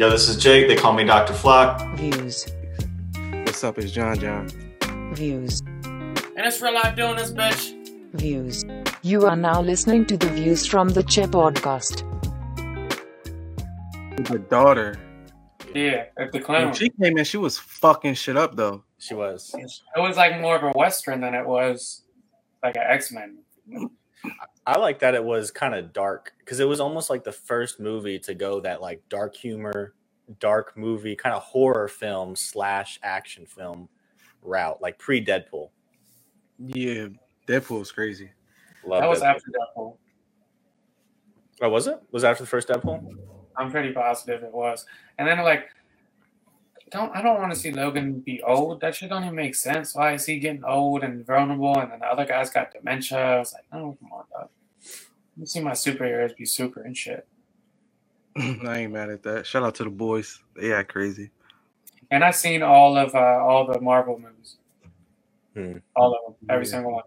Yo, 0.00 0.08
this 0.08 0.30
is 0.30 0.38
Jake. 0.38 0.66
They 0.66 0.76
call 0.76 0.94
me 0.94 1.04
Dr. 1.04 1.34
Flock. 1.34 1.86
Views. 1.98 2.46
What's 3.44 3.62
up? 3.62 3.76
It's 3.76 3.92
John 3.92 4.18
John. 4.18 4.48
Views. 5.12 5.60
And 5.84 6.18
it's 6.38 6.62
real 6.62 6.72
life 6.72 6.96
doing 6.96 7.16
this, 7.16 7.30
bitch. 7.32 7.74
Views. 8.14 8.64
You 9.02 9.26
are 9.26 9.36
now 9.36 9.60
listening 9.60 10.06
to 10.06 10.16
the 10.16 10.28
Views 10.28 10.64
from 10.64 10.88
the 10.88 11.02
Che 11.02 11.24
podcast. 11.24 12.00
The 14.26 14.38
daughter. 14.38 14.98
Yeah, 15.74 16.06
at 16.16 16.32
the 16.32 16.38
When 16.38 16.44
clown. 16.44 16.72
she 16.72 16.88
came 16.88 17.18
in, 17.18 17.24
she 17.26 17.36
was 17.36 17.58
fucking 17.58 18.14
shit 18.14 18.38
up 18.38 18.56
though. 18.56 18.84
She 18.96 19.12
was. 19.12 19.54
It 19.54 20.00
was 20.00 20.16
like 20.16 20.40
more 20.40 20.56
of 20.56 20.62
a 20.62 20.70
western 20.70 21.20
than 21.20 21.34
it 21.34 21.46
was 21.46 22.04
like 22.62 22.76
an 22.76 22.84
X 22.88 23.12
Men. 23.12 23.36
I 24.66 24.78
like 24.78 25.00
that 25.00 25.14
it 25.14 25.24
was 25.24 25.50
kind 25.50 25.74
of 25.74 25.92
dark 25.92 26.32
because 26.38 26.60
it 26.60 26.68
was 26.68 26.80
almost 26.80 27.10
like 27.10 27.24
the 27.24 27.32
first 27.32 27.80
movie 27.80 28.18
to 28.20 28.34
go 28.34 28.60
that 28.60 28.80
like 28.80 29.02
dark 29.08 29.34
humor, 29.34 29.94
dark 30.38 30.76
movie, 30.76 31.16
kind 31.16 31.34
of 31.34 31.42
horror 31.42 31.88
film 31.88 32.36
slash 32.36 32.98
action 33.02 33.46
film 33.46 33.88
route, 34.42 34.80
like 34.82 34.98
pre 34.98 35.24
Deadpool. 35.24 35.70
Yeah, 36.58 37.08
Deadpool 37.46 37.78
was 37.80 37.92
crazy. 37.92 38.30
Love 38.86 39.02
That 39.02 39.08
was 39.08 39.20
Deadpool. 39.20 39.24
after 39.24 39.46
Deadpool. 39.50 39.96
Oh, 41.62 41.68
was 41.68 41.86
it? 41.86 42.00
Was 42.10 42.24
it 42.24 42.28
after 42.28 42.42
the 42.44 42.48
first 42.48 42.68
Deadpool? 42.68 43.04
I'm 43.56 43.70
pretty 43.70 43.92
positive 43.92 44.42
it 44.42 44.52
was. 44.52 44.86
And 45.18 45.26
then 45.28 45.38
like, 45.40 45.68
don't 46.90 47.14
I 47.14 47.22
don't 47.22 47.38
want 47.40 47.52
to 47.52 47.58
see 47.58 47.70
Logan 47.72 48.20
be 48.20 48.42
old. 48.42 48.80
That 48.80 48.94
shit 48.94 49.10
don't 49.10 49.22
even 49.24 49.34
make 49.36 49.54
sense. 49.54 49.94
Why 49.94 50.12
is 50.14 50.26
he 50.26 50.38
getting 50.38 50.64
old 50.64 51.02
and 51.04 51.24
vulnerable, 51.26 51.78
and 51.78 51.92
then 51.92 52.00
the 52.00 52.06
other 52.06 52.24
guy's 52.26 52.50
got 52.50 52.72
dementia? 52.72 53.18
I 53.18 53.38
was 53.38 53.52
like, 53.52 53.64
oh 53.72 53.96
come 54.00 54.12
on, 54.12 54.24
dog. 54.32 54.48
You 55.36 55.46
see 55.46 55.60
my 55.60 55.72
superheroes 55.72 56.36
be 56.36 56.44
super 56.44 56.82
and 56.82 56.96
shit. 56.96 57.26
I 58.36 58.78
ain't 58.80 58.92
mad 58.92 59.10
at 59.10 59.22
that. 59.24 59.46
Shout 59.46 59.62
out 59.62 59.74
to 59.76 59.84
the 59.84 59.90
boys. 59.90 60.40
They 60.56 60.72
act 60.72 60.92
crazy. 60.92 61.30
And 62.10 62.24
I've 62.24 62.36
seen 62.36 62.62
all 62.62 62.96
of 62.96 63.14
uh, 63.14 63.18
all 63.18 63.66
the 63.72 63.80
Marvel 63.80 64.18
movies. 64.18 64.56
Hmm. 65.54 65.78
All 65.96 66.14
of 66.14 66.24
them, 66.24 66.34
every 66.48 66.64
Yeah. 66.66 66.70
single 66.70 66.92
one. 66.92 67.04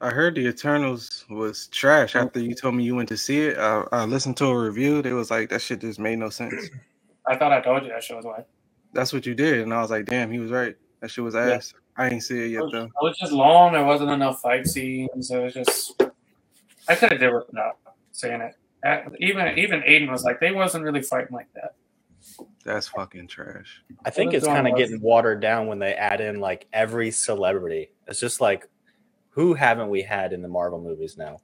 I 0.00 0.10
heard 0.10 0.34
the 0.34 0.46
Eternals 0.46 1.24
was 1.30 1.68
trash 1.68 2.16
after 2.16 2.38
you 2.38 2.54
told 2.54 2.74
me 2.74 2.84
you 2.84 2.94
went 2.94 3.08
to 3.08 3.16
see 3.16 3.46
it. 3.46 3.56
I, 3.58 3.82
I 3.92 4.04
listened 4.04 4.36
to 4.38 4.46
a 4.46 4.58
review. 4.62 5.00
They 5.00 5.14
was 5.14 5.30
like 5.30 5.48
that 5.48 5.62
shit 5.62 5.80
just 5.80 5.98
made 5.98 6.18
no 6.18 6.28
sense. 6.28 6.68
I 7.26 7.36
thought 7.36 7.50
I 7.52 7.60
told 7.62 7.82
you 7.84 7.88
that 7.88 8.04
shit 8.04 8.14
was 8.16 8.26
like. 8.26 8.46
That's 8.96 9.12
what 9.12 9.26
you 9.26 9.34
did, 9.34 9.60
and 9.60 9.74
I 9.74 9.82
was 9.82 9.90
like, 9.90 10.06
damn, 10.06 10.30
he 10.32 10.38
was 10.38 10.50
right. 10.50 10.74
That 11.00 11.10
shit 11.10 11.22
was 11.22 11.36
ass. 11.36 11.74
I 11.98 12.08
ain't 12.08 12.22
see 12.22 12.38
it 12.38 12.44
It 12.46 12.50
yet 12.52 12.62
was, 12.62 12.72
though. 12.72 12.84
it 12.84 12.92
was 13.02 13.18
just 13.18 13.30
long. 13.30 13.74
There 13.74 13.84
wasn't 13.84 14.10
enough 14.10 14.40
fight 14.40 14.66
scenes. 14.66 15.30
It 15.30 15.38
was 15.38 15.52
just. 15.52 16.02
I 16.88 16.94
could 16.94 17.12
have 17.12 17.20
did 17.20 17.30
without 17.32 17.76
saying 18.12 18.40
it. 18.40 18.54
Even 19.20 19.58
even 19.58 19.82
Aiden 19.82 20.10
was 20.10 20.24
like, 20.24 20.40
they 20.40 20.50
wasn't 20.52 20.82
really 20.82 21.02
fighting 21.02 21.34
like 21.34 21.52
that. 21.54 21.74
That's 22.64 22.88
fucking 22.88 23.28
trash. 23.28 23.82
I 24.06 24.10
think 24.10 24.32
it's 24.32 24.46
kind 24.46 24.66
of 24.66 24.76
getting 24.76 25.00
watered 25.02 25.40
down 25.40 25.66
when 25.66 25.78
they 25.78 25.92
add 25.92 26.22
in 26.22 26.40
like 26.40 26.66
every 26.72 27.10
celebrity. 27.10 27.90
It's 28.06 28.18
just 28.18 28.40
like, 28.40 28.66
who 29.28 29.52
haven't 29.52 29.90
we 29.90 30.00
had 30.00 30.32
in 30.32 30.40
the 30.40 30.48
Marvel 30.48 30.80
movies 30.80 31.18
now? 31.18 31.36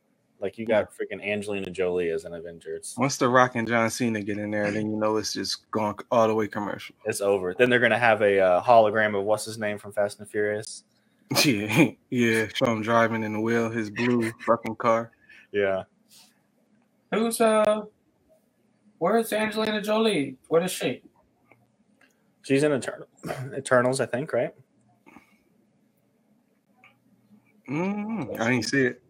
Like 0.43 0.59
you 0.59 0.67
got 0.67 0.91
freaking 0.91 1.25
Angelina 1.25 1.71
Jolie 1.71 2.11
as 2.11 2.25
an 2.25 2.35
Avenger. 2.35 2.75
It's, 2.75 2.99
Once 2.99 3.17
the 3.17 3.29
Rock 3.29 3.55
and 3.55 3.67
John 3.67 3.89
Cena 3.89 4.21
get 4.21 4.39
in 4.39 4.51
there, 4.51 4.73
then 4.73 4.91
you 4.91 4.97
know 4.97 5.17
it's 5.17 5.33
just 5.33 5.71
going 5.71 5.95
all 6.11 6.27
the 6.27 6.35
way 6.35 6.49
commercial. 6.49 6.97
it's 7.05 7.21
over. 7.21 7.55
Then 7.57 7.71
they're 7.71 7.79
gonna 7.79 7.97
have 7.99 8.23
a 8.23 8.41
uh, 8.41 8.63
hologram 8.63 9.17
of 9.17 9.25
what's 9.25 9.45
his 9.45 9.57
name 9.57 9.79
from 9.79 9.93
Fast 9.93 10.19
and 10.19 10.29
Furious. 10.29 10.85
Yeah, 11.47 11.93
yeah. 12.11 12.49
Show 12.53 12.67
him 12.67 12.83
driving 12.83 13.23
in 13.23 13.33
the 13.33 13.41
wheel, 13.41 13.71
his 13.71 13.89
blue 13.89 14.31
fucking 14.45 14.77
car. 14.77 15.13
Yeah. 15.51 15.85
Who's 17.11 17.41
uh? 17.41 17.83
Where's 18.99 19.33
Angelina 19.33 19.81
Jolie? 19.81 20.37
What 20.49 20.63
is 20.63 20.73
she? 20.73 21.03
She's 22.43 22.63
in 22.65 22.73
Eternal, 22.73 23.07
Eternals, 23.57 24.01
I 24.01 24.07
think, 24.07 24.33
right? 24.33 24.53
Mm, 27.71 28.39
I 28.39 28.51
didn't 28.51 28.67
see 28.67 28.87
it. 28.87 29.02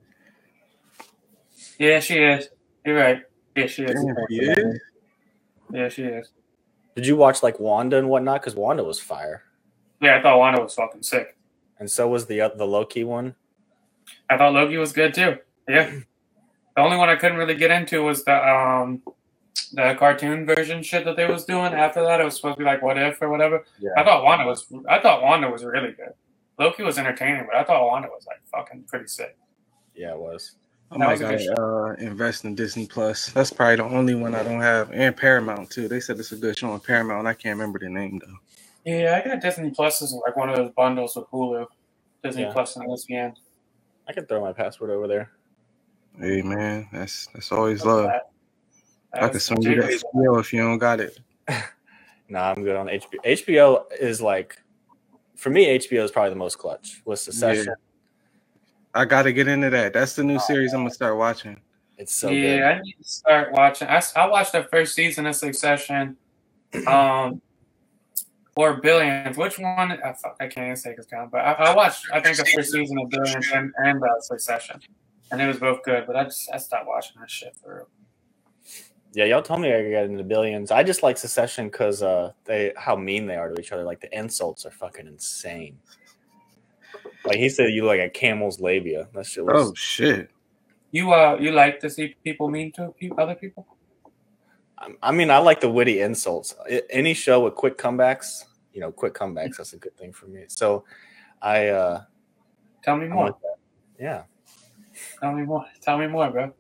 Yeah, 1.79 2.01
she 2.01 2.15
is. 2.19 2.49
You're 2.85 2.97
right. 2.97 3.23
Yeah, 3.57 3.67
she 3.67 3.85
is. 3.85 3.93
Damn, 4.05 4.17
he 4.29 4.39
is? 4.41 4.81
Yeah, 5.73 5.89
she 5.89 6.03
is. 6.05 6.31
Did 6.97 7.07
you 7.07 7.17
watch 7.17 7.43
like 7.43 7.59
Wanda 7.61 7.97
and 7.99 8.09
whatnot? 8.09 8.41
Because 8.41 8.55
Wanda 8.55 8.85
was 8.85 9.01
fire, 9.01 9.45
Yeah, 10.01 10.17
I 10.19 10.23
thought 10.23 10.39
Wanda 10.39 10.61
was 10.63 10.75
fucking 10.75 11.03
sick. 11.03 11.37
and 11.79 11.91
so 11.91 12.07
was 12.09 12.27
the 12.27 12.41
oth- 12.43 12.59
the 12.59 12.67
Loki 12.67 13.05
one. 13.05 13.35
I 14.29 14.37
thought 14.37 14.53
Loki 14.53 14.77
was 14.77 14.93
good 14.93 15.15
too. 15.15 15.37
Yeah. 15.69 15.91
The 16.77 16.83
only 16.83 16.97
one 16.97 17.09
I 17.09 17.17
couldn't 17.17 17.39
really 17.39 17.55
get 17.55 17.71
into 17.71 18.03
was 18.03 18.25
the 18.25 18.35
um 18.49 19.03
the 19.75 19.95
cartoon 19.99 20.45
version 20.47 20.83
shit 20.83 21.05
that 21.07 21.17
they 21.17 21.27
was 21.27 21.45
doing. 21.45 21.73
After 21.73 22.03
that, 22.03 22.21
it 22.21 22.25
was 22.25 22.37
supposed 22.37 22.57
to 22.57 22.59
be 22.59 22.65
like 22.65 22.83
what 22.83 22.99
if 22.99 23.21
or 23.23 23.29
whatever. 23.31 23.65
Yeah. 23.79 23.91
I 23.97 24.05
thought 24.05 24.25
Wanda 24.25 24.47
was 24.47 24.67
I 24.89 24.99
thought 25.01 25.23
Wanda 25.23 25.51
was 25.51 25.65
really 25.65 25.93
good. 25.93 26.13
Loki 26.59 26.83
was 26.83 26.99
entertaining, 26.99 27.47
but 27.47 27.57
I 27.57 27.65
thought 27.65 27.87
Wanda 27.87 28.09
was 28.09 28.27
like 28.27 28.41
fucking 28.51 28.85
pretty 28.89 29.07
sick. 29.07 29.37
Yeah, 29.95 30.13
it 30.13 30.19
was. 30.19 30.57
I 30.93 30.99
That 30.99 30.99
might 30.99 31.13
was 31.13 31.21
a 31.21 31.25
good 31.25 31.57
gotta 31.57 31.63
uh, 31.63 31.93
invest 31.95 32.45
in 32.45 32.55
Disney 32.55 32.87
Plus. 32.87 33.31
That's 33.31 33.53
probably 33.53 33.77
the 33.77 33.85
only 33.85 34.15
one 34.15 34.35
I 34.35 34.43
don't 34.43 34.61
have, 34.61 34.91
and 34.93 35.17
Paramount 35.17 35.71
too. 35.71 35.89
They 35.89 36.01
said 36.01 36.19
it's 36.19 36.33
a 36.33 36.37
good 36.37 36.57
show 36.59 36.71
on 36.71 36.81
Paramount. 36.81 37.27
I 37.27 37.35
can't 37.35 37.59
remember 37.59 37.79
the 37.79 37.89
name 37.89 38.21
though. 38.25 38.37
Yeah, 38.85 39.21
I 39.25 39.27
got 39.29 39.41
Disney 39.41 39.71
Plus 39.71 40.03
as 40.03 40.13
like 40.13 40.37
one 40.37 40.51
of 40.51 40.57
those 40.57 40.71
bundles 40.73 41.17
with 41.17 41.27
Hulu, 41.31 41.67
Disney 42.23 42.43
Yeah. 42.43 42.53
Plus 42.53 42.77
and 42.77 42.89
ESPN. 42.89 43.35
I 44.09 44.13
can 44.13 44.27
throw 44.27 44.41
my 44.41 44.53
password 44.53 44.91
over 44.91 45.07
there. 45.09 45.31
Hey 46.19 46.43
man, 46.43 46.89
that's 46.93 47.27
that's 47.33 47.51
always 47.53 47.85
love. 47.85 48.05
That- 48.07 48.29
I 49.15 49.29
can 49.29 49.41
send 49.41 49.63
you 49.65 49.75
to 49.75 49.83
Jacob's- 49.83 50.05
HBO 50.15 50.41
if 50.41 50.53
you 50.53 50.61
don't 50.61 50.79
got 50.79 51.01
it. 51.01 51.19
Nah, 52.29 52.51
I'm 52.51 52.63
good 52.65 52.77
on 52.77 52.87
HBO. 52.87 53.23
HBO 53.25 53.83
is 54.01 54.23
like, 54.23 54.57
for 55.37 55.51
me, 55.51 55.79
HBO 55.79 56.03
is 56.03 56.11
probably 56.11 56.31
the 56.31 56.37
most 56.37 56.57
clutch. 56.57 57.03
With 57.05 57.19
Succession, 57.19 57.75
I 58.95 59.05
gotta 59.05 59.33
get 59.33 59.49
into 59.49 59.71
that. 59.71 59.93
That's 59.93 60.15
the 60.15 60.25
new 60.25 60.39
series 60.39 60.73
I'm 60.73 60.81
gonna 60.81 60.91
start 60.91 61.17
watching. 61.17 61.61
it's 61.99 62.15
so 62.15 62.31
yeah, 62.31 62.57
good. 62.57 62.63
I 62.63 62.81
need 62.83 62.97
to 62.99 63.05
start 63.05 63.53
watching. 63.53 63.89
I, 63.89 64.03
I 64.17 64.27
watched 64.27 64.53
the 64.53 64.65
first 64.65 64.95
season 64.95 65.27
of 65.27 65.37
Succession. 65.37 66.17
Um, 66.87 67.43
or 68.57 68.75
Billions. 68.75 69.37
Which 69.37 69.59
one? 69.59 69.93
I, 69.93 70.15
I 70.41 70.47
can't 70.47 70.67
even 70.67 70.77
say 70.77 70.95
it's 70.97 71.07
count, 71.07 71.31
but 71.31 71.39
I, 71.39 71.53
I 71.53 71.75
watched. 71.75 72.07
I 72.13 72.21
think 72.21 72.37
the 72.37 72.45
first 72.45 72.73
season 72.73 72.99
of 72.99 73.11
Billions 73.11 73.51
and, 73.53 73.73
and 73.79 74.03
uh, 74.03 74.21
Succession, 74.21 74.81
and 75.31 75.41
it 75.41 75.47
was 75.47 75.59
both 75.59 75.83
good. 75.83 76.07
But 76.07 76.17
I 76.17 76.25
just 76.25 76.51
I 76.53 76.59
stopped 76.59 76.87
watching 76.87 77.21
that 77.21 77.31
shit 77.31 77.57
for. 77.63 77.75
real. 77.75 77.89
Yeah, 79.15 79.27
y'all 79.27 79.43
told 79.43 79.61
me 79.61 79.69
I 79.75 79.83
could 79.83 79.91
get 79.91 80.05
into 80.07 80.25
billions. 80.25 80.71
I 80.71 80.83
just 80.83 81.03
like 81.03 81.19
Succession 81.19 81.69
because 81.69 82.03
uh, 82.03 82.33
they 82.45 82.73
how 82.77 82.97
mean 82.97 83.27
they 83.27 83.37
are 83.37 83.51
to 83.51 83.61
each 83.61 83.73
other. 83.73 83.85
Like 83.85 84.01
the 84.01 84.17
insults 84.19 84.65
are 84.65 84.71
fucking 84.71 85.07
insane. 85.07 85.79
Like 87.25 87.37
he 87.37 87.49
said, 87.49 87.71
you 87.73 87.83
look 87.85 87.99
like 87.99 88.01
a 88.01 88.11
camel's 88.11 88.61
labia. 88.61 89.09
That 89.15 89.27
shit 89.27 89.45
was. 89.45 89.71
Oh 89.71 89.75
shit! 89.75 90.31
You 90.91 91.13
uh, 91.13 91.37
you 91.41 91.53
like 91.53 91.79
to 91.81 91.91
see 91.91 92.17
people 92.25 92.49
mean 92.49 92.73
to 92.73 92.93
other 93.19 93.35
people? 93.35 93.67
I- 94.79 94.95
I 95.03 95.13
mean, 95.13 95.31
I 95.31 95.39
like 95.39 95.61
the 95.61 95.71
witty 95.71 96.01
insults. 96.01 96.55
Any 96.91 97.15
show 97.15 97.45
with 97.45 97.55
quick 97.55 97.79
comebacks, 97.79 98.45
you 98.73 98.81
know, 98.81 98.91
quick 98.91 99.15
comebacks. 99.15 99.57
That's 99.59 99.73
a 99.75 99.77
good 99.79 99.97
thing 99.97 100.13
for 100.13 100.27
me. 100.27 100.45
So, 100.49 100.85
I 101.41 101.69
uh, 101.69 102.03
Tell 102.83 102.97
me 102.97 103.07
more. 103.07 103.27
with 103.27 103.35
that. 103.43 103.57
yeah, 104.05 104.23
Tell 105.21 105.33
me 105.33 105.45
more. 105.45 105.65
Tell 105.81 105.99
me 105.99 106.09
more, 106.09 106.31
bro. 106.31 106.53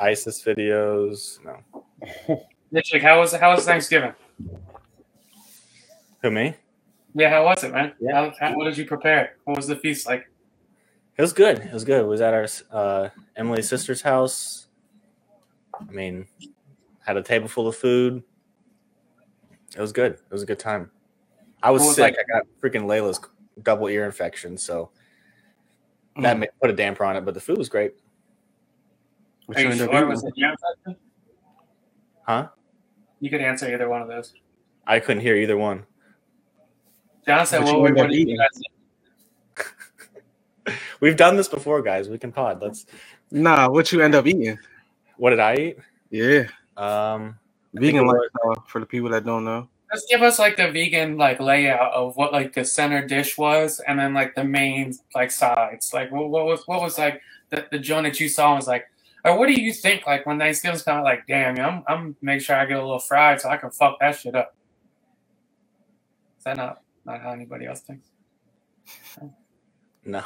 ISIS 0.00 0.42
videos. 0.44 1.38
No, 1.44 1.58
Nick, 2.70 3.02
how 3.02 3.18
was 3.20 3.32
how 3.34 3.50
was 3.54 3.64
Thanksgiving? 3.64 4.14
who 6.22 6.30
me? 6.30 6.54
Yeah, 7.14 7.30
how 7.30 7.44
was 7.44 7.62
it, 7.62 7.72
man? 7.72 7.92
Yeah. 8.00 8.12
How, 8.12 8.34
how, 8.40 8.56
what 8.56 8.64
did 8.64 8.76
you 8.76 8.86
prepare? 8.86 9.36
What 9.44 9.56
was 9.56 9.66
the 9.66 9.76
feast 9.76 10.06
like? 10.06 10.26
It 11.16 11.22
was 11.22 11.32
good. 11.32 11.58
It 11.58 11.72
was 11.72 11.84
good. 11.84 12.00
It 12.00 12.06
was 12.06 12.20
at 12.20 12.32
our 12.32 12.46
uh, 12.70 13.08
Emily's 13.36 13.68
sister's 13.68 14.00
house. 14.00 14.68
I 15.74 15.92
mean, 15.92 16.26
had 17.04 17.16
a 17.16 17.22
table 17.22 17.48
full 17.48 17.68
of 17.68 17.76
food. 17.76 18.22
It 19.76 19.80
was 19.80 19.92
good. 19.92 20.12
It 20.12 20.30
was 20.30 20.42
a 20.42 20.46
good 20.46 20.58
time. 20.58 20.90
I 21.62 21.70
was, 21.70 21.82
was 21.82 21.96
sick. 21.96 22.16
that? 22.16 22.24
I 22.28 22.38
got 22.38 22.46
freaking 22.62 22.86
Layla's 22.86 23.20
double 23.62 23.88
ear 23.88 24.04
infection, 24.04 24.56
so 24.56 24.90
that 26.20 26.38
ma- 26.38 26.46
put 26.60 26.70
a 26.70 26.72
damper 26.72 27.04
on 27.04 27.16
it. 27.16 27.24
But 27.24 27.34
the 27.34 27.40
food 27.40 27.58
was 27.58 27.68
great. 27.68 27.94
What 29.46 29.58
Are 29.58 29.60
you 29.60 29.66
you 29.66 29.72
end 29.72 29.80
up 29.82 29.90
sure? 29.90 29.98
eating? 29.98 30.08
Was 30.08 30.24
it 30.24 30.32
ear 30.36 30.50
infection? 30.50 30.96
Huh? 32.26 32.48
You 33.20 33.30
could 33.30 33.40
answer 33.40 33.72
either 33.72 33.88
one 33.88 34.02
of 34.02 34.08
those. 34.08 34.32
I 34.86 34.98
couldn't 34.98 35.22
hear 35.22 35.36
either 35.36 35.56
one. 35.56 35.84
John 37.26 37.46
said, 37.46 37.62
What 37.64 37.80
"Well, 37.80 37.80
you 37.80 37.86
end 37.86 37.98
up 37.98 38.02
what 38.04 38.10
did 38.10 38.16
you 38.16 38.22
eating? 38.22 38.36
guys? 40.66 40.76
We've 41.00 41.16
done 41.16 41.36
this 41.36 41.48
before, 41.48 41.82
guys. 41.82 42.08
We 42.08 42.18
can 42.18 42.30
pod. 42.32 42.62
Let's. 42.62 42.86
Nah, 43.30 43.68
what 43.68 43.90
you 43.92 44.00
end 44.02 44.14
up 44.14 44.26
eating? 44.26 44.58
What 45.16 45.30
did 45.30 45.40
I 45.40 45.54
eat? 45.56 45.76
Yeah, 46.10 46.44
Um, 46.76 47.36
vegan 47.74 48.02
it 48.02 48.04
was- 48.04 48.28
lifestyle 48.44 48.64
for 48.68 48.80
the 48.80 48.86
people 48.86 49.10
that 49.10 49.24
don't 49.24 49.44
know. 49.44 49.68
Just 49.92 50.08
give 50.08 50.22
us 50.22 50.38
like 50.38 50.56
the 50.56 50.70
vegan 50.70 51.18
like 51.18 51.38
layout 51.38 51.92
of 51.92 52.16
what 52.16 52.32
like 52.32 52.54
the 52.54 52.64
center 52.64 53.06
dish 53.06 53.36
was, 53.36 53.78
and 53.80 53.98
then 53.98 54.14
like 54.14 54.34
the 54.34 54.44
main 54.44 54.94
like 55.14 55.30
sides. 55.30 55.92
Like 55.92 56.10
what, 56.10 56.30
what 56.30 56.46
was 56.46 56.66
what 56.66 56.80
was 56.80 56.96
like 56.98 57.20
the 57.50 57.66
the 57.70 57.78
joint 57.78 58.04
that 58.04 58.18
you 58.18 58.28
saw 58.30 58.54
was 58.54 58.66
like 58.66 58.86
Or 59.24 59.38
what 59.38 59.48
do 59.48 59.52
you 59.60 59.70
think? 59.72 60.06
Like 60.06 60.24
when 60.24 60.38
Thanksgiving's 60.38 60.82
kind 60.82 60.96
of 60.98 61.04
like, 61.04 61.26
damn, 61.26 61.58
I'm 61.58 61.84
I'm 61.86 62.16
make 62.22 62.40
sure 62.40 62.56
I 62.56 62.64
get 62.64 62.78
a 62.78 62.82
little 62.82 63.00
fried 63.00 63.40
so 63.42 63.50
I 63.50 63.58
can 63.58 63.70
fuck 63.70 63.98
that 64.00 64.16
shit 64.18 64.34
up. 64.34 64.54
Is 66.38 66.44
that 66.44 66.56
not 66.56 66.80
not 67.04 67.20
how 67.20 67.30
anybody 67.32 67.66
else 67.66 67.80
thinks? 67.80 68.08
No. 70.04 70.22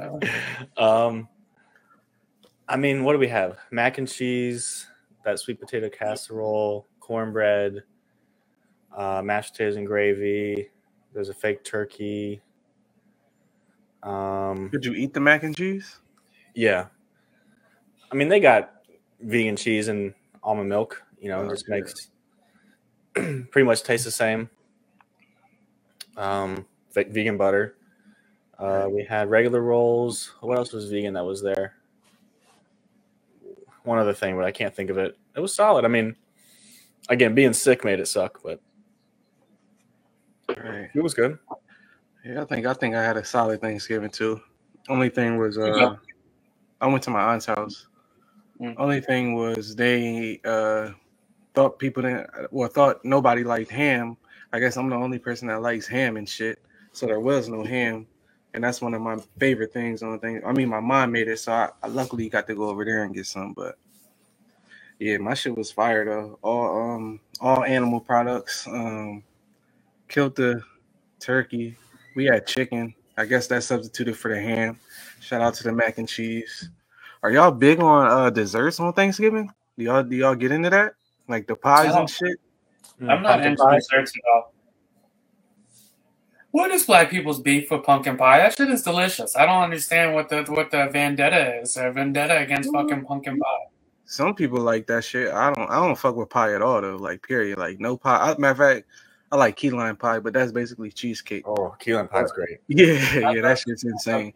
No. 0.00 0.20
Um, 0.76 1.28
I 2.68 2.76
mean, 2.76 3.04
what 3.04 3.12
do 3.12 3.18
we 3.18 3.28
have? 3.28 3.58
Mac 3.70 3.98
and 3.98 4.08
cheese, 4.08 4.86
that 5.24 5.38
sweet 5.38 5.60
potato 5.60 5.88
casserole, 5.90 6.86
cornbread, 7.00 7.82
uh, 8.96 9.20
mashed 9.22 9.52
potatoes 9.52 9.76
and 9.76 9.86
gravy. 9.86 10.70
There's 11.12 11.28
a 11.28 11.34
fake 11.34 11.62
turkey. 11.64 12.40
Um, 14.02 14.70
Did 14.72 14.84
you 14.84 14.94
eat 14.94 15.12
the 15.14 15.20
mac 15.20 15.42
and 15.42 15.54
cheese? 15.56 15.98
yeah. 16.54 16.86
I 18.10 18.14
mean, 18.14 18.28
they 18.28 18.40
got 18.40 18.72
vegan 19.20 19.56
cheese 19.56 19.88
and 19.88 20.12
almond 20.42 20.68
milk. 20.68 21.02
You 21.20 21.28
know, 21.28 21.42
it 21.42 21.46
Oh, 21.46 21.50
just 21.50 21.66
yeah. 21.68 21.74
makes 21.76 22.10
pretty 23.50 23.64
much 23.66 23.82
tastes 23.82 24.04
the 24.04 24.10
same. 24.10 24.50
Um, 26.16 26.66
ve- 26.94 27.04
vegan 27.04 27.36
butter. 27.36 27.76
Uh, 28.58 28.88
we 28.90 29.04
had 29.04 29.30
regular 29.30 29.60
rolls. 29.60 30.32
What 30.40 30.56
else 30.58 30.72
was 30.72 30.90
vegan 30.90 31.14
that 31.14 31.24
was 31.24 31.42
there? 31.42 31.74
One 33.84 33.98
other 33.98 34.12
thing, 34.12 34.36
but 34.36 34.44
I 34.44 34.52
can't 34.52 34.74
think 34.74 34.90
of 34.90 34.98
it. 34.98 35.18
It 35.34 35.40
was 35.40 35.54
solid. 35.54 35.84
I 35.84 35.88
mean, 35.88 36.14
again, 37.08 37.34
being 37.34 37.52
sick 37.52 37.84
made 37.84 37.98
it 37.98 38.06
suck, 38.06 38.40
but 38.42 38.60
Right. 40.48 40.90
it 40.94 41.00
was 41.00 41.14
good. 41.14 41.38
Yeah, 42.24 42.42
I 42.42 42.44
think 42.44 42.66
I 42.66 42.74
think 42.74 42.94
I 42.94 43.02
had 43.02 43.16
a 43.16 43.24
solid 43.24 43.60
Thanksgiving 43.60 44.10
too. 44.10 44.40
Only 44.88 45.08
thing 45.08 45.38
was 45.38 45.58
uh 45.58 45.70
go. 45.70 45.98
I 46.80 46.86
went 46.86 47.02
to 47.04 47.10
my 47.10 47.32
aunt's 47.32 47.46
house. 47.46 47.86
Mm. 48.60 48.74
Only 48.78 49.00
thing 49.00 49.34
was 49.34 49.74
they 49.74 50.40
uh 50.44 50.90
thought 51.54 51.78
people 51.78 52.02
didn't 52.02 52.28
well 52.52 52.68
thought 52.68 53.04
nobody 53.04 53.42
liked 53.44 53.70
ham. 53.70 54.16
I 54.52 54.58
guess 54.60 54.76
I'm 54.76 54.90
the 54.90 54.96
only 54.96 55.18
person 55.18 55.48
that 55.48 55.62
likes 55.62 55.86
ham 55.86 56.16
and 56.16 56.28
shit. 56.28 56.58
So 56.92 57.06
there 57.06 57.20
was 57.20 57.48
no 57.48 57.64
ham. 57.64 58.06
And 58.54 58.62
that's 58.62 58.82
one 58.82 58.92
of 58.92 59.00
my 59.00 59.16
favorite 59.38 59.72
things 59.72 60.02
on 60.02 60.12
the 60.12 60.18
thing. 60.18 60.42
I 60.44 60.52
mean 60.52 60.68
my 60.68 60.80
mom 60.80 61.12
made 61.12 61.28
it, 61.28 61.38
so 61.38 61.52
I, 61.52 61.70
I 61.82 61.88
luckily 61.88 62.28
got 62.28 62.46
to 62.48 62.54
go 62.54 62.68
over 62.68 62.84
there 62.84 63.04
and 63.04 63.14
get 63.14 63.26
some, 63.26 63.54
but 63.54 63.78
yeah, 64.98 65.16
my 65.16 65.34
shit 65.34 65.56
was 65.56 65.72
fire 65.72 66.04
though. 66.04 66.38
All 66.42 66.94
um 66.94 67.20
all 67.40 67.64
animal 67.64 67.98
products. 67.98 68.66
Um 68.66 69.24
killed 70.08 70.36
the 70.36 70.62
turkey. 71.18 71.76
We 72.14 72.26
had 72.26 72.46
chicken. 72.46 72.94
I 73.16 73.24
guess 73.24 73.46
that 73.48 73.62
substituted 73.62 74.16
for 74.16 74.34
the 74.34 74.40
ham. 74.40 74.78
Shout 75.20 75.40
out 75.40 75.54
to 75.54 75.64
the 75.64 75.72
mac 75.72 75.98
and 75.98 76.08
cheese. 76.08 76.68
Are 77.22 77.30
y'all 77.30 77.52
big 77.52 77.80
on 77.80 78.06
uh 78.06 78.30
desserts 78.30 78.80
on 78.80 78.92
Thanksgiving? 78.92 79.50
Do 79.78 79.84
y'all 79.84 80.02
do 80.02 80.14
y'all 80.14 80.34
get 80.34 80.52
into 80.52 80.70
that? 80.70 80.94
Like 81.26 81.46
the 81.46 81.56
pies 81.56 81.94
and 81.94 82.08
shit? 82.08 82.38
Mm, 83.00 83.10
I'm 83.10 83.22
not 83.22 83.44
into 83.44 83.62
pie. 83.62 83.76
desserts 83.76 84.12
at 84.16 84.22
all. 84.34 84.52
What 86.50 86.70
is 86.70 86.84
black 86.84 87.10
people's 87.10 87.40
beef 87.40 87.70
with 87.70 87.82
pumpkin 87.82 88.18
pie? 88.18 88.38
That 88.38 88.56
shit 88.56 88.68
is 88.68 88.82
delicious. 88.82 89.34
I 89.36 89.46
don't 89.46 89.62
understand 89.62 90.14
what 90.14 90.28
the 90.28 90.42
what 90.44 90.70
the 90.70 90.88
vendetta 90.92 91.60
is. 91.62 91.76
A 91.78 91.90
vendetta 91.90 92.38
against 92.38 92.70
mm. 92.70 92.74
fucking 92.74 93.04
pumpkin 93.04 93.38
pie. 93.38 93.66
Some 94.04 94.34
people 94.34 94.60
like 94.60 94.86
that 94.88 95.04
shit. 95.04 95.32
I 95.32 95.52
don't 95.52 95.70
I 95.70 95.76
don't 95.76 95.96
fuck 95.96 96.14
with 96.14 96.28
pie 96.28 96.54
at 96.54 96.60
all 96.60 96.82
though. 96.82 96.96
Like 96.96 97.26
period. 97.26 97.58
Like 97.58 97.80
no 97.80 97.96
pie. 97.96 98.32
I, 98.32 98.38
matter 98.38 98.50
of 98.50 98.58
fact, 98.58 98.86
I 99.32 99.36
like 99.36 99.56
key 99.56 99.70
lime 99.70 99.96
pie, 99.96 100.18
but 100.18 100.34
that's 100.34 100.52
basically 100.52 100.92
cheesecake. 100.92 101.48
Oh, 101.48 101.74
key 101.78 101.94
lime 101.94 102.08
pie's 102.08 102.30
great. 102.32 102.58
Yeah, 102.68 103.30
yeah, 103.30 103.40
that 103.40 103.58
shit's 103.58 103.84
insane. 103.84 104.34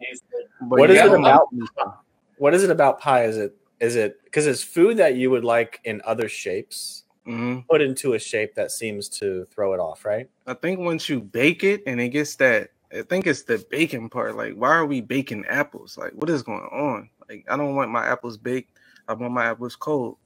But 0.61 0.79
What 0.79 0.89
is 0.89 0.95
yeah, 0.95 1.03
it 1.03 1.05
I 1.05 1.09
don't 1.09 1.21
like 1.21 1.39
about- 1.77 1.99
What 2.39 2.55
is 2.55 2.63
it 2.63 2.71
about 2.71 2.99
pie? 2.99 3.25
Is 3.25 3.37
it 3.37 3.55
is 3.79 3.95
it 3.95 4.23
because 4.23 4.47
it's 4.47 4.63
food 4.63 4.97
that 4.97 5.15
you 5.15 5.29
would 5.29 5.45
like 5.45 5.79
in 5.83 6.01
other 6.03 6.27
shapes, 6.27 7.03
Mhm. 7.27 7.67
put 7.67 7.81
into 7.81 8.13
a 8.13 8.19
shape 8.19 8.55
that 8.55 8.71
seems 8.71 9.09
to 9.19 9.45
throw 9.51 9.73
it 9.73 9.79
off, 9.79 10.05
right? 10.05 10.29
I 10.45 10.53
think 10.53 10.79
once 10.79 11.09
you 11.09 11.19
bake 11.19 11.63
it 11.63 11.83
and 11.85 11.99
it 11.99 12.09
gets 12.09 12.35
that, 12.37 12.69
I 12.93 13.01
think 13.01 13.27
it's 13.27 13.43
the 13.43 13.63
baking 13.69 14.09
part. 14.09 14.35
Like, 14.37 14.53
why 14.53 14.69
are 14.69 14.85
we 14.85 15.01
baking 15.01 15.45
apples? 15.47 15.97
Like, 15.97 16.13
what 16.13 16.29
is 16.29 16.41
going 16.43 16.61
on? 16.71 17.09
Like, 17.29 17.45
I 17.49 17.57
don't 17.57 17.75
want 17.75 17.91
my 17.91 18.05
apples 18.05 18.37
baked. 18.37 18.77
I 19.09 19.13
want 19.13 19.33
my 19.33 19.45
apples 19.45 19.75
cold. 19.75 20.17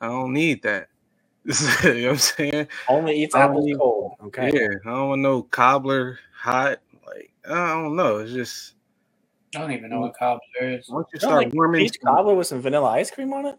I 0.00 0.08
don't 0.08 0.32
need 0.32 0.62
that. 0.62 0.88
you 1.44 1.54
know 1.54 2.02
what 2.08 2.10
I'm 2.10 2.16
saying? 2.18 2.68
Only 2.88 3.22
eats 3.22 3.34
I 3.34 3.42
apples 3.42 3.64
need- 3.64 3.78
cold. 3.78 4.12
Okay. 4.24 4.50
Yeah, 4.52 4.68
I 4.84 4.90
don't 4.96 5.08
want 5.10 5.22
no 5.22 5.42
cobbler 5.44 6.18
hot. 6.36 6.80
Like, 7.06 7.32
I 7.48 7.68
don't 7.72 7.96
know. 7.96 8.18
It's 8.18 8.32
just 8.32 8.74
I 9.56 9.60
don't 9.60 9.72
even 9.72 9.88
know 9.90 10.00
what 10.00 10.14
cobbler 10.18 10.40
is. 10.60 10.88
once 10.90 11.06
you 11.12 11.16
You 11.16 11.20
start 11.20 11.44
like 11.46 11.54
warming, 11.54 11.80
peach 11.82 11.98
cobbler 12.04 12.34
with 12.34 12.46
some 12.48 12.60
vanilla 12.60 12.90
ice 12.90 13.10
cream 13.10 13.32
on 13.32 13.46
it. 13.46 13.56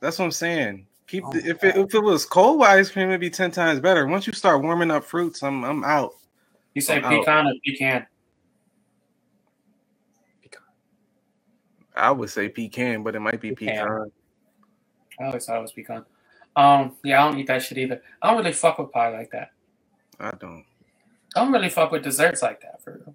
that's 0.00 0.18
what 0.18 0.24
I'm 0.24 0.30
saying. 0.32 0.86
Keep 1.08 1.24
Oh 1.26 1.32
the, 1.32 1.38
if 1.48 1.64
it, 1.64 1.76
if 1.76 1.94
it 1.94 2.02
was 2.02 2.26
cold 2.26 2.60
with 2.60 2.68
ice 2.68 2.90
cream, 2.90 3.08
it'd 3.08 3.20
be 3.20 3.30
ten 3.30 3.50
times 3.50 3.80
better. 3.80 4.06
Once 4.06 4.26
you 4.26 4.32
start 4.34 4.62
warming 4.62 4.90
up 4.90 5.04
fruits, 5.04 5.42
I'm 5.42 5.64
I'm 5.64 5.82
out. 5.82 6.14
You 6.74 6.82
say 6.82 6.98
I'm 6.98 7.04
out. 7.04 7.10
pecan 7.10 7.46
or 7.46 7.54
pecan? 7.64 8.06
Pecan. 10.42 10.62
I 11.96 12.10
would 12.10 12.28
say 12.28 12.50
pecan, 12.50 13.02
but 13.02 13.16
it 13.16 13.20
might 13.20 13.40
be 13.40 13.54
Pecan. 13.54 13.74
pecan. 13.74 14.10
I 15.18 15.24
always 15.24 15.46
thought 15.46 15.58
it 15.58 15.62
was 15.62 15.72
pecan. 15.72 16.04
Um, 16.54 16.96
yeah, 17.02 17.24
I 17.24 17.30
don't 17.30 17.40
eat 17.40 17.46
that 17.46 17.62
shit 17.62 17.78
either. 17.78 18.02
I 18.20 18.28
don't 18.28 18.38
really 18.38 18.52
fuck 18.52 18.78
with 18.78 18.92
pie 18.92 19.08
like 19.08 19.30
that. 19.30 19.50
I 20.20 20.32
don't. 20.32 20.64
I 21.34 21.40
don't 21.40 21.52
really 21.52 21.70
fuck 21.70 21.90
with 21.90 22.02
desserts 22.02 22.42
like 22.42 22.60
that 22.60 22.82
for 22.82 23.00
real. 23.04 23.14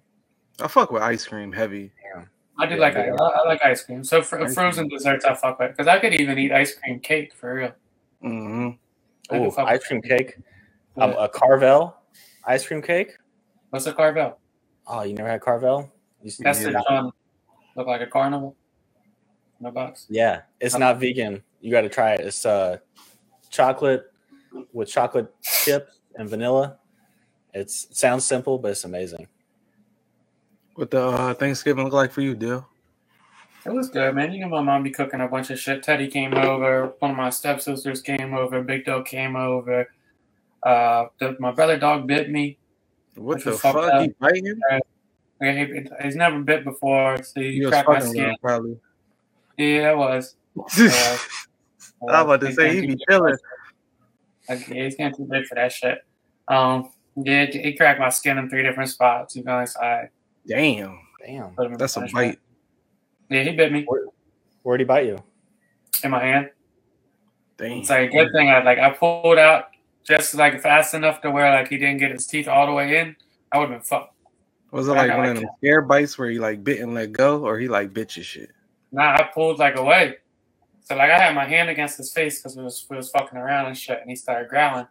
I 0.60 0.68
fuck 0.68 0.90
with 0.90 1.02
ice 1.02 1.26
cream 1.26 1.52
heavy. 1.52 1.92
I 2.56 2.66
do 2.66 2.74
Yeah, 2.74 2.80
like 2.80 2.94
yeah. 2.94 3.14
I, 3.20 3.24
I 3.24 3.46
like 3.46 3.64
ice 3.64 3.82
cream. 3.84 4.04
So 4.04 4.22
for 4.22 4.40
Ice 4.40 4.54
frozen 4.54 4.88
desserts, 4.88 5.24
I 5.24 5.34
fuck 5.34 5.58
with 5.58 5.72
because 5.72 5.88
I 5.88 5.98
could 5.98 6.14
even 6.14 6.38
eat 6.38 6.52
ice 6.52 6.74
cream 6.74 7.00
cake 7.00 7.34
for 7.34 7.54
real. 7.54 7.72
Hmm 8.24 8.70
I 9.30 9.38
do 9.38 9.52
Oh, 9.56 9.64
ice 9.66 9.86
cream 9.86 10.00
cake. 10.02 10.36
Um, 10.96 11.14
a 11.18 11.28
Carvel 11.28 11.94
ice 12.46 12.66
cream 12.66 12.80
cake. 12.80 13.12
What's 13.70 13.86
a 13.86 13.92
Carvel? 13.92 14.38
Oh, 14.86 15.02
you 15.02 15.14
never 15.14 15.28
had 15.28 15.40
Carvel? 15.40 15.92
You 16.22 16.28
s- 16.28 16.38
That's 16.38 16.60
you 16.60 16.66
the 16.66 16.72
not- 16.72 16.90
um, 16.90 17.12
look 17.76 17.86
like 17.86 18.00
a 18.00 18.06
carnival. 18.06 18.56
No 19.60 19.70
box. 19.70 20.06
yeah, 20.08 20.42
it's 20.60 20.76
not 20.76 20.98
vegan. 21.00 21.42
You 21.60 21.70
got 21.70 21.82
to 21.82 21.88
try 21.88 22.14
it. 22.14 22.20
It's 22.20 22.44
uh, 22.44 22.78
chocolate 23.50 24.04
with 24.72 24.88
chocolate 24.88 25.32
chip 25.42 25.88
and 26.16 26.28
vanilla. 26.28 26.78
It's 27.52 27.84
it 27.90 27.96
sounds 27.96 28.24
simple, 28.24 28.58
but 28.58 28.72
it's 28.72 28.84
amazing. 28.84 29.28
What 30.74 30.90
the 30.90 31.02
uh, 31.06 31.34
Thanksgiving 31.34 31.84
look 31.84 31.92
like 31.92 32.10
for 32.12 32.20
you, 32.20 32.34
Dill? 32.34 32.66
It 33.66 33.72
was 33.72 33.88
good, 33.88 34.14
man. 34.14 34.32
You 34.32 34.40
know, 34.40 34.48
my 34.48 34.60
mom 34.62 34.82
be 34.82 34.90
cooking 34.90 35.20
a 35.20 35.28
bunch 35.28 35.50
of 35.50 35.58
shit. 35.58 35.82
Teddy 35.82 36.08
came 36.08 36.34
over. 36.34 36.94
One 36.98 37.12
of 37.12 37.16
my 37.16 37.30
stepsisters 37.30 38.02
came 38.02 38.34
over. 38.34 38.62
Big 38.62 38.84
Dog 38.84 39.06
came 39.06 39.36
over. 39.36 39.88
Uh, 40.62 41.06
the, 41.18 41.36
my 41.40 41.50
brother 41.52 41.78
dog 41.78 42.06
bit 42.06 42.30
me. 42.30 42.58
What 43.16 43.42
the 43.44 43.52
fuck? 43.52 43.76
up. 43.76 44.02
He 44.02 44.10
he- 45.40 45.88
He's 46.02 46.16
never 46.16 46.38
bit 46.40 46.64
before, 46.64 47.22
so 47.22 47.40
he 47.40 47.48
You 47.50 47.64
was 47.66 47.70
cracked 47.70 47.88
my 47.88 48.00
skin. 48.00 48.34
probably. 48.42 48.78
Yeah, 49.56 49.92
it 49.92 49.96
was. 49.96 50.36
I 50.58 51.18
was 52.00 52.22
about 52.22 52.40
to 52.40 52.52
say 52.52 52.74
he 52.80 52.86
be 52.86 52.96
chilling. 53.08 53.36
Yeah, 54.48 54.56
he's 54.56 54.96
getting 54.96 55.14
too 55.16 55.26
big 55.30 55.46
for 55.46 55.54
that 55.54 55.72
shit. 55.72 55.98
Um, 56.48 56.90
yeah, 57.16 57.46
he 57.46 57.74
cracked 57.76 58.00
my 58.00 58.10
skin 58.10 58.38
in 58.38 58.48
three 58.50 58.62
different 58.62 58.90
spots. 58.90 59.36
You 59.36 59.44
know, 59.44 59.64
so 59.64 59.80
I 59.80 60.08
Damn, 60.46 60.98
Damn. 61.24 61.50
put 61.54 61.66
him 61.66 61.72
in 61.72 61.78
that's 61.78 61.96
a 61.96 62.06
bite. 62.12 62.38
Yeah, 63.28 63.42
he 63.42 63.52
bit 63.52 63.72
me 63.72 63.86
Where'd 64.62 64.80
he 64.80 64.84
bite 64.84 65.06
you? 65.06 65.22
in 66.04 66.10
my 66.10 66.22
hand. 66.22 66.50
Damn. 67.56 67.78
It's 67.78 67.90
like 67.90 68.10
a 68.10 68.12
good 68.12 68.32
thing 68.32 68.50
I 68.50 68.62
like 68.62 68.78
I 68.78 68.90
pulled 68.90 69.38
out 69.38 69.66
just 70.04 70.34
like 70.34 70.60
fast 70.60 70.94
enough 70.94 71.20
to 71.22 71.30
where 71.30 71.50
like 71.50 71.68
he 71.68 71.78
didn't 71.78 71.98
get 71.98 72.10
his 72.10 72.26
teeth 72.26 72.48
all 72.48 72.66
the 72.66 72.72
way 72.72 72.98
in. 72.98 73.16
I 73.52 73.58
would 73.58 73.70
have 73.70 73.78
been 73.78 73.84
fucked. 73.84 74.12
Was 74.70 74.88
it 74.88 74.92
like 74.92 75.10
one 75.10 75.20
like 75.20 75.30
of 75.30 75.36
them 75.36 75.50
scare 75.58 75.82
bites 75.82 76.18
where 76.18 76.28
he 76.28 76.38
like 76.38 76.64
bit 76.64 76.80
and 76.80 76.94
let 76.94 77.12
go, 77.12 77.44
or 77.44 77.58
he 77.58 77.68
like 77.68 77.94
bit 77.94 78.16
your 78.16 78.24
shit? 78.24 78.50
Nah, 78.90 79.14
I 79.14 79.30
pulled 79.32 79.58
like 79.58 79.76
away. 79.76 80.16
So 80.80 80.96
like 80.96 81.10
I 81.10 81.18
had 81.18 81.34
my 81.34 81.44
hand 81.44 81.70
against 81.70 81.96
his 81.96 82.12
face 82.12 82.40
because 82.40 82.56
we 82.56 82.64
was 82.64 82.84
we 82.90 82.96
was 82.96 83.10
fucking 83.10 83.38
around 83.38 83.66
and 83.66 83.78
shit, 83.78 84.00
and 84.00 84.10
he 84.10 84.16
started 84.16 84.48
growling. 84.48 84.86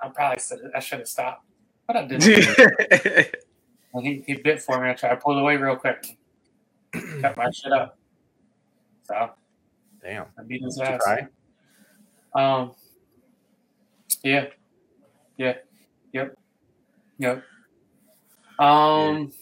I 0.00 0.08
probably 0.08 0.40
said 0.40 0.58
I 0.74 0.80
should 0.80 0.98
have 0.98 1.08
stopped, 1.08 1.44
but 1.86 1.96
I 1.96 2.06
didn't. 2.06 2.58
and 3.94 4.06
he, 4.06 4.22
he 4.26 4.34
bit 4.34 4.60
for 4.60 4.82
me. 4.82 4.90
I 4.90 4.94
tried 4.94 5.10
to 5.10 5.16
pull 5.16 5.38
away 5.38 5.56
real 5.56 5.76
quick. 5.76 6.18
Kept 6.92 7.36
my 7.36 7.50
shit 7.50 7.72
up. 7.72 7.98
So 9.04 9.30
Damn. 10.02 10.26
I 10.38 10.42
beat 10.42 10.62
his 10.62 10.78
ass. 10.80 11.00
Um. 12.34 12.72
Yeah. 14.22 14.46
Yeah. 15.36 15.54
Yep. 16.12 16.36
Yep. 17.18 17.42
Um. 18.58 19.32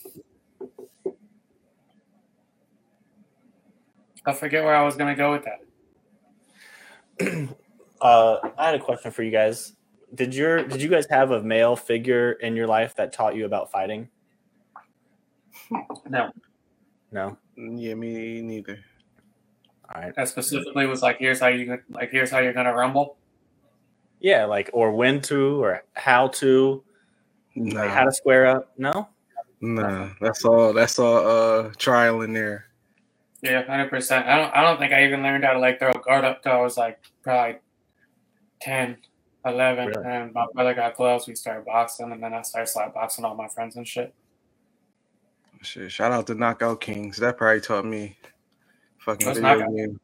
I 4.26 4.32
forget 4.32 4.64
where 4.64 4.74
I 4.74 4.84
was 4.84 4.96
gonna 4.96 5.16
go 5.16 5.32
with 5.32 5.44
that. 5.44 5.60
Uh, 8.00 8.38
I 8.56 8.64
had 8.64 8.74
a 8.74 8.78
question 8.78 9.10
for 9.10 9.22
you 9.22 9.30
guys. 9.30 9.74
Did 10.14 10.34
your 10.34 10.64
did 10.64 10.80
you 10.80 10.88
guys 10.88 11.06
have 11.10 11.32
a 11.32 11.42
male 11.42 11.76
figure 11.76 12.32
in 12.32 12.56
your 12.56 12.66
life 12.66 12.96
that 12.96 13.12
taught 13.12 13.36
you 13.36 13.44
about 13.44 13.70
fighting? 13.70 14.08
No. 16.08 16.30
No. 17.12 17.36
yeah, 17.56 17.94
me 17.94 18.40
neither. 18.40 18.78
All 19.94 20.02
right. 20.02 20.14
That 20.14 20.28
specifically 20.28 20.86
was 20.86 21.02
like, 21.02 21.18
here's 21.18 21.40
how 21.40 21.48
you 21.48 21.78
like, 21.90 22.10
here's 22.10 22.30
how 22.30 22.38
you're 22.38 22.52
gonna 22.52 22.74
rumble. 22.74 23.16
Yeah, 24.20 24.44
like 24.44 24.70
or 24.72 24.92
when 24.92 25.20
to 25.22 25.62
or 25.62 25.82
how 25.94 26.28
to, 26.28 26.84
Nah, 27.56 27.80
like 27.80 27.90
how 27.90 28.04
to 28.04 28.12
square 28.12 28.46
up. 28.46 28.72
No. 28.78 29.08
nah, 29.60 30.10
that's 30.20 30.44
all. 30.44 30.72
That's 30.72 30.98
all. 30.98 31.26
Uh, 31.26 31.72
trial 31.76 32.22
in 32.22 32.32
there. 32.32 32.66
Yeah, 33.42 33.64
hundred 33.64 33.90
percent. 33.90 34.26
I 34.26 34.36
don't. 34.36 34.54
I 34.54 34.62
don't 34.62 34.78
think 34.78 34.92
I 34.92 35.04
even 35.04 35.22
learned 35.22 35.44
how 35.44 35.54
to 35.54 35.58
like 35.58 35.78
throw 35.78 35.90
a 35.90 35.98
guard 35.98 36.24
up 36.24 36.42
till 36.42 36.52
I 36.52 36.60
was 36.60 36.76
like 36.76 37.00
probably 37.22 37.58
10, 38.60 38.98
11. 39.44 39.88
Really? 39.88 40.04
and 40.06 40.32
my 40.32 40.46
brother 40.52 40.74
got 40.74 40.96
gloves. 40.96 41.26
We 41.26 41.34
started 41.34 41.64
boxing, 41.64 42.12
and 42.12 42.22
then 42.22 42.34
I 42.34 42.42
started 42.42 42.68
slap 42.68 42.94
boxing 42.94 43.24
all 43.24 43.34
my 43.34 43.48
friends 43.48 43.76
and 43.76 43.86
shit. 43.86 44.14
Shit, 45.62 45.92
shout 45.92 46.12
out 46.12 46.26
to 46.28 46.34
Knockout 46.34 46.80
Kings. 46.80 47.16
That 47.18 47.36
probably 47.36 47.60
taught 47.60 47.84
me 47.84 48.16
fucking 48.98 49.26
What's 49.26 49.38
video 49.38 49.58
Knockout? 49.58 49.76
game. 49.76 50.00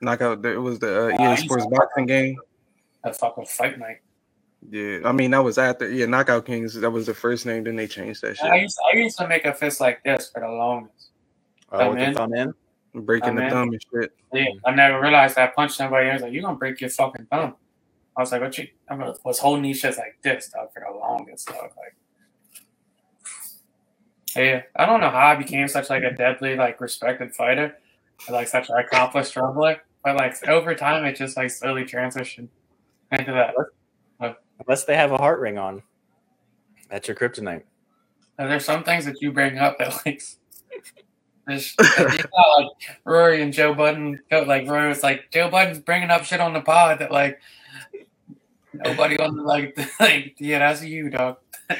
Knockout. 0.00 0.44
It 0.44 0.58
was 0.58 0.78
the 0.78 1.06
uh, 1.06 1.16
Uh, 1.16 1.22
EA 1.26 1.30
used 1.30 1.44
Sports 1.44 1.64
to- 1.64 1.70
boxing 1.70 2.06
game. 2.06 2.36
That 3.02 3.16
fucking 3.16 3.46
fight 3.46 3.78
night. 3.78 3.98
Yeah, 4.70 5.00
I 5.04 5.12
mean 5.12 5.30
that 5.32 5.44
was 5.44 5.58
after. 5.58 5.90
Yeah, 5.90 6.06
Knockout 6.06 6.46
Kings. 6.46 6.74
That 6.74 6.90
was 6.90 7.04
the 7.06 7.12
first 7.14 7.44
name. 7.44 7.64
Then 7.64 7.76
they 7.76 7.86
changed 7.86 8.22
that 8.22 8.30
I 8.42 8.52
shit. 8.54 8.62
used 8.62 8.78
I 8.92 8.96
used 8.96 9.18
to 9.18 9.28
make 9.28 9.44
a 9.44 9.52
fist 9.52 9.80
like 9.80 10.02
this 10.04 10.30
for 10.30 10.40
the 10.40 10.48
longest. 10.48 11.10
Oh, 11.70 11.90
with 11.90 11.98
in. 11.98 12.12
the 12.12 12.18
thumb 12.18 12.34
in. 12.34 12.54
Breaking 12.94 13.30
I'm 13.30 13.34
the 13.36 13.44
in. 13.44 13.50
thumb 13.50 13.68
and 13.70 13.84
shit. 13.92 14.12
Yeah, 14.32 14.46
I 14.64 14.74
never 14.74 15.00
realized 15.00 15.36
I 15.36 15.48
punched 15.48 15.76
somebody. 15.76 16.08
I 16.08 16.14
was 16.14 16.22
like, 16.22 16.32
"You 16.32 16.40
gonna 16.40 16.56
break 16.56 16.80
your 16.80 16.88
fucking 16.90 17.26
thumb?" 17.26 17.56
I 18.16 18.20
was 18.22 18.32
like, 18.32 18.40
"What 18.40 18.56
you?" 18.56 18.68
I 18.88 18.94
was 19.24 19.38
holding 19.38 19.64
these 19.64 19.82
shits 19.82 19.98
like 19.98 20.16
this, 20.22 20.48
dog, 20.48 20.72
for 20.72 20.80
the 20.80 20.96
longest, 20.98 21.46
dog. 21.48 21.56
Like, 21.76 21.96
yeah, 24.40 24.62
I 24.76 24.86
don't 24.86 25.00
know 25.00 25.10
how 25.10 25.28
I 25.28 25.34
became 25.36 25.68
such 25.68 25.90
like 25.90 26.02
a 26.02 26.12
deadly, 26.12 26.56
like 26.56 26.80
respected 26.80 27.34
fighter, 27.34 27.76
or, 28.28 28.32
like 28.32 28.48
such 28.48 28.68
an 28.68 28.76
accomplished 28.76 29.34
rumbler. 29.34 29.78
But 30.02 30.16
like 30.16 30.48
over 30.48 30.74
time, 30.74 31.04
it 31.04 31.16
just 31.16 31.36
like 31.36 31.50
slowly 31.50 31.84
transitioned 31.84 32.48
into 33.12 33.32
that. 33.32 33.54
Unless 34.60 34.82
oh. 34.82 34.86
they 34.86 34.96
have 34.96 35.12
a 35.12 35.18
heart 35.18 35.40
ring 35.40 35.58
on. 35.58 35.82
That's 36.90 37.08
your 37.08 37.16
kryptonite. 37.16 37.62
And 38.38 38.50
there's 38.50 38.64
some 38.64 38.84
things 38.84 39.04
that 39.04 39.20
you 39.20 39.32
bring 39.32 39.58
up 39.58 39.78
that 39.78 40.04
like. 40.06 40.22
There's, 41.46 41.74
it's 41.78 42.24
not 42.36 42.58
like 42.58 42.68
Rory 43.04 43.42
and 43.42 43.52
Joe 43.52 43.74
Budden. 43.74 44.20
Like 44.30 44.66
Rory 44.66 44.88
was 44.88 45.02
like, 45.02 45.30
Joe 45.30 45.50
Budden's 45.50 45.78
bringing 45.78 46.10
up 46.10 46.24
shit 46.24 46.40
on 46.40 46.54
the 46.54 46.60
pod 46.60 47.00
that 47.00 47.12
like 47.12 47.38
nobody 48.72 49.18
on 49.18 49.36
the 49.36 49.42
like, 49.42 49.78
like 50.00 50.36
yeah, 50.38 50.60
that's 50.60 50.82
you, 50.82 51.10
dog. 51.10 51.36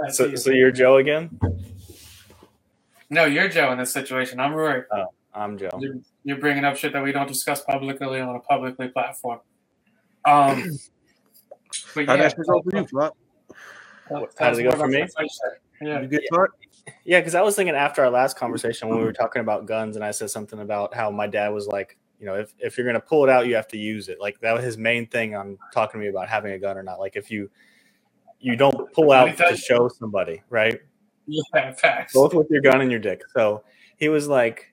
That's 0.00 0.16
So, 0.16 0.26
you. 0.26 0.36
so 0.36 0.52
you're 0.52 0.70
Joe 0.70 0.98
again. 0.98 1.40
No, 3.10 3.24
you're 3.24 3.48
Joe 3.48 3.72
in 3.72 3.78
this 3.78 3.92
situation. 3.92 4.40
I'm 4.40 4.52
Rory. 4.52 4.82
Oh, 4.92 5.06
I'm 5.34 5.56
Joe. 5.58 5.70
You're, 5.78 5.96
you're 6.24 6.38
bringing 6.38 6.64
up 6.64 6.76
shit 6.76 6.92
that 6.92 7.02
we 7.02 7.12
don't 7.12 7.28
discuss 7.28 7.62
publicly 7.62 8.20
on 8.20 8.36
a 8.36 8.40
publicly 8.40 8.88
platform. 8.88 9.40
Um, 10.26 10.64
but 11.94 12.06
How 12.06 12.14
yeah, 12.14 12.28
that 12.28 12.36
go 12.46 12.62
for 12.62 12.76
you, 12.76 12.86
Flop? 12.86 13.16
How 14.08 14.50
does 14.50 14.58
it 14.58 14.64
more 14.64 14.72
go 14.72 14.78
for 14.78 14.88
me? 14.88 14.98
your 14.98 15.08
fight. 15.08 15.28
Yeah, 15.80 16.00
You 16.00 16.08
get 16.08 16.22
taught? 16.32 16.50
Yeah, 17.04 17.20
because 17.20 17.34
I 17.34 17.42
was 17.42 17.54
thinking 17.54 17.74
after 17.74 18.02
our 18.02 18.10
last 18.10 18.36
conversation 18.36 18.88
when 18.88 18.98
we 18.98 19.04
were 19.04 19.12
talking 19.12 19.40
about 19.40 19.66
guns, 19.66 19.96
and 19.96 20.04
I 20.04 20.10
said 20.10 20.30
something 20.30 20.60
about 20.60 20.94
how 20.94 21.10
my 21.10 21.26
dad 21.26 21.48
was 21.48 21.66
like, 21.66 21.98
you 22.18 22.26
know, 22.26 22.34
if, 22.34 22.54
if 22.58 22.76
you're 22.76 22.86
gonna 22.86 23.00
pull 23.00 23.24
it 23.24 23.30
out, 23.30 23.46
you 23.46 23.54
have 23.54 23.68
to 23.68 23.76
use 23.76 24.08
it. 24.08 24.18
Like 24.20 24.40
that 24.40 24.52
was 24.52 24.64
his 24.64 24.76
main 24.76 25.06
thing 25.06 25.34
on 25.34 25.58
talking 25.72 26.00
to 26.00 26.04
me 26.04 26.10
about 26.10 26.28
having 26.28 26.52
a 26.52 26.58
gun 26.58 26.76
or 26.76 26.82
not. 26.82 26.98
Like 26.98 27.14
if 27.14 27.30
you 27.30 27.50
you 28.40 28.56
don't 28.56 28.92
pull 28.92 29.12
out 29.12 29.36
to 29.36 29.56
show 29.56 29.88
somebody, 29.88 30.42
right? 30.48 30.80
Yeah, 31.28 31.72
facts. 31.72 32.14
Both 32.14 32.34
with 32.34 32.48
your 32.50 32.62
gun 32.62 32.80
and 32.80 32.90
your 32.90 33.00
dick. 33.00 33.22
So 33.34 33.62
he 33.96 34.08
was 34.08 34.26
like, 34.26 34.72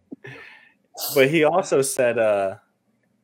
but 1.14 1.30
he 1.30 1.44
also 1.44 1.80
said, 1.80 2.18
uh, 2.18 2.56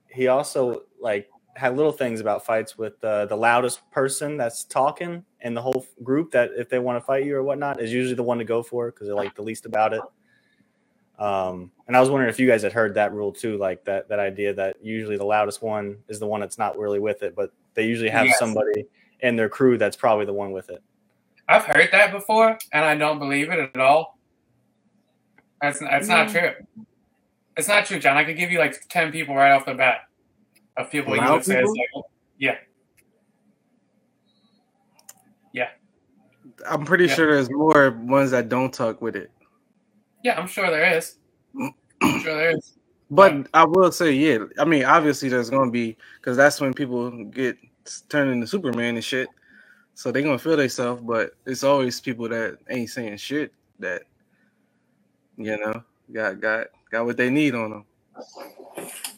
he 0.08 0.28
also 0.28 0.82
like 1.00 1.28
had 1.56 1.76
little 1.76 1.92
things 1.92 2.20
about 2.20 2.44
fights 2.44 2.78
with 2.78 3.02
uh, 3.04 3.26
the 3.26 3.36
loudest 3.36 3.88
person 3.90 4.36
that's 4.36 4.64
talking 4.64 5.24
in 5.40 5.54
the 5.54 5.62
whole 5.62 5.84
group 6.02 6.30
that 6.30 6.50
if 6.56 6.68
they 6.68 6.78
want 6.78 6.96
to 6.96 7.04
fight 7.04 7.24
you 7.24 7.36
or 7.36 7.42
whatnot 7.42 7.80
is 7.80 7.92
usually 7.92 8.14
the 8.14 8.22
one 8.22 8.38
to 8.38 8.44
go 8.44 8.62
for 8.62 8.90
because 8.90 9.06
they're 9.06 9.16
like 9.16 9.34
the 9.34 9.42
least 9.42 9.66
about 9.66 9.92
it. 9.92 10.02
Um, 11.18 11.70
and 11.86 11.96
I 11.96 12.00
was 12.00 12.08
wondering 12.08 12.30
if 12.30 12.40
you 12.40 12.46
guys 12.46 12.62
had 12.62 12.72
heard 12.72 12.94
that 12.94 13.12
rule 13.12 13.30
too, 13.30 13.58
like 13.58 13.84
that 13.84 14.08
that 14.08 14.18
idea 14.18 14.54
that 14.54 14.76
usually 14.82 15.18
the 15.18 15.24
loudest 15.24 15.62
one 15.62 15.98
is 16.08 16.18
the 16.18 16.26
one 16.26 16.40
that's 16.40 16.56
not 16.56 16.78
really 16.78 16.98
with 16.98 17.22
it, 17.22 17.34
but 17.34 17.52
they 17.74 17.84
usually 17.86 18.08
have 18.08 18.26
Yes. 18.26 18.38
somebody 18.38 18.86
in 19.20 19.36
their 19.36 19.48
crew 19.48 19.76
that's 19.76 19.96
probably 19.96 20.24
the 20.24 20.32
one 20.32 20.52
with 20.52 20.70
it. 20.70 20.82
I've 21.50 21.64
heard 21.64 21.88
that 21.92 22.12
before, 22.12 22.56
and 22.72 22.84
I 22.84 22.94
don't 22.94 23.18
believe 23.18 23.50
it 23.50 23.58
at 23.58 23.80
all. 23.80 24.18
That's 25.60 25.80
that's 25.80 26.08
not 26.08 26.28
true. 26.30 26.52
It's 27.56 27.68
not 27.68 27.84
true, 27.86 27.98
John. 27.98 28.16
I 28.16 28.24
could 28.24 28.36
give 28.36 28.50
you 28.50 28.58
like 28.58 28.76
ten 28.88 29.10
people 29.12 29.34
right 29.34 29.52
off 29.52 29.66
the 29.66 29.74
bat 29.74 30.02
of 30.76 30.90
people 30.90 31.14
you 31.16 31.22
would 31.22 31.44
say 31.44 31.60
it's 31.60 31.70
people? 31.72 32.00
like, 32.00 32.04
yeah, 32.38 32.54
I'm 36.68 36.84
pretty 36.84 37.06
Yeah. 37.06 37.14
sure 37.14 37.34
there's 37.34 37.50
more 37.50 37.90
ones 37.90 38.30
that 38.32 38.48
don't 38.48 38.72
talk 38.72 39.00
with 39.00 39.16
it. 39.16 39.30
yeah. 40.22 40.38
I'm 40.38 40.46
sure 40.46 40.70
there 40.70 40.96
is. 40.96 41.16
I'm 41.58 42.20
sure 42.20 42.34
there 42.34 42.56
is. 42.56 42.74
But 43.12 43.48
I 43.52 43.64
will 43.64 43.90
say, 43.90 44.12
yeah. 44.12 44.44
I 44.56 44.64
mean, 44.64 44.84
obviously, 44.84 45.28
there's 45.28 45.50
gonna 45.50 45.72
be 45.72 45.96
because 46.20 46.36
that's 46.36 46.60
when 46.60 46.72
people 46.72 47.10
get 47.24 47.56
turned 48.08 48.30
into 48.30 48.46
Superman 48.46 48.94
and 48.94 49.04
shit. 49.04 49.28
So 50.00 50.10
they're 50.10 50.22
gonna 50.22 50.38
feel 50.38 50.56
themselves. 50.56 51.02
But 51.04 51.32
it's 51.44 51.62
always 51.62 52.00
people 52.00 52.26
that 52.30 52.56
ain't 52.70 52.88
saying 52.88 53.18
shit 53.18 53.52
that 53.80 54.04
you 55.36 55.58
know 55.58 55.84
got 56.10 56.40
got 56.40 56.68
got 56.90 57.04
what 57.04 57.18
they 57.18 57.28
need 57.28 57.54
on 57.54 57.70
them. 57.70 57.84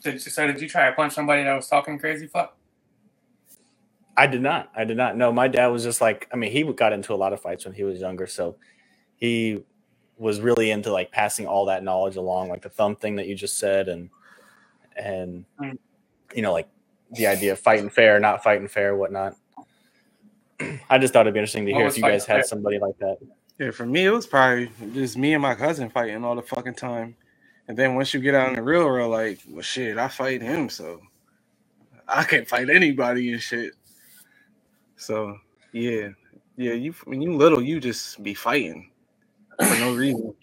Did 0.02 0.14
you, 0.14 0.18
so 0.18 0.44
did 0.44 0.60
you 0.60 0.68
try 0.68 0.90
to 0.90 0.96
punch 0.96 1.12
somebody 1.12 1.44
that 1.44 1.54
was 1.54 1.68
talking 1.68 2.00
crazy 2.00 2.26
fuck? 2.26 2.56
I 4.16 4.26
did 4.26 4.42
not. 4.42 4.72
I 4.74 4.82
did 4.82 4.96
not. 4.96 5.16
No, 5.16 5.32
my 5.32 5.46
dad 5.46 5.68
was 5.68 5.84
just 5.84 6.00
like, 6.00 6.28
I 6.32 6.36
mean, 6.36 6.50
he 6.50 6.64
got 6.64 6.92
into 6.92 7.14
a 7.14 7.16
lot 7.16 7.32
of 7.32 7.40
fights 7.40 7.64
when 7.64 7.74
he 7.74 7.84
was 7.84 8.00
younger. 8.00 8.26
So 8.26 8.56
he 9.14 9.62
was 10.18 10.40
really 10.40 10.72
into 10.72 10.92
like 10.92 11.12
passing 11.12 11.46
all 11.46 11.66
that 11.66 11.84
knowledge 11.84 12.16
along, 12.16 12.48
like 12.48 12.62
the 12.62 12.68
thumb 12.70 12.96
thing 12.96 13.14
that 13.16 13.28
you 13.28 13.36
just 13.36 13.56
said, 13.56 13.88
and, 13.88 14.10
and, 14.96 15.44
Mm. 15.60 15.78
you 16.34 16.42
know, 16.42 16.52
like 16.52 16.68
the 17.12 17.28
idea 17.28 17.52
of 17.52 17.60
fighting 17.60 17.88
fair, 17.88 18.18
not 18.18 18.42
fighting 18.42 18.66
fair, 18.66 18.96
whatnot. 18.96 19.36
I 20.92 20.98
just 20.98 21.14
thought 21.14 21.22
it'd 21.22 21.32
be 21.32 21.40
interesting 21.40 21.64
to 21.64 21.72
hear 21.72 21.86
if 21.86 21.96
you 21.96 22.02
guys 22.02 22.26
had 22.26 22.44
somebody 22.44 22.78
like 22.78 22.98
that. 22.98 23.16
Yeah, 23.58 23.70
for 23.70 23.86
me, 23.86 24.04
it 24.04 24.10
was 24.10 24.26
probably 24.26 24.70
just 24.92 25.16
me 25.16 25.32
and 25.32 25.40
my 25.40 25.54
cousin 25.54 25.88
fighting 25.88 26.22
all 26.22 26.36
the 26.36 26.42
fucking 26.42 26.74
time. 26.74 27.16
And 27.66 27.78
then 27.78 27.94
once 27.94 28.12
you 28.12 28.20
get 28.20 28.34
out 28.34 28.50
in 28.50 28.56
the 28.56 28.62
real 28.62 28.84
world, 28.84 29.10
like, 29.10 29.40
well, 29.48 29.62
shit, 29.62 29.96
I 29.96 30.08
fight 30.08 30.42
him, 30.42 30.68
so 30.68 31.00
I 32.06 32.24
can't 32.24 32.46
fight 32.46 32.68
anybody 32.68 33.32
and 33.32 33.40
shit. 33.40 33.72
So 34.96 35.38
yeah, 35.72 36.08
yeah, 36.58 36.74
you 36.74 36.92
when 37.04 37.22
you 37.22 37.36
little, 37.36 37.62
you 37.62 37.80
just 37.80 38.22
be 38.22 38.34
fighting 38.34 38.90
for 39.58 39.78
no 39.78 39.94
reason. 39.94 40.34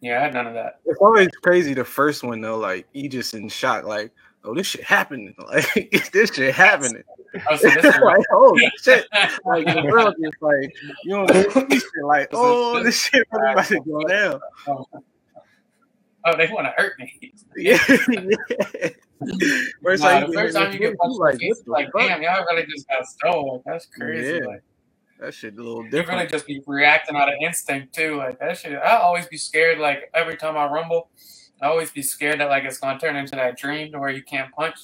Yeah, 0.00 0.18
I 0.18 0.22
had 0.22 0.32
none 0.32 0.46
of 0.46 0.54
that. 0.54 0.80
It's 0.86 0.98
always 0.98 1.28
crazy. 1.42 1.74
The 1.74 1.84
first 1.84 2.24
one 2.24 2.40
though, 2.40 2.56
like 2.56 2.86
you 2.94 3.10
just 3.10 3.34
in 3.34 3.50
shock, 3.50 3.84
like, 3.84 4.12
oh, 4.44 4.54
this 4.54 4.66
shit 4.66 4.84
happening, 4.84 5.34
like 5.46 6.10
this 6.12 6.32
shit 6.34 6.54
happening. 6.54 7.02
Oh, 7.50 7.56
so 7.56 7.68
like, 8.02 8.24
oh 8.32 8.58
shit, 8.82 9.06
like 9.44 9.66
the 9.66 9.82
world 9.90 10.14
is 10.18 10.32
like 10.40 10.74
you 11.04 11.10
don't 11.10 11.32
know, 11.32 11.66
shit 11.70 11.82
like, 12.04 12.28
oh, 12.32 12.82
this 12.82 13.02
shit 13.02 13.26
really 13.32 13.52
about 13.52 13.66
to 13.66 13.80
go 13.80 14.00
down. 14.04 14.40
oh, 14.66 16.36
they 16.36 16.48
want 16.48 16.66
to 16.66 16.74
hurt 16.76 16.98
me. 16.98 17.32
Yeah, 17.56 17.78
yeah. 17.88 18.88
First 19.82 20.02
Nah, 20.02 20.20
time 20.20 20.30
the 20.30 20.34
first 20.34 20.56
time 20.56 20.72
you 20.72 20.78
get 20.78 20.96
punched 20.96 21.42
in 21.42 21.54
face, 21.54 21.62
like, 21.66 21.88
damn, 21.96 22.22
y'all 22.22 22.44
really 22.50 22.66
just 22.66 22.86
got 22.88 23.04
stole. 23.04 23.54
Like, 23.54 23.62
that's 23.64 23.86
crazy. 23.86 24.38
Yeah. 24.38 24.46
Like, 24.46 24.62
that 25.20 25.34
shit 25.34 25.54
a 25.54 25.56
little 25.56 25.84
you 25.84 25.90
really 25.90 25.90
different. 25.90 26.30
just 26.30 26.46
be 26.46 26.62
reacting 26.66 27.16
out 27.16 27.28
of 27.28 27.34
instinct 27.42 27.94
too. 27.94 28.16
Like 28.16 28.38
that 28.38 28.56
shit. 28.56 28.78
I 28.78 28.96
always 28.98 29.26
be 29.26 29.36
scared. 29.36 29.78
Like 29.78 30.10
every 30.14 30.36
time 30.36 30.56
I 30.56 30.66
rumble, 30.66 31.10
I 31.60 31.66
always 31.66 31.90
be 31.90 32.02
scared 32.02 32.40
that 32.40 32.48
like 32.48 32.64
it's 32.64 32.78
gonna 32.78 32.98
turn 32.98 33.16
into 33.16 33.36
that 33.36 33.56
dream 33.58 33.92
to 33.92 33.98
where 33.98 34.10
you 34.10 34.22
can't 34.22 34.52
punch. 34.52 34.76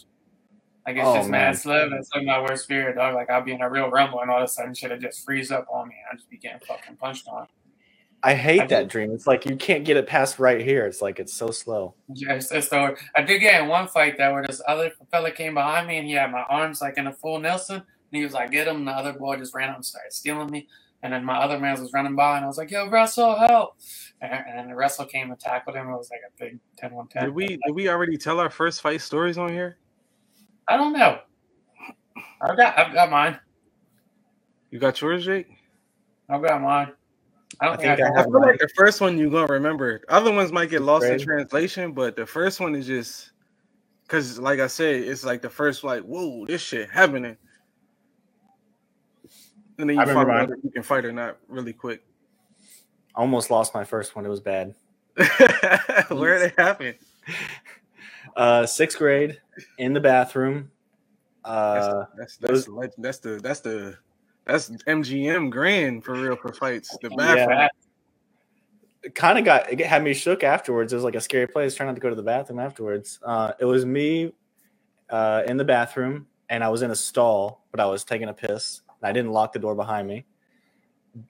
Like 0.86 0.96
it's 0.96 1.06
Oh, 1.06 1.14
just 1.16 1.30
man. 1.30 1.50
mad 1.50 1.58
slow. 1.58 1.88
That's 1.88 2.10
like 2.14 2.24
my 2.24 2.40
worst 2.40 2.66
fear, 2.68 2.92
dog. 2.94 3.14
Like 3.14 3.30
I'll 3.30 3.42
be 3.42 3.52
in 3.52 3.62
a 3.62 3.70
real 3.70 3.88
rumble 3.90 4.20
and 4.20 4.30
all 4.30 4.38
of 4.38 4.44
a 4.44 4.48
sudden 4.48 4.74
shit 4.74 4.90
will 4.90 4.98
just 4.98 5.24
freeze 5.24 5.50
up 5.50 5.66
on 5.72 5.88
me. 5.88 5.94
I 6.10 6.16
just 6.16 6.28
be 6.28 6.36
getting 6.36 6.60
fucking 6.66 6.96
punched 6.96 7.26
on. 7.28 7.46
I 8.22 8.34
hate 8.34 8.62
I 8.62 8.66
that 8.68 8.82
do. 8.84 8.88
dream. 8.88 9.12
It's 9.12 9.26
like 9.26 9.44
you 9.46 9.56
can't 9.56 9.84
get 9.84 9.96
it 9.98 10.06
past 10.06 10.38
right 10.38 10.60
here. 10.60 10.86
It's 10.86 11.00
like 11.02 11.18
it's 11.20 11.32
so 11.34 11.50
slow. 11.50 11.94
Yes, 12.12 12.50
it's 12.50 12.68
the 12.70 12.96
I 13.14 13.22
did 13.22 13.38
get 13.40 13.62
in 13.62 13.68
one 13.68 13.86
fight 13.86 14.16
that 14.18 14.32
where 14.32 14.44
this 14.46 14.62
other 14.66 14.92
fella 15.10 15.30
came 15.30 15.54
behind 15.54 15.86
me 15.88 15.98
and 15.98 16.06
he 16.06 16.14
had 16.14 16.30
my 16.32 16.42
arms 16.48 16.80
like 16.80 16.96
in 16.98 17.06
a 17.06 17.12
full 17.12 17.38
Nelson 17.38 17.76
and 17.76 17.84
he 18.10 18.22
was 18.24 18.32
like, 18.32 18.50
get 18.50 18.66
him. 18.66 18.76
And 18.76 18.88
the 18.88 18.92
other 18.92 19.12
boy 19.12 19.36
just 19.36 19.54
ran 19.54 19.68
up 19.70 19.76
and 19.76 19.84
started 19.84 20.12
stealing 20.12 20.50
me. 20.50 20.68
And 21.04 21.12
then 21.12 21.22
my 21.22 21.36
other 21.36 21.58
man 21.58 21.78
was 21.78 21.92
running 21.92 22.16
by 22.16 22.36
and 22.36 22.46
I 22.46 22.48
was 22.48 22.56
like, 22.56 22.70
yo, 22.70 22.88
Russell, 22.88 23.36
help. 23.36 23.76
And, 24.22 24.32
and 24.32 24.70
then 24.70 24.74
Russell 24.74 25.04
came 25.04 25.30
and 25.30 25.38
tackled 25.38 25.76
him. 25.76 25.86
It 25.90 25.96
was 25.96 26.10
like 26.10 26.22
a 26.26 26.42
big 26.42 26.58
10 26.78 26.94
1 26.94 27.08
10. 27.08 27.24
Did 27.24 27.34
we 27.34 27.46
did 27.46 27.74
we 27.74 27.90
already 27.90 28.16
tell 28.16 28.40
our 28.40 28.48
first 28.48 28.80
fight 28.80 29.02
stories 29.02 29.36
on 29.36 29.50
here? 29.50 29.76
I 30.66 30.78
don't 30.78 30.94
know. 30.94 31.18
I've 32.40 32.56
got, 32.56 32.78
I've 32.78 32.94
got 32.94 33.10
mine. 33.10 33.38
You 34.70 34.78
got 34.78 34.98
yours, 34.98 35.26
Jake? 35.26 35.46
I've 36.30 36.42
got 36.42 36.62
mine. 36.62 36.92
I 37.60 37.66
don't 37.66 37.74
I 37.74 37.76
think 37.76 37.90
I, 37.90 37.96
think 37.96 38.08
I 38.08 38.12
I 38.12 38.16
have 38.16 38.24
feel 38.24 38.40
like 38.40 38.58
the 38.58 38.70
first 38.74 39.02
one 39.02 39.18
you're 39.18 39.30
gonna 39.30 39.52
remember. 39.52 40.02
Other 40.08 40.32
ones 40.32 40.52
might 40.52 40.70
get 40.70 40.80
lost 40.80 41.04
in 41.04 41.18
translation, 41.20 41.92
but 41.92 42.16
the 42.16 42.24
first 42.24 42.60
one 42.60 42.74
is 42.74 42.86
just 42.86 43.32
because, 44.04 44.38
like 44.38 44.58
I 44.58 44.68
said, 44.68 45.02
it's 45.02 45.22
like 45.22 45.42
the 45.42 45.50
first 45.50 45.84
like, 45.84 46.02
whoa, 46.02 46.46
this 46.46 46.62
shit 46.62 46.88
happening, 46.88 47.36
and 49.78 49.88
then 49.90 49.96
you 49.96 50.04
find 50.06 50.30
out 50.30 50.50
if 50.50 50.64
you 50.64 50.70
can 50.70 50.82
fight 50.82 51.04
or 51.04 51.12
not 51.12 51.36
really 51.48 51.72
quick. 51.72 52.02
I 53.16 53.20
almost 53.20 53.50
lost 53.50 53.74
my 53.74 53.84
first 53.84 54.16
one. 54.16 54.24
It 54.26 54.28
was 54.28 54.40
bad. 54.40 54.74
Where 56.08 56.38
did 56.38 56.52
it 56.52 56.54
happen? 56.58 56.94
Uh, 58.36 58.66
sixth 58.66 58.98
grade 58.98 59.40
in 59.78 59.92
the 59.92 60.00
bathroom. 60.00 60.70
Uh, 61.44 62.06
That's 62.16 62.36
those- 62.38 62.64
that's 62.64 62.68
leg- 62.68 62.90
that's 62.98 63.18
the 63.18 63.38
that's 63.40 63.60
the 63.60 63.96
that's 64.44 64.70
MGM 64.70 65.50
grand 65.50 66.04
for 66.04 66.14
real 66.14 66.34
for 66.34 66.52
fights. 66.52 66.96
The 67.00 67.10
bathroom. 67.10 67.68
it 69.04 69.14
kind 69.14 69.38
of 69.38 69.44
got 69.44 69.70
it 69.72 69.78
had 69.80 70.02
me 70.02 70.14
shook 70.14 70.42
afterwards. 70.42 70.92
It 70.92 70.96
was 70.96 71.04
like 71.04 71.14
a 71.14 71.20
scary 71.20 71.46
place. 71.46 71.76
Trying 71.76 71.88
not 71.88 71.94
to 71.94 72.00
go 72.00 72.08
to 72.10 72.16
the 72.16 72.22
bathroom 72.24 72.58
afterwards. 72.58 73.20
Uh, 73.22 73.52
it 73.60 73.66
was 73.66 73.84
me 73.86 74.32
uh, 75.10 75.42
in 75.46 75.56
the 75.56 75.64
bathroom, 75.64 76.26
and 76.48 76.64
I 76.64 76.70
was 76.70 76.82
in 76.82 76.90
a 76.90 76.96
stall, 76.96 77.64
but 77.70 77.78
I 77.78 77.86
was 77.86 78.02
taking 78.02 78.28
a 78.28 78.34
piss. 78.34 78.80
And 79.04 79.10
I 79.10 79.12
didn't 79.12 79.32
lock 79.32 79.52
the 79.52 79.58
door 79.58 79.74
behind 79.74 80.08
me. 80.08 80.24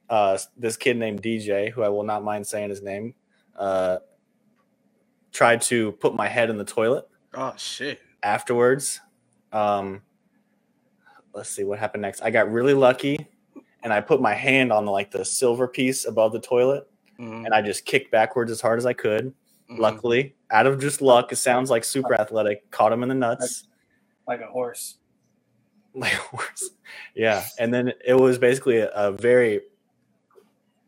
Uh, 0.08 0.38
this 0.56 0.76
kid 0.76 0.96
named 0.96 1.20
DJ, 1.22 1.70
who 1.72 1.82
I 1.82 1.88
will 1.88 2.04
not 2.04 2.22
mind 2.22 2.46
saying 2.46 2.70
his 2.70 2.80
name, 2.82 3.14
uh, 3.58 3.98
tried 5.32 5.60
to 5.62 5.90
put 5.92 6.14
my 6.14 6.28
head 6.28 6.50
in 6.50 6.56
the 6.56 6.64
toilet 6.64 7.08
Oh 7.34 7.52
shit. 7.56 7.98
afterwards. 8.22 9.00
Um, 9.52 10.02
let's 11.34 11.50
see 11.50 11.64
what 11.64 11.80
happened 11.80 12.02
next. 12.02 12.22
I 12.22 12.30
got 12.30 12.48
really 12.52 12.74
lucky, 12.74 13.26
and 13.82 13.92
I 13.92 14.00
put 14.00 14.20
my 14.20 14.34
hand 14.34 14.72
on 14.72 14.86
like 14.86 15.10
the 15.10 15.24
silver 15.24 15.66
piece 15.66 16.06
above 16.06 16.32
the 16.32 16.40
toilet, 16.40 16.88
Mhm, 17.18 17.44
and 17.44 17.52
I 17.52 17.60
just 17.60 17.84
kicked 17.84 18.12
backwards 18.12 18.52
as 18.52 18.60
hard 18.60 18.78
as 18.78 18.86
I 18.86 18.92
could. 18.92 19.34
mhm. 19.68 19.78
Luckily, 19.80 20.36
out 20.52 20.68
of 20.68 20.78
just 20.80 21.02
luck, 21.02 21.32
it 21.32 21.36
sounds 21.36 21.70
like 21.70 21.82
super 21.82 22.14
athletic. 22.14 22.70
Caught 22.70 22.92
him 22.92 23.02
in 23.02 23.08
the 23.08 23.14
nuts. 23.16 23.64
like. 24.26 24.40
Like 24.40 24.48
a 24.48 24.50
horse. 24.52 24.98
yeah, 27.14 27.44
and 27.58 27.72
then 27.72 27.92
it 28.04 28.14
was 28.14 28.38
basically 28.38 28.78
a, 28.78 28.90
a 28.90 29.12
very 29.12 29.60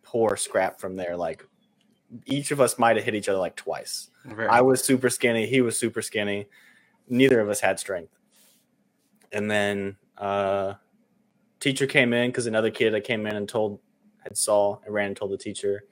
poor 0.03 0.37
scrap 0.37 0.81
from 0.81 0.97
there. 0.97 1.17
Like 1.17 1.45
each 2.25 2.51
of 2.51 2.61
us 2.61 2.79
might 2.79 2.97
have 2.97 3.05
hit 3.05 3.15
each 3.15 3.29
other 3.29 3.39
like 3.39 3.57
twice. 3.57 4.11
Right. 4.25 4.49
I 4.49 4.61
was 4.63 4.83
super 4.83 5.11
skinny. 5.11 5.47
He 5.47 5.61
was 5.61 5.79
super 5.79 6.03
skinny. 6.03 6.47
Neither 7.09 7.41
of 7.41 7.49
us 7.49 7.61
had 7.61 7.79
strength. 7.79 8.13
And 9.33 9.51
then 9.51 9.97
uh, 10.19 10.75
teacher 11.61 11.87
came 11.87 12.13
in 12.13 12.31
because 12.31 12.47
another 12.47 12.71
kid 12.71 12.95
I 12.95 13.01
came 13.01 13.27
in 13.27 13.37
and 13.37 13.49
told 13.49 13.81
had 14.21 14.37
saw 14.37 14.79
and 14.85 14.93
ran 14.95 15.09
and 15.09 15.17
told 15.17 15.31
the 15.31 15.39
teacher, 15.39 15.85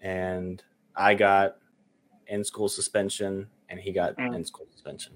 and 0.00 0.62
I 0.96 1.14
got 1.14 1.56
in 2.26 2.44
school 2.44 2.68
suspension, 2.68 3.46
and 3.68 3.78
he 3.78 3.92
got 3.92 4.16
Mm. 4.16 4.36
in 4.36 4.44
school 4.44 4.66
suspension. 4.70 5.14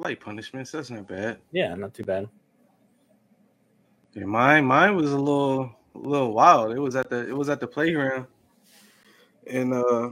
Light 0.00 0.20
punishments. 0.20 0.72
That's 0.72 0.90
not 0.90 1.08
bad. 1.08 1.38
Yeah, 1.52 1.74
not 1.74 1.94
too 1.94 2.04
bad. 2.04 2.28
Yeah, 4.14 4.24
mine 4.24 4.64
mine 4.64 4.96
was 4.96 5.12
a 5.12 5.18
little 5.18 5.72
a 5.94 5.98
little 5.98 6.32
wild. 6.32 6.72
It 6.72 6.80
was 6.80 6.96
at 6.96 7.10
the 7.10 7.28
it 7.28 7.36
was 7.36 7.48
at 7.48 7.60
the 7.60 7.66
playground, 7.68 8.26
and 9.46 9.72
uh, 9.74 10.10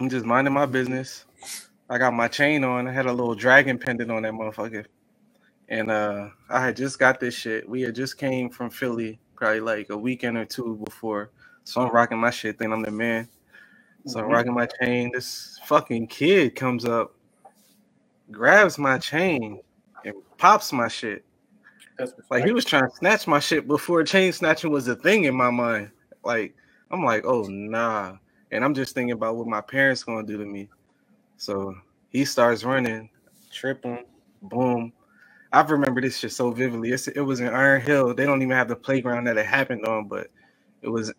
I'm 0.00 0.08
just 0.08 0.26
minding 0.26 0.54
my 0.54 0.66
business. 0.66 1.24
I 1.90 1.98
got 1.98 2.14
my 2.14 2.28
chain 2.28 2.64
on. 2.64 2.88
I 2.88 2.92
had 2.92 3.06
a 3.06 3.12
little 3.12 3.34
dragon 3.34 3.78
pendant 3.78 4.10
on 4.10 4.22
that 4.22 4.32
motherfucker, 4.32 4.86
and 5.68 5.90
uh, 5.90 6.30
I 6.48 6.64
had 6.64 6.76
just 6.76 6.98
got 6.98 7.20
this 7.20 7.34
shit. 7.34 7.68
We 7.68 7.82
had 7.82 7.94
just 7.94 8.18
came 8.18 8.50
from 8.50 8.70
Philly, 8.70 9.20
probably 9.36 9.60
like 9.60 9.90
a 9.90 9.96
weekend 9.98 10.38
or 10.38 10.44
two 10.46 10.80
before. 10.84 11.30
So 11.64 11.82
I'm 11.82 11.92
rocking 11.92 12.18
my 12.18 12.30
shit. 12.30 12.58
Think 12.58 12.72
I'm 12.72 12.82
the 12.82 12.90
man. 12.90 13.28
So 14.06 14.20
I'm 14.20 14.26
Mhm. 14.26 14.30
rocking 14.30 14.54
my 14.54 14.66
chain. 14.82 15.12
This 15.14 15.60
fucking 15.66 16.08
kid 16.08 16.56
comes 16.56 16.84
up, 16.84 17.14
grabs 18.32 18.78
my 18.78 18.98
chain, 18.98 19.60
and 20.04 20.14
pops 20.38 20.72
my 20.72 20.88
shit. 20.88 21.24
Like 22.30 22.44
he 22.44 22.52
was 22.52 22.64
trying 22.64 22.88
to 22.88 22.96
snatch 22.96 23.26
my 23.26 23.38
shit 23.38 23.68
before 23.68 24.02
chain 24.02 24.32
snatching 24.32 24.70
was 24.70 24.88
a 24.88 24.96
thing 24.96 25.24
in 25.24 25.34
my 25.34 25.50
mind. 25.50 25.90
Like 26.24 26.54
I'm 26.90 27.04
like, 27.04 27.24
oh 27.24 27.42
nah. 27.44 28.16
And 28.50 28.64
I'm 28.64 28.74
just 28.74 28.94
thinking 28.94 29.12
about 29.12 29.36
what 29.36 29.46
my 29.46 29.60
parents 29.60 30.04
gonna 30.04 30.26
do 30.26 30.36
to 30.36 30.44
me. 30.44 30.68
So 31.36 31.74
he 32.10 32.24
starts 32.24 32.64
running, 32.64 33.08
tripping, 33.50 34.04
boom. 34.42 34.92
I 35.52 35.60
remember 35.62 36.00
this 36.00 36.16
shit 36.16 36.32
so 36.32 36.50
vividly. 36.50 36.92
It's, 36.92 37.08
it 37.08 37.20
was 37.20 37.40
in 37.40 37.48
Iron 37.48 37.82
Hill. 37.82 38.14
They 38.14 38.24
don't 38.24 38.40
even 38.40 38.56
have 38.56 38.68
the 38.68 38.76
playground 38.76 39.26
that 39.26 39.36
it 39.36 39.46
happened 39.46 39.86
on, 39.86 40.08
but 40.08 40.28
it 40.80 40.88
was 40.88 41.12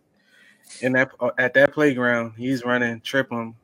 in 0.82 0.94
that 0.94 1.12
at 1.38 1.54
that 1.54 1.74
playground. 1.74 2.34
He's 2.38 2.64
running, 2.66 3.02
trip 3.02 3.32
him, 3.32 3.56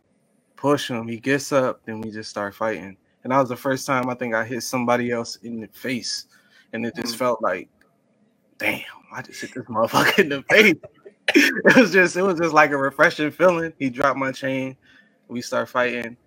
push 0.55 0.89
him. 0.89 1.07
He 1.07 1.19
gets 1.19 1.51
up, 1.51 1.81
then 1.85 2.01
we 2.01 2.11
just 2.11 2.29
start 2.29 2.55
fighting. 2.55 2.97
And 3.23 3.31
that 3.33 3.39
was 3.39 3.49
the 3.49 3.55
first 3.55 3.85
time 3.85 4.09
I 4.09 4.13
think 4.15 4.33
I 4.33 4.45
hit 4.45 4.63
somebody 4.63 5.11
else 5.11 5.35
in 5.37 5.59
the 5.61 5.67
face, 5.67 6.25
and 6.73 6.85
it 6.85 6.95
just 6.95 7.15
Mm. 7.15 7.19
felt 7.19 7.41
like, 7.41 7.69
damn, 8.57 8.81
I 9.11 9.21
just 9.21 9.41
hit 9.41 9.53
this 9.53 9.65
motherfucker 9.65 10.19
in 10.19 10.29
the 10.29 10.43
face. 10.49 10.75
it 11.35 11.75
was 11.75 11.91
just, 11.91 12.15
it 12.15 12.21
was 12.21 12.39
just 12.39 12.53
like 12.53 12.71
a 12.71 12.77
refreshing 12.77 13.31
feeling. 13.31 13.73
He 13.77 13.89
dropped 13.89 14.17
my 14.17 14.31
chain, 14.31 14.77
we 15.27 15.41
start 15.41 15.69
fighting. 15.69 16.17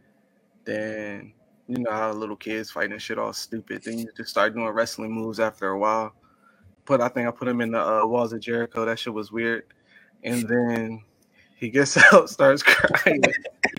Then 0.64 1.33
you 1.66 1.78
know 1.78 1.90
how 1.90 2.12
little 2.12 2.37
kids 2.37 2.70
fighting 2.70 2.98
shit 2.98 3.18
all 3.18 3.33
stupid. 3.33 3.83
Then 3.85 3.98
you 3.98 4.09
just 4.16 4.31
start 4.31 4.55
doing 4.55 4.68
wrestling 4.68 5.12
moves 5.12 5.40
after 5.40 5.68
a 5.68 5.78
while. 5.78 6.14
Put 6.85 7.00
I 7.00 7.09
think 7.09 7.26
I 7.26 7.31
put 7.31 7.48
him 7.48 7.61
in 7.61 7.72
the 7.72 7.81
uh, 7.81 8.07
walls 8.07 8.33
of 8.33 8.40
Jericho. 8.40 8.85
That 8.85 8.98
shit 8.98 9.12
was 9.14 9.33
weird. 9.33 9.64
And 10.24 10.46
then 10.48 11.02
he 11.57 11.68
gets 11.70 11.96
out, 12.12 12.28
starts 12.31 12.62
crying. 12.62 13.22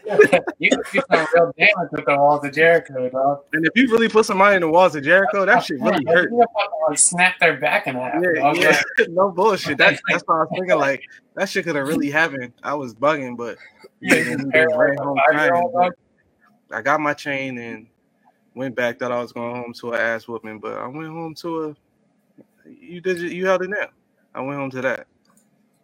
you 0.60 0.70
some 0.94 1.28
real 1.34 1.54
damage 1.58 1.92
with 1.92 2.06
the 2.06 2.16
walls 2.18 2.44
of 2.44 2.54
Jericho, 2.54 3.10
dog. 3.10 3.44
And 3.54 3.66
if 3.66 3.72
you 3.76 3.90
really 3.90 4.10
put 4.10 4.26
somebody 4.26 4.56
in 4.56 4.62
the 4.62 4.70
walls 4.70 4.96
of 4.96 5.04
Jericho, 5.04 5.46
that 5.46 5.64
shit 5.64 5.80
really 5.80 6.04
hurt. 6.06 6.30
you 6.30 6.44
fucking, 6.54 6.72
like, 6.90 6.98
snap 6.98 7.40
their 7.40 7.58
back 7.58 7.88
in 7.88 7.96
half. 7.96 8.22
Yeah, 8.22 8.42
dog. 8.42 8.58
yeah. 8.58 8.82
no 9.10 9.32
bullshit. 9.32 9.78
That, 9.78 10.00
that's 10.10 10.24
what 10.24 10.36
I 10.36 10.40
was 10.40 10.50
thinking. 10.52 10.78
Like 10.78 11.04
that 11.36 11.50
shit 11.50 11.66
could 11.66 11.76
have 11.76 11.88
really 11.88 12.10
happened. 12.10 12.54
I 12.64 12.74
was 12.74 12.94
bugging, 12.94 13.38
but 13.38 13.58
Yeah, 14.02 14.16
yeah, 14.16 14.18
you 14.18 14.24
he 14.24 14.32
just 14.32 14.40
just 14.40 14.52
barely 14.52 14.78
ran 14.78 14.98
home 14.98 15.20
crying. 15.28 15.92
I 16.72 16.82
got 16.82 17.00
my 17.00 17.14
chain 17.14 17.58
and 17.58 17.88
went 18.56 18.76
back. 18.76 19.00
Thought 19.00 19.12
I 19.12 19.22
was 19.22 19.32
going 19.32 19.56
home 19.56 19.74
to 19.74 19.94
an 19.94 20.00
ass 20.00 20.28
whooping, 20.28 20.60
but 20.60 20.74
I 20.74 20.88
went 20.88 21.08
home 21.08 21.36
to 21.36 21.64
a. 21.64 21.76
You 22.66 23.00
did. 23.00 23.20
You 23.20 23.46
held 23.46 23.62
it 23.62 23.72
down. 23.72 23.90
I 24.36 24.42
went 24.42 24.60
home 24.60 24.72
to 24.72 24.82
that. 24.82 25.08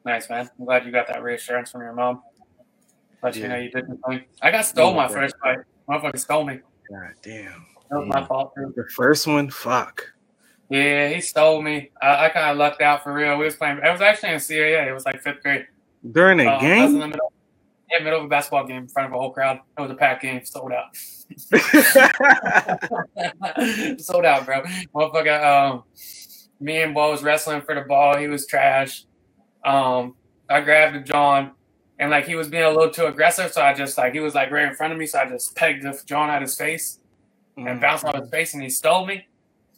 Nice, 0.06 0.30
man. 0.30 0.50
I'm 0.60 0.66
glad 0.66 0.86
you 0.86 0.92
got 0.92 1.08
that 1.08 1.22
reassurance 1.22 1.72
from 1.72 1.82
your 1.82 1.94
mom. 1.94 2.24
Let 3.22 3.36
you 3.36 3.48
know 3.48 3.58
you 3.58 3.70
did 3.72 3.88
the 3.88 3.98
thing. 4.08 4.24
I 4.42 4.52
got 4.52 4.66
stole 4.66 4.94
my 4.94 5.04
Yeah. 5.04 5.08
first 5.10 5.36
fight. 5.44 5.60
Motherfucker 5.90 6.20
stole 6.20 6.46
me. 6.46 6.60
God 6.90 7.12
damn. 7.22 7.66
That 7.90 8.00
was 8.00 8.08
my 8.08 8.26
fault, 8.26 8.54
too. 8.56 8.74
The 8.76 8.86
first 8.96 9.28
one, 9.28 9.50
fuck. 9.50 10.04
Yeah, 10.70 11.10
he 11.10 11.20
stole 11.22 11.62
me. 11.62 11.90
I, 12.02 12.26
I 12.26 12.30
kind 12.30 12.52
of 12.52 12.58
lucked 12.58 12.82
out 12.82 13.04
for 13.04 13.14
real. 13.14 13.38
We 13.38 13.46
was 13.46 13.56
playing. 13.56 13.80
It 13.84 13.92
was 13.92 14.02
actually 14.02 14.30
in 14.34 14.40
CAA. 14.40 14.88
It 14.88 14.94
was 14.94 15.06
like 15.06 15.22
fifth 15.22 15.42
grade. 15.42 15.66
During 16.12 16.40
a 16.40 16.46
Uh, 16.46 16.52
I 16.52 16.54
was 16.54 16.64
in 16.64 16.70
game. 16.70 17.00
the 17.00 17.08
middle. 17.08 17.34
Yeah, 17.92 18.04
middle 18.04 18.20
of 18.20 18.26
a 18.26 18.30
basketball 18.30 18.68
game 18.68 18.84
in 18.84 18.88
front 18.88 19.08
of 19.08 19.14
a 19.14 19.18
whole 19.18 19.32
crowd. 19.32 19.60
It 19.78 19.82
was 19.82 19.90
a 19.90 19.96
packed 19.96 20.22
game, 20.22 20.46
sold 20.46 20.72
out. 20.72 20.96
sold 24.00 24.26
out, 24.26 24.46
bro. 24.46 24.62
Motherfucker, 24.94 25.44
um, 25.44 25.84
me 26.60 26.82
and 26.84 26.94
Bo 26.94 27.12
was 27.12 27.24
wrestling 27.24 27.62
for 27.62 27.74
the 27.76 27.82
ball. 27.82 28.18
He 28.18 28.28
was 28.28 28.46
trash. 28.46 29.06
Um, 29.66 30.16
I 30.50 30.62
grabbed 30.62 31.06
John, 31.08 31.52
and 32.00 32.10
like 32.10 32.26
he 32.26 32.36
was 32.36 32.48
being 32.48 32.64
a 32.64 32.70
little 32.70 32.90
too 32.90 33.06
aggressive, 33.06 33.52
so 33.52 33.62
I 33.62 33.74
just 33.74 33.98
like 33.98 34.14
he 34.14 34.20
was 34.20 34.34
like 34.36 34.50
right 34.52 34.68
in 34.68 34.76
front 34.76 34.94
of 34.94 35.00
me, 35.00 35.06
so 35.06 35.20
I 35.20 35.30
just 35.30 35.56
pegged 35.56 35.84
the 35.84 36.00
John 36.06 36.30
out 36.30 36.42
his 36.42 36.56
face 36.56 37.00
and 37.58 37.80
bounced 37.82 38.06
off 38.06 38.16
his 38.16 38.30
face, 38.30 38.54
and 38.54 38.64
he 38.64 38.70
stole 38.70 39.06
me, 39.06 39.28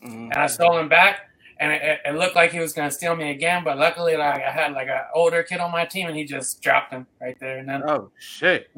Mhm. 0.03 0.25
and 0.31 0.33
I 0.35 0.45
stole 0.47 0.77
him 0.77 0.87
back. 0.87 1.27
And 1.59 1.71
it, 1.71 1.99
it- 2.05 2.15
looked 2.15 2.35
like 2.35 2.51
he 2.51 2.59
was 2.59 2.73
gonna 2.73 2.89
steal 2.89 3.15
me 3.15 3.29
again, 3.29 3.63
but 3.63 3.77
luckily, 3.77 4.17
like 4.17 4.41
I 4.41 4.49
had 4.51 4.71
like 4.73 4.87
an 4.87 5.01
older 5.13 5.43
kid 5.43 5.59
on 5.59 5.71
my 5.71 5.85
team, 5.85 6.07
and 6.07 6.15
he 6.17 6.23
just 6.23 6.59
dropped 6.61 6.91
him 6.91 7.05
right 7.21 7.37
there, 7.39 7.57
and 7.59 7.69
then 7.69 7.83
Oh 7.87 8.09
shit! 8.19 8.69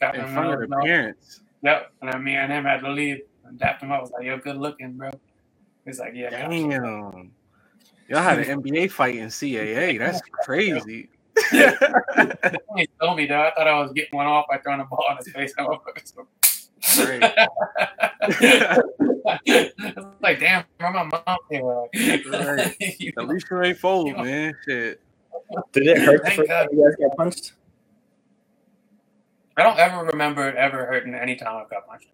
got 0.00 0.14
In 0.14 0.24
front 0.32 0.54
of 0.54 0.60
the 0.60 0.76
parents. 0.76 1.40
Yep. 1.62 1.90
And 2.00 2.12
then 2.12 2.22
me 2.22 2.34
and 2.36 2.52
him 2.52 2.64
had 2.64 2.80
to 2.82 2.90
leave 2.92 3.22
and 3.44 3.58
dapped 3.58 3.82
him 3.82 3.90
up. 3.90 3.98
I 3.98 4.02
was 4.02 4.10
like, 4.12 4.24
yo, 4.24 4.38
good 4.38 4.56
looking, 4.56 4.92
bro. 4.92 5.10
He's 5.84 5.98
like, 5.98 6.12
yeah. 6.14 6.30
gotcha." 6.30 6.48
Damn. 6.48 7.32
Y'all 8.08 8.22
had 8.22 8.38
an 8.38 8.62
NBA 8.62 8.90
fight 8.92 9.16
in 9.16 9.26
CAA. 9.28 9.98
That's 9.98 10.20
crazy. 10.44 11.08
He 12.76 12.86
told 13.00 13.16
me, 13.16 13.26
though. 13.26 13.42
I 13.42 13.52
thought 13.54 13.66
I 13.66 13.78
was 13.80 13.92
getting 13.92 14.16
one 14.16 14.26
off 14.26 14.46
by 14.48 14.58
throwing 14.58 14.80
a 14.80 14.84
ball 14.84 15.04
in 15.10 15.16
his 15.18 15.28
face. 15.32 15.54
I 15.58 15.64
Great. 16.96 17.22
was 19.96 20.04
like, 20.22 20.40
damn, 20.40 20.64
where 20.78 20.92
my 20.92 21.04
mom 21.04 21.38
here? 21.50 21.62
Right. 22.30 22.76
You 23.00 23.12
At 23.18 23.28
least 23.28 23.46
you 23.50 23.62
ain't 23.62 23.78
fold, 23.78 24.16
man. 24.16 24.54
Shit. 24.64 25.00
Did 25.72 25.86
it 25.86 25.98
hurt 25.98 26.18
the 26.24 26.30
Thank 26.30 26.36
first 26.36 26.48
God. 26.48 26.62
time 26.64 26.68
you 26.72 26.84
guys 26.84 26.96
got 27.08 27.16
punched? 27.16 27.52
I 29.56 29.62
don't 29.62 29.78
ever 29.78 30.04
remember 30.04 30.48
it 30.48 30.56
ever 30.56 30.86
hurting 30.86 31.14
any 31.14 31.36
time 31.36 31.56
I 31.56 31.64
got 31.68 31.86
punched. 31.88 32.06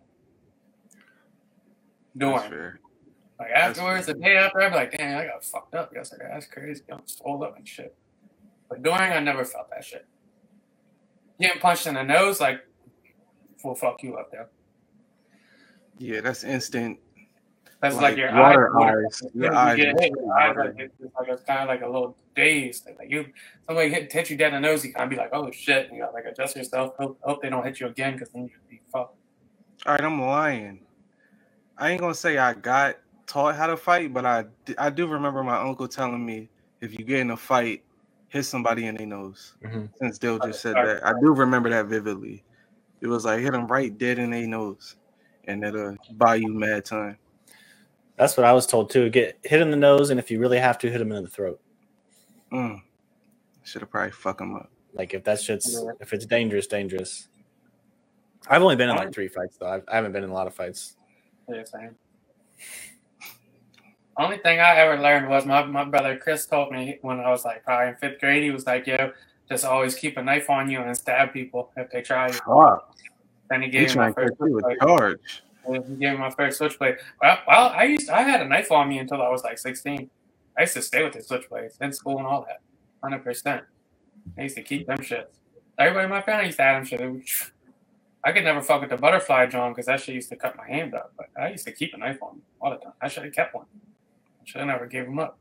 That's 2.15 2.49
Doing. 2.49 2.73
Like 3.39 3.51
afterwards, 3.51 4.07
the 4.07 4.15
day 4.15 4.37
after, 4.37 4.61
I'd 4.61 4.71
be 4.71 4.77
like, 4.77 4.97
damn, 4.97 5.19
I 5.21 5.27
got 5.27 5.45
fucked 5.45 5.75
up 5.75 5.93
yesterday. 5.95 6.29
That's 6.33 6.47
crazy. 6.47 6.83
I'm 6.91 7.03
swole 7.07 7.43
up 7.45 7.57
and 7.59 7.67
shit. 7.67 7.95
But 8.69 8.83
during, 8.83 9.01
I 9.13 9.21
never 9.21 9.45
felt 9.45 9.71
that 9.71 9.85
shit. 9.85 10.07
Getting 11.41 11.61
punched 11.61 11.87
in 11.87 11.95
the 11.95 12.03
nose, 12.03 12.41
like, 12.41 12.61
will 13.63 13.75
fuck 13.75 14.03
you 14.03 14.17
up 14.17 14.31
there. 14.31 14.49
Yeah, 15.99 16.21
that's 16.21 16.45
instant. 16.45 16.99
That's 17.81 17.97
Like 17.97 18.03
like, 18.03 18.17
your 18.17 18.35
water 18.35 18.81
eyes. 18.81 18.95
eyes. 19.05 19.23
You 19.35 19.43
Your 19.43 19.51
get 19.51 19.59
eyes 19.59 19.77
hit, 19.79 20.13
your 20.17 20.39
eyes 20.39 20.57
like, 20.57 20.75
it's 20.79 21.15
like 21.19 21.29
it's 21.29 21.43
kind 21.45 21.61
of 21.61 21.69
like 21.69 21.83
a 21.83 21.87
little 21.87 22.17
dazed. 22.35 22.89
Like 22.99 23.11
you, 23.11 23.27
somebody 23.67 23.91
hit, 23.91 24.11
hit 24.13 24.31
you 24.31 24.37
dead 24.37 24.55
in 24.55 24.63
the 24.63 24.69
nose, 24.69 24.85
you 24.85 24.93
kind 24.93 25.05
of 25.05 25.11
be 25.11 25.17
like, 25.17 25.31
"Oh 25.35 25.51
shit!" 25.51 25.91
You 25.93 26.01
got 26.01 26.15
like 26.15 26.25
adjust 26.25 26.57
yourself. 26.57 26.95
Hope, 26.99 27.19
hope 27.23 27.43
they 27.43 27.51
don't 27.51 27.65
hit 27.65 27.81
you 27.81 27.87
again, 27.89 28.15
because 28.15 28.31
then 28.31 28.45
you'd 28.45 28.69
be 28.71 28.81
fucked. 28.91 29.17
All 29.87 29.93
right, 29.93 30.01
I'm 30.01 30.21
lying. 30.23 30.81
I 31.77 31.91
ain't 31.91 32.01
gonna 32.01 32.15
say 32.15 32.39
I 32.39 32.55
got 32.55 32.97
taught 33.27 33.55
how 33.55 33.67
to 33.67 33.77
fight, 33.77 34.15
but 34.15 34.25
I 34.25 34.47
I 34.79 34.89
do 34.89 35.07
remember 35.07 35.43
my 35.43 35.59
uncle 35.61 35.87
telling 35.89 36.25
me 36.25 36.49
if 36.81 36.99
you 36.99 37.05
get 37.05 37.21
in 37.21 37.33
a 37.33 37.37
fight, 37.37 37.85
hit 38.35 38.45
somebody 38.45 38.87
in 38.87 38.97
their 38.97 39.07
nose. 39.07 39.55
Mhm. 39.63 39.89
Since 39.97 40.19
Dill 40.19 40.41
just 40.41 40.61
said 40.61 40.75
that, 40.75 41.07
I 41.07 41.13
do 41.21 41.33
remember 41.33 41.71
that 41.71 41.87
vividly. 41.87 42.45
It 43.01 43.07
was 43.07 43.25
like 43.25 43.41
hit 43.41 43.53
them 43.53 43.69
right 43.69 43.97
dead 43.97 44.19
in 44.19 44.31
their 44.31 44.47
nose, 44.47 44.97
and 45.45 45.63
it'll 45.63 45.97
buy 46.15 46.35
you 46.35 46.53
mad 46.53 46.85
time. 46.85 47.17
That's 48.17 48.37
what 48.37 48.45
I 48.45 48.53
was 48.53 48.67
told 48.67 48.91
too. 48.91 49.09
Get 49.09 49.39
hit 49.45 49.63
in 49.63 49.71
the 49.71 49.77
nose, 49.77 50.11
and 50.11 50.19
if 50.19 50.33
you 50.33 50.41
really 50.41 50.59
have 50.59 50.79
to, 50.79 50.91
hit 50.91 51.01
him 51.01 51.13
in 51.13 51.23
the 51.23 51.31
throat. 51.31 51.61
Mm. 52.53 52.83
Should 53.63 53.83
have 53.83 53.91
probably 53.91 54.11
fuck 54.11 54.39
them 54.39 54.57
up. 54.57 54.71
Like 54.95 55.15
if 55.15 55.23
that 55.25 55.41
shit's 55.41 55.81
if 56.01 56.13
it's 56.13 56.27
dangerous, 56.27 56.67
dangerous. 56.67 57.29
I've 58.49 58.63
only 58.63 58.77
been 58.77 58.91
in 58.91 58.97
like 58.97 59.13
three 59.13 59.29
fights 59.29 59.57
though. 59.59 59.69
I've, 59.69 59.85
I 59.87 59.95
haven't 59.95 60.13
been 60.13 60.25
in 60.25 60.31
a 60.31 60.35
lot 60.35 60.49
of 60.49 60.55
fights. 60.55 60.97
Yeah, 61.49 61.63
same. 61.65 61.97
Only 64.17 64.39
thing 64.39 64.61
I 64.61 64.77
ever 64.77 65.01
learned 65.01 65.29
was 65.29 65.45
my, 65.45 65.65
my 65.65 65.85
brother 65.85 66.17
Chris 66.17 66.47
told 66.47 66.71
me 66.73 66.99
when 67.03 67.21
I 67.21 67.31
was 67.31 67.45
like 67.45 67.65
probably 67.65 67.89
in 67.89 67.97
fifth 67.97 68.21
grade. 68.21 68.43
He 68.45 68.51
was 68.51 68.67
like, 68.67 68.87
"Yo, 68.87 69.13
just 69.49 69.65
always 69.65 69.95
keep 69.97 70.17
a 70.17 70.23
knife 70.23 70.49
on 70.51 70.71
you 70.71 70.81
and 70.81 70.97
stab 70.97 71.33
people 71.33 71.73
if 71.77 71.91
they 71.91 72.03
try 72.03 72.29
you." 72.29 72.35
Fuck. 72.35 72.95
Then 73.51 73.63
he 73.63 73.69
He 73.69 73.73
gave 73.73 73.91
me 73.91 73.97
my 73.97 74.13
first. 74.13 74.35
catch 74.39 74.49
you 74.49 74.55
with 74.55 74.65
switchblade. 74.65 74.79
charge. 74.81 75.43
He 75.67 75.79
gave 75.97 76.13
me 76.13 76.17
my 76.19 76.31
first 76.31 76.59
switchblade. 76.59 76.97
Well, 77.21 77.39
well, 77.49 77.69
I 77.75 77.85
used 77.85 78.09
I 78.09 78.23
had 78.23 78.41
a 78.41 78.45
knife 78.49 78.71
on 78.71 78.89
me 78.89 78.99
until 78.99 79.21
I 79.21 79.29
was 79.29 79.43
like 79.43 79.59
sixteen. 79.59 80.11
I 80.57 80.63
used 80.63 80.75
to 80.75 80.83
stay 80.83 81.03
with 81.03 81.15
the 81.15 81.19
switchblades 81.21 81.81
in 81.81 81.93
school 81.93 82.19
and 82.19 82.27
all 82.27 82.43
that, 82.47 82.61
hundred 83.03 83.25
percent. 83.25 83.65
I 84.39 84.43
used 84.43 84.57
to 84.57 84.63
keep 84.63 84.87
them 84.87 84.99
shits. 84.99 85.41
Everybody 85.79 86.05
in 86.05 86.11
my 86.11 86.23
family 86.23 86.47
used 86.47 86.59
to 86.59 86.63
have 86.63 86.77
them 86.77 86.85
shit. 86.87 87.01
It 87.01 87.51
I 88.27 88.33
could 88.33 88.45
never 88.45 88.63
fuck 88.63 88.81
with 88.81 88.89
the 88.91 88.97
butterfly 88.97 89.47
John 89.47 89.73
because 89.73 89.87
that 89.87 90.01
shit 90.01 90.15
used 90.15 90.31
to 90.31 90.37
cut 90.37 90.57
my 90.57 90.67
hand 90.67 90.95
up. 90.95 91.13
But 91.17 91.27
I 91.39 91.51
used 91.51 91.67
to 91.67 91.73
keep 91.73 91.93
a 91.93 91.99
knife 91.99 92.23
on 92.23 92.37
me 92.37 92.43
all 92.61 92.71
the 92.71 92.77
time. 92.77 92.95
I 93.03 93.09
should 93.09 93.25
have 93.25 93.35
kept 93.35 93.55
one. 93.55 93.67
I 94.45 94.47
should 94.47 94.59
have 94.61 94.69
never 94.69 94.87
gave 94.87 95.07
them 95.07 95.19
up. 95.19 95.39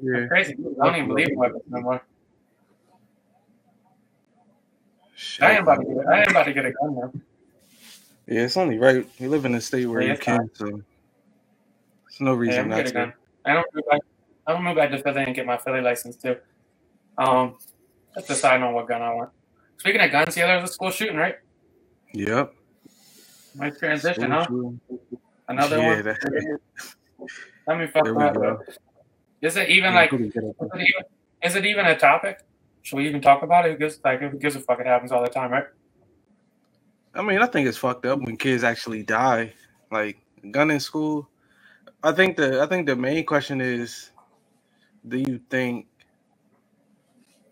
Yeah. 0.00 0.26
Crazy. 0.26 0.56
I 0.80 0.86
don't 0.86 0.96
even 0.96 1.08
believe 1.08 1.28
in 1.28 1.36
weapons 1.36 1.62
no 1.68 1.80
more. 1.80 2.02
Shit. 5.14 5.44
I 5.44 5.52
ain't 5.52 5.62
about 5.62 5.76
to 5.76 5.84
get. 5.84 6.06
I 6.06 6.20
ain't 6.20 6.30
about 6.30 6.44
to 6.44 6.52
get 6.52 6.66
a 6.66 6.72
gun 6.72 6.94
now. 6.94 7.12
Yeah, 8.26 8.42
it's 8.42 8.56
only 8.56 8.78
right. 8.78 9.08
You 9.18 9.28
live 9.30 9.44
in 9.44 9.54
a 9.54 9.60
state 9.60 9.86
where 9.86 10.02
Yeah, 10.02 10.12
you 10.12 10.18
can, 10.18 10.50
so 10.54 10.64
there's 10.66 10.82
no 12.20 12.34
reason 12.34 12.60
I'm 12.60 12.68
not 12.68 12.86
to. 12.86 13.14
I 13.44 13.54
don't 13.54 13.66
move 13.74 13.84
back. 13.90 14.00
I 14.46 14.52
don't 14.52 14.64
move 14.64 14.76
back 14.76 14.90
to 14.90 15.02
Philly 15.02 15.22
and 15.22 15.34
get 15.34 15.46
my 15.46 15.56
Philly 15.56 15.80
license 15.80 16.16
too. 16.16 16.36
Um, 17.16 17.56
just 18.14 18.28
deciding 18.28 18.64
on 18.64 18.74
what 18.74 18.88
gun 18.88 19.00
I 19.00 19.14
want. 19.14 19.30
Speaking 19.78 20.00
of 20.00 20.10
guns, 20.10 20.36
yeah, 20.36 20.46
there 20.46 20.60
was 20.60 20.70
a 20.70 20.72
school 20.72 20.90
shooting, 20.90 21.16
right? 21.16 21.36
Yep. 22.12 22.54
Nice 23.54 23.78
transition, 23.78 24.30
huh? 24.30 24.46
Another 25.48 25.78
yeah, 25.78 26.02
one. 26.02 26.58
Let 27.66 27.78
me 27.78 27.86
fuck 27.86 28.04
that. 28.04 28.34
go. 28.34 28.60
Is 29.40 29.56
it 29.56 29.68
even 29.68 29.92
Yeah, 29.92 30.00
like? 30.00 30.12
Is 30.12 30.20
it 30.20 30.80
even, 30.80 31.04
is 31.42 31.56
it 31.56 31.66
even 31.66 31.86
a 31.86 31.98
topic? 31.98 32.38
Should 32.82 32.96
we 32.96 33.08
even 33.08 33.20
talk 33.20 33.42
about 33.42 33.66
it? 33.66 33.72
Who 33.72 33.78
gives 33.78 34.00
like 34.04 34.20
who 34.20 34.30
gives 34.38 34.56
a 34.56 34.60
fuck? 34.60 34.80
It 34.80 34.86
happens 34.86 35.12
all 35.12 35.22
the 35.22 35.28
time, 35.28 35.50
right? 35.52 35.66
I 37.14 37.22
mean, 37.22 37.40
I 37.40 37.46
think 37.46 37.68
it's 37.68 37.78
fucked 37.78 38.06
up 38.06 38.20
when 38.20 38.36
kids 38.36 38.64
actually 38.64 39.02
die, 39.02 39.52
like 39.90 40.18
gun 40.50 40.70
in 40.70 40.80
school. 40.80 41.28
I 42.02 42.12
think 42.12 42.36
the 42.36 42.62
I 42.62 42.66
think 42.66 42.86
the 42.86 42.96
main 42.96 43.24
question 43.24 43.60
is, 43.60 44.10
do 45.06 45.18
you 45.18 45.40
think 45.50 45.86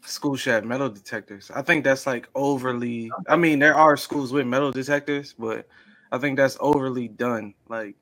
schools 0.03 0.41
should 0.41 0.55
have 0.55 0.65
metal 0.65 0.89
detectors? 0.89 1.51
I 1.55 1.63
think 1.63 1.85
that's 1.85 2.07
like 2.07 2.29
overly. 2.35 3.11
I 3.29 3.37
mean, 3.37 3.59
there 3.59 3.75
are 3.75 3.97
schools 3.97 4.33
with 4.33 4.47
metal 4.47 4.73
detectors, 4.73 5.35
but 5.39 5.69
I 6.11 6.19
think 6.19 6.37
that's 6.37 6.57
overly 6.61 7.09
done. 7.09 7.55
Like 7.69 7.97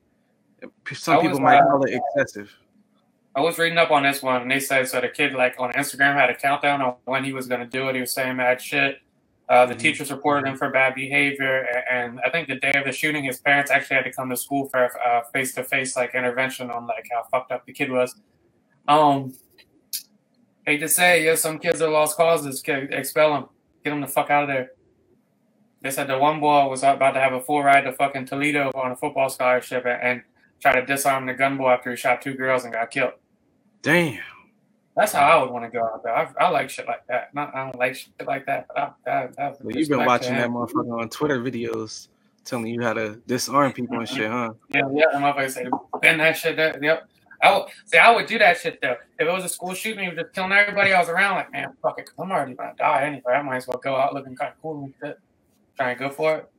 some 0.93 1.21
people 1.21 1.39
might 1.39 1.59
uh, 1.59 1.65
call 1.65 1.83
it 1.83 1.99
excessive. 2.15 2.51
I 3.35 3.41
was 3.41 3.57
reading 3.57 3.77
up 3.77 3.91
on 3.91 4.03
this 4.03 4.21
one, 4.21 4.41
and 4.41 4.51
they 4.51 4.59
said 4.59 4.87
so. 4.87 4.99
The 5.01 5.07
kid, 5.09 5.33
like 5.33 5.55
on 5.59 5.71
Instagram, 5.73 6.15
had 6.15 6.29
a 6.29 6.35
countdown 6.35 6.81
on 6.81 6.95
when 7.05 7.23
he 7.23 7.31
was 7.31 7.47
going 7.47 7.61
to 7.61 7.67
do 7.67 7.87
it. 7.87 7.95
He 7.95 8.01
was 8.01 8.11
saying 8.11 8.37
mad 8.37 8.61
shit. 8.61 8.99
Uh, 9.47 9.65
the 9.65 9.73
Mhm. 9.73 9.79
teachers 9.79 10.11
reported 10.11 10.47
him 10.47 10.55
for 10.55 10.69
bad 10.69 10.93
behavior, 10.93 11.61
a- 11.63 11.91
and 11.91 12.19
I 12.23 12.29
think 12.29 12.47
the 12.47 12.55
day 12.55 12.71
of 12.75 12.85
the 12.85 12.91
shooting, 12.91 13.23
his 13.23 13.39
parents 13.39 13.71
actually 13.71 13.95
had 13.95 14.05
to 14.05 14.11
come 14.11 14.29
to 14.29 14.37
school 14.37 14.69
for 14.69 14.85
a 14.85 15.23
face 15.33 15.55
to 15.55 15.63
face 15.63 15.95
like 15.95 16.13
intervention 16.13 16.69
on 16.69 16.85
like 16.85 17.07
how 17.11 17.23
fucked 17.31 17.51
up 17.51 17.65
the 17.65 17.73
kid 17.73 17.91
was. 17.91 18.15
Um, 18.87 19.33
hate 20.67 20.79
to 20.79 20.87
say, 20.89 21.25
yeah, 21.25 21.35
some 21.35 21.57
kids 21.57 21.81
are 21.81 21.89
lost 21.89 22.15
causes. 22.15 22.63
Expel 22.67 23.33
them, 23.33 23.49
get 23.83 23.89
them 23.91 24.01
the 24.01 24.07
fuck 24.07 24.29
out 24.29 24.43
of 24.43 24.49
there. 24.49 24.71
They 25.81 25.89
said 25.91 26.07
the 26.07 26.19
one 26.19 26.39
boy 26.39 26.67
was 26.67 26.83
about 26.83 27.13
to 27.13 27.19
have 27.19 27.33
a 27.33 27.41
full 27.41 27.63
ride 27.63 27.81
to 27.85 27.93
fucking 27.93 28.25
Toledo 28.25 28.69
on 28.75 28.91
a 28.91 28.95
football 28.95 29.29
scholarship 29.29 29.85
and, 29.85 30.01
and 30.01 30.21
try 30.59 30.79
to 30.79 30.85
disarm 30.85 31.25
the 31.25 31.33
gun 31.33 31.57
boy 31.57 31.71
after 31.71 31.91
he 31.91 31.95
shot 31.97 32.21
two 32.21 32.33
girls 32.33 32.63
and 32.63 32.73
got 32.73 32.91
killed. 32.91 33.13
Damn. 33.81 34.19
That's 34.95 35.13
how 35.13 35.21
I 35.39 35.41
would 35.41 35.51
want 35.51 35.63
to 35.65 35.71
go 35.71 35.83
out 35.85 36.03
there. 36.03 36.13
I, 36.13 36.29
I 36.39 36.49
like 36.49 36.69
shit 36.69 36.85
like 36.87 37.05
that. 37.07 37.33
Not 37.33 37.55
I 37.55 37.63
don't 37.65 37.79
like 37.79 37.95
shit 37.95 38.11
like 38.25 38.45
that, 38.47 38.67
but 38.67 38.77
I, 38.77 39.09
I, 39.09 39.29
I 39.37 39.53
Well, 39.61 39.75
you've 39.75 39.87
been 39.87 40.05
watching 40.05 40.33
that 40.33 40.49
motherfucker 40.49 40.99
on 40.99 41.09
Twitter 41.09 41.39
videos 41.39 42.09
telling 42.43 42.67
you 42.67 42.81
how 42.81 42.93
to 42.93 43.15
disarm 43.27 43.71
people 43.71 43.97
and 43.99 44.09
shit, 44.09 44.29
huh? 44.29 44.51
Yeah, 44.69 44.81
yeah. 44.93 45.05
The 45.13 45.19
motherfucker 45.19 45.51
say 45.51 45.67
bend 46.01 46.19
that 46.19 46.35
shit. 46.35 46.57
There. 46.57 46.77
Yep. 46.83 47.07
I 47.41 47.57
would 47.57 47.69
see. 47.85 47.97
I 47.97 48.13
would 48.13 48.25
do 48.25 48.37
that 48.39 48.57
shit 48.57 48.81
though. 48.81 48.97
If 49.17 49.27
it 49.27 49.31
was 49.31 49.45
a 49.45 49.49
school 49.49 49.73
shooting, 49.73 50.03
he 50.03 50.09
was 50.09 50.17
just 50.17 50.33
killing 50.33 50.51
everybody 50.51 50.91
I 50.91 50.99
was 50.99 51.07
around. 51.07 51.35
Like, 51.35 51.51
man, 51.53 51.69
fuck 51.81 51.97
it, 51.97 52.07
'cause 52.07 52.15
I'm 52.19 52.31
already 52.31 52.55
gonna 52.55 52.73
die 52.77 53.03
anyway. 53.05 53.33
I 53.35 53.41
might 53.41 53.57
as 53.57 53.67
well 53.67 53.77
go 53.77 53.95
out 53.95 54.13
looking 54.13 54.35
kind 54.35 54.51
of 54.51 54.61
cool 54.61 54.83
and 54.83 54.93
shit. 55.01 55.17
Try 55.77 55.91
and 55.91 55.99
go 55.99 56.09
for 56.09 56.35
it. 56.37 56.49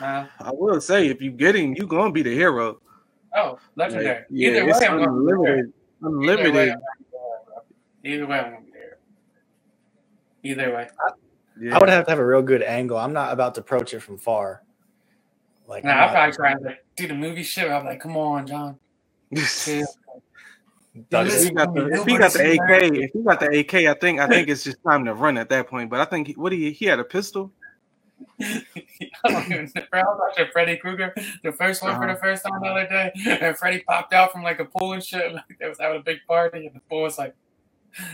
Nah. 0.00 0.26
I 0.40 0.50
will 0.52 0.80
say, 0.80 1.08
if 1.08 1.20
you 1.20 1.30
get 1.30 1.54
him, 1.56 1.74
you 1.74 1.86
gonna 1.86 2.12
be 2.12 2.22
the 2.22 2.34
hero. 2.34 2.80
Oh, 3.34 3.58
legendary. 3.76 4.06
Like, 4.06 4.26
yeah, 4.30 4.48
Either 4.50 4.68
it's 4.68 4.80
way, 4.80 4.86
I'm 4.86 4.98
gonna 5.04 5.20
be 5.20 5.26
there. 5.26 5.36
unlimited. 5.36 5.72
Either 6.02 6.52
way, 6.52 6.68
Unlimited. 6.68 6.70
I'm 6.70 6.74
gonna 6.74 7.62
be. 8.02 8.10
Either 8.10 8.26
way, 8.26 8.38
I'm 8.38 8.52
gonna 8.52 8.64
be 8.64 8.70
there. 8.72 8.98
Either 10.42 10.74
way. 10.74 10.88
Yeah. 11.60 11.76
I 11.76 11.78
would 11.78 11.88
have 11.88 12.04
to 12.04 12.10
have 12.10 12.18
a 12.18 12.26
real 12.26 12.42
good 12.42 12.62
angle. 12.62 12.98
I'm 12.98 13.12
not 13.12 13.32
about 13.32 13.54
to 13.54 13.60
approach 13.60 13.94
it 13.94 14.00
from 14.00 14.18
far. 14.18 14.62
Like, 15.66 15.84
Nah, 15.84 15.92
I'm 15.92 16.10
probably 16.10 16.32
try 16.36 16.54
to 16.54 16.76
do 16.96 17.08
the 17.08 17.14
movie 17.14 17.42
shit. 17.42 17.70
I'm 17.70 17.84
like, 17.84 18.00
come 18.00 18.16
on, 18.16 18.46
John. 18.46 18.78
Chill. 19.34 19.86
If 21.10 21.42
he 21.44 21.50
got 21.50 21.74
the 21.74 21.88
if 21.88 22.06
he 22.06 22.16
got 22.16 22.32
the 22.32 22.52
AK, 22.52 22.92
if 22.94 23.10
he 23.12 23.22
got 23.22 23.40
the 23.40 23.58
AK, 23.58 23.74
I 23.74 23.94
think 23.94 24.18
I 24.20 24.26
think 24.26 24.48
it's 24.50 24.64
just 24.64 24.82
time 24.82 25.04
to 25.04 25.12
run 25.14 25.36
at 25.36 25.48
that 25.50 25.68
point. 25.68 25.90
But 25.90 26.00
I 26.00 26.06
think 26.06 26.28
he, 26.28 26.32
what 26.34 26.52
he 26.52 26.70
he 26.72 26.86
had 26.86 26.98
a 26.98 27.04
pistol. 27.04 27.52
I 28.40 28.62
don't 29.24 29.44
even 29.46 29.70
know. 29.74 29.82
Was 29.92 30.20
watching 30.20 30.46
Freddy 30.52 30.76
Krueger, 30.76 31.14
the 31.42 31.52
first 31.52 31.82
one 31.82 31.94
for 31.94 32.06
the 32.06 32.12
uh-huh. 32.12 32.20
first 32.22 32.44
time 32.44 32.60
the 32.60 32.68
other 32.68 32.86
day, 32.88 33.12
and 33.40 33.56
Freddy 33.56 33.82
popped 33.86 34.12
out 34.12 34.32
from 34.32 34.42
like 34.42 34.60
a 34.60 34.64
pool 34.64 34.92
and 34.92 35.02
shit. 35.04 35.32
Like 35.34 35.44
they 35.58 35.68
was 35.68 35.78
having 35.78 36.00
a 36.00 36.02
big 36.02 36.18
party, 36.26 36.66
and 36.66 36.76
the 36.76 36.80
fool 36.88 37.02
was 37.02 37.18
like, 37.18 37.34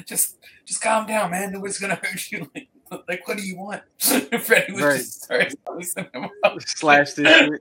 "Just, 0.07 0.39
just 0.65 0.81
calm 0.81 1.07
down, 1.07 1.31
man. 1.31 1.53
Nobody's 1.53 1.79
gonna 1.79 1.95
hurt 2.03 2.31
you. 2.31 2.51
Like, 2.55 2.69
like 3.09 3.27
what 3.29 3.37
do 3.37 3.43
you 3.43 3.57
want?" 3.59 3.83
And 4.11 4.43
Freddy 4.43 4.73
was 4.73 4.83
Right. 4.83 4.97
just 4.99 5.23
started 5.25 5.57
slicing 5.67 6.07
him 6.13 6.29
up. 6.45 6.57
Slash 6.61 7.13
this 7.15 7.29
shit. 7.29 7.61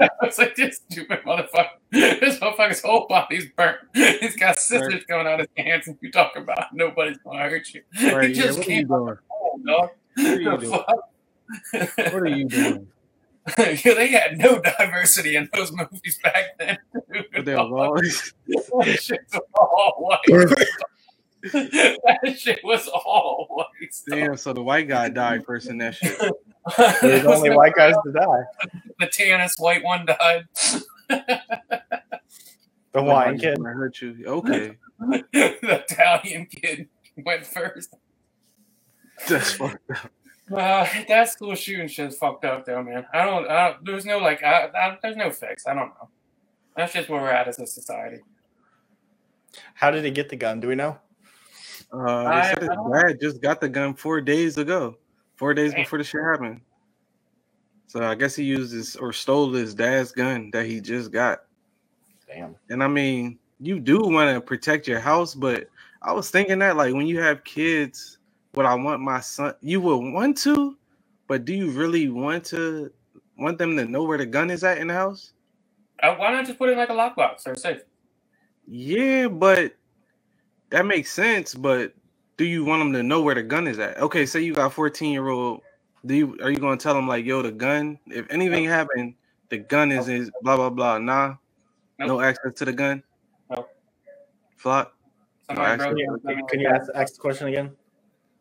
I 0.00 0.08
was 0.22 0.38
like, 0.38 0.54
"This 0.54 0.80
stupid 0.90 1.20
motherfucker. 1.24 1.68
This 1.90 2.38
motherfucker's 2.38 2.82
whole 2.82 3.06
body's 3.08 3.46
burnt. 3.56 3.78
He's 3.94 4.36
got 4.36 4.58
scissors 4.58 4.92
Right. 4.92 5.06
coming 5.08 5.26
out 5.26 5.40
his 5.40 5.48
hands, 5.56 5.88
and 5.88 5.98
you 6.00 6.10
talk 6.10 6.36
about 6.36 6.74
nobody's 6.74 7.18
gonna 7.18 7.48
hurt 7.48 7.68
you. 7.74 7.82
Right, 8.12 8.28
he 8.28 8.34
just 8.34 8.58
you 8.58 8.64
came 8.64 8.88
home, 8.88 9.18
dog. 9.66 9.90
What 10.14 10.26
are 10.26 10.40
you 10.40 10.50
The 10.50 10.56
doing? 10.58 10.84
Fuck? 11.70 12.12
What 12.12 12.22
are 12.22 12.26
you 12.26 12.48
doing? 12.48 12.88
yeah, 13.58 13.74
they 13.94 14.06
had 14.08 14.38
no 14.38 14.60
diversity 14.60 15.34
in 15.34 15.48
those 15.52 15.72
movies 15.72 16.18
back 16.22 16.56
then. 16.58 16.78
But 17.32 17.44
they're 17.44 17.58
always 17.58 18.32
that 18.46 18.98
shit 19.00 19.20
was 19.32 19.40
all 19.54 19.94
white. 19.98 20.20
that 21.52 22.36
shit 22.38 22.60
was 22.62 22.86
all 22.88 23.46
white. 23.50 23.94
damn. 24.08 24.36
So 24.36 24.52
the 24.52 24.62
white 24.62 24.86
guy 24.86 25.08
died 25.08 25.44
first 25.44 25.68
in 25.68 25.78
that 25.78 25.96
shit. 25.96 26.16
There's 27.02 27.26
only 27.26 27.50
white 27.50 27.74
guys 27.74 27.96
to 28.06 28.12
die. 28.12 28.44
The 29.00 29.08
Tannis 29.08 29.56
white 29.58 29.82
one 29.82 30.06
died. 30.06 30.46
The 32.92 33.00
Hawaiian 33.00 33.32
Nobody's 33.36 33.40
kid. 33.40 33.56
gonna 33.56 33.74
hurt 33.74 34.00
you. 34.02 34.24
Okay, 34.24 34.78
the 35.00 35.84
Italian 35.90 36.46
kid 36.46 36.88
went 37.16 37.44
first. 37.44 37.96
that's 39.28 39.54
fucked 39.54 39.90
up. 39.90 40.10
Uh, 40.54 40.86
that 41.08 41.28
school 41.30 41.54
shooting 41.54 41.88
shit's 41.88 42.16
fucked 42.16 42.44
up 42.44 42.64
though, 42.66 42.82
man. 42.82 43.06
I 43.12 43.24
don't. 43.24 43.48
I 43.48 43.68
don't 43.70 43.84
there's 43.84 44.04
no 44.04 44.18
like. 44.18 44.42
I, 44.42 44.66
I, 44.74 44.98
there's 45.02 45.16
no 45.16 45.30
fix. 45.30 45.66
I 45.66 45.74
don't 45.74 45.88
know. 45.88 46.08
That's 46.76 46.92
just 46.92 47.08
where 47.08 47.20
we're 47.20 47.30
at 47.30 47.48
as 47.48 47.58
a 47.58 47.66
society. 47.66 48.20
How 49.74 49.90
did 49.90 50.04
he 50.04 50.10
get 50.10 50.28
the 50.28 50.36
gun? 50.36 50.60
Do 50.60 50.68
we 50.68 50.74
know? 50.74 50.98
Uh, 51.92 52.24
they 52.24 52.30
I- 52.30 52.54
said 52.54 52.60
his 52.62 52.68
dad 52.92 53.18
just 53.20 53.42
got 53.42 53.60
the 53.60 53.68
gun 53.68 53.94
four 53.94 54.20
days 54.20 54.58
ago, 54.58 54.96
four 55.36 55.54
days 55.54 55.72
Damn. 55.72 55.82
before 55.82 55.98
the 55.98 56.04
shit 56.04 56.22
happened. 56.22 56.60
So 57.86 58.02
I 58.02 58.14
guess 58.14 58.34
he 58.34 58.44
used 58.44 58.72
his 58.72 58.96
or 58.96 59.12
stole 59.12 59.52
his 59.52 59.74
dad's 59.74 60.12
gun 60.12 60.50
that 60.52 60.64
he 60.64 60.80
just 60.80 61.12
got. 61.12 61.40
Damn. 62.26 62.56
And 62.70 62.82
I 62.82 62.88
mean, 62.88 63.38
you 63.60 63.78
do 63.78 64.00
want 64.00 64.34
to 64.34 64.40
protect 64.40 64.88
your 64.88 65.00
house, 65.00 65.34
but 65.34 65.68
I 66.00 66.12
was 66.12 66.30
thinking 66.30 66.58
that 66.60 66.76
like 66.78 66.94
when 66.94 67.06
you 67.06 67.20
have 67.20 67.44
kids, 67.44 68.16
what 68.54 68.66
I 68.66 68.74
want 68.74 69.00
my 69.00 69.20
son, 69.20 69.54
you 69.60 69.80
would 69.80 70.12
want 70.12 70.36
to, 70.38 70.76
but 71.26 71.44
do 71.44 71.54
you 71.54 71.70
really 71.70 72.08
want 72.08 72.44
to 72.46 72.92
want 73.38 73.58
them 73.58 73.76
to 73.76 73.84
know 73.84 74.04
where 74.04 74.18
the 74.18 74.26
gun 74.26 74.50
is 74.50 74.62
at 74.64 74.78
in 74.78 74.88
the 74.88 74.94
house? 74.94 75.32
Uh, 76.02 76.14
why 76.16 76.32
not 76.32 76.46
just 76.46 76.58
put 76.58 76.68
it 76.68 76.72
in 76.72 76.78
like 76.78 76.90
a 76.90 76.92
lockbox 76.92 77.46
or 77.46 77.54
safe? 77.54 77.82
Yeah, 78.66 79.28
but 79.28 79.74
that 80.70 80.86
makes 80.86 81.12
sense. 81.12 81.54
But 81.54 81.94
do 82.36 82.44
you 82.44 82.64
want 82.64 82.80
them 82.80 82.92
to 82.92 83.02
know 83.02 83.22
where 83.22 83.34
the 83.34 83.42
gun 83.42 83.66
is 83.66 83.78
at? 83.78 83.98
Okay, 83.98 84.26
say 84.26 84.40
you 84.40 84.54
got 84.54 84.72
14 84.72 85.12
year 85.12 85.28
old. 85.28 85.62
Do 86.04 86.14
you 86.14 86.36
are 86.42 86.50
you 86.50 86.58
gonna 86.58 86.76
tell 86.76 86.94
them 86.94 87.06
like, 87.06 87.24
yo, 87.24 87.42
the 87.42 87.52
gun? 87.52 87.98
If 88.06 88.26
anything 88.30 88.64
happened, 88.64 89.14
the 89.48 89.58
gun 89.58 89.92
is 89.92 90.08
is 90.08 90.30
blah 90.42 90.56
blah 90.56 90.70
blah. 90.70 90.98
Nah, 90.98 91.36
no 91.98 92.20
access 92.20 92.54
to 92.54 92.64
the 92.64 92.72
gun. 92.72 93.02
Nope. 93.50 93.68
Flock. 94.56 94.94
No, 95.48 95.56
broke 95.56 95.68
actually, 95.68 96.02
in, 96.02 96.08
Can, 96.08 96.20
something 96.20 96.46
can 96.48 96.58
like 96.58 96.60
you 96.60 96.68
ask, 96.68 96.90
ask 96.94 97.14
the 97.14 97.20
question 97.20 97.48
again? 97.48 97.70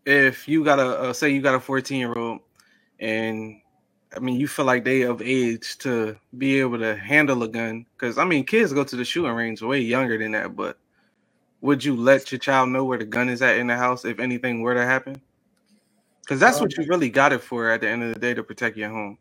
If 0.05 0.47
you 0.47 0.63
got 0.63 0.79
a 0.79 0.99
uh, 0.99 1.13
say 1.13 1.29
you 1.29 1.41
got 1.41 1.55
a 1.55 1.59
14 1.59 1.99
year 1.99 2.13
old, 2.17 2.39
and 2.99 3.61
I 4.15 4.19
mean 4.19 4.39
you 4.39 4.47
feel 4.47 4.65
like 4.65 4.83
they 4.83 5.03
of 5.03 5.21
age 5.21 5.77
to 5.79 6.17
be 6.37 6.59
able 6.59 6.79
to 6.79 6.95
handle 6.95 7.43
a 7.43 7.47
gun, 7.47 7.85
because 7.93 8.17
I 8.17 8.25
mean 8.25 8.43
kids 8.45 8.73
go 8.73 8.83
to 8.83 8.95
the 8.95 9.05
shooting 9.05 9.31
range 9.31 9.61
way 9.61 9.79
younger 9.79 10.17
than 10.17 10.31
that, 10.31 10.55
but 10.55 10.77
would 11.61 11.83
you 11.85 11.95
let 11.95 12.31
your 12.31 12.39
child 12.39 12.69
know 12.69 12.83
where 12.83 12.97
the 12.97 13.05
gun 13.05 13.29
is 13.29 13.41
at 13.43 13.57
in 13.57 13.67
the 13.67 13.77
house 13.77 14.03
if 14.03 14.19
anything 14.19 14.61
were 14.61 14.73
to 14.73 14.83
happen? 14.85 15.21
Because 16.21 16.39
that's 16.39 16.59
what 16.59 16.75
you 16.77 16.85
really 16.87 17.09
got 17.09 17.33
it 17.33 17.41
for 17.41 17.69
at 17.69 17.81
the 17.81 17.89
end 17.89 18.03
of 18.03 18.13
the 18.13 18.19
day 18.19 18.33
to 18.33 18.41
protect 18.43 18.77
your 18.77 18.89
home. 18.89 19.17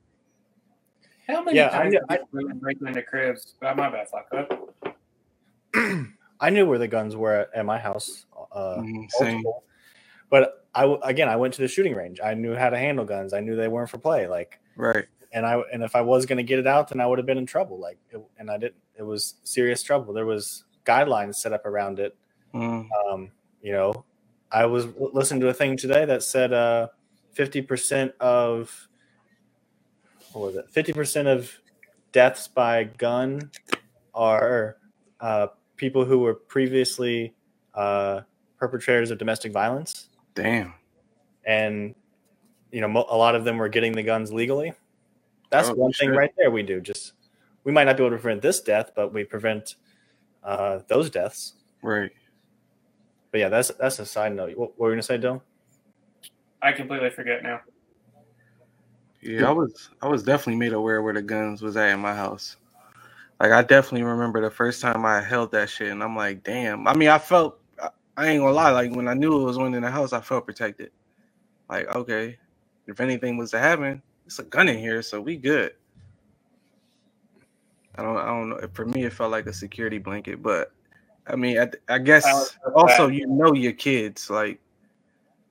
How 1.27 1.43
many 1.43 1.57
Yeah, 1.59 1.69
I 1.69 1.83
times 1.91 1.95
knew- 1.95 2.41
have 2.43 2.61
breaking 2.61 2.87
into 2.89 3.03
cribs? 3.03 3.55
Oh, 3.63 3.75
my 3.75 3.91
bad, 3.91 4.09
fuck. 4.09 4.31
Go 4.31 4.47
ahead. 5.75 6.07
I 6.41 6.51
knew 6.51 6.67
where 6.67 6.79
the 6.79 6.89
guns 6.89 7.15
were 7.17 7.33
at, 7.35 7.51
at 7.55 7.67
my 7.67 7.79
house. 7.79 8.25
Uh, 8.53 8.83
same. 9.11 9.43
But 10.31 10.60
I 10.75 10.97
again, 11.03 11.29
I 11.29 11.37
went 11.37 11.55
to 11.55 11.63
the 11.63 11.69
shooting 11.69 11.95
range. 11.95 12.21
I 12.23 12.35
knew 12.35 12.55
how 12.55 12.71
to 12.71 12.79
handle 12.79 13.05
guns. 13.05 13.33
I 13.33 13.41
knew 13.41 13.57
they 13.57 13.69
weren't 13.69 13.91
for 13.91 13.99
play. 13.99 14.27
Like, 14.29 14.59
Right. 14.77 15.07
and 15.33 15.45
I 15.45 15.61
and 15.73 15.83
if 15.83 15.97
I 15.97 16.01
was 16.01 16.27
going 16.27 16.39
to 16.39 16.43
get 16.45 16.59
it 16.59 16.67
out, 16.67 16.89
then 16.89 17.01
I 17.01 17.07
would 17.07 17.19
have 17.19 17.27
been 17.27 17.39
in 17.39 17.47
trouble. 17.47 17.79
Like, 17.79 17.99
it, 18.11 18.21
and 18.39 18.51
I 18.51 18.57
didn't. 18.59 18.77
It 18.97 19.03
was 19.03 19.35
serious 19.45 19.83
trouble. 19.83 20.13
There 20.13 20.27
was 20.27 20.65
guidelines 20.85 21.37
set 21.37 21.53
up 21.53 21.67
around 21.67 21.99
it. 21.99 22.17
Mm, 22.55 22.87
Um, 23.09 23.31
you 23.63 23.73
know, 23.73 24.05
I 24.53 24.67
was 24.67 24.87
listening 24.97 25.41
to 25.43 25.49
a 25.49 25.55
thing 25.55 25.77
today 25.77 26.05
that 26.05 26.23
said 26.23 26.53
uh, 26.53 26.89
50% 27.37 28.13
of 28.21 28.89
what 30.33 30.55
was 30.55 30.57
it? 30.57 30.67
50% 30.73 31.27
of 31.27 31.53
deaths 32.13 32.49
by 32.49 32.85
gun 32.85 33.51
are 34.15 34.77
uh, 35.21 35.49
people 35.77 36.05
who 36.05 36.19
were 36.21 36.35
previously 36.35 37.35
uh, 37.75 38.21
perpetrators 38.59 39.11
of 39.11 39.19
domestic 39.19 39.53
violence, 39.53 40.09
damn. 40.35 40.75
and 41.45 41.95
you 42.73 42.81
know, 42.81 43.05
a 43.11 43.17
lot 43.17 43.35
of 43.35 43.45
them 43.45 43.59
were 43.59 43.69
getting 43.69 43.93
the 43.93 44.03
guns 44.03 44.33
legally. 44.33 44.73
That's 45.51 45.69
Oh, 45.71 45.75
one 45.75 45.93
thing 45.93 46.11
shit. 46.11 46.17
right 46.17 46.33
there. 46.37 46.51
We 46.53 46.63
do 46.63 46.81
just 46.81 47.15
we 47.65 47.73
might 47.73 47.85
not 47.85 47.97
be 47.97 48.05
able 48.05 48.17
to 48.17 48.21
prevent 48.23 48.43
this 48.43 48.61
death, 48.61 48.93
but 48.95 49.13
we 49.13 49.25
prevent 49.25 49.75
uh, 50.45 50.81
those 50.89 51.11
deaths. 51.11 51.55
Right. 51.83 52.11
But 53.33 53.39
yeah, 53.39 53.49
that's 53.49 53.69
that's 53.73 53.99
a 53.99 54.07
side 54.07 54.35
note. 54.35 54.57
What, 54.57 54.71
what 54.71 54.79
were 54.81 54.89
you 54.91 54.95
gonna 54.95 55.03
say, 55.03 55.19
Dylan? 55.19 55.41
I 56.63 56.73
completely 56.73 57.11
forget 57.11 57.43
now. 57.43 57.61
Yeah, 59.23 59.49
I 59.49 59.53
was 59.53 59.91
I 60.01 60.09
was 60.09 60.23
definitely 60.23 60.57
made 60.57 60.73
aware 60.73 61.03
where 61.03 61.13
the 61.15 61.23
guns 61.23 61.61
was 61.63 61.77
at 61.77 61.91
in 61.91 62.01
my 62.01 62.15
house. 62.15 62.57
Like 63.41 63.53
I 63.53 63.63
definitely 63.63 64.03
remember 64.05 64.41
the 64.41 64.51
first 64.51 64.81
time 64.81 65.05
I 65.05 65.21
held 65.21 65.53
that 65.53 65.69
shit, 65.71 65.91
and 65.91 66.03
I'm 66.03 66.17
like, 66.17 66.43
damn. 66.43 66.87
I 66.87 66.95
mean, 66.95 67.09
I 67.09 67.19
felt 67.19 67.60
I- 68.17 68.25
I 68.25 68.27
ain't 68.29 68.41
gonna 68.41 68.53
lie. 68.53 68.71
Like 68.71 68.93
when 68.93 69.09
I 69.09 69.15
knew 69.15 69.41
it 69.41 69.45
was 69.45 69.59
one 69.59 69.75
in 69.75 69.83
the 69.83 69.91
house, 69.91 70.13
I 70.13 70.21
felt 70.21 70.47
protected. 70.47 70.91
Like 71.69 71.89
okay, 71.95 72.39
if 72.87 73.01
anything 73.01 73.37
was 73.37 73.51
to 73.53 73.59
happen, 73.59 74.03
it's 74.27 74.39
a 74.39 74.45
gun 74.45 74.69
in 74.69 74.79
here, 74.79 75.03
so 75.03 75.21
we 75.21 75.37
good. 75.37 75.73
I 77.97 78.03
don't 78.03 78.17
I 78.17 78.27
don't 78.27 78.49
know. 78.51 78.61
For 78.75 78.85
me, 78.85 79.05
it 79.05 79.13
felt 79.13 79.31
like 79.31 79.47
a 79.47 79.53
security 79.53 79.99
blanket, 79.99 80.43
but 80.43 80.73
I 81.27 81.37
mean, 81.37 81.59
I, 81.59 81.71
I 81.89 81.99
guess 81.99 82.25
I 82.25 82.71
also 82.75 83.09
you 83.09 83.27
know 83.27 83.55
your 83.55 83.73
kids 83.73 84.31
like. 84.31 84.61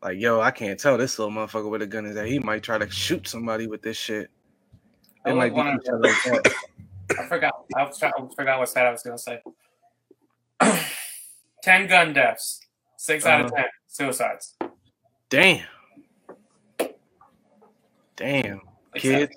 Like 0.02 0.18
yo, 0.18 0.40
I 0.40 0.52
can't 0.52 0.80
tell 0.80 0.98
this 0.98 1.20
little 1.20 1.34
motherfucker 1.34 1.70
with 1.70 1.82
a 1.82 1.86
gun 1.86 2.06
is 2.06 2.16
that 2.16 2.26
he 2.26 2.40
might 2.40 2.64
try 2.64 2.78
to 2.78 2.90
shoot 2.90 3.28
somebody 3.28 3.68
with 3.68 3.82
this 3.82 3.98
shit. 3.98 4.30
I 5.26 5.32
It 5.32 5.34
was 5.34 5.52
might 5.52 5.54
be 5.54 5.62
like 5.62 5.84
that. 6.24 6.56
I 7.20 7.26
forgot. 7.28 7.66
I, 7.76 7.84
was, 7.84 8.02
I 8.02 8.12
forgot 8.34 8.60
what 8.60 8.70
stat 8.70 8.86
I 8.86 8.92
was 8.92 9.04
to 9.04 9.18
say. 9.18 9.42
10 11.64 11.88
gun 11.88 12.14
deaths, 12.14 12.60
6 12.98 13.26
out 13.26 13.42
of 13.42 13.48
Uh-huh. 13.48 13.64
10 13.64 13.66
suicides. 13.88 14.56
Damn. 15.30 15.66
Damn. 18.16 18.62
Six 18.96 19.02
Kids 19.02 19.36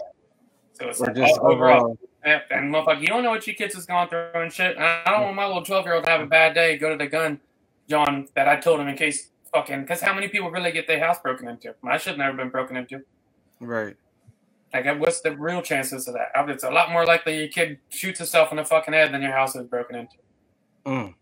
10 0.79 0.89
or 0.89 1.13
just 1.15 1.39
Oh, 1.41 1.53
overall. 1.53 1.99
and 2.25 2.73
motherfucker, 2.75 3.01
you 3.01 3.07
don't 3.07 3.23
know 3.23 3.31
what 3.31 3.47
your 3.47 3.55
kids 3.55 3.75
is 3.77 3.87
going 3.87 4.09
through 4.09 4.31
and 4.35 4.53
shit. 4.53 4.77
I 4.79 5.05
don't 5.11 5.23
want 5.23 5.37
my 5.37 5.47
little 5.47 5.63
12 5.65 5.85
year 5.85 5.95
old 5.95 6.05
to 6.05 6.11
have 6.11 6.21
a 6.21 6.27
bad 6.27 6.55
day, 6.55 6.79
go 6.79 6.91
to 6.91 6.97
the 6.97 7.07
gun, 7.07 7.41
John, 7.89 8.29
that 8.35 8.49
I 8.49 8.57
told 8.57 8.81
him 8.81 8.89
in 8.89 8.97
case 8.97 9.31
fucking. 9.53 9.83
Because 9.83 10.01
how 10.01 10.15
many 10.15 10.29
people 10.29 10.51
really 10.51 10.73
get 10.73 10.87
their 10.87 10.99
house 10.99 11.21
broken 11.21 11.49
into? 11.49 11.75
My 11.83 11.99
shit 11.99 12.17
never 12.19 12.37
been 12.37 12.49
broken 12.49 12.77
into. 12.77 13.03
Right. 13.61 13.97
Like, 14.73 14.87
what's 14.99 15.21
the 15.21 15.37
real 15.37 15.61
chances 15.61 16.09
of 16.09 16.15
that? 16.15 16.31
It's 16.49 16.65
a 16.65 16.71
lot 16.71 16.91
more 16.91 17.05
likely 17.05 17.39
your 17.39 17.49
kid 17.49 17.79
shoots 17.91 18.19
himself 18.19 18.51
in 18.51 18.57
the 18.57 18.65
fucking 18.65 18.95
head 18.95 19.13
than 19.13 19.21
your 19.21 19.33
house 19.33 19.55
is 19.55 19.67
broken 19.67 19.97
into. 19.97 20.17
Mm. 20.87 21.15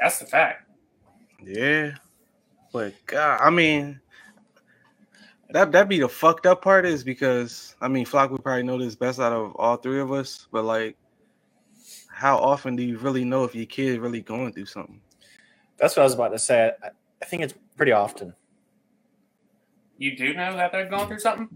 That's 0.00 0.18
the 0.18 0.26
fact. 0.26 0.68
Yeah. 1.42 1.92
But 2.72 2.94
God, 3.06 3.40
I 3.40 3.50
mean 3.50 4.00
that 5.50 5.70
that 5.72 5.88
be 5.88 6.00
the 6.00 6.08
fucked 6.08 6.46
up 6.46 6.62
part 6.62 6.84
is 6.84 7.04
because 7.04 7.76
I 7.80 7.88
mean 7.88 8.04
Flock 8.04 8.30
would 8.30 8.42
probably 8.42 8.64
know 8.64 8.78
this 8.78 8.96
best 8.96 9.20
out 9.20 9.32
of 9.32 9.54
all 9.56 9.76
three 9.76 10.00
of 10.00 10.12
us, 10.12 10.48
but 10.50 10.64
like 10.64 10.96
how 12.08 12.38
often 12.38 12.76
do 12.76 12.82
you 12.82 12.98
really 12.98 13.24
know 13.24 13.44
if 13.44 13.54
your 13.54 13.66
kid 13.66 14.00
really 14.00 14.20
going 14.20 14.52
through 14.52 14.66
something? 14.66 15.00
That's 15.76 15.96
what 15.96 16.02
I 16.02 16.04
was 16.04 16.14
about 16.14 16.28
to 16.28 16.38
say. 16.38 16.72
I, 16.82 16.88
I 17.22 17.24
think 17.24 17.42
it's 17.42 17.54
pretty 17.76 17.92
often. 17.92 18.34
You 19.98 20.16
do 20.16 20.34
know 20.34 20.56
that 20.56 20.72
they're 20.72 20.88
going 20.88 21.06
through 21.08 21.20
something? 21.20 21.48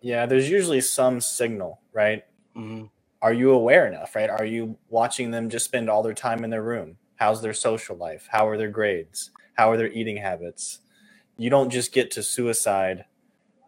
Yeah, 0.00 0.26
there's 0.26 0.50
usually 0.50 0.80
some 0.80 1.20
signal, 1.20 1.80
right? 1.92 2.24
hmm 2.54 2.84
Are 3.22 3.32
you 3.32 3.52
aware 3.52 3.86
enough, 3.86 4.14
right? 4.14 4.30
Are 4.30 4.44
you 4.44 4.76
watching 4.88 5.30
them 5.30 5.48
just 5.48 5.64
spend 5.64 5.88
all 5.88 6.02
their 6.02 6.14
time 6.14 6.44
in 6.44 6.50
their 6.50 6.62
room? 6.62 6.96
How's 7.24 7.40
their 7.40 7.54
social 7.54 7.96
life? 7.96 8.28
How 8.30 8.46
are 8.46 8.58
their 8.58 8.68
grades? 8.68 9.30
How 9.54 9.70
are 9.70 9.78
their 9.78 9.90
eating 9.90 10.18
habits? 10.18 10.80
You 11.38 11.48
don't 11.48 11.70
just 11.70 11.90
get 11.90 12.10
to 12.10 12.22
suicide 12.22 13.06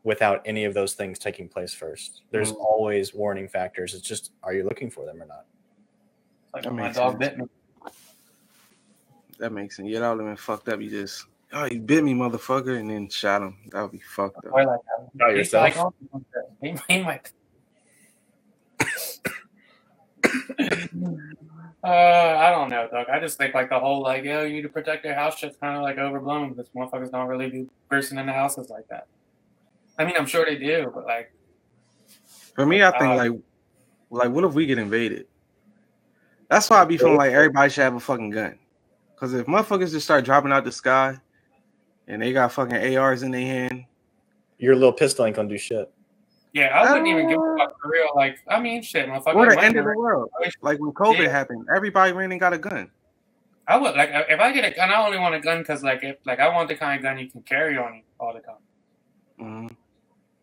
without 0.04 0.42
any 0.44 0.66
of 0.66 0.74
those 0.74 0.92
things 0.92 1.18
taking 1.18 1.48
place 1.48 1.72
first. 1.72 2.20
There's 2.30 2.52
Mm. 2.52 2.58
always 2.60 3.14
warning 3.14 3.48
factors. 3.48 3.94
It's 3.94 4.06
just, 4.06 4.30
are 4.42 4.52
you 4.52 4.62
looking 4.64 4.90
for 4.90 5.06
them 5.06 5.22
or 5.22 5.24
not? 5.24 5.46
Like 6.52 6.64
That 6.64 6.72
my 6.74 6.82
makes 6.82 6.96
dog 6.98 7.12
sense. 7.12 7.18
bit 7.18 7.38
me. 7.38 7.46
That 9.38 9.52
makes 9.52 9.76
sense. 9.78 9.88
Yeah, 9.88 10.00
that 10.00 10.10
would 10.10 10.20
have 10.20 10.28
been 10.28 10.36
fucked 10.36 10.68
up. 10.68 10.82
You 10.82 10.90
just 10.90 11.24
oh 11.54 11.64
you 11.64 11.80
bit 11.80 12.04
me, 12.04 12.12
motherfucker, 12.12 12.78
and 12.78 12.90
then 12.90 13.08
shot 13.08 13.40
him. 13.40 13.56
That 13.70 13.80
would 13.80 13.92
be 13.92 14.00
fucked 14.00 14.36
up. 14.36 14.52
Or 14.52 14.66
like. 14.66 14.80
Not 15.14 15.34
yourself. 15.34 15.64
like, 15.64 15.78
oh, 15.78 15.94
he, 16.60 16.76
he 16.88 17.02
might. 17.02 17.32
uh, 21.84 21.88
I 21.88 22.50
don't 22.50 22.68
know, 22.68 22.88
Doug. 22.90 23.08
I 23.08 23.20
just 23.20 23.38
think 23.38 23.54
like 23.54 23.70
the 23.70 23.78
whole 23.78 24.02
like, 24.02 24.24
yo, 24.24 24.44
you 24.44 24.54
need 24.54 24.62
to 24.62 24.68
protect 24.68 25.04
your 25.04 25.14
house 25.14 25.38
shit's 25.38 25.56
kind 25.56 25.76
of 25.76 25.82
like 25.82 25.98
overblown 25.98 26.52
because 26.52 26.68
motherfuckers 26.70 27.10
don't 27.12 27.28
really 27.28 27.48
be 27.50 27.66
bursting 27.88 28.18
into 28.18 28.32
houses 28.32 28.70
like 28.70 28.88
that. 28.88 29.06
I 29.98 30.04
mean, 30.04 30.14
I'm 30.18 30.26
sure 30.26 30.44
they 30.44 30.56
do, 30.56 30.90
but 30.94 31.06
like, 31.06 31.32
For 32.54 32.66
me, 32.66 32.82
I 32.82 32.90
think 32.90 33.12
Uh, 33.12 33.16
like, 33.16 33.32
like, 34.10 34.30
what 34.30 34.44
if 34.44 34.54
we 34.54 34.66
get 34.66 34.78
invaded? 34.78 35.26
That's 36.48 36.68
why 36.70 36.80
I 36.80 36.84
be 36.84 36.96
feeling 36.96 37.16
like 37.16 37.32
everybody 37.32 37.70
should 37.70 37.82
have 37.82 37.94
a 37.94 38.00
fucking 38.00 38.30
gun. 38.30 38.58
Cause 39.16 39.32
if 39.32 39.46
motherfuckers 39.46 39.92
just 39.92 40.04
start 40.04 40.24
dropping 40.24 40.52
out 40.52 40.64
the 40.64 40.72
sky, 40.72 41.16
and 42.06 42.22
they 42.22 42.32
got 42.32 42.52
fucking 42.52 42.96
ARs 42.96 43.22
in 43.22 43.30
their 43.30 43.40
hand, 43.40 43.84
Your 44.58 44.74
little 44.74 44.92
pistol 44.92 45.24
ain't 45.24 45.36
gonna 45.36 45.48
do 45.48 45.58
shit. 45.58 45.90
Yeah, 46.56 46.68
I 46.80 46.90
wouldn't 46.90 47.06
even 47.08 47.28
give 47.28 47.38
a 47.38 47.56
fuck 47.58 47.80
for 47.82 47.90
real. 47.90 48.08
Like, 48.14 48.38
I 48.48 48.58
mean, 48.60 48.80
shit, 48.82 49.06
motherfucker. 49.08 49.34
we're 49.36 49.50
the 49.54 49.62
end 49.62 49.76
of 49.76 49.84
the 49.84 49.94
world. 49.96 50.30
Like 50.62 50.78
when 50.80 50.92
COVID 50.92 51.18
Yeah. 51.24 51.28
happened, 51.30 51.66
everybody 51.74 52.12
ran 52.12 52.32
and 52.32 52.40
got 52.40 52.52
a 52.54 52.58
gun. 52.58 52.90
I 53.68 53.76
would 53.76 53.94
like 53.96 54.10
if 54.28 54.40
I 54.40 54.52
get 54.52 54.64
a 54.64 54.74
gun. 54.74 54.90
I 54.90 55.04
only 55.04 55.18
want 55.18 55.34
a 55.34 55.40
gun 55.40 55.58
because 55.58 55.82
like 55.82 56.02
if 56.02 56.16
like 56.24 56.38
I 56.40 56.48
want 56.48 56.68
the 56.68 56.76
kind 56.76 56.96
of 56.98 57.02
gun 57.02 57.18
you 57.18 57.28
can 57.28 57.42
carry 57.42 57.76
on 57.76 57.96
you 57.96 58.02
all 58.18 58.32
the 58.32 58.40
time. 58.40 58.62
Mhm. 59.40 59.76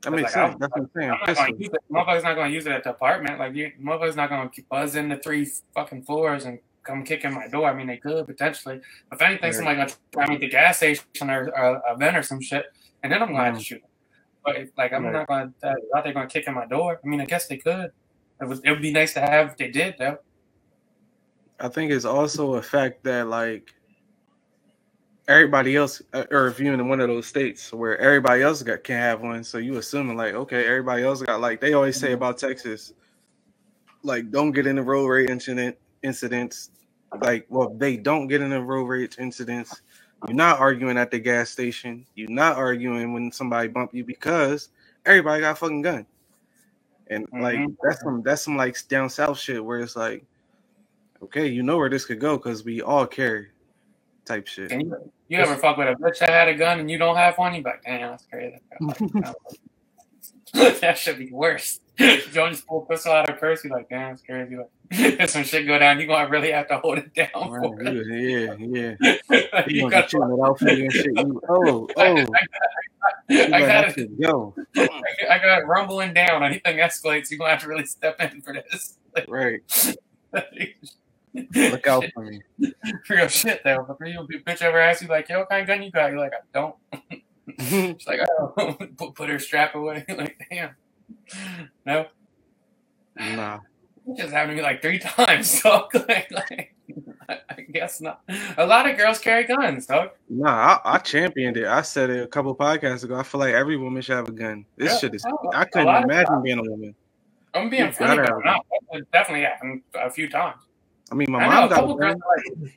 That 0.03 0.11
makes 0.11 0.23
Like, 0.35 0.51
sense. 0.51 0.55
That's 0.59 0.71
what 0.75 0.81
I'm 0.81 0.89
saying. 0.95 1.11
I'm 1.11 1.33
not 1.33 1.59
use 1.59 1.69
it. 1.73 1.77
Motherfucker's 1.91 2.23
not 2.23 2.35
gonna 2.35 2.49
use 2.51 2.65
it 2.67 2.73
at 2.73 2.83
the 2.83 2.89
apartment. 2.91 3.39
Like 3.39 3.55
you, 3.55 3.71
motherfuckers 3.81 4.15
not 4.17 4.29
gonna 4.29 4.51
buzz 4.69 4.95
in 4.95 5.07
the 5.09 5.17
three 5.17 5.47
fucking 5.73 6.03
floors 6.03 6.45
and 6.45 6.59
come 6.83 7.03
kick 7.05 7.23
in 7.23 7.33
my 7.33 7.47
door. 7.47 7.67
I 7.69 7.73
mean, 7.73 7.87
they 7.87 7.97
could 7.97 8.27
potentially. 8.27 8.81
If 9.11 9.21
anything, 9.21 9.43
Right. 9.45 9.53
somebody 9.55 9.77
gonna 9.77 9.91
try 10.11 10.27
me 10.27 10.35
at 10.35 10.41
the 10.41 10.49
gas 10.49 10.77
station 10.77 11.05
or, 11.29 11.49
or 11.57 11.81
a 11.87 11.95
vent 11.95 12.17
or 12.17 12.23
some 12.23 12.41
shit, 12.41 12.65
and 13.01 13.11
then 13.13 13.21
I'm 13.23 13.29
gonna 13.31 13.45
have 13.45 13.53
to 13.55 13.59
Mhm. 13.61 13.65
shoot. 13.65 13.83
But 14.43 14.57
like, 14.77 14.93
I'm 14.93 15.05
Right. 15.05 15.13
not 15.13 15.27
gonna. 15.27 15.53
Uh, 15.63 15.75
out 15.95 16.03
there 16.03 16.13
gonna 16.13 16.27
kick 16.27 16.47
in 16.47 16.53
my 16.53 16.65
door. 16.65 16.99
I 17.03 17.07
mean, 17.07 17.21
I 17.21 17.25
guess 17.25 17.47
they 17.47 17.57
could. 17.57 17.91
It 18.41 18.45
was. 18.47 18.61
It 18.63 18.69
would 18.71 18.81
be 18.81 18.91
nice 18.91 19.13
to 19.15 19.21
have 19.21 19.49
if 19.49 19.57
they 19.57 19.69
did 19.69 19.95
though. 19.99 20.17
I 21.59 21.69
think 21.69 21.91
it's 21.91 22.05
also 22.05 22.55
a 22.55 22.61
fact 22.61 23.03
that 23.05 23.27
like 23.27 23.73
everybody 25.27 25.75
else, 25.75 26.01
uh, 26.13 26.25
or 26.31 26.47
if 26.47 26.59
you're 26.59 26.73
in 26.73 26.89
one 26.89 26.99
of 26.99 27.07
those 27.07 27.27
states 27.27 27.71
where 27.73 27.97
everybody 27.99 28.41
else 28.41 28.63
got 28.63 28.83
can 28.83 28.99
have 28.99 29.21
one, 29.21 29.43
so 29.43 29.57
you 29.59 29.77
assuming 29.77 30.17
like 30.17 30.33
okay, 30.33 30.65
everybody 30.67 31.03
else 31.03 31.21
got 31.21 31.41
like 31.41 31.61
they 31.61 31.73
always 31.73 31.97
say 31.97 32.13
about 32.13 32.37
Texas, 32.37 32.93
like 34.03 34.31
don't 34.31 34.51
get 34.51 34.67
in 34.67 34.75
the 34.77 34.83
road 34.83 35.07
rage 35.07 35.29
incident 35.29 35.77
incidents. 36.03 36.71
Like, 37.21 37.45
well, 37.49 37.69
they 37.75 37.97
don't 37.97 38.27
get 38.27 38.41
in 38.41 38.49
the 38.49 38.61
road 38.61 38.85
rage 38.85 39.17
incidents. 39.19 39.81
You're 40.27 40.35
not 40.35 40.59
arguing 40.59 40.97
at 40.97 41.11
the 41.11 41.19
gas 41.19 41.49
station. 41.49 42.05
You're 42.15 42.29
not 42.29 42.57
arguing 42.57 43.13
when 43.13 43.31
somebody 43.31 43.67
bump 43.67 43.93
you 43.93 44.03
because 44.05 44.69
everybody 45.05 45.41
got 45.41 45.51
a 45.51 45.55
fucking 45.55 45.81
gun. 45.81 46.05
And 47.07 47.27
like 47.33 47.55
Mhm. 47.59 47.75
that's 47.83 48.01
some 48.01 48.21
that's 48.23 48.41
some 48.41 48.55
like 48.55 48.77
down 48.87 49.09
south 49.09 49.37
shit 49.37 49.63
where 49.63 49.79
it's 49.79 49.95
like, 49.95 50.23
okay, 51.21 51.47
you 51.47 51.63
know 51.63 51.77
where 51.77 51.89
this 51.89 52.05
could 52.05 52.19
go 52.19 52.37
because 52.37 52.63
we 52.63 52.81
all 52.81 53.05
carry 53.05 53.49
type 54.25 54.47
shit. 54.47 54.71
You, 54.71 55.11
you 55.27 55.37
ever 55.39 55.57
fuck 55.57 55.77
with 55.77 55.87
a 55.89 55.95
bitch 55.95 56.19
that 56.19 56.29
had 56.29 56.47
a 56.47 56.55
gun 56.55 56.79
and 56.79 56.89
you 56.89 56.97
don't 56.97 57.17
have 57.17 57.37
one? 57.37 57.53
You 57.53 57.61
like, 57.61 57.83
damn, 57.83 58.11
that's 58.11 58.25
crazy. 58.27 58.59
that 60.81 60.97
should 60.97 61.17
be 61.17 61.31
worse. 61.31 61.79
Jones 61.97 62.57
just 62.57 62.67
pull 62.67 62.83
a 62.83 62.85
pistol 62.85 63.11
out 63.11 63.29
of 63.29 63.39
purse. 63.39 63.63
You 63.63 63.69
like, 63.71 63.89
damn, 63.89 64.11
that's 64.11 64.21
crazy. 64.23 64.55
Like, 64.55 64.69
if 64.91 65.29
some 65.29 65.43
shit 65.43 65.67
go 65.67 65.77
down, 65.77 65.99
you 65.99 66.07
gonna 66.07 66.29
really 66.29 66.51
have 66.51 66.67
to 66.69 66.79
hold 66.79 66.97
it 66.99 67.13
down 67.13 67.29
for 67.33 67.59
Right, 67.59 67.87
it. 67.95 68.55
yeah, 68.59 68.95
yeah, 68.99 69.17
yeah. 69.29 69.63
You 69.67 69.75
you 69.75 69.81
gonna 69.81 69.91
got, 69.91 70.03
get 70.03 70.13
you 70.13 70.23
in 70.23 70.29
that 70.29 70.43
outfit 70.43 70.79
and 70.79 70.91
shit. 70.91 71.05
You, 71.15 71.41
oh, 71.49 71.87
oh, 71.95 72.15
you 72.15 72.27
I 73.29 73.47
like, 73.47 73.61
got 73.61 73.67
that 73.67 73.93
shit 73.95 74.21
go. 74.21 74.55
I 74.75 75.39
got 75.39 75.67
rumbling 75.67 76.13
down. 76.13 76.43
Anything 76.43 76.77
escalates, 76.77 77.29
you're 77.29 77.37
gonna 77.39 77.51
have 77.51 77.61
to 77.61 77.67
really 77.67 77.85
step 77.85 78.19
in 78.19 78.41
for 78.41 78.53
this. 78.53 78.97
Right. 79.27 79.61
Look 81.55 81.87
out 81.87 82.05
for 82.13 82.23
me. 82.25 82.41
Real 83.09 83.27
shit 83.27 83.61
though. 83.63 83.97
If 83.99 84.29
you 84.29 84.39
bitch 84.39 84.61
ever 84.61 84.79
asks 84.79 85.01
you 85.03 85.07
like, 85.07 85.29
yo, 85.29 85.39
what 85.39 85.49
kind 85.49 85.61
of 85.61 85.67
gun 85.67 85.83
you 85.83 85.91
got? 85.91 86.11
You're 86.11 86.19
like, 86.19 86.33
I 86.33 86.37
don't. 86.53 86.75
She's 87.59 88.07
like, 88.07 88.19
oh, 88.39 88.77
put, 88.97 89.15
put 89.15 89.29
her 89.29 89.39
strap 89.39 89.75
away. 89.75 90.05
like, 90.09 90.37
damn. 90.49 90.75
No, 91.85 92.05
nah. 93.19 93.59
it 94.07 94.17
just 94.17 94.33
happened 94.33 94.51
to 94.51 94.55
me 94.57 94.61
like 94.61 94.81
three 94.81 94.99
times. 94.99 95.61
So 95.61 95.87
like, 96.07 96.31
like, 96.31 96.75
I 97.29 97.61
guess 97.71 98.01
not. 98.01 98.21
A 98.57 98.65
lot 98.65 98.89
of 98.89 98.97
girls 98.97 99.19
carry 99.19 99.43
guns, 99.45 99.85
dog. 99.85 100.09
Nah, 100.29 100.79
I, 100.85 100.95
I 100.95 100.97
championed 100.99 101.57
it. 101.57 101.65
I 101.65 101.81
said 101.81 102.09
it 102.09 102.23
a 102.23 102.27
couple 102.27 102.55
podcasts 102.55 103.03
ago. 103.03 103.15
I 103.15 103.23
feel 103.23 103.39
like 103.39 103.53
every 103.53 103.77
woman 103.77 104.01
should 104.01 104.15
have 104.15 104.29
a 104.29 104.31
gun. 104.31 104.65
This 104.77 104.93
Yeah. 104.93 104.97
shit 104.99 105.15
is. 105.15 105.25
Oh, 105.27 105.51
I 105.53 105.63
a 105.63 105.65
couldn't 105.65 106.03
imagine 106.03 106.41
being 106.41 106.59
a 106.59 106.63
woman. 106.69 106.95
I'm 107.53 107.69
being 107.69 107.85
You 107.87 107.91
funny, 107.91 108.17
but 108.17 108.29
have 108.29 108.39
no, 108.43 108.61
it 108.93 109.11
definitely 109.11 109.43
happened 109.45 109.83
a 109.93 110.09
few 110.09 110.27
times. 110.29 110.57
I 111.11 111.15
mean, 111.15 111.31
my 111.31 111.39
I 111.39 111.45
know 111.47 111.49
mom 111.51 111.63
a 111.65 111.69
got 111.69 111.75
couple 111.75 111.95
a 111.95 111.99
girls. 111.99 112.13
gun, 112.13 112.21
are 112.21 112.35
Like, 112.63 112.73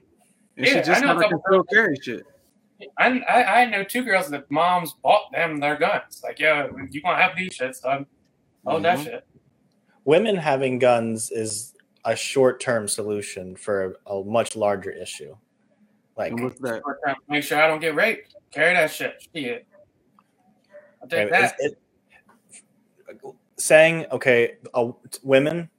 and 0.58 0.66
she 0.66 0.74
just 0.74 0.90
I 0.90 1.00
know 1.00 1.12
a 1.12 1.14
never 1.14 1.22
couple 1.22 1.38
concealed 1.40 1.68
carry 1.72 1.96
shit. 2.02 2.26
I, 2.98 3.20
I 3.20 3.62
I 3.62 3.64
know 3.66 3.84
two 3.84 4.02
girls 4.04 4.28
that 4.30 4.50
moms 4.50 4.94
bought 5.02 5.32
them 5.32 5.60
their 5.60 5.76
guns. 5.76 6.20
Like, 6.22 6.38
yo, 6.38 6.70
you 6.90 7.00
gonna 7.02 7.20
have 7.22 7.36
these 7.36 7.56
shits, 7.56 7.80
dog. 7.82 8.06
Oh, 8.66 8.78
that 8.80 8.98
Mhm. 8.98 9.04
shit. 9.04 9.26
Women 10.04 10.36
having 10.36 10.78
guns 10.78 11.30
is 11.30 11.74
a 12.04 12.14
short-term 12.14 12.86
solution 12.86 13.56
for 13.56 13.96
a 14.06 14.22
much 14.22 14.54
larger 14.56 14.90
issue. 14.90 15.36
Like 16.16 16.32
And 16.32 16.44
what's 16.44 16.60
that? 16.60 16.82
Short 16.82 17.00
term, 17.04 17.16
Make 17.28 17.44
sure 17.44 17.60
I 17.60 17.66
don't 17.66 17.80
get 17.80 17.94
raped. 17.94 18.34
Carry 18.52 18.74
that 18.74 18.90
shit. 18.90 19.26
Shit. 19.34 19.66
I'll 21.02 21.08
take 21.08 21.26
it- 21.26 21.30
that. 21.30 21.54
it- 21.58 21.78
saying, 23.58 24.04
okay, 24.12 24.56
uh, 24.74 24.92
women, 25.22 25.70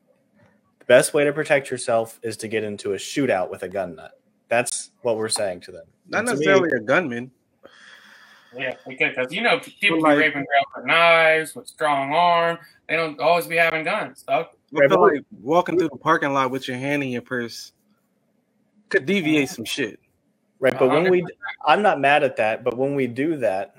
the 0.79 0.85
best 0.85 1.13
way 1.13 1.23
to 1.23 1.31
protect 1.31 1.69
yourself 1.69 2.19
is 2.23 2.35
to 2.37 2.47
get 2.47 2.63
into 2.63 2.93
a 2.93 2.97
shootout 2.97 3.51
with 3.51 3.61
a 3.61 3.69
gun 3.69 3.95
nut. 3.95 4.16
That's 4.49 4.91
what 5.01 5.17
we're 5.17 5.29
saying 5.29 5.61
to 5.61 5.71
them. 5.71 5.85
Not 6.07 6.19
And 6.19 6.27
to 6.29 6.33
me- 6.35 6.39
necessarily 6.45 6.69
a 6.77 6.79
gunman. 6.79 7.31
Yeah, 8.55 8.75
because 8.87 9.31
you 9.31 9.41
know 9.41 9.59
people 9.59 10.01
But, 10.01 10.07
like- 10.09 10.17
be 10.17 10.21
raping 10.23 10.41
girls 10.45 10.65
with 10.75 10.85
knives, 10.85 11.55
with 11.55 11.67
strong 11.67 12.13
arm. 12.13 12.57
They 12.87 12.95
don't 12.95 13.19
always 13.19 13.45
be 13.45 13.57
having 13.57 13.83
guns, 13.83 14.23
dog. 14.23 14.47
I 14.75 14.87
feel 14.87 15.01
like 15.01 15.21
walking 15.41 15.77
through 15.77 15.89
the 15.89 15.97
parking 15.97 16.33
lot 16.33 16.49
with 16.51 16.67
your 16.67 16.77
hand 16.77 17.03
in 17.03 17.09
your 17.09 17.21
purse 17.21 17.73
could 18.89 19.05
deviate 19.05 19.49
some 19.49 19.65
shit. 19.65 19.99
Right, 20.59 20.77
but 20.77 20.89
when 20.89 21.09
we, 21.11 21.23
I'm 21.65 21.81
not 21.81 21.99
mad 21.99 22.23
at 22.23 22.37
that, 22.37 22.63
but 22.63 22.75
when 22.77 22.95
we 22.95 23.05
do 23.05 23.37
that, 23.37 23.75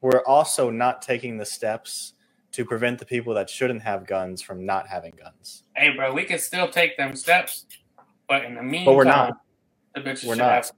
we're 0.00 0.22
also 0.26 0.70
not 0.70 1.02
taking 1.02 1.38
the 1.38 1.44
steps 1.46 2.12
to 2.52 2.64
prevent 2.64 2.98
the 2.98 3.04
people 3.06 3.34
that 3.34 3.50
shouldn't 3.50 3.82
have 3.82 4.06
guns 4.06 4.40
from 4.40 4.64
not 4.64 4.86
having 4.86 5.12
guns. 5.12 5.64
Hey, 5.74 5.90
bro, 5.96 6.12
we 6.12 6.24
can 6.24 6.38
still 6.38 6.68
take 6.68 6.96
them 6.96 7.16
steps, 7.16 7.66
but 8.28 8.44
in 8.44 8.54
the 8.54 8.62
meantime, 8.62 8.84
But 8.84 8.94
we're 8.96 9.04
not. 9.04 9.38
The 10.04 10.10
bitches 10.10 10.24
We're 10.26 10.34
not. 10.36 10.52
have. 10.52 10.72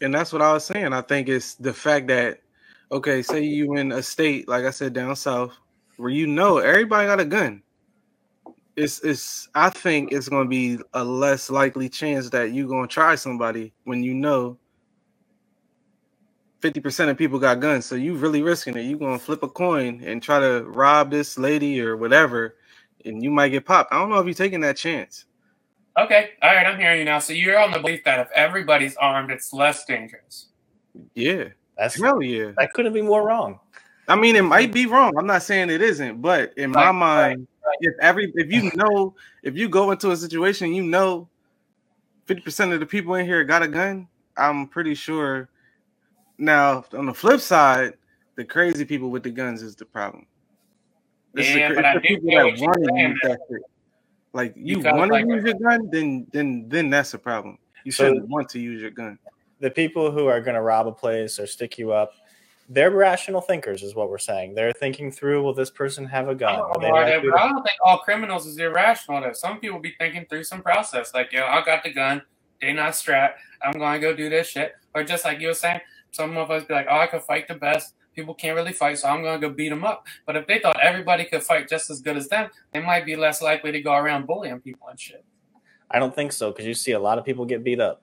And 0.00 0.14
that's 0.14 0.32
what 0.32 0.42
I 0.42 0.52
was 0.52 0.64
saying. 0.64 0.92
I 0.92 1.02
think 1.02 1.28
it's 1.28 1.54
the 1.54 1.72
fact 1.72 2.08
that, 2.08 2.40
okay, 2.92 3.22
say 3.22 3.42
you 3.42 3.76
in 3.76 3.92
a 3.92 4.02
state, 4.02 4.48
like 4.48 4.64
I 4.64 4.70
said, 4.70 4.92
down 4.92 5.16
south, 5.16 5.52
where 5.96 6.10
you 6.10 6.26
know 6.26 6.58
everybody 6.58 7.06
got 7.06 7.20
a 7.20 7.24
gun. 7.24 7.62
It's 8.76 9.00
it's 9.00 9.48
I 9.54 9.68
think 9.70 10.12
it's 10.12 10.28
gonna 10.28 10.48
be 10.48 10.78
a 10.94 11.04
less 11.04 11.50
likely 11.50 11.88
chance 11.88 12.30
that 12.30 12.52
you 12.52 12.66
gonna 12.68 12.86
try 12.86 13.14
somebody 13.14 13.72
when 13.84 14.02
you 14.02 14.14
know 14.14 14.56
50% 16.62 17.10
of 17.10 17.18
people 17.18 17.38
got 17.38 17.60
guns. 17.60 17.86
So 17.86 17.94
you 17.94 18.14
really 18.14 18.42
risking 18.42 18.76
it. 18.76 18.82
You 18.82 18.96
gonna 18.96 19.18
flip 19.18 19.42
a 19.42 19.48
coin 19.48 20.02
and 20.04 20.22
try 20.22 20.40
to 20.40 20.64
rob 20.64 21.10
this 21.10 21.38
lady 21.38 21.80
or 21.80 21.96
whatever, 21.96 22.56
and 23.04 23.22
you 23.22 23.30
might 23.30 23.50
get 23.50 23.66
popped. 23.66 23.92
I 23.92 23.98
don't 23.98 24.10
know 24.10 24.18
if 24.18 24.26
you're 24.26 24.34
taking 24.34 24.60
that 24.60 24.76
chance. 24.76 25.26
Okay, 25.98 26.30
all 26.40 26.54
right, 26.54 26.66
I'm 26.66 26.78
hearing 26.78 27.00
you 27.00 27.04
now. 27.04 27.18
So 27.18 27.32
you're 27.32 27.58
on 27.58 27.72
the 27.72 27.78
belief 27.78 28.04
that 28.04 28.20
if 28.20 28.28
everybody's 28.34 28.96
armed, 28.96 29.30
it's 29.30 29.52
less 29.52 29.84
dangerous. 29.84 30.46
Yeah. 31.14 31.48
That's 31.76 32.00
Hell 32.00 32.22
yeah. 32.22 32.52
that 32.58 32.72
couldn't 32.74 32.92
be 32.92 33.02
more 33.02 33.26
wrong. 33.26 33.58
I 34.06 34.16
mean, 34.16 34.36
it 34.36 34.42
might 34.42 34.72
be 34.72 34.86
wrong. 34.86 35.12
I'm 35.18 35.26
not 35.26 35.42
saying 35.42 35.70
it 35.70 35.80
isn't, 35.80 36.20
but 36.20 36.52
in 36.56 36.70
my 36.72 36.86
Right, 36.86 36.92
mind, 36.92 37.48
if 37.80 37.94
every 38.00 38.32
if 38.34 38.52
you 38.52 38.70
know 38.74 39.14
if 39.42 39.56
you 39.56 39.68
go 39.68 39.90
into 39.90 40.10
a 40.10 40.16
situation, 40.16 40.74
you 40.74 40.82
know, 40.82 41.28
fifty 42.26 42.42
percent 42.42 42.72
of 42.72 42.80
the 42.80 42.86
people 42.86 43.14
in 43.14 43.24
here 43.24 43.44
got 43.44 43.62
a 43.62 43.68
gun. 43.68 44.08
I'm 44.36 44.66
pretty 44.66 44.94
sure. 44.94 45.48
Now, 46.38 46.84
on 46.92 47.06
the 47.06 47.14
flip 47.14 47.40
side, 47.40 47.94
the 48.36 48.44
crazy 48.44 48.84
people 48.84 49.10
with 49.10 49.22
the 49.22 49.30
guns 49.30 49.62
is 49.62 49.76
the 49.76 49.84
problem. 49.84 50.26
This 51.32 51.46
is 51.46 51.54
the, 51.54 51.58
Yeah, 51.60 51.68
but 51.68 51.78
it's 51.78 51.86
I 51.86 51.94
the 51.94 52.00
do 52.00 52.08
people 52.08 52.30
that 52.30 52.44
what 52.44 52.58
you're 52.58 52.66
want 52.68 52.78
to 52.82 52.90
saying, 52.94 53.08
use 53.10 53.20
that 53.22 53.38
shit. 53.48 53.62
Like 54.32 54.52
you 54.56 54.76
Because, 54.78 54.96
want 54.96 55.08
to 55.10 55.14
like- 55.14 55.26
use 55.26 55.44
your 55.44 55.54
gun, 55.54 55.88
then 55.90 56.26
then 56.32 56.68
then 56.68 56.90
that's 56.90 57.14
a 57.14 57.18
problem. 57.18 57.58
You 57.84 57.92
So- 57.92 58.04
shouldn't 58.08 58.28
want 58.28 58.48
to 58.50 58.60
use 58.60 58.80
your 58.80 58.90
gun. 58.90 59.18
The 59.60 59.70
people 59.70 60.10
who 60.10 60.26
are 60.26 60.40
going 60.40 60.54
to 60.54 60.62
rob 60.62 60.86
a 60.86 60.92
place 60.92 61.38
or 61.38 61.46
stick 61.46 61.76
you 61.78 61.92
up, 61.92 62.12
they're 62.70 62.90
rational 62.90 63.40
thinkers, 63.42 63.82
is 63.82 63.94
what 63.94 64.08
we're 64.08 64.16
saying. 64.18 64.54
They're 64.54 64.72
thinking 64.72 65.10
through, 65.12 65.42
will 65.42 65.52
this 65.52 65.68
person 65.70 66.06
have 66.06 66.28
a 66.28 66.34
gun? 66.34 66.56
don't, 66.56 66.84
Are 66.84 67.04
they 67.04 67.20
know, 67.20 67.30
but 67.30 67.38
I 67.40 67.48
don't 67.48 67.62
think 67.62 67.76
all 67.84 67.98
criminals 67.98 68.46
is 68.46 68.56
irrational. 68.58 69.20
Though 69.20 69.32
some 69.32 69.58
people 69.60 69.78
be 69.78 69.94
thinking 69.98 70.24
through 70.30 70.44
some 70.44 70.62
process, 70.62 71.12
like 71.12 71.32
yo, 71.32 71.44
I 71.44 71.62
got 71.64 71.82
the 71.82 71.92
gun, 71.92 72.22
they 72.62 72.72
not 72.72 72.94
strapped, 72.94 73.40
I'm 73.62 73.72
gonna 73.72 73.98
go 73.98 74.14
do 74.14 74.30
this 74.30 74.46
shit, 74.46 74.74
or 74.94 75.02
just 75.04 75.24
like 75.26 75.40
you 75.40 75.48
were 75.48 75.54
saying, 75.54 75.80
some 76.12 76.36
of 76.38 76.50
us 76.50 76.64
be 76.64 76.72
like, 76.74 76.86
oh, 76.88 76.98
I 76.98 77.06
could 77.06 77.22
fight 77.22 77.48
the 77.48 77.54
best. 77.54 77.94
People 78.14 78.34
can't 78.34 78.56
really 78.56 78.72
fight, 78.72 78.98
so 78.98 79.08
I'm 79.08 79.22
gonna 79.22 79.38
go 79.38 79.50
beat 79.50 79.68
them 79.68 79.84
up. 79.84 80.06
But 80.26 80.36
if 80.36 80.46
they 80.46 80.58
thought 80.58 80.78
everybody 80.82 81.24
could 81.24 81.42
fight 81.42 81.68
just 81.68 81.90
as 81.90 82.00
good 82.00 82.16
as 82.16 82.28
them, 82.28 82.50
they 82.72 82.80
might 82.80 83.06
be 83.06 83.16
less 83.16 83.40
likely 83.40 83.70
to 83.72 83.80
go 83.80 83.94
around 83.94 84.26
bullying 84.26 84.60
people 84.60 84.88
and 84.88 84.98
shit. 84.98 85.24
I 85.90 85.98
don't 85.98 86.14
think 86.14 86.32
so 86.32 86.50
because 86.50 86.66
you 86.66 86.74
see 86.74 86.92
a 86.92 86.98
lot 87.00 87.18
of 87.18 87.24
people 87.24 87.44
get 87.44 87.62
beat 87.64 87.80
up. 87.80 88.02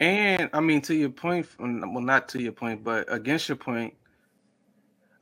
And 0.00 0.50
I 0.52 0.60
mean, 0.60 0.80
to 0.82 0.94
your 0.94 1.10
point, 1.10 1.46
well, 1.58 1.68
not 2.00 2.28
to 2.30 2.42
your 2.42 2.52
point, 2.52 2.82
but 2.82 3.10
against 3.12 3.48
your 3.48 3.56
point, 3.56 3.94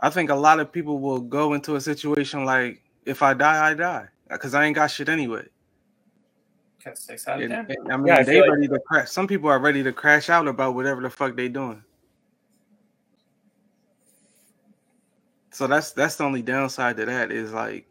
I 0.00 0.08
think 0.10 0.30
a 0.30 0.34
lot 0.34 0.58
of 0.58 0.72
people 0.72 0.98
will 0.98 1.20
go 1.20 1.52
into 1.52 1.76
a 1.76 1.80
situation 1.80 2.44
like, 2.44 2.82
if 3.04 3.22
I 3.22 3.34
die, 3.34 3.70
I 3.70 3.74
die, 3.74 4.08
because 4.30 4.54
I 4.54 4.64
ain't 4.64 4.74
got 4.76 4.90
shit 4.90 5.08
anyway. 5.08 5.46
Six 6.94 7.28
out 7.28 7.40
of 7.40 7.48
ten. 7.48 7.66
and, 7.68 7.92
I 7.92 7.96
mean, 7.96 8.06
Yeah, 8.08 8.16
I 8.16 8.22
they 8.24 8.32
feel 8.32 8.40
like- 8.42 8.50
ready 8.50 8.68
to 8.68 8.80
crash. 8.80 9.10
Some 9.10 9.28
people 9.28 9.48
are 9.48 9.60
ready 9.60 9.82
to 9.84 9.92
crash 9.92 10.28
out 10.30 10.48
about 10.48 10.74
whatever 10.74 11.00
the 11.00 11.10
fuck 11.10 11.36
they 11.36 11.48
doing. 11.48 11.84
So 15.52 15.66
that's 15.66 15.92
that's 15.92 16.16
the 16.16 16.24
only 16.24 16.42
downside 16.42 16.96
to 16.96 17.04
that 17.04 17.30
is 17.30 17.52
like, 17.52 17.86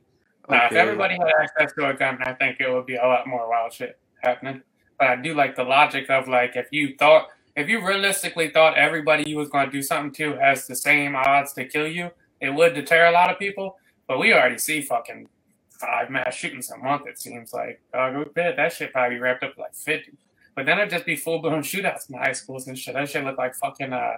Now, 0.49 0.65
if 0.65 0.73
everybody 0.73 1.13
had 1.13 1.29
access 1.41 1.73
to 1.77 1.89
a 1.89 1.93
gun, 1.93 2.17
I 2.23 2.33
think 2.33 2.59
it 2.59 2.71
would 2.71 2.87
be 2.87 2.95
a 2.95 3.05
lot 3.05 3.27
more 3.27 3.47
wild 3.47 3.71
shit 3.71 3.99
happening. 4.21 4.63
But 4.97 5.07
I 5.07 5.15
do 5.15 5.35
like 5.35 5.55
the 5.55 5.63
logic 5.63 6.09
of 6.09 6.27
like 6.27 6.55
if 6.55 6.67
you 6.71 6.95
thought, 6.97 7.27
if 7.55 7.69
you 7.69 7.85
realistically 7.85 8.49
thought 8.49 8.77
everybody 8.77 9.29
you 9.29 9.37
was 9.37 9.49
going 9.49 9.67
to 9.67 9.71
do 9.71 9.83
something 9.83 10.11
to 10.13 10.37
has 10.39 10.65
the 10.65 10.75
same 10.75 11.15
odds 11.15 11.53
to 11.53 11.65
kill 11.65 11.87
you, 11.87 12.09
it 12.39 12.49
would 12.49 12.73
deter 12.73 13.05
a 13.05 13.11
lot 13.11 13.29
of 13.29 13.37
people. 13.37 13.77
But 14.07 14.19
we 14.19 14.33
already 14.33 14.57
see 14.57 14.81
fucking 14.81 15.29
five 15.69 16.09
mass 16.09 16.33
shootings 16.33 16.71
a 16.71 16.77
month. 16.77 17.05
It 17.07 17.19
seems 17.19 17.53
like 17.53 17.79
dog. 17.93 18.33
bet 18.33 18.55
that 18.55 18.73
shit 18.73 18.91
probably 18.91 19.19
wrapped 19.19 19.43
up 19.43 19.55
like 19.59 19.75
fifty. 19.75 20.13
But 20.55 20.65
then 20.65 20.79
it'd 20.79 20.89
just 20.89 21.05
be 21.05 21.15
full 21.15 21.39
blown 21.39 21.61
shootouts 21.61 22.09
in 22.09 22.17
high 22.17 22.33
schools 22.33 22.67
and 22.67 22.77
shit. 22.77 22.95
That 22.95 23.07
shit 23.07 23.23
look 23.23 23.37
like 23.37 23.53
fucking 23.55 23.93
uh. 23.93 24.17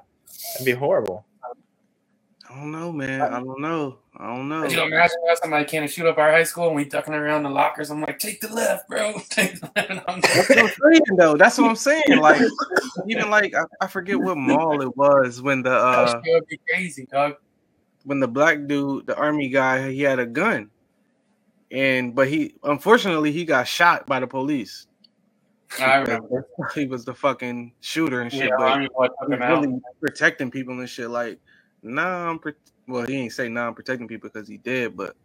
It'd 0.56 0.66
be 0.66 0.72
horrible. 0.72 1.26
I 2.54 2.58
don't 2.58 2.72
know, 2.72 2.92
man. 2.92 3.22
I 3.22 3.40
don't 3.40 3.60
know. 3.60 3.98
I 4.16 4.28
don't 4.28 4.48
know. 4.48 4.62
Could 4.62 4.74
you 4.74 4.84
imagine 4.84 5.18
if 5.26 5.40
somebody 5.40 5.66
came 5.66 5.82
to 5.82 5.88
shoot 5.88 6.06
up 6.06 6.20
our 6.20 6.32
high 6.32 6.44
school 6.44 6.68
and 6.68 6.76
we 6.76 6.86
ducking 6.86 7.16
around 7.16 7.42
the 7.44 7.50
lockers? 7.50 7.90
I'm 7.90 8.00
like, 8.02 8.20
take 8.20 8.42
the 8.42 8.54
left, 8.54 8.88
bro. 8.88 9.14
Take 9.30 9.60
the 9.60 9.72
left. 9.76 10.04
I'm 10.08 10.22
That's 10.22 10.50
what 10.50 10.60
I'm 10.60 10.68
saying, 10.68 11.02
though. 11.18 11.36
That's 11.36 11.58
what 11.58 11.68
I'm 11.70 11.76
saying. 11.76 12.18
Like, 12.20 12.42
even 13.08 13.32
like 13.32 13.56
I, 13.56 13.64
I 13.82 13.88
forget 13.88 14.20
what 14.20 14.38
mall 14.38 14.82
it 14.82 14.96
was 14.96 15.42
when 15.42 15.64
the 15.64 15.72
uh 15.74 16.22
would 16.28 16.48
be 16.48 16.60
crazy, 16.70 17.08
dog. 17.12 17.36
when 18.04 18.20
the 18.20 18.28
black 18.28 18.68
dude, 18.68 19.08
the 19.08 19.16
army 19.18 19.50
guy, 19.50 19.92
he 19.92 20.02
had 20.02 20.20
a 20.20 20.26
gun, 20.28 20.70
and 21.72 22.14
but 22.14 22.28
he 22.28 22.54
unfortunately 22.64 23.32
he 23.32 23.46
got 23.46 23.68
shot 23.68 24.06
by 24.06 24.20
the 24.20 24.28
police. 24.28 24.86
I 25.80 25.98
remember. 25.98 26.48
He 26.76 26.86
was 26.86 27.04
the 27.04 27.16
fucking 27.16 27.74
shooter 27.82 28.22
and 28.22 28.32
shit, 28.32 28.50
Yeah, 28.50 28.56
but 28.58 28.72
Army 28.74 28.90
boy 28.96 29.08
he 29.28 29.32
was 29.32 29.40
out. 29.42 29.62
really 29.64 29.80
protecting 30.00 30.52
people 30.52 30.80
and 30.80 30.88
shit. 30.88 31.10
Like, 31.10 31.40
I'm 31.86 32.40
well, 32.88 33.06
he 33.06 33.16
ain't 33.18 33.34
say 33.34 33.48
I'm 33.48 33.74
protecting 33.74 34.08
people 34.08 34.30
because 34.30 34.48
he 34.48 34.58
did, 34.58 34.96
but 34.96 35.16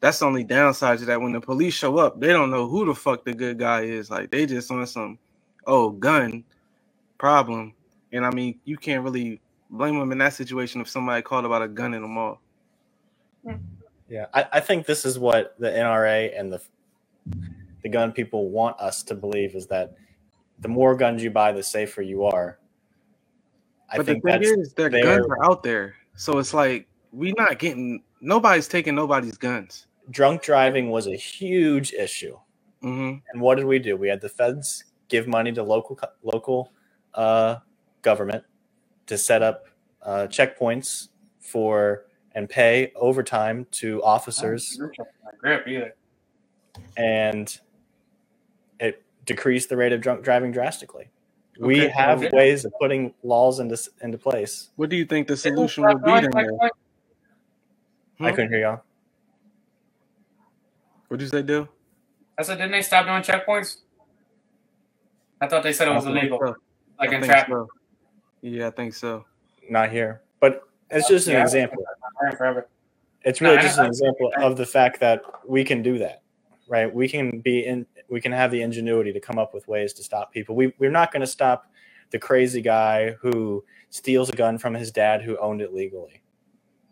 that's 0.00 0.18
the 0.18 0.26
only 0.26 0.44
downside 0.44 0.98
to 1.00 1.04
that. 1.06 1.20
When 1.20 1.32
the 1.32 1.40
police 1.40 1.74
show 1.74 1.98
up, 1.98 2.20
they 2.20 2.28
don't 2.28 2.50
know 2.50 2.68
who 2.68 2.86
the 2.86 2.94
fuck 2.94 3.24
the 3.24 3.34
good 3.34 3.58
guy 3.58 3.82
is. 3.82 4.10
Like, 4.10 4.30
they 4.30 4.46
just 4.46 4.70
on 4.70 4.86
some 4.86 5.18
oh 5.66 5.90
gun 5.90 6.44
problem, 7.18 7.74
and 8.12 8.24
I 8.24 8.30
mean, 8.30 8.58
you 8.64 8.76
can't 8.76 9.02
really 9.02 9.40
blame 9.70 9.98
them 9.98 10.12
in 10.12 10.18
that 10.18 10.34
situation 10.34 10.80
if 10.80 10.88
somebody 10.88 11.22
called 11.22 11.44
about 11.44 11.62
a 11.62 11.68
gun 11.68 11.94
in 11.94 12.02
the 12.02 12.08
mall. 12.08 12.40
Yeah, 14.08 14.26
I, 14.32 14.46
I 14.52 14.60
think 14.60 14.86
this 14.86 15.04
is 15.04 15.18
what 15.18 15.54
the 15.58 15.68
NRA 15.68 16.38
and 16.38 16.52
the 16.52 16.60
the 17.82 17.88
gun 17.88 18.12
people 18.12 18.48
want 18.48 18.78
us 18.80 19.02
to 19.04 19.14
believe 19.14 19.54
is 19.54 19.66
that 19.68 19.94
the 20.60 20.68
more 20.68 20.96
guns 20.96 21.22
you 21.22 21.30
buy, 21.30 21.52
the 21.52 21.62
safer 21.62 22.02
you 22.02 22.24
are. 22.24 22.58
I 23.90 23.96
but 23.96 24.06
the 24.06 24.12
think 24.12 24.24
thing 24.24 24.32
that's 24.40 24.48
is, 24.48 24.72
their 24.74 24.88
their- 24.90 25.02
guns 25.02 25.26
are 25.28 25.44
out 25.44 25.62
there, 25.62 25.94
so 26.14 26.38
it's 26.38 26.52
like 26.54 26.88
we're 27.12 27.32
not 27.38 27.58
getting 27.58 28.02
nobody's 28.20 28.68
taking 28.68 28.94
nobody's 28.94 29.38
guns. 29.38 29.86
drunk 30.10 30.42
driving 30.42 30.90
was 30.90 31.06
a 31.06 31.16
huge 31.16 31.92
issue. 31.92 32.36
hmm 32.82 33.14
And 33.32 33.40
what 33.40 33.56
did 33.56 33.64
we 33.66 33.78
do? 33.78 33.96
We 33.96 34.08
had 34.08 34.20
the 34.20 34.28
feds 34.28 34.84
give 35.08 35.26
money 35.26 35.52
to 35.52 35.62
local 35.62 35.98
local 36.22 36.72
uh, 37.14 37.56
government 38.02 38.44
to 39.06 39.16
set 39.16 39.42
up 39.42 39.64
uh, 40.02 40.26
checkpoints 40.28 41.08
for 41.40 42.04
and 42.34 42.48
pay 42.48 42.92
overtime 42.94 43.66
to 43.70 44.02
officers, 44.02 44.78
grip 45.40 45.66
either. 45.66 45.94
and 46.96 47.58
it 48.80 49.02
decreased 49.24 49.68
the 49.70 49.76
rate 49.76 49.92
of 49.92 50.00
drunk 50.00 50.22
driving 50.22 50.52
drastically. 50.52 51.08
We 51.58 51.82
Okay. 51.82 51.88
have 51.88 52.22
Yeah. 52.22 52.30
ways 52.32 52.64
of 52.64 52.72
putting 52.80 53.12
laws 53.22 53.58
into 53.60 53.76
into 54.00 54.16
place. 54.18 54.70
What 54.76 54.88
do 54.90 54.96
you 54.96 55.04
think 55.04 55.26
the 55.26 55.36
solution 55.36 55.82
stop 55.84 55.94
would 55.94 56.04
be 56.04 56.10
then? 56.12 56.30
checkpoints? 56.30 56.58
though? 56.60 58.24
I 58.26 58.30
Hmm? 58.30 58.34
couldn't 58.36 58.50
hear 58.52 58.60
y'all. 58.60 58.80
What'd 61.08 61.22
you 61.22 61.28
say, 61.28 61.42
do? 61.42 61.68
I 62.36 62.42
said, 62.42 62.58
didn't 62.58 62.72
they 62.72 62.82
stop 62.82 63.06
doing 63.06 63.22
checkpoints? 63.22 63.78
I 65.40 65.46
thought 65.48 65.62
they 65.62 65.72
said 65.72 65.88
it 65.88 65.94
was 65.94 66.06
illegal, 66.06 66.38
like 66.38 66.56
I 66.98 67.04
in 67.06 67.10
think 67.22 67.24
traffic. 67.24 67.52
so. 67.54 67.68
Yeah, 68.42 68.68
I 68.68 68.70
think 68.70 68.94
so. 68.94 69.24
Not 69.70 69.90
here, 69.90 70.22
but 70.40 70.62
it's 70.90 71.08
just 71.08 71.26
an 71.28 71.34
Yeah. 71.34 71.42
example. 71.42 71.84
Forever. 72.36 72.68
It's 73.22 73.40
really 73.40 73.58
I- 73.58 73.62
just 73.62 73.78
an 73.78 73.86
example 73.86 74.32
of 74.38 74.56
the 74.56 74.66
fact 74.66 75.00
that 75.00 75.22
we 75.48 75.64
can 75.64 75.82
do 75.82 75.98
that, 75.98 76.22
right? 76.68 76.92
We 76.92 77.08
can 77.08 77.40
be 77.40 77.64
in, 77.64 77.86
we 78.08 78.20
can 78.20 78.32
have 78.32 78.50
the 78.50 78.62
ingenuity 78.62 79.12
to 79.12 79.20
come 79.20 79.38
up 79.38 79.54
with 79.54 79.66
ways 79.66 79.92
to 79.94 80.04
stop 80.04 80.32
people. 80.32 80.54
We, 80.54 80.72
we're 80.78 80.90
not 80.90 81.12
going 81.12 81.20
to 81.20 81.26
stop 81.26 81.70
the 82.10 82.18
crazy 82.18 82.60
guy 82.60 83.12
who 83.20 83.64
steals 83.90 84.28
a 84.28 84.36
gun 84.36 84.58
from 84.58 84.74
his 84.74 84.90
dad 84.90 85.22
who 85.22 85.36
owned 85.38 85.60
it 85.60 85.74
legally. 85.74 86.22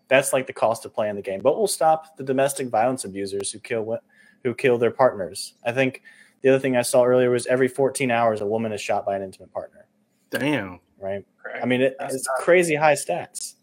That's 0.09 0.33
like 0.33 0.47
the 0.47 0.53
cost 0.53 0.85
of 0.85 0.95
playing 0.95 1.17
the 1.17 1.23
game. 1.23 1.41
But 1.41 1.57
we'll 1.57 1.67
stop 1.67 2.17
the 2.17 2.25
domestic 2.25 2.69
violence 2.69 3.05
abusers 3.05 3.51
who 3.51 3.59
kill 3.59 3.99
who 4.45 4.55
kill 4.55 4.79
their 4.79 4.91
partners. 4.91 5.55
I 5.65 5.73
think 5.73 6.03
the 6.43 6.51
other 6.51 6.59
thing 6.59 6.77
I 6.77 6.83
saw 6.83 7.05
earlier 7.05 7.31
was 7.31 7.47
every 7.47 7.67
14 7.67 8.11
hours 8.11 8.41
a 8.41 8.47
woman 8.47 8.73
is 8.73 8.81
shot 8.81 9.05
by 9.05 9.17
an 9.17 9.23
intimate 9.23 9.53
partner, 9.53 9.89
Damn. 10.31 10.79
right? 10.99 11.25
Correct. 11.43 11.63
I 11.63 11.67
mean, 11.67 11.81
it, 11.81 11.97
it's 11.99 12.29
crazy 12.39 12.77
high 12.77 12.95
stats. 12.95 13.55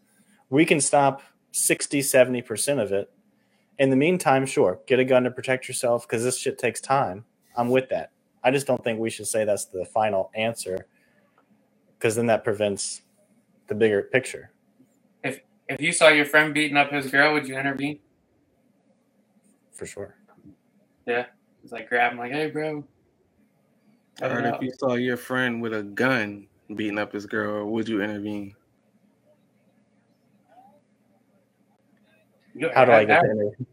We 0.50 0.66
can 0.66 0.82
stop 0.82 1.22
60, 1.52 2.00
70% 2.00 2.82
of 2.82 2.92
it. 2.92 3.10
In 3.78 3.90
the 3.90 3.96
meantime, 3.96 4.46
sure, 4.46 4.80
get 4.86 5.00
a 5.00 5.04
gun 5.04 5.24
to 5.24 5.30
protect 5.30 5.66
yourself 5.66 6.06
because 6.06 6.22
this 6.22 6.38
shit 6.38 6.58
takes 6.58 6.80
time. 6.80 7.24
I'm 7.56 7.70
with 7.70 7.88
that. 7.88 8.10
I 8.42 8.50
just 8.50 8.66
don't 8.66 8.82
think 8.84 9.00
we 9.00 9.10
should 9.10 9.26
say 9.26 9.44
that's 9.44 9.64
the 9.64 9.84
final 9.84 10.30
answer 10.34 10.86
because 11.98 12.14
then 12.14 12.26
that 12.26 12.44
prevents 12.44 13.02
the 13.66 13.74
bigger 13.74 14.02
picture 14.02 14.50
if 15.24 15.40
if 15.68 15.80
you 15.80 15.92
saw 15.92 16.08
your 16.08 16.26
friend 16.26 16.54
beating 16.54 16.76
up 16.76 16.92
his 16.92 17.10
girl, 17.10 17.32
would 17.32 17.48
you 17.48 17.58
intervene? 17.58 17.98
for 19.72 19.86
sure. 19.86 20.14
Yeah, 21.04 21.26
it's 21.64 21.72
like 21.72 21.88
grab 21.88 22.12
him, 22.12 22.18
like, 22.18 22.30
hey, 22.30 22.48
bro. 22.48 22.84
I 24.22 24.28
heard 24.28 24.44
if 24.54 24.62
you 24.62 24.72
saw 24.78 24.94
your 24.94 25.16
friend 25.16 25.60
with 25.60 25.74
a 25.74 25.82
gun 25.82 26.46
beating 26.76 26.98
up 26.98 27.12
his 27.12 27.26
girl, 27.26 27.68
would 27.70 27.88
you 27.88 28.00
intervene? 28.00 28.54
You- 32.54 32.70
How 32.74 32.84
do 32.84 32.92
I 32.92 33.04
get 33.04 33.20
to 33.20 33.26
interview? 33.30 33.66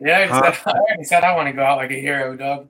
Yeah, 0.00 0.18
I 0.18 0.26
Huh? 0.26 0.52
said, 0.52 0.62
I 0.66 0.78
already 0.78 1.04
said 1.04 1.24
I 1.24 1.34
want 1.34 1.48
to 1.48 1.52
go 1.52 1.62
out 1.64 1.78
like 1.78 1.90
a 1.90 2.00
hero, 2.00 2.36
dog. 2.36 2.68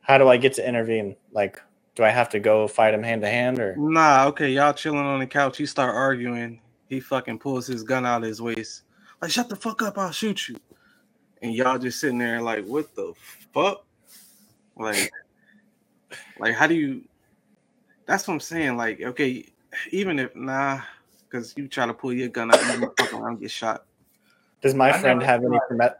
How 0.00 0.18
do 0.18 0.28
I 0.28 0.36
get 0.36 0.54
to 0.54 0.68
intervene? 0.68 1.16
Like, 1.32 1.60
do 1.94 2.04
I 2.04 2.10
have 2.10 2.28
to 2.30 2.40
go 2.40 2.66
fight 2.68 2.92
him 2.94 3.02
hand 3.02 3.22
to 3.22 3.28
hand 3.28 3.58
or? 3.58 3.76
Nah, 3.76 4.26
okay, 4.26 4.50
y'all 4.50 4.72
chilling 4.72 4.98
on 4.98 5.20
the 5.20 5.26
couch. 5.26 5.56
He 5.56 5.66
start 5.66 5.94
arguing. 5.94 6.60
He 6.88 7.00
fucking 7.00 7.38
pulls 7.38 7.66
his 7.66 7.82
gun 7.82 8.04
out 8.04 8.22
of 8.22 8.28
his 8.28 8.42
waist. 8.42 8.82
Like, 9.20 9.30
shut 9.30 9.48
the 9.48 9.56
fuck 9.56 9.80
up, 9.82 9.96
I'll 9.96 10.10
shoot 10.10 10.48
you. 10.48 10.56
And 11.40 11.54
y'all 11.54 11.78
just 11.78 12.00
sitting 12.00 12.18
there 12.18 12.42
like, 12.42 12.64
what 12.66 12.94
the 12.94 13.14
fuck? 13.54 13.84
Like, 14.76 15.10
like 16.38 16.54
how 16.54 16.66
do 16.66 16.74
you 16.74 17.02
that's 18.06 18.26
what 18.26 18.34
I'm 18.34 18.40
saying. 18.40 18.76
Like, 18.76 19.00
okay, 19.00 19.44
even 19.90 20.18
if 20.18 20.34
nah, 20.34 20.80
because 21.32 21.54
you 21.56 21.66
try 21.66 21.86
to 21.86 21.94
pull 21.94 22.12
your 22.12 22.28
gun 22.28 22.52
out, 22.52 22.60
you 22.60 22.72
gonna 22.80 22.92
fuck 22.98 23.12
around 23.14 23.32
and 23.32 23.40
get 23.40 23.50
shot. 23.50 23.84
Does 24.60 24.74
my 24.74 24.90
I 24.90 24.98
friend 24.98 25.22
have 25.22 25.42
any 25.44 25.58
prime- 25.68 25.94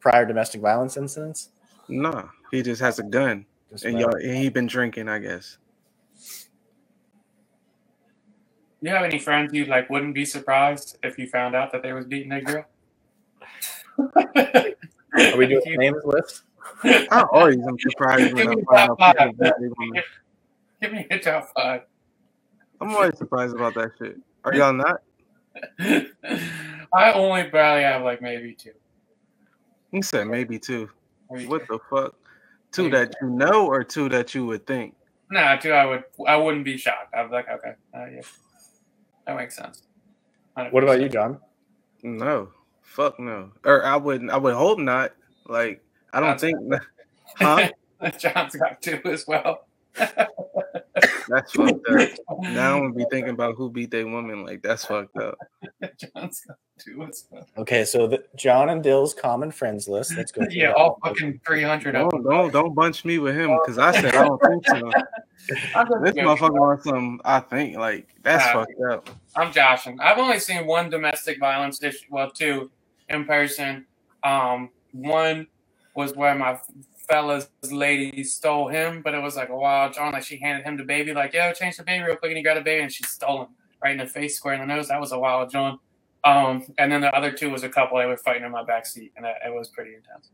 prior 0.00 0.24
domestic 0.24 0.60
violence 0.60 0.96
incidents? 0.96 1.50
No, 1.88 2.28
he 2.50 2.62
just 2.62 2.80
has 2.80 2.98
a 2.98 3.02
gun. 3.02 3.44
Just 3.70 3.84
And 3.84 3.98
y'all 3.98 4.14
and 4.14 4.36
he 4.36 4.48
been 4.48 4.66
drinking, 4.66 5.08
I 5.08 5.18
guess. 5.18 5.58
You 8.80 8.90
have 8.90 9.04
any 9.04 9.18
friends 9.18 9.52
you 9.52 9.66
like 9.66 9.90
wouldn't 9.90 10.14
be 10.14 10.24
surprised 10.24 10.98
if 11.02 11.18
you 11.18 11.28
found 11.28 11.54
out 11.54 11.72
that 11.72 11.82
they 11.82 11.92
was 11.92 12.06
beating 12.06 12.32
a 12.32 12.40
girl? 12.40 12.64
Are 13.98 15.36
we 15.36 15.46
doing 15.46 15.62
names 15.66 16.02
list? 16.04 16.42
I 16.84 17.24
always 17.32 17.58
am 17.66 17.78
surprised 17.78 18.32
when 18.32 18.48
I 18.48 18.50
Give 18.50 18.58
me 18.58 18.64
find 18.64 18.88
top 18.88 18.90
out 18.90 18.98
people 18.98 19.34
five. 19.38 19.58
beat 19.58 19.94
their. 19.94 20.04
Give 20.80 20.92
me 20.92 21.06
a 21.10 21.18
top 21.18 21.48
five. 21.54 21.82
I'm 22.80 22.94
always 22.94 23.18
surprised 23.18 23.54
about 23.56 23.74
that 23.74 23.90
shit. 23.98 24.16
Are 24.44 24.54
y'all 24.54 24.72
not? 24.72 25.02
I 26.94 27.12
only 27.12 27.44
barely 27.44 27.82
have 27.82 28.02
like 28.02 28.22
maybe 28.22 28.54
two. 28.54 28.72
You 29.92 30.02
said 30.02 30.26
maybe 30.28 30.58
two. 30.58 30.88
Maybe 31.30 31.46
What 31.46 31.66
two. 31.66 31.78
the 31.78 31.78
fuck? 31.90 32.14
Two 32.72 32.84
Maybe 32.84 32.96
that 32.96 33.14
you 33.20 33.30
know 33.30 33.66
or 33.66 33.82
two 33.84 34.08
that 34.10 34.34
you 34.34 34.46
would 34.46 34.66
think? 34.66 34.94
Nah, 35.30 35.56
two. 35.56 35.72
I 35.72 35.84
would. 35.84 36.04
I 36.26 36.36
wouldn't 36.36 36.64
be 36.64 36.76
shocked. 36.76 37.14
I 37.14 37.22
was 37.22 37.30
like, 37.32 37.48
okay, 37.48 37.72
uh, 37.94 38.06
yeah, 38.06 38.20
that 39.26 39.36
makes 39.36 39.56
sense. 39.56 39.82
What 40.70 40.82
about 40.82 41.00
you, 41.00 41.08
John? 41.08 41.38
No. 42.02 42.48
Fuck 42.82 43.20
no. 43.20 43.50
Or 43.64 43.84
I 43.84 43.96
wouldn't 43.96 44.30
I 44.30 44.38
would 44.38 44.54
hope 44.54 44.78
not. 44.78 45.12
Like 45.46 45.82
I 46.12 46.20
don't 46.20 46.40
That's- 46.40 46.40
think 46.40 46.82
huh? 47.36 47.68
John's 48.18 48.56
got 48.56 48.80
two 48.80 49.00
as 49.04 49.26
well. 49.26 49.67
That's 51.28 51.52
fucked 51.52 51.86
up. 51.88 52.08
Now 52.40 52.76
I'm 52.76 52.82
gonna 52.82 52.94
be 52.94 53.04
thinking 53.10 53.34
about 53.34 53.54
who 53.56 53.70
beat 53.70 53.90
their 53.90 54.06
woman. 54.06 54.44
Like 54.44 54.62
that's 54.62 54.84
fucked 54.84 55.16
up. 55.18 55.36
John's 55.98 56.40
got 56.46 56.56
two 56.78 57.02
as 57.04 57.26
well. 57.30 57.46
Okay, 57.58 57.84
so 57.84 58.06
the 58.06 58.24
John 58.36 58.70
and 58.70 58.82
Dill's 58.82 59.14
common 59.14 59.50
friends 59.50 59.88
list. 59.88 60.16
Let's 60.16 60.32
go. 60.32 60.40
through 60.44 60.52
Yeah, 60.52 60.68
that. 60.68 60.76
all 60.76 60.98
fucking 61.04 61.40
three 61.46 61.62
hundred 61.62 61.94
of 61.96 62.10
Don't 62.10 62.22
don't 62.24 62.52
don't 62.52 62.74
bunch 62.74 63.04
me 63.04 63.18
with 63.18 63.36
him 63.36 63.50
because 63.62 63.78
I 63.78 63.92
said 63.92 64.14
I 64.14 64.24
don't 64.24 64.40
think 64.42 64.66
so. 64.66 64.90
I'm, 65.74 65.86
This 66.02 66.14
motherfucker 66.14 66.58
wants 66.58 66.84
some. 66.84 67.20
I 67.24 67.40
think 67.40 67.76
like 67.76 68.08
that's 68.22 68.44
Nah. 68.46 68.64
fucked 68.64 68.80
up. 68.90 69.10
I'm 69.36 69.52
joshing. 69.52 70.00
I've 70.00 70.18
only 70.18 70.40
seen 70.40 70.66
one 70.66 70.90
domestic 70.90 71.38
violence 71.38 71.82
issue, 71.82 72.06
well, 72.10 72.30
two 72.30 72.70
in 73.08 73.24
person. 73.24 73.86
Um, 74.24 74.70
one 74.92 75.46
was 75.94 76.14
where 76.14 76.34
my 76.34 76.58
fella's 77.08 77.48
lady 77.70 78.22
stole 78.24 78.68
him, 78.68 79.02
but 79.02 79.14
it 79.14 79.22
was 79.22 79.36
like 79.36 79.48
a 79.48 79.56
wild 79.56 79.94
John. 79.94 80.12
Like 80.12 80.24
she 80.24 80.38
handed 80.38 80.64
him 80.64 80.76
the 80.76 80.84
baby, 80.84 81.12
like, 81.12 81.32
yo, 81.32 81.52
change 81.52 81.76
the 81.76 81.82
baby 81.82 82.04
real 82.04 82.16
quick, 82.16 82.30
and 82.30 82.36
he 82.36 82.42
got 82.42 82.56
a 82.56 82.60
baby, 82.60 82.82
and 82.82 82.92
she 82.92 83.04
stole 83.04 83.42
him 83.42 83.48
right 83.82 83.92
in 83.92 83.98
the 83.98 84.06
face, 84.06 84.36
square 84.36 84.54
in 84.54 84.60
the 84.60 84.66
nose. 84.66 84.88
That 84.88 85.00
was 85.00 85.12
a 85.12 85.18
wild 85.18 85.50
John. 85.50 85.78
Um, 86.24 86.64
and 86.78 86.90
then 86.92 87.00
the 87.00 87.14
other 87.14 87.32
two 87.32 87.50
was 87.50 87.62
a 87.62 87.68
couple. 87.68 87.98
They 87.98 88.06
were 88.06 88.16
fighting 88.16 88.44
in 88.44 88.50
my 88.52 88.64
back 88.64 88.86
seat, 88.86 89.12
and 89.16 89.24
it, 89.24 89.34
it 89.46 89.54
was 89.54 89.68
pretty 89.68 89.94
intense. 89.94 90.30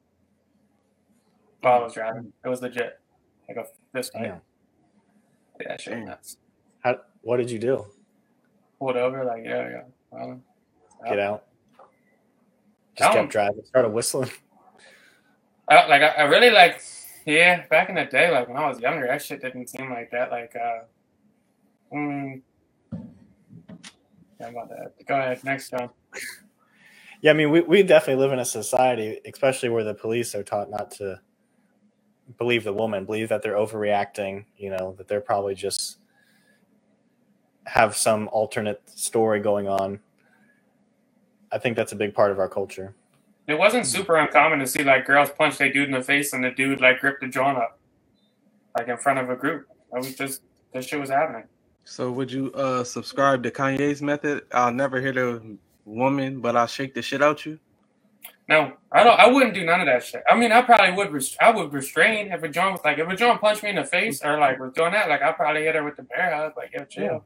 While 1.60 1.80
I 1.80 1.84
was 1.84 1.94
driving, 1.94 2.32
it 2.44 2.48
was 2.48 2.60
legit, 2.60 2.98
like 3.48 3.56
a 3.56 3.64
fist 3.92 4.12
fight. 4.12 4.22
Damn. 4.22 4.40
Yeah, 5.60 5.68
that 5.68 5.80
shit 5.80 5.92
was 5.92 6.00
Damn. 6.00 6.08
nuts. 6.08 6.36
How, 6.80 6.98
what 7.22 7.38
did 7.38 7.50
you 7.50 7.58
do? 7.58 7.86
Pulled 8.78 8.96
over, 8.96 9.24
like 9.24 9.44
yeah, 9.44 9.68
yeah. 9.68 9.82
Well, 10.10 10.40
Get 11.06 11.18
out. 11.18 11.44
Just 12.96 13.12
kept 13.12 13.30
driving. 13.30 13.64
Started 13.64 13.90
whistling. 13.90 14.30
I, 15.68 15.86
like 15.86 16.02
I, 16.02 16.08
I 16.08 16.22
really 16.24 16.50
like, 16.50 16.80
yeah. 17.26 17.66
Back 17.68 17.88
in 17.88 17.94
the 17.94 18.04
day, 18.04 18.30
like 18.30 18.48
when 18.48 18.56
I 18.56 18.68
was 18.68 18.80
younger, 18.80 19.06
that 19.06 19.22
shit 19.22 19.40
didn't 19.40 19.68
seem 19.68 19.90
like 19.90 20.10
that. 20.10 20.30
Like, 20.30 20.54
uh, 20.56 20.84
mm, 21.94 22.42
yeah, 24.40 24.48
about 24.48 24.68
that. 24.68 24.92
Go 25.06 25.14
ahead, 25.14 25.42
next 25.44 25.72
one. 25.72 25.90
Yeah, 27.22 27.30
I 27.30 27.34
mean, 27.34 27.50
we, 27.50 27.62
we 27.62 27.82
definitely 27.82 28.22
live 28.22 28.32
in 28.32 28.38
a 28.38 28.44
society, 28.44 29.18
especially 29.24 29.70
where 29.70 29.84
the 29.84 29.94
police 29.94 30.34
are 30.34 30.42
taught 30.42 30.68
not 30.68 30.90
to 30.92 31.20
believe 32.36 32.64
the 32.64 32.72
woman, 32.72 33.06
believe 33.06 33.30
that 33.30 33.42
they're 33.42 33.54
overreacting, 33.54 34.44
you 34.58 34.70
know, 34.70 34.94
that 34.98 35.08
they're 35.08 35.20
probably 35.22 35.54
just 35.54 35.98
have 37.64 37.96
some 37.96 38.28
alternate 38.28 38.82
story 38.90 39.40
going 39.40 39.68
on. 39.68 40.00
I 41.50 41.58
think 41.58 41.76
that's 41.76 41.92
a 41.92 41.96
big 41.96 42.14
part 42.14 42.30
of 42.30 42.38
our 42.38 42.48
culture. 42.48 42.94
It 43.46 43.58
wasn't 43.58 43.86
super 43.86 44.16
uncommon 44.16 44.58
to 44.60 44.66
see 44.66 44.82
like 44.84 45.04
girls 45.06 45.30
punch 45.30 45.58
their 45.58 45.70
dude 45.72 45.88
in 45.88 45.94
the 45.94 46.02
face 46.02 46.32
and 46.32 46.42
the 46.44 46.50
dude 46.50 46.80
like 46.80 47.00
grip 47.00 47.20
the 47.20 47.28
joint 47.28 47.58
up, 47.58 47.78
like 48.78 48.88
in 48.88 48.96
front 48.96 49.18
of 49.18 49.28
a 49.30 49.36
group. 49.36 49.66
That 49.92 49.98
was 49.98 50.14
just 50.14 50.42
this 50.72 50.86
shit 50.86 50.98
was 51.00 51.10
happening. 51.10 51.44
So 51.84 52.10
would 52.10 52.32
you 52.32 52.50
uh 52.52 52.84
subscribe 52.84 53.42
to 53.42 53.50
Kanye's 53.50 54.00
method? 54.00 54.44
I'll 54.52 54.72
never 54.72 55.00
hit 55.00 55.16
a 55.18 55.42
woman, 55.84 56.40
but 56.40 56.56
I'll 56.56 56.66
shake 56.66 56.94
the 56.94 57.02
shit 57.02 57.22
out 57.22 57.44
you. 57.44 57.58
No, 58.48 58.72
I 58.92 59.04
don't. 59.04 59.18
I 59.18 59.26
wouldn't 59.30 59.54
do 59.54 59.64
none 59.64 59.80
of 59.80 59.86
that 59.86 60.04
shit. 60.04 60.22
I 60.30 60.36
mean, 60.36 60.52
I 60.52 60.60
probably 60.62 60.92
would. 60.92 61.12
Rest- 61.12 61.36
I 61.40 61.50
would 61.50 61.72
restrain 61.72 62.30
if 62.32 62.42
a 62.42 62.48
joint 62.48 62.72
was 62.72 62.80
like 62.84 62.98
if 62.98 63.08
a 63.08 63.16
joint 63.16 63.40
punched 63.40 63.62
me 63.62 63.70
in 63.70 63.76
the 63.76 63.84
face 63.84 64.22
or 64.22 64.38
like 64.38 64.58
was 64.58 64.72
doing 64.74 64.92
that. 64.92 65.08
Like 65.08 65.22
I 65.22 65.32
probably 65.32 65.62
hit 65.64 65.74
her 65.74 65.84
with 65.84 65.96
the 65.96 66.02
bear 66.02 66.34
hug. 66.34 66.52
Like 66.56 66.70
yo, 66.74 66.84
chill. 66.84 67.24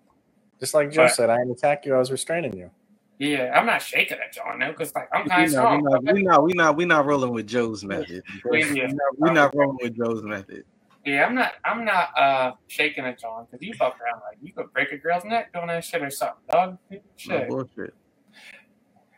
Just 0.60 0.74
like 0.74 0.90
Joe 0.90 1.02
Right. 1.02 1.10
said, 1.12 1.30
I 1.30 1.38
didn't 1.38 1.52
attack 1.52 1.86
you, 1.86 1.94
I 1.94 1.98
was 1.98 2.10
restraining 2.10 2.56
you. 2.56 2.70
Yeah, 3.18 3.52
I'm 3.54 3.66
not 3.66 3.82
shaking 3.82 4.18
that 4.18 4.32
joint 4.32 4.60
now 4.60 4.70
because 4.70 4.94
like 4.94 5.08
I'm 5.12 5.24
We 5.24 5.28
kind 5.30 5.44
of 5.46 5.52
not, 5.52 5.72
we 5.72 5.78
strong. 5.80 5.84
not, 5.84 6.14
we 6.14 6.22
not, 6.22 6.44
we 6.44 6.52
not, 6.52 6.76
we 6.76 6.84
not 6.84 7.06
rolling 7.06 7.32
with 7.32 7.46
Joe's 7.48 7.84
method. 7.84 8.22
We 8.50 8.64
Yeah. 8.64 8.86
not, 8.86 9.18
we 9.18 9.30
not 9.32 9.54
rolling 9.54 9.78
with 9.82 9.96
Joe's 9.96 10.22
method. 10.22 10.64
Yeah, 11.04 11.24
I'm 11.26 11.34
not. 11.34 11.52
I'm 11.64 11.84
not 11.84 12.16
uh 12.18 12.52
shaking 12.66 13.04
a 13.04 13.16
joint 13.16 13.50
because 13.50 13.66
you 13.66 13.72
fuck 13.74 13.96
around 14.00 14.20
like 14.28 14.38
you 14.42 14.52
could 14.52 14.72
break 14.72 14.92
a 14.92 14.98
girl's 14.98 15.24
neck 15.24 15.52
doing 15.52 15.66
that 15.68 15.84
shit 15.84 16.02
or 16.02 16.10
something, 16.10 16.36
dog. 16.50 16.78
No 16.90 16.98
Shit, 17.16 17.48
bullshit. 17.48 17.94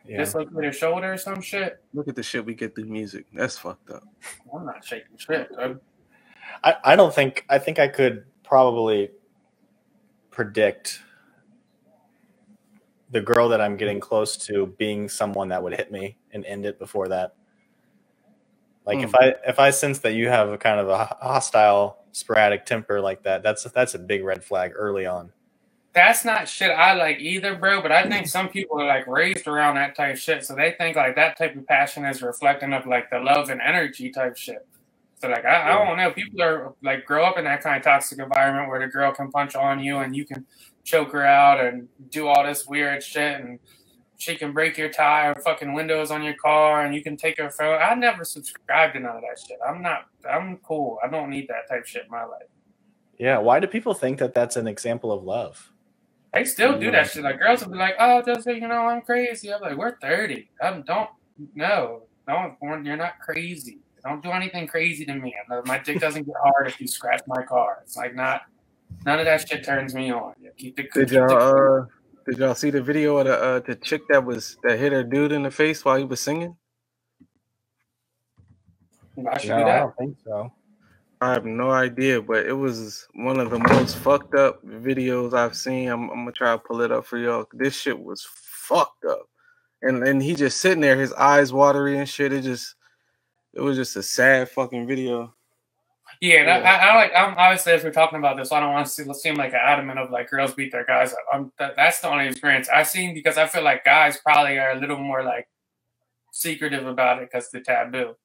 Yeah. 0.07 0.17
dislocate 0.17 0.63
her 0.63 0.71
shoulder 0.71 1.13
or 1.13 1.17
some 1.17 1.41
shit. 1.41 1.83
Look 1.93 2.07
at 2.07 2.15
the 2.15 2.23
shit 2.23 2.43
we 2.45 2.55
get 2.55 2.73
through 2.75 2.85
music. 2.85 3.25
That's 3.33 3.57
fucked 3.57 3.89
up. 3.91 4.03
I'm 4.53 4.65
not 4.65 4.83
shaking 4.83 5.17
shit. 5.17 5.51
Dog. 5.55 5.79
I, 6.63 6.75
I 6.83 6.95
don't 6.95 7.13
think 7.13 7.45
I 7.49 7.59
think 7.59 7.77
I 7.77 7.87
could 7.87 8.25
probably 8.43 9.11
predict 10.31 11.01
the 13.11 13.21
girl 13.21 13.49
that 13.49 13.61
I'm 13.61 13.77
getting 13.77 13.99
close 13.99 14.37
to 14.47 14.67
being 14.77 15.09
someone 15.09 15.49
that 15.49 15.61
would 15.61 15.73
hit 15.73 15.91
me 15.91 16.17
and 16.31 16.45
end 16.45 16.65
it 16.65 16.79
before 16.79 17.09
that. 17.09 17.35
Like 18.85 19.03
if 19.03 19.11
Hmm. 19.11 19.15
I 19.15 19.35
if 19.47 19.59
I 19.59 19.69
sense 19.69 19.99
that 19.99 20.13
you 20.13 20.29
have 20.29 20.49
a 20.49 20.57
kind 20.57 20.79
of 20.79 20.89
a 20.89 21.05
hostile 21.05 22.05
sporadic 22.13 22.65
temper 22.65 22.99
like 23.01 23.23
that, 23.23 23.43
that's 23.43 23.63
that's 23.63 23.93
a 23.95 23.99
big 23.99 24.23
red 24.23 24.43
flag 24.43 24.73
early 24.75 25.05
on. 25.05 25.31
That's 25.93 26.23
not 26.23 26.47
shit 26.47 26.71
I 26.71 26.93
like 26.93 27.19
either, 27.19 27.55
bro. 27.55 27.81
But 27.81 27.91
I 27.91 28.07
think 28.07 28.27
some 28.27 28.47
people 28.49 28.81
are 28.81 28.87
like 28.87 29.07
raised 29.07 29.47
around 29.47 29.75
that 29.75 29.95
type 29.95 30.13
of 30.13 30.19
shit, 30.19 30.45
so 30.45 30.55
they 30.55 30.71
think 30.77 30.95
like 30.95 31.15
that 31.17 31.37
type 31.37 31.55
of 31.55 31.67
passion 31.67 32.05
is 32.05 32.21
reflecting 32.21 32.73
of 32.73 32.85
like 32.87 33.09
the 33.09 33.19
love 33.19 33.49
and 33.49 33.61
energy 33.61 34.09
type 34.09 34.37
shit. 34.37 34.65
So 35.21 35.27
like 35.29 35.45
I, 35.45 35.69
I 35.71 35.85
don't 35.85 35.97
know, 35.97 36.11
people 36.11 36.41
are 36.41 36.73
like 36.81 37.05
grow 37.05 37.25
up 37.25 37.37
in 37.37 37.43
that 37.45 37.61
kind 37.61 37.77
of 37.77 37.83
toxic 37.83 38.19
environment 38.19 38.69
where 38.69 38.79
the 38.79 38.87
girl 38.87 39.13
can 39.13 39.31
punch 39.31 39.55
on 39.55 39.79
you 39.81 39.97
and 39.99 40.15
you 40.15 40.25
can 40.25 40.45
choke 40.83 41.11
her 41.11 41.25
out 41.25 41.63
and 41.63 41.87
do 42.09 42.27
all 42.27 42.43
this 42.43 42.67
weird 42.67 43.03
shit 43.03 43.39
and 43.39 43.59
she 44.21 44.35
can 44.35 44.53
break 44.53 44.77
your 44.77 44.89
tire, 44.89 45.33
fucking 45.43 45.73
windows 45.73 46.11
on 46.11 46.21
your 46.21 46.35
car, 46.35 46.85
and 46.85 46.93
you 46.93 47.01
can 47.01 47.17
take 47.17 47.39
her 47.39 47.49
phone. 47.49 47.81
I 47.81 47.95
never 47.95 48.23
subscribed 48.23 48.93
to 48.93 48.99
none 48.99 49.15
of 49.15 49.21
that 49.21 49.43
shit. 49.45 49.57
I'm 49.67 49.81
not. 49.81 50.05
I'm 50.29 50.57
cool. 50.57 50.99
I 51.03 51.07
don't 51.07 51.31
need 51.31 51.47
that 51.47 51.67
type 51.67 51.87
shit 51.87 52.05
in 52.05 52.11
my 52.11 52.23
life. 52.23 52.47
Yeah, 53.17 53.39
why 53.39 53.59
do 53.59 53.65
people 53.65 53.95
think 53.95 54.19
that 54.19 54.35
that's 54.35 54.57
an 54.57 54.67
example 54.67 55.11
of 55.11 55.23
love? 55.23 55.71
They 56.33 56.45
still 56.45 56.79
do 56.79 56.91
that 56.91 57.07
mm. 57.07 57.09
shit. 57.09 57.23
Like 57.23 57.39
girls 57.39 57.65
will 57.65 57.71
be 57.71 57.79
like, 57.79 57.95
"Oh, 57.99 58.21
just 58.21 58.43
so 58.43 58.51
you 58.51 58.67
know, 58.67 58.87
I'm 58.87 59.01
crazy." 59.01 59.51
I'm 59.51 59.59
like, 59.59 59.75
"We're 59.75 59.97
30. 59.97 60.49
I'm 60.61 60.83
don't 60.83 61.09
no, 61.55 62.03
don't. 62.27 62.85
You're 62.85 62.97
not 62.97 63.19
crazy. 63.19 63.79
Don't 64.03 64.21
do 64.21 64.29
anything 64.29 64.67
crazy 64.67 65.05
to 65.05 65.15
me. 65.15 65.35
My 65.65 65.79
dick 65.79 65.99
doesn't 65.99 66.23
get 66.23 66.35
hard 66.41 66.67
if 66.67 66.79
you 66.79 66.87
scratch 66.87 67.21
my 67.27 67.43
car. 67.43 67.79
It's 67.83 67.97
like 67.97 68.15
not. 68.15 68.43
None 69.05 69.19
of 69.19 69.25
that 69.25 69.47
shit 69.47 69.63
turns 69.63 69.93
me 69.95 70.11
on. 70.11 70.33
Keep 70.57 70.75
the, 70.75 70.83
Did 70.83 70.91
keep 70.93 71.09
the- 71.09 71.15
y'all 71.15 71.81
uh 71.81 71.85
did 72.27 72.37
y'all 72.37 72.53
see 72.55 72.69
the 72.69 72.81
video 72.83 73.17
of 73.17 73.25
the 73.25 73.33
uh 73.35 73.59
the 73.59 73.75
chick 73.75 74.01
that 74.09 74.23
was 74.23 74.57
that 74.63 74.77
hit 74.79 74.91
her 74.91 75.03
dude 75.03 75.31
in 75.31 75.43
the 75.43 75.51
face 75.51 75.83
while 75.83 75.97
he 75.97 76.03
was 76.05 76.19
singing? 76.19 76.55
I 79.29 79.37
should 79.39 79.49
No, 79.49 79.57
do 79.57 79.63
I 79.69 79.79
don't 79.79 79.97
think 79.97 80.17
so. 80.23 80.51
I 81.19 81.33
have 81.33 81.45
no 81.45 81.69
idea, 81.69 82.21
but 82.21 82.45
it 82.47 82.53
was 82.53 83.07
one 83.13 83.39
of 83.39 83.51
the 83.51 83.59
most 83.59 83.97
fucked 83.97 84.33
up 84.33 84.63
videos 84.65 85.33
I've 85.33 85.55
seen. 85.55 85.87
I'm, 85.89 86.09
I'm 86.09 86.17
gonna 86.21 86.31
try 86.31 86.51
to 86.53 86.57
pull 86.57 86.81
it 86.81 86.91
up 86.91 87.05
for 87.05 87.17
y'all. 87.19 87.45
This 87.53 87.75
shit 87.79 87.99
was 87.99 88.27
fucked 88.33 89.05
up, 89.05 89.27
and 89.83 90.03
and 90.07 90.21
he 90.21 90.33
just 90.33 90.59
sitting 90.61 90.81
there, 90.81 90.99
his 90.99 91.13
eyes 91.13 91.53
watery 91.53 91.97
and 91.99 92.09
shit. 92.09 92.33
It 92.33 92.41
just, 92.41 92.73
it 93.53 93.61
was 93.61 93.77
just 93.77 93.95
a 93.97 94.03
sad 94.03 94.49
fucking 94.49 94.87
video. 94.87 95.33
Yeah, 96.21 96.45
that, 96.45 96.63
I, 96.63 96.89
I 96.89 96.95
like. 96.95 97.11
I'm 97.15 97.35
obviously 97.35 97.73
as 97.73 97.83
we're 97.83 97.91
talking 97.91 98.19
about 98.19 98.37
this, 98.37 98.51
I 98.51 98.59
don't 98.59 98.71
want 98.71 98.85
to 98.85 98.91
see, 98.91 99.11
seem 99.13 99.35
like 99.35 99.53
an 99.53 99.59
adamant 99.61 99.97
of 99.97 100.11
like 100.11 100.29
girls 100.29 100.53
beat 100.53 100.71
their 100.71 100.85
guys 100.85 101.13
up. 101.13 101.19
I'm, 101.33 101.51
that, 101.57 101.75
that's 101.75 101.99
the 101.99 102.09
only 102.09 102.27
experience 102.27 102.69
I've 102.69 102.87
seen 102.87 103.15
because 103.15 103.39
I 103.39 103.47
feel 103.47 103.63
like 103.63 103.83
guys 103.83 104.17
probably 104.17 104.59
are 104.59 104.73
a 104.73 104.79
little 104.79 104.99
more 104.99 105.23
like 105.23 105.49
secretive 106.31 106.85
about 106.85 107.23
it 107.23 107.29
because 107.31 107.49
the 107.49 107.61
taboo 107.61 108.15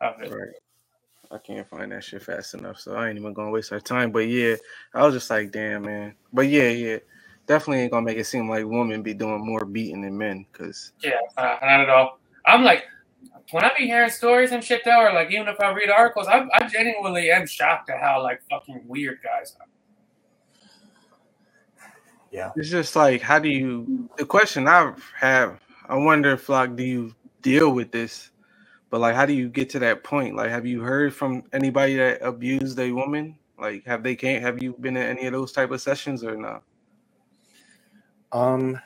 of 0.00 0.20
it. 0.20 0.32
Right. 0.32 0.54
I 1.30 1.38
can't 1.38 1.68
find 1.68 1.92
that 1.92 2.02
shit 2.02 2.22
fast 2.22 2.54
enough, 2.54 2.80
so 2.80 2.94
I 2.94 3.08
ain't 3.08 3.18
even 3.18 3.32
gonna 3.32 3.50
waste 3.50 3.72
our 3.72 3.80
time. 3.80 4.10
But 4.10 4.26
yeah, 4.28 4.56
I 4.92 5.04
was 5.04 5.14
just 5.14 5.30
like, 5.30 5.52
damn, 5.52 5.82
man. 5.82 6.14
But 6.32 6.48
yeah, 6.48 6.68
yeah, 6.68 6.98
definitely 7.46 7.82
ain't 7.82 7.92
gonna 7.92 8.06
make 8.06 8.18
it 8.18 8.26
seem 8.26 8.48
like 8.48 8.64
women 8.64 9.02
be 9.02 9.14
doing 9.14 9.46
more 9.46 9.64
beating 9.64 10.02
than 10.02 10.18
men, 10.18 10.46
cause 10.52 10.92
Yeah, 11.00 11.18
uh, 11.36 11.58
not 11.62 11.80
at 11.80 11.90
all. 11.90 12.18
I'm 12.44 12.64
like, 12.64 12.84
when 13.50 13.64
I 13.64 13.70
be 13.76 13.86
hearing 13.86 14.10
stories 14.10 14.52
and 14.52 14.62
shit 14.62 14.82
though, 14.84 15.00
or 15.00 15.12
like 15.12 15.30
even 15.30 15.48
if 15.48 15.60
I 15.60 15.72
read 15.72 15.90
articles, 15.90 16.26
I, 16.26 16.46
I 16.52 16.66
genuinely 16.68 17.30
am 17.30 17.46
shocked 17.46 17.90
at 17.90 18.00
how 18.00 18.22
like 18.22 18.40
fucking 18.50 18.82
weird 18.86 19.18
guys 19.22 19.56
are. 19.60 19.66
Yeah. 22.32 22.50
it's 22.56 22.68
just 22.68 22.96
like, 22.96 23.22
how 23.22 23.38
do 23.38 23.48
you? 23.48 24.10
The 24.16 24.26
question 24.26 24.68
I 24.68 24.92
have, 25.16 25.60
I 25.88 25.96
wonder 25.96 26.32
if 26.32 26.48
like, 26.48 26.76
do 26.76 26.82
you 26.82 27.14
deal 27.40 27.70
with 27.70 27.92
this? 27.92 28.30
But 28.90 29.00
like, 29.00 29.14
how 29.14 29.26
do 29.26 29.32
you 29.32 29.48
get 29.48 29.70
to 29.70 29.78
that 29.80 30.04
point? 30.04 30.36
Like, 30.36 30.50
have 30.50 30.66
you 30.66 30.80
heard 30.80 31.14
from 31.14 31.44
anybody 31.52 31.96
that 31.96 32.22
abused 32.22 32.78
a 32.78 32.92
woman? 32.92 33.38
Like, 33.58 33.84
have 33.86 34.02
they 34.02 34.16
can't? 34.16 34.42
Have 34.42 34.62
you 34.62 34.74
been 34.78 34.96
in 34.96 35.02
any 35.02 35.26
of 35.26 35.32
those 35.32 35.52
type 35.52 35.70
of 35.70 35.80
sessions 35.80 36.22
or 36.22 36.36
not? 36.36 36.62
Um, 38.32 38.78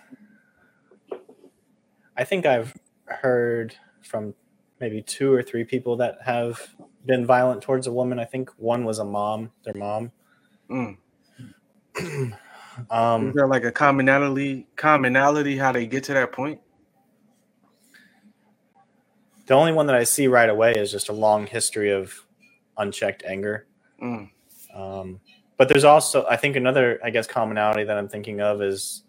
I 2.17 2.25
think 2.25 2.47
I've 2.47 2.75
heard 3.07 3.75
from 4.03 4.35
maybe 4.81 5.03
two 5.03 5.33
or 5.33 5.43
three 5.43 5.65
people 5.65 5.97
that 5.97 6.19
have 6.25 6.75
been 7.07 7.27
violent 7.27 7.63
towards 7.63 7.87
a 7.87 7.93
woman. 7.93 8.19
I 8.19 8.25
think 8.25 8.51
one 8.57 8.85
was 8.85 8.99
a 8.99 9.05
mom, 9.05 9.51
their 9.65 9.75
mom. 9.75 10.13
Mm. 10.71 10.97
Um, 12.89 13.29
Is 13.29 13.35
there 13.35 13.47
like 13.47 13.65
a 13.65 13.73
commonality? 13.73 14.67
Commonality? 14.77 15.59
How 15.59 15.71
they 15.71 15.85
get 15.87 16.05
to 16.05 16.15
that 16.15 16.33
point? 16.33 16.61
the 19.51 19.57
only 19.57 19.73
one 19.73 19.87
that 19.87 19.97
I 19.97 20.05
see 20.05 20.29
right 20.29 20.49
away 20.49 20.75
is 20.75 20.93
just 20.93 21.09
a 21.09 21.13
long 21.13 21.45
history 21.45 21.91
of 21.91 22.25
unchecked 22.79 23.25
anger. 23.27 23.67
Mm. 24.01 24.31
Um, 24.73 25.21
but 25.57 25.69
there's 25.69 25.83
also, 25.83 26.25
I 26.31 26.37
think, 26.37 26.55
another, 26.55 27.01
I 27.03 27.11
guess, 27.11 27.27
commonality 27.27 27.83
that 27.83 27.99
I'm 27.99 28.09
thinking 28.09 28.41
of 28.41 28.63
is 28.63 29.03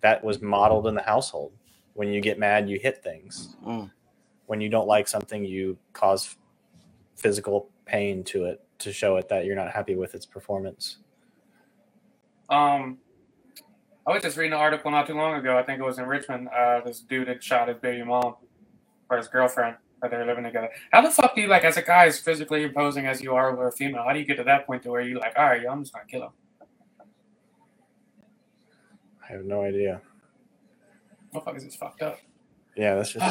that 0.00 0.22
was 0.22 0.40
modeled 0.40 0.86
in 0.86 0.94
the 0.94 1.02
household. 1.02 1.52
When 1.94 2.12
you 2.12 2.20
get 2.20 2.38
mad, 2.38 2.70
you 2.70 2.78
hit 2.78 3.02
things. 3.02 3.56
Mm. 3.66 3.90
When 4.48 4.60
you 4.60 4.68
don't 4.68 4.88
like 4.88 5.06
something, 5.06 5.44
you 5.44 5.78
cause 5.92 6.36
physical 7.16 7.68
pain 7.84 8.24
to 8.24 8.46
it 8.46 8.64
to 8.78 8.92
show 8.92 9.16
it 9.16 9.28
that 9.28 9.44
you're 9.44 9.56
not 9.56 9.70
happy 9.70 9.94
with 9.94 10.14
its 10.14 10.24
performance. 10.24 10.98
Um, 12.48 12.98
I 14.06 14.12
was 14.12 14.22
just 14.22 14.38
reading 14.38 14.54
an 14.54 14.58
article 14.58 14.90
not 14.90 15.06
too 15.06 15.14
long 15.14 15.34
ago. 15.34 15.58
I 15.58 15.62
think 15.62 15.80
it 15.80 15.84
was 15.84 15.98
in 15.98 16.06
Richmond. 16.06 16.48
Uh, 16.48 16.80
this 16.80 17.00
dude 17.00 17.28
had 17.28 17.44
shot 17.44 17.68
his 17.68 17.76
baby 17.76 18.02
mom 18.02 18.36
or 19.10 19.18
his 19.18 19.28
girlfriend 19.28 19.76
that 20.00 20.10
they 20.10 20.16
were 20.16 20.24
living 20.24 20.44
together. 20.44 20.70
How 20.92 21.02
the 21.02 21.10
fuck 21.10 21.34
do 21.34 21.42
you 21.42 21.48
like, 21.48 21.64
as 21.64 21.76
a 21.76 21.82
guy, 21.82 22.06
as 22.06 22.18
physically 22.18 22.62
imposing 22.62 23.06
as 23.06 23.20
you 23.20 23.34
are 23.34 23.54
with 23.54 23.68
a 23.68 23.76
female? 23.76 24.04
How 24.04 24.14
do 24.14 24.18
you 24.18 24.24
get 24.24 24.36
to 24.36 24.44
that 24.44 24.66
point 24.66 24.82
to 24.84 24.90
where 24.90 25.02
you're 25.02 25.18
like, 25.18 25.34
all 25.36 25.44
right, 25.44 25.60
yo, 25.60 25.70
I'm 25.70 25.82
just 25.82 25.92
gonna 25.92 26.06
kill 26.06 26.22
him? 26.22 26.30
I 29.28 29.32
have 29.32 29.44
no 29.44 29.62
idea. 29.62 30.00
what 31.32 31.44
the 31.44 31.50
fuck 31.50 31.56
is 31.58 31.64
this 31.64 31.76
fucked 31.76 32.00
up. 32.00 32.18
Yeah, 32.78 32.94
that's 32.94 33.12
just. 33.12 33.24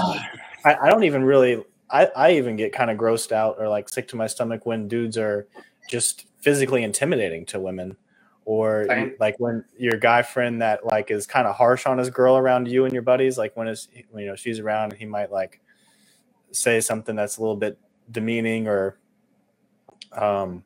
I, 0.65 0.75
I 0.81 0.89
don't 0.89 1.05
even 1.05 1.23
really. 1.23 1.63
I, 1.89 2.07
I 2.17 2.31
even 2.33 2.57
get 2.57 2.73
kind 2.73 2.91
of 2.91 2.97
grossed 2.97 3.31
out 3.31 3.55
or 3.57 3.69
like 3.69 3.87
sick 3.87 4.09
to 4.09 4.17
my 4.17 4.27
stomach 4.27 4.65
when 4.65 4.89
dudes 4.89 5.17
are 5.17 5.47
just 5.89 6.27
physically 6.41 6.83
intimidating 6.83 7.45
to 7.45 7.59
women, 7.59 7.95
or 8.43 8.85
Same. 8.89 9.15
like 9.21 9.39
when 9.39 9.63
your 9.77 9.95
guy 9.95 10.21
friend 10.21 10.61
that 10.61 10.85
like 10.85 11.11
is 11.11 11.25
kind 11.25 11.47
of 11.47 11.55
harsh 11.55 11.85
on 11.85 11.97
his 11.97 12.09
girl 12.09 12.35
around 12.35 12.67
you 12.67 12.83
and 12.83 12.91
your 12.91 13.03
buddies. 13.03 13.37
Like 13.37 13.55
when 13.55 13.69
it's 13.69 13.87
when, 14.11 14.23
you 14.23 14.29
know 14.29 14.35
she's 14.35 14.59
around, 14.59 14.91
he 14.91 15.05
might 15.05 15.31
like 15.31 15.61
say 16.51 16.81
something 16.81 17.15
that's 17.15 17.37
a 17.37 17.41
little 17.41 17.55
bit 17.55 17.79
demeaning 18.11 18.67
or, 18.67 18.97
um, 20.11 20.63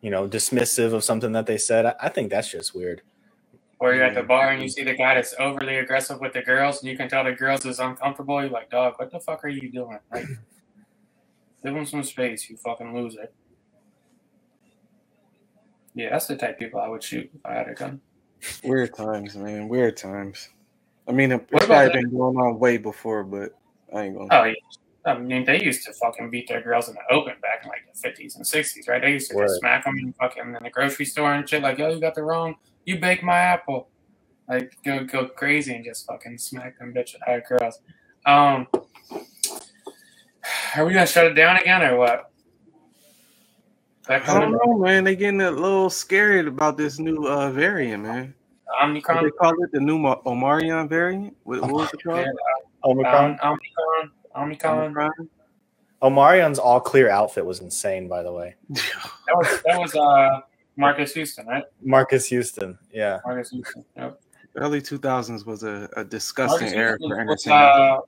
you 0.00 0.10
know, 0.10 0.26
dismissive 0.26 0.94
of 0.94 1.04
something 1.04 1.32
that 1.32 1.44
they 1.44 1.58
said. 1.58 1.84
I, 1.84 1.94
I 2.00 2.08
think 2.08 2.30
that's 2.30 2.50
just 2.50 2.74
weird. 2.74 3.02
Or 3.78 3.94
you're 3.94 4.04
at 4.04 4.14
the 4.14 4.22
bar 4.22 4.48
and 4.50 4.62
you 4.62 4.68
see 4.70 4.84
the 4.84 4.94
guy 4.94 5.16
that's 5.16 5.34
overly 5.38 5.76
aggressive 5.76 6.18
with 6.20 6.32
the 6.32 6.40
girls, 6.40 6.80
and 6.80 6.90
you 6.90 6.96
can 6.96 7.08
tell 7.08 7.24
the 7.24 7.32
girls 7.32 7.66
is 7.66 7.78
uncomfortable. 7.78 8.40
You're 8.40 8.50
like, 8.50 8.70
dog, 8.70 8.94
what 8.96 9.10
the 9.10 9.20
fuck 9.20 9.44
are 9.44 9.48
you 9.48 9.70
doing? 9.70 9.98
Like, 10.10 10.24
give 11.64 11.76
him 11.76 11.84
some 11.84 12.02
space, 12.02 12.48
you 12.48 12.56
fucking 12.56 12.94
loser. 12.94 13.28
Yeah, 15.94 16.10
that's 16.10 16.26
the 16.26 16.36
type 16.36 16.54
of 16.54 16.58
people 16.58 16.80
I 16.80 16.88
would 16.88 17.02
shoot 17.02 17.30
if 17.34 17.40
I 17.44 17.54
had 17.54 17.68
a 17.68 17.74
gun. 17.74 18.00
Weird 18.62 18.94
times, 18.94 19.36
man. 19.36 19.68
Weird 19.68 19.96
times. 19.96 20.50
I 21.08 21.12
mean, 21.12 21.32
it's 21.32 21.66
probably 21.66 21.92
been 21.92 22.10
going 22.10 22.36
on 22.36 22.58
way 22.58 22.76
before, 22.76 23.24
but 23.24 23.52
I 23.94 24.04
ain't 24.04 24.16
gonna. 24.16 24.28
Oh, 24.30 24.44
yeah. 24.44 24.54
I 25.06 25.16
mean, 25.18 25.44
they 25.44 25.62
used 25.62 25.86
to 25.86 25.92
fucking 25.92 26.30
beat 26.30 26.48
their 26.48 26.60
girls 26.60 26.88
in 26.88 26.94
the 26.94 27.14
open 27.14 27.34
back 27.40 27.62
in 27.62 27.68
like 27.68 27.86
the 27.92 28.08
50s 28.08 28.36
and 28.36 28.44
60s, 28.44 28.88
right? 28.88 29.00
They 29.00 29.12
used 29.12 29.30
to 29.30 29.36
Word. 29.36 29.46
just 29.46 29.60
smack 29.60 29.84
them 29.84 29.96
in 29.98 30.12
fucking 30.14 30.54
in 30.56 30.62
the 30.62 30.70
grocery 30.70 31.04
store 31.04 31.32
and 31.32 31.48
shit. 31.48 31.62
Like, 31.62 31.78
yo, 31.78 31.90
you 31.90 32.00
got 32.00 32.16
the 32.16 32.24
wrong, 32.24 32.56
you 32.86 32.98
bake 32.98 33.22
my 33.22 33.36
apple. 33.36 33.88
Like, 34.48 34.76
go 34.84 35.04
go 35.04 35.26
crazy 35.26 35.74
and 35.74 35.84
just 35.84 36.06
fucking 36.06 36.38
smack 36.38 36.78
them 36.78 36.94
bitch 36.94 37.14
at 37.14 37.22
high 37.22 37.42
girls. 37.46 37.80
Um, 38.24 38.66
are 40.76 40.86
we 40.86 40.94
gonna 40.94 41.06
shut 41.06 41.26
it 41.26 41.34
down 41.34 41.56
again 41.58 41.82
or 41.82 41.96
what? 41.98 42.30
I 44.08 44.20
don't 44.20 44.44
on 44.44 44.52
know, 44.52 44.78
man. 44.78 45.02
They 45.04 45.16
getting 45.16 45.40
a 45.40 45.50
little 45.50 45.90
scared 45.90 46.46
about 46.46 46.76
this 46.76 47.00
new 47.00 47.26
uh, 47.26 47.50
variant, 47.50 48.04
man. 48.04 48.34
What 48.64 48.84
Omicron. 48.84 49.24
they 49.24 49.30
call 49.30 49.52
it 49.64 49.72
the 49.72 49.80
new 49.80 49.98
Ma- 49.98 50.22
Omarion 50.22 50.88
variant. 50.88 51.36
What, 51.42 51.60
what 51.62 51.72
was 51.72 51.92
it 51.92 52.02
called? 52.04 52.18
Yeah, 52.18 52.32
Omicron. 52.84 53.38
um, 53.42 53.58
Omicron. 53.58 54.12
Omicron. 54.36 54.78
Omicron? 54.78 55.28
Omarion's 56.02 56.58
all 56.60 56.80
clear 56.80 57.08
outfit 57.08 57.44
was 57.44 57.60
insane, 57.60 58.06
by 58.06 58.22
the 58.22 58.32
way. 58.32 58.54
That 59.26 59.36
was 59.36 59.62
that 59.64 59.78
was 59.80 59.94
uh 59.96 60.40
Marques 60.76 61.12
Houston, 61.14 61.46
right? 61.46 61.64
Marques 61.82 62.26
Houston. 62.26 62.78
Yeah. 62.92 63.18
Marques 63.24 63.50
Houston. 63.50 63.84
Yep. 63.96 64.20
Early 64.56 64.80
2000s 64.80 65.44
was 65.46 65.62
a, 65.64 65.88
a 65.96 66.04
disgusting 66.04 66.68
Marques 66.68 66.72
era 66.74 66.96
Houston 66.98 67.08
for 67.10 67.26
was, 67.26 67.46
entertainment. 67.46 67.80
uh, 67.80 68.00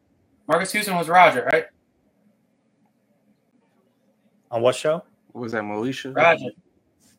Marques 0.46 0.72
Houston 0.72 0.94
was 0.96 1.08
Roger, 1.08 1.44
right? 1.52 1.64
On 4.50 4.62
what 4.62 4.74
show? 4.74 5.02
What 5.32 5.42
was 5.42 5.52
that 5.52 5.62
Moesha? 5.62 6.14
Roger. 6.16 6.46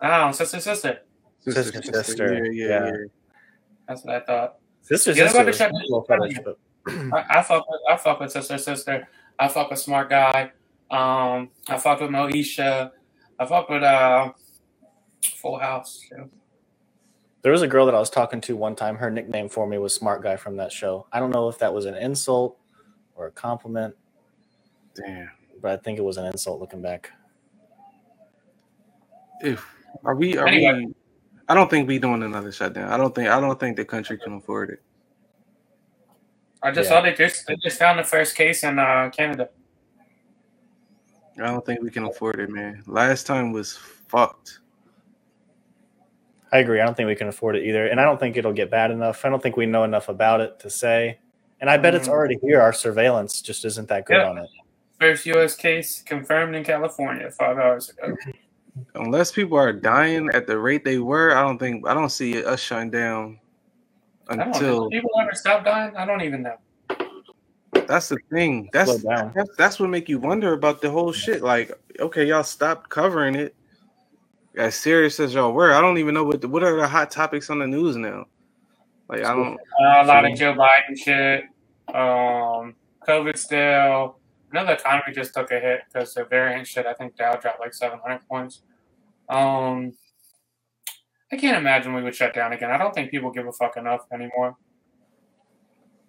Oh, 0.01 0.31
sister, 0.31 0.59
sister. 0.59 0.99
Sister, 1.41 1.81
Sister. 1.81 2.33
Yeah, 2.45 2.51
yeah, 2.51 2.67
Yeah. 2.67 2.85
yeah. 2.85 2.91
That's 3.87 4.03
what 4.03 4.15
I 4.15 4.19
thought. 4.25 4.55
Sister, 4.81 5.11
Yeah, 5.11 5.27
sister. 5.27 5.45
was 5.45 5.57
check 5.57 5.69
a 5.69 5.73
this 5.73 5.81
little 5.89 5.99
out. 5.99 6.07
fetish, 6.07 6.39
but- 6.43 6.57
I, 6.87 7.39
I 7.39 7.41
fuck 7.43 7.69
with 7.69 7.81
I 7.87 7.97
fuck 7.97 8.19
with 8.19 8.31
sister, 8.31 8.57
sister. 8.57 9.07
I 9.37 9.47
fuck 9.47 9.69
with 9.69 9.77
smart 9.79 10.09
guy. 10.09 10.51
Um, 10.89 11.49
I 11.67 11.77
fuck 11.77 11.99
with 11.99 12.09
Moesha. 12.09 12.91
I 13.37 13.45
fuck 13.45 13.69
with 13.69 13.83
uh, 13.83 14.31
Full 15.23 15.57
House. 15.59 16.05
Yeah. 16.11 16.25
There 17.41 17.51
was 17.51 17.61
a 17.61 17.67
girl 17.67 17.85
that 17.85 17.95
I 17.95 17.99
was 17.99 18.09
talking 18.09 18.41
to 18.41 18.55
one 18.55 18.75
time. 18.75 18.95
Her 18.97 19.09
nickname 19.09 19.47
for 19.49 19.65
me 19.65 19.77
was 19.77 19.93
Smart 19.93 20.21
Guy 20.21 20.35
from 20.35 20.57
that 20.57 20.71
show. 20.71 21.07
I 21.11 21.19
don't 21.19 21.31
know 21.31 21.47
if 21.47 21.57
that 21.59 21.73
was 21.73 21.85
an 21.85 21.95
insult 21.95 22.57
or 23.15 23.27
a 23.27 23.31
compliment, 23.31 23.95
Damn. 24.95 25.29
but 25.61 25.71
I 25.71 25.77
think 25.77 25.97
it 25.99 26.03
was 26.03 26.17
an 26.17 26.25
insult 26.25 26.59
looking 26.59 26.81
back. 26.81 27.11
If 29.41 29.65
are 30.03 30.15
we? 30.15 30.37
Are 30.37 30.47
Anyway. 30.47 30.85
we? 30.85 30.93
I 31.47 31.53
don't 31.55 31.69
think 31.69 31.87
we 31.87 31.97
doing 31.97 32.23
another 32.23 32.51
shutdown. 32.51 32.91
I 32.91 32.97
don't 32.97 33.15
think. 33.15 33.29
I 33.29 33.39
don't 33.39 33.59
think 33.59 33.77
the 33.77 33.85
country 33.85 34.17
can 34.17 34.33
afford 34.33 34.69
it. 34.71 34.81
I 36.61 36.71
just 36.71 36.89
Yeah. 36.89 36.97
saw 36.97 37.01
they 37.01 37.13
just 37.13 37.47
they 37.47 37.55
just 37.55 37.79
found 37.79 37.99
the 37.99 38.03
first 38.03 38.35
case 38.35 38.63
in 38.63 38.77
uh, 38.77 39.09
Canada. 39.15 39.49
I 41.41 41.45
don't 41.47 41.65
think 41.65 41.81
we 41.81 41.89
can 41.89 42.03
afford 42.03 42.39
it, 42.41 42.49
man. 42.49 42.83
Last 42.85 43.25
time 43.25 43.53
was 43.53 43.77
fucked. 43.77 44.59
I 46.51 46.59
agree. 46.59 46.81
I 46.81 46.85
don't 46.85 46.95
think 46.97 47.07
we 47.07 47.15
can 47.15 47.27
afford 47.27 47.55
it 47.55 47.63
either. 47.63 47.87
And 47.87 47.99
I 47.99 48.05
don't 48.05 48.19
think 48.19 48.35
it'll 48.37 48.53
get 48.53 48.71
bad 48.71 48.91
enough. 48.91 49.23
I 49.23 49.29
don't 49.29 49.41
think 49.41 49.55
we 49.55 49.65
know 49.65 49.83
enough 49.83 50.09
about 50.09 50.41
it 50.41 50.59
to 50.61 50.69
say. 50.69 51.19
And 51.61 51.69
I 51.69 51.77
bet 51.77 51.93
it's 51.93 52.07
Mm. 52.07 52.11
already 52.11 52.37
here. 52.41 52.61
Our 52.61 52.73
surveillance 52.73 53.41
just 53.41 53.65
isn't 53.65 53.87
that 53.89 54.05
good 54.05 54.17
Yeah. 54.17 54.29
on 54.29 54.37
it. 54.39 54.49
First 54.99 55.25
U.S. 55.27 55.55
case 55.55 56.01
confirmed 56.01 56.55
in 56.55 56.63
California 56.63 57.29
five 57.31 57.57
hours 57.57 57.89
ago. 57.89 58.15
Unless 58.95 59.31
people 59.33 59.57
are 59.57 59.73
dying 59.73 60.29
at 60.33 60.47
the 60.47 60.57
rate 60.57 60.83
they 60.85 60.97
were, 60.99 61.35
I 61.35 61.41
don't 61.41 61.57
think. 61.57 61.87
I 61.87 61.93
don't 61.93 62.09
see 62.09 62.43
us 62.43 62.59
shutting 62.59 62.89
down 62.89 63.39
until. 64.29 64.89
People 64.89 65.09
ever 65.21 65.33
stop 65.33 65.65
dying? 65.65 65.95
I 65.95 66.05
don't 66.05 66.21
even 66.21 66.43
know. 66.43 66.55
That's 67.87 68.09
the 68.09 68.17
thing. 68.31 68.69
That's 68.71 69.03
that's, 69.03 69.49
that's 69.57 69.79
what 69.79 69.89
make 69.89 70.09
you 70.09 70.19
wonder 70.19 70.53
about 70.53 70.81
the 70.81 70.89
whole 70.89 71.11
shit. 71.11 71.41
Like, 71.41 71.71
okay, 71.99 72.25
y'all 72.25 72.43
stopped 72.43 72.89
covering 72.89 73.35
it. 73.35 73.55
As 74.59 74.75
serious 74.75 75.21
as 75.21 75.33
y'all 75.33 75.53
were, 75.53 75.71
I 75.71 75.79
don't 75.79 75.97
even 75.99 76.13
know 76.13 76.25
what 76.25 76.41
the, 76.41 76.49
what 76.49 76.63
are 76.63 76.75
the 76.75 76.85
hot 76.85 77.09
topics 77.09 77.49
on 77.49 77.59
the 77.59 77.67
news 77.67 77.95
now. 77.95 78.25
Like, 79.07 79.23
I 79.23 79.33
don't. 79.33 79.53
Uh, 79.53 80.03
a 80.03 80.05
lot 80.05 80.25
of 80.25 80.37
Joe 80.37 80.53
Biden 80.53 80.97
shit. 80.97 81.43
Um, 81.95 82.75
COVID 83.07 83.37
still. 83.37 84.19
Another 84.51 84.73
economy 84.73 85.13
just 85.13 85.33
took 85.33 85.49
a 85.51 85.61
hit 85.61 85.83
because 85.87 86.13
the 86.13 86.25
variant 86.25 86.67
shit. 86.67 86.85
I 86.85 86.93
think 86.93 87.15
Dow 87.15 87.37
dropped 87.37 87.61
like 87.61 87.73
700 87.73 88.19
points. 88.27 88.63
Um, 89.29 89.93
I 91.31 91.37
can't 91.37 91.55
imagine 91.55 91.93
we 91.93 92.03
would 92.03 92.15
shut 92.15 92.33
down 92.33 92.51
again. 92.51 92.69
I 92.69 92.77
don't 92.77 92.93
think 92.93 93.11
people 93.11 93.31
give 93.31 93.47
a 93.47 93.53
fuck 93.53 93.77
enough 93.77 94.01
anymore. 94.11 94.57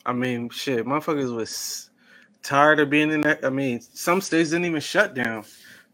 I 0.04 0.12
mean, 0.12 0.48
shit, 0.48 0.84
motherfuckers 0.86 1.32
was 1.32 1.90
tired 2.42 2.80
of 2.80 2.90
being 2.90 3.12
in 3.12 3.20
that. 3.20 3.44
I 3.44 3.50
mean, 3.50 3.80
some 3.80 4.20
states 4.20 4.50
didn't 4.50 4.64
even 4.64 4.80
shut 4.80 5.14
down. 5.14 5.44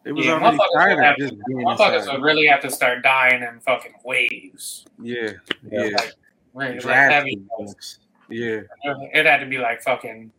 They 0.06 0.12
was 0.12 0.24
Yeah, 0.24 0.34
already 0.34 0.56
motherfuckers 0.56 0.72
tired 0.74 0.96
would 0.98 1.04
of 1.04 1.16
just 1.18 1.46
being 1.48 1.66
Motherfuckers 1.66 2.12
would 2.12 2.22
really 2.22 2.46
have 2.46 2.60
to 2.62 2.70
start 2.70 3.02
dying 3.02 3.42
in 3.42 3.58
fucking 3.58 3.94
waves. 4.04 4.86
Yeah, 5.02 5.32
Yeah. 5.68 5.84
yeah, 5.84 5.96
Like, 6.54 6.84
really, 6.84 7.40
like. 7.58 7.76
Yeah, 8.28 8.60
It 9.12 9.26
had 9.26 9.38
to 9.38 9.46
be 9.46 9.58
like 9.58 9.82
fucking 9.82 10.30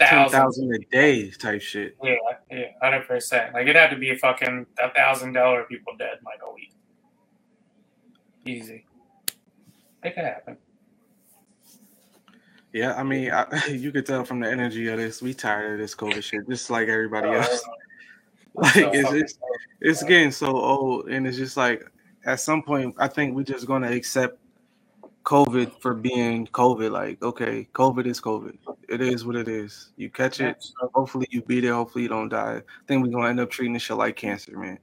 thousand 0.00 0.74
a 0.74 0.78
day 0.90 1.30
type 1.30 1.62
shit. 1.62 1.96
Yeah, 2.02 2.16
yeah, 2.50 2.64
hundred 2.82 3.06
percent. 3.06 3.54
Like 3.54 3.68
it 3.68 3.76
had 3.76 3.90
to 3.90 3.96
be 3.96 4.10
a 4.10 4.16
fucking 4.18 4.66
a 4.80 4.90
thousand 4.90 5.34
dollar 5.34 5.62
people 5.64 5.94
dead 5.96 6.18
like 6.24 6.40
a 6.44 6.52
week. 6.52 6.72
Easy. 8.44 8.86
It 10.02 10.16
could 10.16 10.24
happen. 10.24 10.56
Yeah, 12.72 12.94
I 12.96 13.04
mean, 13.04 13.30
I, 13.30 13.66
you 13.70 13.92
could 13.92 14.04
tell 14.04 14.24
from 14.24 14.40
the 14.40 14.50
energy 14.50 14.88
of 14.88 14.98
this, 14.98 15.22
we 15.22 15.32
tired 15.32 15.74
of 15.74 15.78
this 15.78 15.94
COVID 15.94 16.24
shit, 16.24 16.48
just 16.48 16.70
like 16.70 16.88
everybody 16.88 17.28
oh, 17.28 17.34
else. 17.34 17.62
Like 18.54 18.76
it's 18.76 19.12
it's, 19.12 19.38
it's 19.80 20.02
getting 20.02 20.30
so 20.30 20.56
old, 20.56 21.08
and 21.08 21.26
it's 21.26 21.38
just 21.38 21.56
like 21.56 21.90
at 22.24 22.40
some 22.40 22.62
point, 22.62 22.94
I 22.98 23.08
think 23.08 23.34
we're 23.34 23.44
just 23.44 23.66
gonna 23.66 23.90
accept 23.90 24.38
COVID 25.24 25.80
for 25.80 25.94
being 25.94 26.46
COVID. 26.48 26.90
Like, 26.90 27.22
okay, 27.22 27.68
COVID 27.72 28.06
is 28.06 28.20
COVID. 28.20 28.56
It 28.88 29.00
is 29.00 29.24
what 29.24 29.36
it 29.36 29.48
is. 29.48 29.92
You 29.96 30.10
catch 30.10 30.40
it. 30.40 30.64
Hopefully, 30.94 31.26
you 31.30 31.42
beat 31.42 31.64
it. 31.64 31.70
Hopefully, 31.70 32.02
you 32.02 32.08
don't 32.08 32.28
die. 32.28 32.56
I 32.58 32.86
think 32.86 33.02
we're 33.04 33.10
gonna 33.12 33.28
end 33.28 33.40
up 33.40 33.50
treating 33.50 33.72
this 33.72 33.82
shit 33.82 33.96
like 33.96 34.16
cancer, 34.16 34.58
man. 34.58 34.78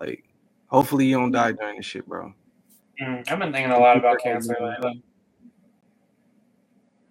Like, 0.00 0.24
hopefully, 0.68 1.06
you 1.06 1.18
don't 1.18 1.32
die 1.32 1.52
during 1.52 1.76
this 1.76 1.86
shit, 1.86 2.06
bro. 2.06 2.32
Mm, 3.00 3.30
I've 3.30 3.38
been 3.38 3.52
thinking 3.52 3.72
a 3.72 3.78
lot 3.78 3.96
about 3.96 4.18
cancer 4.20 4.56
lately. 4.60 5.02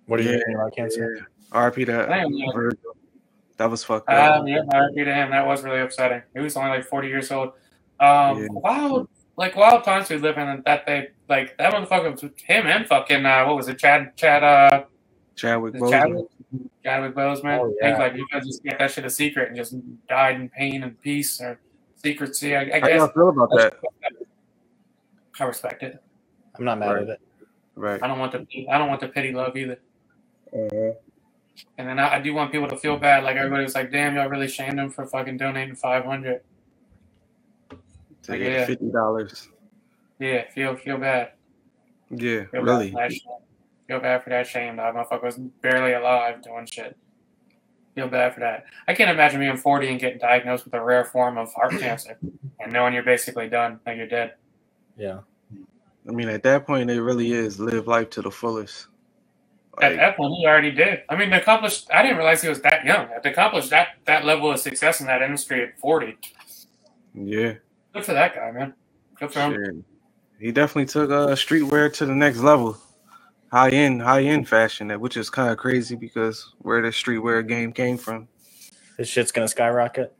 What 0.07 0.19
are 0.19 0.23
you 0.23 0.31
Yeah, 0.31 0.37
thinking 0.37 0.55
about 0.55 0.75
cancer? 0.75 1.17
Yeah. 1.17 1.23
RP 1.69 1.85
that 1.85 2.11
I 2.11 2.19
am, 2.19 2.33
yeah. 2.33 2.47
Virgil. 2.53 2.97
That 3.57 3.69
was 3.71 3.83
fucked 3.83 4.07
up. 4.09 4.41
Um, 4.41 4.47
yeah, 4.47 4.61
I 4.71 4.77
repeat 4.77 5.07
him. 5.07 5.31
That 5.31 5.45
was 5.45 5.63
really 5.63 5.79
upsetting. 5.81 6.21
He 6.33 6.39
was 6.39 6.55
only 6.55 6.69
like 6.69 6.85
forty 6.85 7.07
years 7.07 7.31
old. 7.31 7.49
Um, 7.99 8.41
Yeah. 8.41 8.47
wild, 8.51 9.09
like 9.35 9.55
wild 9.55 9.83
times 9.83 10.09
we 10.09 10.17
live 10.17 10.37
in. 10.37 10.61
That 10.65 10.85
they 10.85 11.09
like 11.27 11.57
that 11.57 11.73
motherfucker, 11.73 12.39
him 12.41 12.67
and 12.67 12.85
fucking 12.87 13.25
uh, 13.25 13.45
what 13.45 13.55
was 13.55 13.67
it, 13.67 13.79
Chad, 13.79 14.15
Chad, 14.15 14.43
uh, 14.43 14.83
Chadwick 15.35 15.73
the 15.73 15.79
Boseman. 15.79 15.91
Chadwick, 15.91 16.25
Chadwick 16.83 17.15
Boseman. 17.15 17.59
Oh, 17.59 17.73
I 17.81 17.87
think 17.87 17.99
like 17.99 18.15
you 18.15 18.27
guys 18.31 18.45
just 18.45 18.63
kept 18.63 18.79
that 18.79 18.91
shit 18.91 19.05
a 19.05 19.09
secret 19.09 19.47
and 19.49 19.57
just 19.57 19.75
died 20.07 20.35
in 20.35 20.49
pain 20.49 20.83
and 20.83 20.99
peace 21.01 21.41
or 21.41 21.59
secrecy. 21.95 22.55
I, 22.55 22.61
I 22.61 22.79
How 22.79 22.87
guess 22.87 22.97
y'all 22.97 23.07
feel 23.07 23.29
about 23.29 23.49
that? 23.57 23.73
I 25.39 25.43
respect 25.43 25.83
it. 25.83 26.01
I'm 26.57 26.65
not 26.65 26.79
mad 26.79 26.89
Right. 26.91 27.01
at 27.03 27.09
it. 27.09 27.21
Right. 27.75 28.01
I 28.03 28.07
don't 28.07 28.17
want 28.19 28.31
the 28.31 28.67
I 28.69 28.77
don't 28.79 28.87
want 28.89 29.01
the 29.01 29.07
pity 29.07 29.31
love 29.31 29.55
either. 29.57 29.77
And 31.77 31.87
then 31.87 31.99
I, 31.99 32.15
I 32.15 32.21
do 32.21 32.33
want 32.33 32.51
people 32.51 32.67
to 32.67 32.77
feel 32.77 32.97
bad. 32.97 33.23
Like 33.23 33.35
everybody 33.35 33.63
was 33.63 33.75
like, 33.75 33.91
"Damn, 33.91 34.15
y'all 34.15 34.29
really 34.29 34.47
shamed 34.47 34.79
him 34.79 34.89
for 34.89 35.05
fucking 35.05 35.37
donating 35.37 35.75
five 35.75 36.05
hundred. 36.05 36.41
To 38.23 38.37
Yeah. 38.37 38.65
fifty 38.65 38.89
dollars. 38.91 39.49
Yeah, 40.19 40.49
feel 40.51 40.75
feel 40.75 40.97
bad. 40.97 41.31
Yeah, 42.09 42.45
Feel 42.45 42.61
really. 42.63 42.91
Bad 42.91 42.93
for 42.93 42.97
that 42.99 43.13
shit. 43.13 43.23
Feel 43.87 43.99
bad 43.99 44.23
for 44.23 44.29
that 44.31 44.47
shame. 44.47 44.75
That 44.77 44.93
motherfucker 44.93 45.23
was 45.23 45.37
barely 45.37 45.93
alive 45.93 46.41
doing 46.41 46.65
shit. 46.65 46.97
Feel 47.95 48.07
bad 48.07 48.33
for 48.33 48.41
that. 48.41 48.65
I 48.87 48.93
can't 48.93 49.09
imagine 49.09 49.39
being 49.39 49.57
40 49.57 49.89
and 49.89 49.99
getting 49.99 50.19
diagnosed 50.19 50.65
with 50.65 50.73
a 50.73 50.81
rare 50.83 51.05
form 51.05 51.37
of 51.37 51.51
heart 51.53 51.71
cancer 51.79 52.17
and 52.59 52.71
knowing 52.71 52.93
you're 52.93 53.03
basically 53.03 53.49
done, 53.49 53.79
like 53.85 53.97
you're 53.97 54.07
dead. 54.07 54.35
Yeah. 54.97 55.19
I 56.07 56.11
mean, 56.11 56.29
at 56.29 56.43
that 56.43 56.65
point, 56.65 56.89
it 56.89 57.01
really 57.01 57.31
is 57.31 57.59
live 57.59 57.87
life 57.87 58.09
to 58.11 58.21
the 58.21 58.31
fullest. 58.31 58.87
At 59.81 59.91
Like, 59.91 59.99
that 59.99 60.17
point, 60.17 60.33
he 60.39 60.45
already 60.47 60.71
did. 60.71 61.03
I 61.09 61.15
mean, 61.15 61.31
accomplished. 61.33 61.87
I 61.93 62.01
didn't 62.01 62.17
realize 62.17 62.41
he 62.41 62.49
was 62.49 62.61
that 62.61 62.83
young. 62.85 63.07
To 63.21 63.29
accomplish 63.29 63.69
that 63.69 63.89
that 64.05 64.25
level 64.25 64.51
of 64.51 64.59
success 64.59 65.01
in 65.01 65.07
that 65.07 65.21
industry 65.21 65.63
at 65.63 65.77
40. 65.79 66.17
yeah, 67.13 67.53
Good 67.93 68.05
for 68.05 68.13
that 68.13 68.35
guy, 68.35 68.51
man. 68.51 68.73
Good 69.19 69.31
for 69.31 69.39
him. 69.39 69.53
shit. 69.53 69.85
he 70.39 70.51
definitely 70.51 70.85
took 70.85 71.09
uh, 71.11 71.27
streetwear 71.35 71.91
to 71.93 72.05
the 72.05 72.13
next 72.15 72.39
level, 72.39 72.77
high 73.51 73.69
end, 73.69 74.01
high 74.01 74.23
end 74.23 74.47
fashion, 74.47 74.87
that 74.87 74.99
which 74.99 75.17
is 75.17 75.29
kind 75.29 75.49
of 75.51 75.57
crazy 75.57 75.95
because 75.95 76.53
where 76.59 76.81
the 76.81 76.89
streetwear 76.89 77.47
game 77.47 77.71
came 77.71 77.97
from. 77.97 78.27
This 78.97 79.07
shit's 79.07 79.31
gonna 79.31 79.47
skyrocket. 79.47 80.13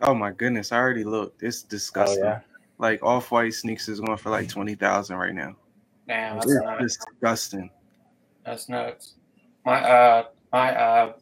Oh 0.00 0.14
my 0.14 0.30
goodness, 0.32 0.72
I 0.72 0.78
already 0.78 1.04
looked. 1.04 1.42
It's 1.42 1.62
Oh 1.64 1.68
disgusting. 1.68 2.24
yeah. 2.24 2.40
Like 2.78 3.02
off 3.02 3.30
white 3.30 3.54
sneaks 3.54 3.88
is 3.88 4.00
going 4.00 4.16
for 4.16 4.30
like 4.30 4.48
twenty 4.48 4.74
thousand 4.74 5.16
right 5.16 5.34
now. 5.34 5.54
Damn, 6.08 6.36
that's 6.36 6.46
It's 6.50 6.64
nuts. 6.64 6.82
disgusting. 6.82 7.70
That's 8.46 8.68
nuts. 8.68 9.16
My 9.66 9.80
uh 9.82 10.24
my 10.52 10.74
uh 10.76 11.12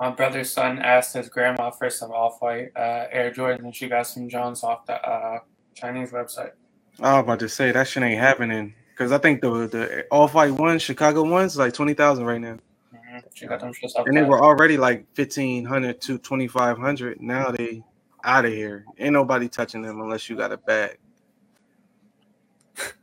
my 0.00 0.10
brother's 0.10 0.52
son 0.52 0.80
asked 0.80 1.14
his 1.14 1.28
grandma 1.30 1.70
for 1.70 1.90
some 1.90 2.12
off 2.12 2.36
white 2.40 2.68
uh 2.76 3.06
Air 3.12 3.32
Jordans 3.32 3.60
and 3.60 3.74
she 3.76 3.88
got 3.88 4.06
some 4.06 4.28
Johns 4.28 4.64
off 4.64 4.86
the 4.86 4.94
uh 4.94 5.40
Chinese 5.76 6.12
website. 6.12 6.52
I 7.00 7.14
was 7.14 7.24
about 7.24 7.40
to 7.40 7.48
say 7.50 7.72
that 7.72 7.88
shit 7.88 8.02
ain't 8.02 8.20
happening 8.20 8.74
because 8.90 9.12
I 9.12 9.18
think 9.18 9.42
the 9.42 9.68
the 9.68 10.06
off 10.10 10.34
white 10.34 10.52
ones, 10.52 10.82
Chicago 10.82 11.24
ones, 11.24 11.56
like 11.56 11.74
twenty 11.74 11.94
thousand 11.94 12.26
right 12.26 12.40
now, 12.40 12.58
hmm 12.92 13.18
She 13.34 13.46
got 13.46 13.60
them 13.60 13.72
shits 13.72 13.96
off 13.96 14.06
and 14.06 14.16
they 14.16 14.22
were 14.22 14.42
already 14.42 14.76
like 14.78 15.06
fifteen 15.14 15.64
hundred 15.64 16.00
to 16.02 16.18
twenty 16.18 16.48
five 16.48 16.78
hundred. 16.78 17.20
Now 17.20 17.50
they 17.52 17.84
out 18.24 18.46
of 18.46 18.52
here. 18.52 18.86
Ain't 18.98 19.14
nobody 19.14 19.48
touching 19.48 19.82
them 19.82 20.00
unless 20.00 20.30
you 20.30 20.36
got 20.36 20.52
a 20.52 20.58
bag. 20.58 20.98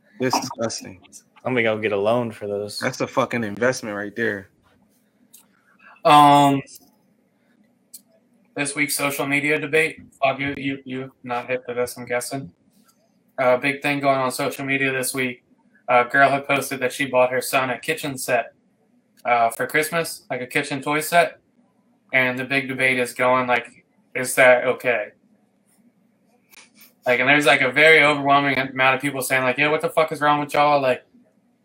Disgusting. 0.20 1.02
I'm 1.44 1.52
gonna 1.52 1.62
go 1.62 1.78
get 1.78 1.92
a 1.92 1.96
loan 1.96 2.30
for 2.30 2.46
those. 2.46 2.78
That's 2.78 3.00
a 3.00 3.06
fucking 3.06 3.44
investment 3.44 3.96
right 3.96 4.14
there. 4.14 4.48
Um 6.04 6.62
this 8.54 8.74
week's 8.74 8.96
social 8.96 9.26
media 9.26 9.58
debate. 9.58 10.00
Fuck 10.22 10.38
you 10.40 10.54
you 10.56 10.82
you 10.84 11.12
not 11.22 11.48
hit 11.48 11.66
to 11.68 11.74
this, 11.74 11.96
I'm 11.96 12.04
guessing. 12.04 12.52
Uh 13.38 13.56
big 13.56 13.82
thing 13.82 14.00
going 14.00 14.18
on 14.18 14.30
social 14.30 14.64
media 14.64 14.92
this 14.92 15.14
week. 15.14 15.44
A 15.88 16.04
girl 16.04 16.30
had 16.30 16.46
posted 16.46 16.80
that 16.80 16.92
she 16.92 17.06
bought 17.06 17.30
her 17.30 17.40
son 17.40 17.70
a 17.70 17.78
kitchen 17.78 18.16
set 18.16 18.54
uh, 19.24 19.50
for 19.50 19.66
Christmas, 19.66 20.24
like 20.30 20.40
a 20.40 20.46
kitchen 20.46 20.82
toy 20.82 21.00
set. 21.00 21.38
And 22.12 22.38
the 22.38 22.44
big 22.44 22.68
debate 22.68 22.98
is 22.98 23.14
going 23.14 23.46
like, 23.46 23.84
is 24.14 24.34
that 24.34 24.64
okay? 24.64 25.12
Like, 27.06 27.20
and 27.20 27.28
there's 27.28 27.46
like 27.46 27.62
a 27.62 27.72
very 27.72 28.04
overwhelming 28.04 28.58
amount 28.58 28.96
of 28.96 29.00
people 29.00 29.22
saying 29.22 29.42
like, 29.42 29.58
yeah, 29.58 29.70
what 29.70 29.80
the 29.80 29.88
fuck 29.88 30.12
is 30.12 30.20
wrong 30.20 30.40
with 30.40 30.54
y'all? 30.54 30.80
Like, 30.80 31.04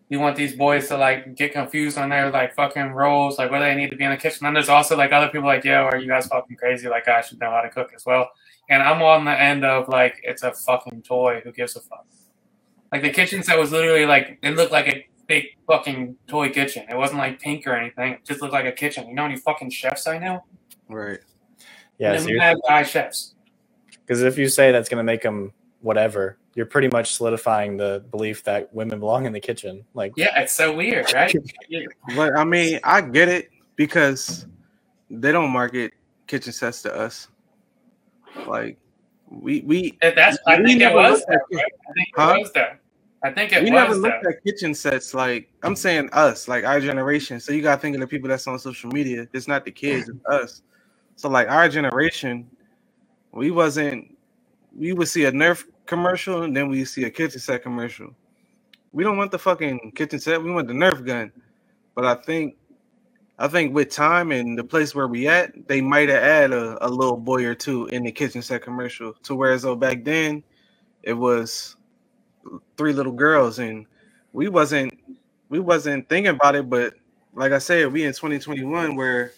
you 0.10 0.20
want 0.20 0.36
these 0.36 0.56
boys 0.56 0.88
to 0.88 0.98
like 0.98 1.36
get 1.36 1.52
confused 1.52 1.98
on 1.98 2.10
their 2.10 2.30
like 2.32 2.56
fucking 2.56 2.92
roles, 2.94 3.38
like 3.38 3.52
where 3.52 3.60
they 3.60 3.76
need 3.76 3.90
to 3.90 3.96
be 3.98 4.04
in 4.06 4.12
the 4.12 4.18
kitchen. 4.18 4.40
Then 4.44 4.54
there's 4.54 4.70
also 4.70 4.96
like 4.96 5.12
other 5.12 5.28
people 5.28 5.48
like, 5.48 5.64
yo, 5.66 5.84
are 5.84 5.98
you 5.98 6.08
guys 6.08 6.28
fucking 6.28 6.56
crazy? 6.56 6.88
Like, 6.88 7.08
I 7.08 7.22
should 7.22 7.40
know 7.40 7.52
how 7.52 7.62
to 7.62 7.70
cook 7.70 7.92
as 7.96 8.06
well. 8.06 8.30
And 8.70 8.82
I'm 8.82 9.02
on 9.02 9.26
the 9.26 9.32
end 9.32 9.66
of 9.66 9.90
like, 9.90 10.16
it's 10.24 10.44
a 10.44 10.54
fucking 10.54 11.02
toy. 11.04 11.42
Who 11.44 11.52
gives 11.52 11.76
a 11.76 11.82
fuck? 11.82 12.06
Like 12.92 13.02
the 13.02 13.10
kitchen 13.10 13.44
set 13.44 13.60
was 13.60 13.72
literally 13.72 14.06
like 14.06 14.40
it 14.42 14.56
looked 14.56 14.72
like 14.72 14.88
a 14.88 15.06
big 15.28 15.46
fucking 15.68 16.16
toy 16.28 16.50
kitchen. 16.52 16.86
It 16.90 16.96
wasn't 16.96 17.20
like 17.20 17.40
pink 17.42 17.68
or 17.68 17.74
anything. 17.76 18.14
It 18.14 18.26
just 18.26 18.42
looked 18.42 18.54
like 18.54 18.66
a 18.66 18.72
kitchen. 18.72 19.10
You 19.10 19.14
know 19.14 19.26
any 19.26 19.36
fucking 19.36 19.72
chefs 19.72 20.08
I 20.08 20.18
know? 20.20 20.46
Right. 20.88 21.20
Yeah, 21.98 22.14
And 22.14 22.22
so 22.24 22.30
you're- 22.30 22.40
have 22.40 22.58
guy 22.66 22.84
chefs. 22.84 23.36
Because 24.06 24.24
if 24.24 24.38
you 24.38 24.48
say 24.48 24.72
that's 24.72 24.88
going 24.88 25.00
to 25.00 25.04
make 25.04 25.22
them 25.22 25.52
whatever, 25.82 26.38
you're 26.58 26.66
pretty 26.66 26.88
much 26.88 27.14
solidifying 27.14 27.78
the 27.78 28.04
belief 28.10 28.44
that 28.44 28.74
women 28.74 29.00
belong 29.00 29.28
in 29.28 29.32
the 29.32 29.40
kitchen. 29.40 29.86
Like, 29.94 30.14
Yeah, 30.18 30.42
it's 30.42 30.54
so 30.54 30.76
weird, 30.76 31.14
right? 31.14 31.32
But 32.16 32.36
I 32.36 32.44
mean, 32.44 32.80
I 32.84 33.00
get 33.02 33.30
it 33.30 33.50
because 33.76 34.48
they 35.12 35.32
don't 35.32 35.52
market 35.52 35.94
kitchen 36.26 36.52
sets 36.52 36.82
to 36.82 36.94
us. 36.96 37.28
Like 38.48 38.80
we 39.30 39.62
we 39.62 40.00
If 40.02 40.16
That's 40.16 40.40
I 40.48 40.58
we 40.58 40.66
think 40.66 40.82
it 40.82 40.86
never 40.86 40.96
was 40.96 41.24
that. 41.28 41.36
at- 41.36 41.42
Right? 41.56 41.64
I 41.90 41.94
think 41.94 42.08
it 42.08 42.16
Huh? 42.16 42.38
was 42.40 42.52
that. 42.54 42.80
I 43.24 43.32
think 43.32 43.54
it 43.54 43.64
we 43.64 43.70
never 43.70 43.90
was 43.90 44.00
looked 44.00 44.24
that. 44.24 44.38
at 44.38 44.44
kitchen 44.44 44.74
sets 44.74 45.14
like 45.14 45.50
I'm 45.62 45.76
saying 45.76 46.10
us, 46.12 46.48
like 46.48 46.64
our 46.66 46.80
generation. 46.80 47.40
So 47.40 47.52
you 47.54 47.62
gotta 47.62 47.80
think 47.80 47.96
of 47.96 48.02
the 48.02 48.08
people 48.08 48.30
that's 48.30 48.48
on 48.48 48.58
social 48.58 48.90
media. 48.90 49.28
It's 49.32 49.48
not 49.48 49.64
the 49.64 49.72
kids, 49.72 50.10
it's 50.10 50.26
us. 50.26 50.64
So 51.18 51.30
like 51.30 51.50
our 51.50 51.70
generation, 51.70 52.50
we 53.32 53.52
wasn't 53.52 54.17
we 54.78 54.94
would 54.94 55.08
see 55.08 55.26
a 55.26 55.32
Nerf 55.32 55.66
commercial 55.86 56.44
and 56.44 56.56
then 56.56 56.70
we 56.70 56.86
see 56.86 57.04
a 57.06 57.10
kitchen 57.10 57.40
set 57.40 57.64
commercial. 57.64 58.14
We 58.92 59.04
don't 59.04 59.18
want 59.18 59.32
the 59.32 59.40
fucking 59.40 59.92
kitchen 59.96 60.20
set, 60.20 60.42
we 60.42 60.52
want 60.52 60.68
the 60.68 60.74
Nerf 60.74 61.06
gun. 61.06 61.32
But 61.96 62.06
I 62.06 62.16
think 62.16 62.56
I 63.40 63.48
think 63.48 63.74
with 63.74 63.92
time 63.92 64.32
and 64.32 64.58
the 64.58 64.64
place 64.64 64.96
where 64.96 65.08
we 65.08 65.28
at, 65.28 65.68
they 65.68 65.80
might 65.82 66.10
have 66.10 66.24
added 66.24 66.54
a, 66.54 66.88
a 66.88 66.90
little 66.90 67.18
boy 67.18 67.46
or 67.46 67.54
two 67.54 67.86
in 67.88 68.04
the 68.04 68.12
kitchen 68.12 68.42
set 68.42 68.64
commercial. 68.64 69.14
To 69.24 69.36
whereas 69.36 69.64
though 69.64 69.76
back 69.76 70.04
then 70.04 70.44
it 71.04 71.14
was 71.14 71.76
three 72.78 72.94
little 72.94 73.12
girls 73.12 73.60
and 73.60 73.86
we 74.34 74.48
wasn't 74.48 74.94
we 75.50 75.60
wasn't 75.60 76.08
thinking 76.10 76.36
about 76.36 76.56
it, 76.56 76.70
but 76.70 76.94
like 77.34 77.52
I 77.52 77.60
said, 77.60 77.92
we 77.92 78.04
in 78.04 78.14
2021 78.14 78.96
where 78.96 79.32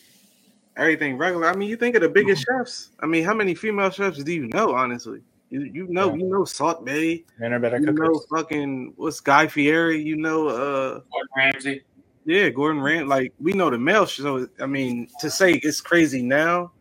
everything 0.80 1.18
regular. 1.18 1.48
I 1.48 1.56
mean, 1.56 1.70
you 1.70 1.76
think 1.78 1.96
of 1.96 2.02
the 2.02 2.10
biggest 2.10 2.46
chefs. 2.46 2.92
I 3.00 3.06
mean, 3.06 3.24
how 3.24 3.34
many 3.34 3.54
female 3.56 3.90
chefs 3.92 4.24
do 4.24 4.32
you 4.34 4.48
know, 4.48 4.74
honestly? 4.74 5.22
You 5.52 5.62
you 5.64 5.88
know, 5.88 6.10
Yeah. 6.10 6.16
you 6.18 6.30
know 6.30 6.46
Salt 6.46 6.86
Bae, 6.86 7.24
men 7.40 7.54
are 7.54 7.60
better 7.60 7.80
you 7.80 7.88
cookers. 7.88 8.00
know 8.00 8.22
fucking 8.38 8.94
what's 8.98 9.20
Guy 9.20 9.48
Fieri, 9.48 10.02
you 10.02 10.16
know 10.16 10.48
uh 10.48 11.02
Gordon 11.12 11.30
Ramsay. 11.36 11.84
yeah, 12.26 12.50
Gordon 12.50 12.82
Rand. 12.82 13.10
Like 13.10 13.34
we 13.40 13.54
know 13.54 13.70
the 13.70 13.78
male. 13.80 14.06
So 14.06 14.48
I 14.60 14.66
mean, 14.68 15.08
to 15.22 15.30
say 15.30 15.54
it's 15.54 15.82
crazy 15.82 16.22
now 16.22 16.72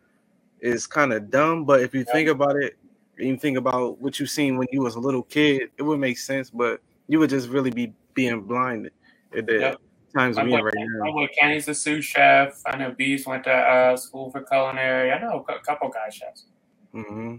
is 0.61 0.87
kind 0.87 1.13
of 1.15 1.31
dumb. 1.31 1.65
But 1.65 1.81
if 1.81 1.95
you 1.95 2.05
think 2.05 2.29
about 2.29 2.57
it, 2.57 2.77
you 3.17 3.37
think 3.39 3.57
about 3.57 4.01
what 4.03 4.21
you 4.21 4.27
seen 4.27 4.59
when 4.59 4.69
you 4.71 4.83
was 4.83 4.97
a 4.97 5.01
little 5.01 5.23
kid, 5.23 5.71
it 5.79 5.83
would 5.83 5.99
make 5.99 6.19
sense. 6.19 6.51
But 6.51 6.81
you 7.09 7.19
would 7.21 7.31
just 7.31 7.49
really 7.49 7.71
be 7.71 7.93
being 8.15 8.43
blinded. 8.43 8.93
at 9.37 9.47
the 9.47 9.59
Yep. 9.61 9.81
Times 10.19 10.37
My 10.37 10.45
we 10.45 10.51
boy, 10.51 10.59
in 10.59 10.65
right 10.65 10.75
my 10.99 11.07
now. 11.07 11.13
boy 11.13 11.29
Kenny's 11.39 11.69
a 11.69 11.75
sous 11.75 12.05
chef. 12.05 12.61
I 12.67 12.77
know 12.77 12.91
Beast 12.91 13.27
went 13.27 13.45
to 13.45 13.53
uh, 13.53 13.97
school 13.97 14.31
for 14.31 14.43
culinary. 14.43 15.13
I 15.13 15.21
know 15.21 15.45
a 15.49 15.59
couple 15.61 15.89
guy 15.89 16.11
chefs. 16.11 16.47
hmm 16.93 17.37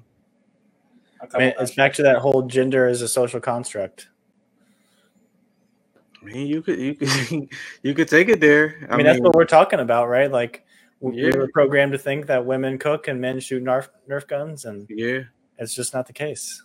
A 1.22 1.28
couple 1.28 1.40
Man, 1.40 1.54
guy 1.58 1.64
it's 1.64 1.76
back 1.76 1.94
to 1.94 2.04
that 2.04 2.18
whole 2.18 2.44
gender 2.44 2.88
as 2.88 3.02
a 3.02 3.08
social 3.08 3.40
construct. 3.40 4.10
I 6.22 6.26
mean, 6.26 6.48
you 6.48 6.62
could 6.62 6.80
you 6.80 6.96
could 6.96 7.10
you 7.84 7.94
could 7.94 8.08
take 8.08 8.30
it 8.30 8.40
there. 8.40 8.88
I 8.90 8.98
mean, 8.98 9.06
that's 9.06 9.20
what 9.20 9.36
we're 9.36 9.46
talking 9.46 9.80
about, 9.80 10.08
right? 10.10 10.32
Like, 10.32 10.66
we, 11.00 11.24
we 11.24 11.32
were 11.32 11.50
programmed 11.54 11.94
to 11.94 11.98
think 11.98 12.28
that 12.28 12.46
women 12.46 12.78
cook 12.78 13.08
and 13.08 13.22
men 13.22 13.40
shoot 13.40 13.64
Nerf, 13.64 13.88
Nerf 14.10 14.28
guns, 14.28 14.66
and 14.66 14.86
yeah. 14.90 15.22
it's 15.58 15.74
just 15.74 15.94
not 15.94 16.08
the 16.08 16.14
case. 16.14 16.62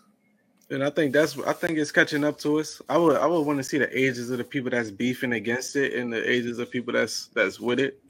And 0.71 0.83
I 0.83 0.91
think 0.91 1.13
that's 1.13 1.39
I 1.41 1.53
think 1.53 1.79
it's 1.79 1.93
catching 1.93 2.25
up 2.25 2.39
to 2.39 2.59
us. 2.59 2.81
I 2.89 2.97
would 2.97 3.17
I 3.17 3.27
would 3.27 3.43
want 3.43 3.59
to 3.59 3.65
see 3.65 3.79
the 3.79 3.99
ages 3.99 4.31
of 4.31 4.39
the 4.39 4.45
people 4.45 4.71
that's 4.71 4.91
beefing 4.91 5.35
against 5.35 5.77
it 5.77 5.95
and 5.95 6.13
the 6.13 6.31
ages 6.31 6.59
of 6.59 6.71
people 6.71 6.93
that's 6.93 7.29
that's 7.29 7.61
with 7.61 7.81
it. 7.81 8.01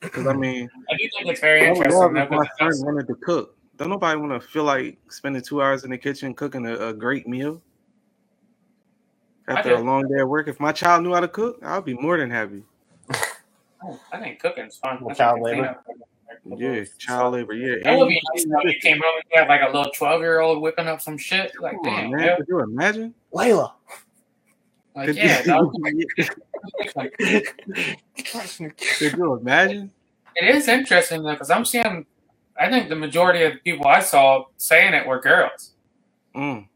Because 0.00 0.26
I 0.26 0.32
mean, 0.32 0.68
I 0.90 0.96
do 0.96 1.08
think 1.16 1.30
it's 1.30 1.40
very 1.40 1.66
I 1.66 1.70
would 1.70 1.78
interesting. 1.78 2.00
love 2.00 2.16
if 2.16 2.30
my 2.30 2.46
because 2.58 2.78
son 2.78 2.86
wanted 2.86 3.06
to 3.06 3.14
cook. 3.14 3.56
Don't 3.76 3.88
nobody 3.88 4.20
want 4.20 4.40
to 4.40 4.46
feel 4.46 4.64
like 4.64 4.98
spending 5.08 5.42
two 5.42 5.62
hours 5.62 5.84
in 5.84 5.90
the 5.90 5.98
kitchen 5.98 6.34
cooking 6.34 6.66
a, 6.66 6.88
a 6.88 6.92
great 6.92 7.26
meal 7.26 7.62
after 9.48 9.74
a 9.74 9.80
long 9.80 10.06
day 10.08 10.20
at 10.20 10.28
work. 10.28 10.48
If 10.48 10.60
my 10.60 10.72
child 10.72 11.02
knew 11.02 11.14
how 11.14 11.20
to 11.20 11.28
cook, 11.28 11.58
I'd 11.62 11.84
be 11.84 11.94
more 11.94 12.18
than 12.18 12.30
happy. 12.30 12.62
I 14.12 14.18
think 14.18 14.40
cooking's 14.40 14.76
fun. 14.76 14.96
I 14.96 14.98
think 14.98 15.16
Child 15.16 15.38
the 15.38 15.44
labor. 15.44 15.78
Cleanup- 16.42 16.60
Yeah, 16.60 16.84
child 16.98 17.34
labor. 17.34 17.54
Yeah, 17.54 17.76
That 17.84 17.98
would 17.98 18.08
be 18.08 18.20
nice 18.34 18.44
though. 18.44 18.68
You 18.68 18.78
came 18.80 18.98
home 18.98 19.14
and 19.16 19.24
you 19.32 19.40
had 19.40 19.48
like 19.48 19.62
a 19.62 19.66
little 19.76 19.90
twelve 19.94 20.20
year 20.20 20.40
old 20.40 20.60
whipping 20.62 20.86
up 20.88 21.00
some 21.00 21.18
shit. 21.18 21.52
Like, 21.60 21.74
Come 21.74 21.82
damn, 21.84 22.04
on, 22.06 22.10
man. 22.12 22.26
yeah. 22.26 22.36
Could 22.36 22.48
you 22.48 22.60
imagine? 22.60 23.14
Layla. 23.32 23.72
Like, 24.96 25.06
Could 25.06 25.16
yeah, 25.16 25.38
you, 25.40 25.44
dog. 25.46 25.74
Like, 26.96 27.16
could 28.98 29.12
you 29.12 29.34
imagine? 29.34 29.90
it 30.36 30.54
is 30.54 30.68
interesting 30.68 31.22
though, 31.22 31.32
because 31.32 31.50
I'm 31.50 31.64
seeing. 31.64 32.06
I 32.58 32.68
think 32.70 32.88
the 32.90 32.96
majority 32.96 33.42
of 33.44 33.54
the 33.54 33.58
people 33.60 33.86
I 33.86 34.00
saw 34.00 34.44
saying 34.58 34.92
it 34.92 35.06
were 35.06 35.20
girls. 35.20 35.72
Mm. 36.36 36.66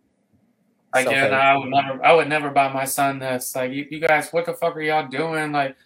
Like, 0.95 1.07
yeah, 1.11 1.27
no, 1.29 1.35
I 1.37 1.57
would 1.57 1.69
never, 1.69 2.05
I 2.07 2.13
would 2.15 2.29
never 2.29 2.51
buy 2.51 2.73
my 2.73 2.85
son 2.87 3.19
this. 3.19 3.55
Like, 3.55 3.73
you, 3.73 3.87
you 3.91 3.99
guys, 4.01 4.31
what 4.33 4.47
the 4.47 4.55
fuck 4.55 4.77
are 4.77 4.81
y'all 4.81 5.09
doing? 5.09 5.53
Like, 5.53 5.77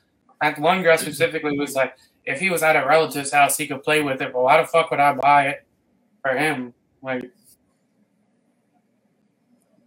that 0.41 0.59
one 0.61 0.83
girl 0.83 0.97
specifically 0.99 1.59
was 1.59 1.75
like, 1.75 1.97
if 2.29 2.41
he 2.41 2.51
was 2.51 2.63
at 2.63 2.77
a 2.77 2.87
relative's 2.87 3.33
house, 3.33 3.57
he 3.57 3.67
could 3.67 3.83
play 3.83 4.03
with 4.03 4.21
it, 4.21 4.35
but 4.35 4.43
why 4.43 4.61
the 4.61 4.67
fuck 4.69 4.91
would 4.91 5.01
I 5.01 5.15
buy 5.15 5.49
it 5.49 5.67
for 6.23 6.37
him? 6.37 6.75
Like, 7.03 7.31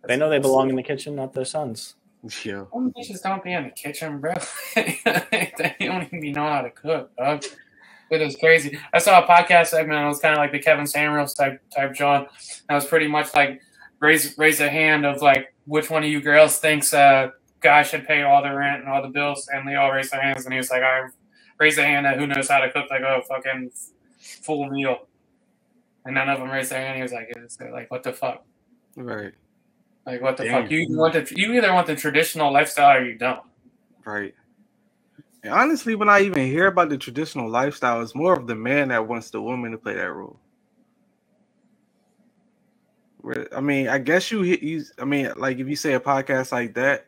They 0.08 0.18
know 0.18 0.28
they 0.28 0.40
belong 0.40 0.72
in 0.72 0.76
the 0.76 0.82
kitchen, 0.82 1.16
not 1.16 1.34
their 1.34 1.46
sons. 1.46 1.96
Yeah. 2.44 2.66
Some 2.74 2.92
bitches 2.98 3.22
don't 3.22 3.44
be 3.44 3.54
in 3.54 3.66
the 3.66 3.70
kitchen, 3.70 4.20
bro. 4.20 4.34
they 4.76 5.76
don't 5.80 6.04
even 6.04 6.20
be 6.20 6.32
knowing 6.32 6.52
how 6.52 6.62
to 6.62 6.72
cook, 6.72 7.16
dog. 7.16 7.44
It 8.10 8.22
is 8.22 8.36
crazy. 8.36 8.78
I 8.92 8.98
saw 8.98 9.24
a 9.24 9.28
podcast 9.28 9.68
segment. 9.68 10.04
It 10.04 10.08
was 10.08 10.20
kind 10.20 10.34
of 10.34 10.40
like 10.40 10.52
the 10.52 10.60
Kevin 10.60 10.88
Samuels 10.88 11.36
type 11.36 11.62
type 11.74 11.94
John. 11.94 12.28
That 12.68 12.76
was 12.76 12.86
pretty 12.86 13.08
much 13.08 13.34
like 13.36 13.62
raise 14.00 14.38
raise 14.38 14.60
a 14.60 14.70
hand 14.70 15.06
of 15.06 15.22
like 15.22 15.54
which 15.66 15.90
one 15.90 16.04
of 16.04 16.10
you 16.10 16.20
girls 16.22 16.58
thinks 16.58 16.94
uh 16.94 17.30
guy 17.62 17.84
should 17.84 18.06
pay 18.06 18.24
all 18.24 18.44
the 18.44 18.54
rent 18.54 18.82
and 18.82 18.90
all 18.90 19.02
the 19.02 19.08
bills, 19.08 19.48
and 19.54 19.68
they 19.68 19.76
all 19.76 19.92
raised 19.92 20.12
their 20.12 20.22
hands. 20.22 20.44
And 20.44 20.54
he 20.54 20.58
was 20.58 20.70
like, 20.70 20.84
I 20.84 21.08
raise 21.62 21.78
a 21.78 21.84
hand 21.84 22.08
at 22.08 22.18
who 22.18 22.26
knows 22.26 22.50
how 22.50 22.60
to 22.60 22.72
cook 22.72 22.90
like 22.90 23.02
a 23.02 23.22
fucking 23.22 23.72
full 24.20 24.68
meal, 24.70 25.08
and 26.06 26.16
none 26.16 26.28
of 26.28 26.40
them 26.40 26.50
raised 26.50 26.72
their 26.72 26.82
hand. 26.82 26.98
He 26.98 27.04
was 27.04 27.14
like, 27.14 27.32
it's 27.38 27.60
like 27.62 27.90
what 27.92 28.02
the 28.04 28.12
fuck. 28.12 28.44
Right. 28.96 29.34
Like 30.06 30.22
what 30.22 30.38
the 30.38 30.46
Damn. 30.46 30.64
fuck? 30.64 30.72
You 30.72 30.88
want 30.98 31.14
the 31.14 31.32
you 31.36 31.54
either 31.54 31.72
want 31.72 31.86
the 31.86 31.96
traditional 31.96 32.52
lifestyle 32.52 32.98
or 32.98 33.06
you 33.06 33.16
don't. 33.18 33.42
Right. 34.04 34.34
And 35.44 35.54
honestly, 35.54 35.96
when 35.96 36.10
I 36.10 36.22
even 36.22 36.46
hear 36.48 36.68
about 36.68 36.90
the 36.90 36.98
traditional 36.98 37.48
lifestyle, 37.50 38.02
it's 38.02 38.16
more 38.16 38.34
of 38.34 38.48
the 38.48 38.56
man 38.56 38.90
that 38.90 39.08
wants 39.08 39.30
the 39.30 39.42
woman 39.42 39.72
to 39.72 39.78
play 39.78 39.94
that 39.94 40.12
role. 40.12 40.40
Where- 43.20 43.48
I 43.56 43.62
mean, 43.62 43.88
I 43.88 44.00
guess 44.00 44.32
you 44.32 44.42
hit 44.42 44.64
you. 44.64 44.84
I 44.98 45.06
mean, 45.06 45.32
like 45.38 45.60
if 45.60 45.68
you 45.68 45.76
say 45.76 45.94
a 45.94 46.00
podcast 46.00 46.52
like 46.52 46.74
that, 46.74 47.06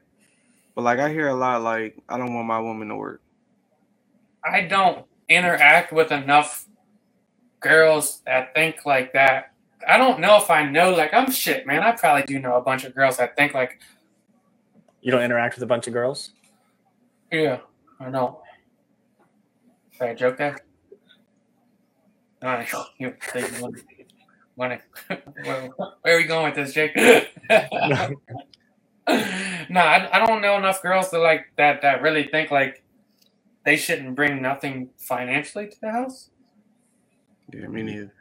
but 0.75 0.83
like 0.83 0.99
I 0.99 1.09
hear 1.09 1.27
a 1.29 1.35
lot 1.35 1.63
like 1.63 1.97
I 2.07 2.19
don't 2.19 2.35
want 2.35 2.45
my 2.47 2.59
woman 2.59 2.89
to 2.89 2.95
work. 2.95 3.22
I 4.45 4.61
don't 4.61 5.05
interact 5.29 5.93
with 5.93 6.11
enough 6.11 6.65
girls 7.59 8.21
that 8.25 8.53
think 8.53 8.85
like 8.85 9.13
that. 9.13 9.53
I 9.87 9.97
don't 9.97 10.19
know 10.19 10.37
if 10.37 10.49
I 10.49 10.69
know 10.69 10.91
like 10.91 11.13
I'm 11.13 11.31
shit, 11.31 11.65
man. 11.65 11.81
I 11.81 11.91
probably 11.93 12.23
do 12.23 12.39
know 12.39 12.55
a 12.55 12.61
bunch 12.61 12.83
of 12.83 12.95
girls 12.95 13.17
that 13.17 13.35
think 13.35 13.53
like, 13.53 13.79
You 15.01 15.11
don't 15.11 15.23
interact 15.23 15.55
with 15.55 15.63
a 15.63 15.67
bunch 15.67 15.87
of 15.87 15.93
girls. 15.93 16.31
yeah, 17.31 17.59
I 17.99 18.09
know. 18.09 18.41
Did 19.99 20.01
I 20.09 20.13
joke 20.13 20.37
there? 20.37 20.57
All 22.41 22.49
right, 22.49 22.67
you, 22.99 23.07
you 23.07 23.15
to, 23.33 23.69
where, 24.55 24.79
where 26.01 26.15
are 26.15 26.17
we 26.17 26.25
going 26.25 26.45
with 26.45 26.55
this, 26.55 26.73
Jake? 26.73 26.95
no, 29.69 29.79
I, 29.79 30.09
I 30.11 30.25
don't 30.25 30.41
know 30.41 30.57
enough 30.57 30.81
girls 30.81 31.09
that 31.11 31.19
like 31.19 31.47
that 31.57 31.81
that 31.81 32.01
really 32.01 32.23
think 32.23 32.51
like 32.51 32.82
they 33.65 33.77
shouldn't 33.77 34.15
bring 34.15 34.41
nothing 34.41 34.89
financially 34.97 35.67
to 35.67 35.77
the 35.81 35.91
house. 35.91 36.29
Yeah, 37.53 37.67
me 37.67 37.83
neither. 37.83 38.13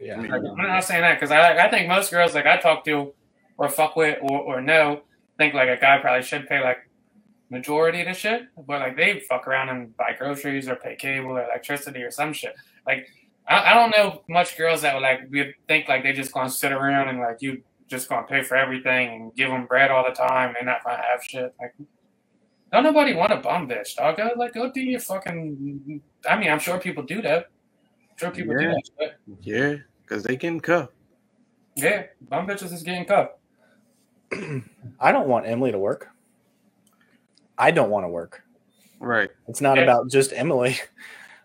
Yeah. 0.00 0.20
Like, 0.20 0.30
I'm 0.30 0.56
not 0.56 0.84
saying 0.84 1.02
that 1.02 1.14
because 1.14 1.30
I 1.30 1.66
I 1.66 1.70
think 1.70 1.88
most 1.88 2.10
girls 2.10 2.34
like 2.34 2.46
I 2.46 2.56
talk 2.56 2.84
to 2.84 3.12
or 3.56 3.68
fuck 3.68 3.96
with 3.96 4.18
or, 4.22 4.40
or 4.40 4.60
know 4.60 5.02
think 5.38 5.54
like 5.54 5.68
a 5.68 5.76
guy 5.76 5.98
probably 5.98 6.22
should 6.22 6.46
pay 6.48 6.62
like 6.62 6.78
majority 7.50 8.00
of 8.00 8.06
the 8.08 8.14
shit, 8.14 8.42
but 8.66 8.80
like 8.80 8.96
they 8.96 9.20
fuck 9.20 9.46
around 9.46 9.68
and 9.68 9.96
buy 9.96 10.14
groceries 10.18 10.68
or 10.68 10.76
pay 10.76 10.96
cable 10.96 11.32
or 11.32 11.44
electricity 11.44 12.02
or 12.02 12.10
some 12.10 12.32
shit. 12.32 12.54
Like 12.86 13.08
I, 13.48 13.72
I 13.72 13.74
don't 13.74 13.96
know 13.96 14.22
much 14.28 14.56
girls 14.56 14.82
that 14.82 14.94
would 14.94 15.02
like 15.02 15.30
would 15.30 15.54
think 15.68 15.88
like 15.88 16.02
they 16.02 16.12
just 16.12 16.32
gonna 16.32 16.50
sit 16.50 16.72
around 16.72 17.08
and 17.08 17.20
like 17.20 17.40
you 17.40 17.62
just 17.88 18.08
gonna 18.08 18.26
pay 18.26 18.42
for 18.42 18.56
everything 18.56 19.08
and 19.14 19.34
give 19.34 19.50
them 19.50 19.66
bread 19.66 19.90
all 19.90 20.04
the 20.04 20.14
time 20.14 20.54
and 20.58 20.66
not 20.66 20.84
gonna 20.84 20.96
have 20.96 21.22
shit. 21.22 21.54
Like 21.60 21.74
don't 22.74 22.84
nobody 22.84 23.14
want 23.14 23.32
a 23.32 23.36
bum 23.36 23.68
bitch, 23.68 23.96
dog. 23.96 24.16
Go, 24.18 24.30
like 24.36 24.52
go 24.52 24.70
do 24.70 24.80
your 24.80 25.00
fucking. 25.00 26.00
I 26.28 26.36
mean, 26.36 26.50
I'm 26.50 26.58
sure 26.58 26.78
people 26.78 27.02
do 27.02 27.22
that. 27.22 27.46
I'm 28.10 28.16
sure 28.18 28.30
people 28.30 28.54
do 28.56 28.64
Yeah. 28.64 28.74
that. 28.98 29.16
Shit. 29.16 29.16
Yeah, 29.40 29.74
because 30.02 30.22
they 30.22 30.36
can 30.36 30.60
cuff. 30.60 30.90
Yeah, 31.76 32.04
bum 32.28 32.46
bitches 32.46 32.72
is 32.72 32.82
getting 32.82 33.04
cuffed. 33.06 33.32
I 35.00 35.12
don't 35.12 35.28
want 35.28 35.46
Emily 35.46 35.72
to 35.72 35.78
work. 35.78 36.08
I 37.56 37.70
don't 37.70 37.90
want 37.90 38.04
to 38.04 38.08
work. 38.08 38.42
Right. 39.00 39.30
It's 39.48 39.60
not 39.60 39.76
Yeah. 39.76 39.84
about 39.84 40.10
just 40.10 40.32
Emily. 40.32 40.76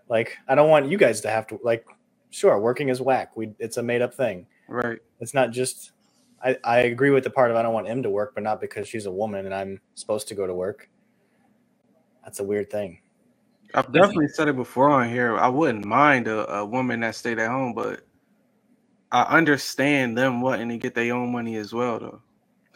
Like 0.10 0.40
I 0.48 0.56
don't 0.56 0.72
want 0.72 0.90
you 0.90 0.98
guys 0.98 1.22
to 1.22 1.30
have 1.30 1.46
to 1.48 1.60
like. 1.64 1.86
Sure, 2.32 2.60
working 2.60 2.90
is 2.90 3.00
whack. 3.00 3.38
We 3.38 3.54
it's 3.60 3.78
a 3.78 3.84
made 3.84 4.02
up 4.02 4.12
thing. 4.12 4.48
Right. 4.68 4.98
It's 5.20 5.36
not 5.36 5.52
just. 5.52 5.92
I 6.44 6.58
I 6.64 6.78
agree 6.80 7.12
with 7.12 7.24
the 7.24 7.30
part 7.30 7.52
of 7.52 7.58
I 7.58 7.62
don't 7.62 7.76
want 7.76 7.88
him 7.88 8.02
to 8.02 8.10
work, 8.10 8.34
but 8.34 8.42
not 8.42 8.60
because 8.60 8.88
she's 8.88 9.06
a 9.06 9.12
woman 9.12 9.46
and 9.46 9.54
I'm 9.54 9.80
supposed 9.94 10.28
to 10.30 10.34
go 10.34 10.48
to 10.48 10.54
work. 10.56 10.90
That's 12.24 12.40
a 12.40 12.44
weird 12.44 12.70
thing. 12.70 13.00
I've 13.74 13.92
definitely 13.92 14.30
said 14.30 14.48
it 14.48 14.56
before 14.56 14.90
on 14.90 15.10
here. 15.10 15.38
I 15.38 15.48
wouldn't 15.48 15.86
mind 15.86 16.28
a, 16.28 16.52
a 16.52 16.66
woman 16.66 17.02
that 17.02 17.16
stayed 17.16 17.40
at 17.40 17.50
home, 17.50 17.74
but 17.74 18.02
I 19.12 19.24
understand 19.24 20.18
them 20.18 20.42
wanting 20.42 20.70
to 20.70 20.78
get 20.78 20.96
their 20.96 21.14
own 21.14 21.32
money 21.32 21.56
as 21.58 21.74
well, 21.74 22.00
though. 22.00 22.22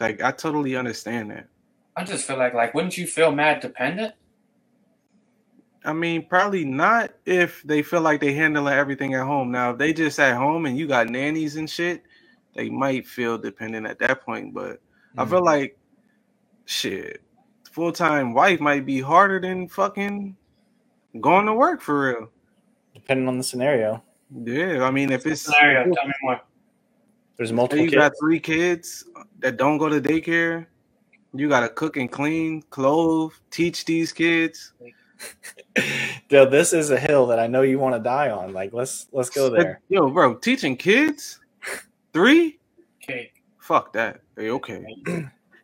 Like 0.00 0.22
I 0.22 0.32
totally 0.32 0.76
understand 0.76 1.30
that. 1.30 1.48
I 1.96 2.04
just 2.04 2.26
feel 2.26 2.36
like 2.36 2.54
like 2.54 2.74
wouldn't 2.74 2.96
you 2.96 3.06
feel 3.06 3.32
mad 3.32 3.60
dependent? 3.60 4.14
I 5.84 5.92
mean, 5.92 6.26
probably 6.26 6.64
not 6.64 7.12
if 7.26 7.62
they 7.62 7.82
feel 7.82 8.00
like 8.00 8.20
they 8.20 8.32
handling 8.32 8.72
everything 8.74 9.14
at 9.14 9.26
home. 9.26 9.52
Now, 9.52 9.72
if 9.72 9.78
they 9.78 9.92
just 9.92 10.18
at 10.18 10.36
home 10.36 10.64
and 10.64 10.78
you 10.78 10.86
got 10.86 11.10
nannies 11.10 11.56
and 11.56 11.68
shit, 11.68 12.02
they 12.54 12.70
might 12.70 13.06
feel 13.06 13.36
dependent 13.36 13.86
at 13.86 13.98
that 13.98 14.22
point. 14.22 14.54
But 14.54 14.80
I 15.18 15.24
hmm. 15.24 15.30
feel 15.30 15.44
like 15.44 15.78
shit, 16.64 17.22
full 17.74 17.90
time 17.92 18.32
wife 18.32 18.60
might 18.60 18.86
be 18.86 19.00
harder 19.00 19.40
than 19.40 19.66
fucking 19.68 20.36
going 21.20 21.46
to 21.46 21.54
work 21.54 21.80
for 21.82 22.08
real. 22.08 22.30
depending 22.94 23.26
on 23.26 23.36
the 23.36 23.42
scenario. 23.44 24.02
Yeah, 24.44 24.84
I 24.84 24.90
mean, 24.92 25.10
if 25.10 25.26
it's 25.26 25.42
Scenario, 25.42 25.82
tell 25.92 26.06
me 26.06 26.14
more. 26.22 26.40
There's 27.36 27.50
Say 27.50 27.54
multiple 27.54 27.84
you 27.84 27.90
kids. 27.90 28.00
got 28.00 28.12
three 28.18 28.38
kids 28.40 29.04
that 29.40 29.56
don't 29.56 29.78
go 29.78 29.88
to 29.88 30.00
daycare. 30.00 30.66
You 31.34 31.48
gotta 31.48 31.68
cook 31.68 31.96
and 31.96 32.10
clean, 32.10 32.62
clothe, 32.70 33.32
teach 33.50 33.84
these 33.84 34.12
kids. 34.12 34.72
Dude, 36.28 36.50
this 36.50 36.72
is 36.72 36.90
a 36.90 36.98
hill 36.98 37.26
that 37.26 37.40
I 37.40 37.48
know 37.48 37.62
you 37.62 37.78
want 37.80 37.96
to 37.96 38.00
die 38.00 38.30
on. 38.30 38.52
Like 38.52 38.72
let's 38.72 39.08
let's 39.12 39.30
go 39.30 39.50
there. 39.50 39.80
Yo, 39.88 40.08
bro, 40.10 40.34
teaching 40.34 40.76
kids 40.76 41.40
three? 42.12 42.58
Okay. 43.02 43.32
Fuck 43.58 43.92
that. 43.94 44.20
Hey, 44.36 44.50
okay. 44.50 44.84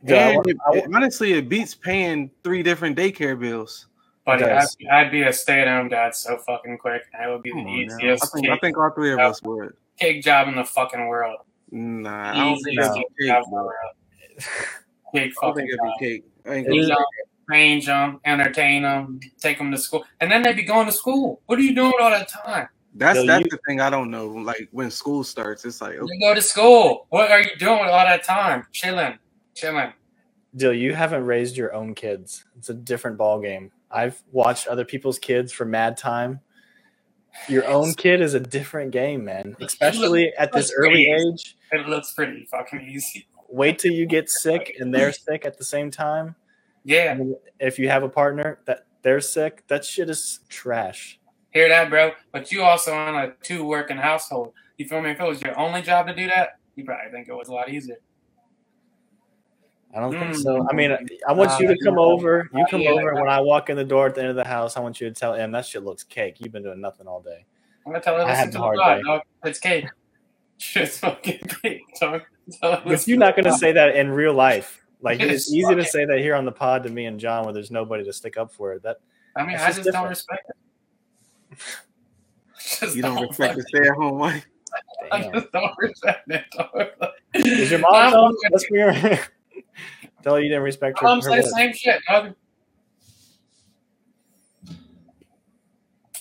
Yo, 0.02 0.16
I 0.16 0.18
And 0.18 0.36
want- 0.36 0.46
it- 0.48 0.56
I 0.66 0.76
it- 0.78 0.84
honestly, 0.94 1.32
it 1.34 1.48
beats 1.48 1.74
paying 1.74 2.30
three 2.42 2.62
different 2.62 2.96
daycare 2.96 3.38
bills. 3.38 3.86
But 4.24 4.42
I'd. 4.42 4.66
I'd 4.90 5.10
be 5.10 5.22
a 5.22 5.32
stay-at-home 5.32 5.88
dad 5.88 6.14
so 6.14 6.36
fucking 6.38 6.78
quick. 6.78 7.02
That 7.18 7.28
would 7.30 7.42
be 7.42 7.50
the 7.50 7.56
Come 7.56 7.66
on, 7.66 7.86
now. 7.86 7.94
I 7.96 7.96
easiest 7.96 8.32
think, 8.34 8.48
I 8.48 8.56
think 8.58 8.76
all 8.78 8.90
three 8.94 9.12
of 9.12 9.18
us 9.18 9.42
would. 9.42 9.74
cake 9.98 10.22
job 10.22 10.48
in 10.48 10.56
the 10.56 10.64
fucking 10.64 11.06
world. 11.06 11.38
Nah, 11.72 12.30
I 12.32 12.34
don't 12.34 12.56
think 12.62 12.78
it'd 12.78 12.92
cake 12.94 13.04
be 13.18 13.26
job 13.28 13.42
cake, 13.42 13.44
in 13.46 13.50
the 13.50 13.62
world. 13.62 13.74
Cake 14.38 14.46
I 15.14 15.20
don't 15.22 15.34
fucking 15.34 15.54
think 15.56 15.68
it'd 15.68 15.78
job. 15.80 15.98
be 15.98 16.06
cake. 16.06 16.24
I 16.46 16.54
ain't 16.54 16.66
Teach 16.68 16.82
gonna 16.82 16.94
them, 16.94 17.04
train 17.48 17.84
them, 17.84 18.20
entertain 18.24 18.82
them, 18.82 19.20
take 19.40 19.58
them 19.58 19.70
to 19.72 19.78
school, 19.78 20.04
and 20.20 20.30
then 20.30 20.42
they'd 20.42 20.56
be 20.56 20.62
going 20.62 20.86
to 20.86 20.92
school. 20.92 21.40
What 21.46 21.58
are 21.58 21.62
you 21.62 21.74
doing 21.74 21.92
all 22.00 22.10
that 22.10 22.28
time? 22.28 22.68
That's 22.94 23.18
Yo, 23.18 23.26
that's 23.26 23.44
you- 23.44 23.50
the 23.50 23.58
thing 23.66 23.80
I 23.80 23.90
don't 23.90 24.10
know. 24.10 24.26
Like 24.28 24.68
when 24.72 24.90
school 24.90 25.24
starts, 25.24 25.64
it's 25.64 25.80
like 25.80 25.96
okay, 25.96 26.12
You 26.14 26.20
go 26.20 26.34
to 26.34 26.42
school. 26.42 27.06
What 27.10 27.30
are 27.30 27.40
you 27.40 27.50
doing 27.58 27.80
with 27.80 27.88
all 27.90 28.04
that 28.04 28.24
time? 28.24 28.66
Chilling, 28.72 29.18
chilling. 29.54 29.92
Dill, 30.56 30.72
you 30.72 30.94
haven't 30.94 31.24
raised 31.24 31.56
your 31.56 31.72
own 31.74 31.94
kids. 31.94 32.44
It's 32.58 32.68
a 32.68 32.74
different 32.74 33.16
ball 33.16 33.40
game. 33.40 33.70
I've 33.90 34.22
watched 34.32 34.66
other 34.66 34.84
people's 34.84 35.18
kids 35.18 35.52
for 35.52 35.64
mad 35.64 35.96
time. 35.96 36.40
Your 37.48 37.66
own 37.68 37.94
kid 37.94 38.20
is 38.20 38.34
a 38.34 38.40
different 38.40 38.90
game, 38.90 39.24
man. 39.24 39.56
Especially 39.60 40.32
at 40.36 40.52
this 40.52 40.72
early 40.76 41.06
age. 41.06 41.56
It 41.70 41.88
looks 41.88 42.12
pretty 42.12 42.46
fucking 42.50 42.80
easy. 42.80 43.28
Wait 43.48 43.78
till 43.78 43.92
you 43.92 44.06
get 44.06 44.28
sick 44.30 44.76
and 44.80 44.92
they're 44.92 45.12
sick 45.12 45.44
at 45.44 45.56
the 45.58 45.64
same 45.64 45.90
time. 45.90 46.34
Yeah, 46.84 47.12
And 47.12 47.36
if 47.58 47.78
you 47.78 47.88
have 47.88 48.02
a 48.02 48.08
partner 48.08 48.60
that 48.64 48.86
they're 49.02 49.20
sick, 49.20 49.64
that 49.68 49.84
shit 49.84 50.08
is 50.08 50.40
trash. 50.48 51.20
hear 51.50 51.68
that, 51.68 51.90
bro? 51.90 52.12
But 52.32 52.50
you 52.50 52.62
also 52.62 52.94
on 52.94 53.14
a 53.14 53.34
two 53.42 53.64
working 53.64 53.98
household. 53.98 54.54
You 54.78 54.88
feel 54.88 55.02
me? 55.02 55.10
If 55.10 55.20
it 55.20 55.28
was 55.28 55.42
your 55.42 55.58
only 55.58 55.82
job 55.82 56.06
to 56.06 56.14
do 56.14 56.26
that, 56.28 56.58
you 56.74 56.84
probably 56.84 57.10
think 57.12 57.28
it 57.28 57.34
was 57.34 57.48
a 57.48 57.52
lot 57.52 57.68
easier. 57.70 57.98
I 59.94 59.98
don't 60.00 60.12
think 60.12 60.36
Mm. 60.36 60.42
so. 60.42 60.66
I 60.70 60.74
mean, 60.74 60.96
I 61.26 61.32
want 61.32 61.58
you 61.60 61.66
to 61.66 61.76
come 61.84 61.98
Uh, 61.98 62.02
over. 62.02 62.48
You 62.54 62.62
uh, 62.62 62.66
come 62.68 62.80
yeah. 62.80 62.90
over, 62.90 63.10
and 63.10 63.20
when 63.20 63.28
I 63.28 63.40
walk 63.40 63.70
in 63.70 63.76
the 63.76 63.84
door 63.84 64.06
at 64.06 64.14
the 64.14 64.20
end 64.20 64.30
of 64.30 64.36
the 64.36 64.46
house, 64.46 64.76
I 64.76 64.80
want 64.80 65.00
you 65.00 65.08
to 65.08 65.14
tell 65.14 65.34
him 65.34 65.50
that 65.52 65.66
shit 65.66 65.82
looks 65.82 66.04
cake. 66.04 66.36
You've 66.40 66.52
been 66.52 66.62
doing 66.62 66.80
nothing 66.80 67.06
all 67.08 67.20
day. 67.20 67.44
I'm 67.84 67.92
gonna 67.92 68.02
tell 68.04 68.16
her 68.16 68.22
I 68.24 68.34
had 68.34 68.48
a 68.48 68.52
the 68.52 68.58
hard 68.58 68.78
pod, 68.78 68.96
day. 68.98 69.02
dog. 69.04 69.22
It's 69.44 69.58
cake. 69.58 69.86
It's 70.76 70.98
fucking 70.98 71.38
cake, 71.62 71.80
dog. 72.00 72.22
But 72.60 73.08
you're 73.08 73.16
not 73.18 73.34
going 73.34 73.46
to 73.46 73.54
say 73.56 73.72
that 73.72 73.96
in 73.96 74.10
real 74.10 74.34
life. 74.34 74.84
Like 75.00 75.18
it's 75.20 75.32
It's 75.48 75.52
easy 75.54 75.74
to 75.74 75.84
say 75.84 76.04
that 76.04 76.18
here 76.18 76.34
on 76.34 76.44
the 76.44 76.52
pod 76.52 76.82
to 76.82 76.90
me 76.90 77.06
and 77.06 77.18
John, 77.18 77.44
where 77.44 77.54
there's 77.54 77.70
nobody 77.70 78.04
to 78.04 78.12
stick 78.12 78.36
up 78.36 78.52
for 78.52 78.74
it. 78.74 78.82
That 78.82 78.98
I 79.34 79.42
mean, 79.44 79.54
It's 79.54 79.62
I 79.62 79.66
just 79.68 79.78
just 79.84 79.92
don't 79.92 80.08
respect 80.08 80.50
it. 80.50 81.58
Just 82.80 82.94
you 82.94 83.02
don't 83.02 83.26
respect 83.26 83.56
the 83.56 83.62
fucking- 83.62 83.80
stay 83.80 83.88
at 83.88 83.94
home 83.96 84.18
wife. 84.18 84.46
I 85.10 85.30
just 85.32 85.50
don't 85.50 85.72
respect 85.78 86.30
it. 86.30 86.44
dog. 86.52 86.88
is 87.34 87.70
your 87.70 87.80
mom? 87.80 87.94
I'm 87.94 88.12
home? 88.12 88.36
fucking- 88.36 88.50
Let's 88.52 88.70
be 88.70 88.82
real. 88.82 89.18
Tell 90.22 90.34
her 90.34 90.40
you 90.40 90.48
didn't 90.48 90.64
respect 90.64 90.98
her. 91.00 91.04
My 91.06 91.10
mom 91.14 91.22
her 91.22 91.30
say 91.30 91.40
the 91.40 91.48
same 91.48 91.72
shit, 91.72 92.00
dog. 92.08 92.34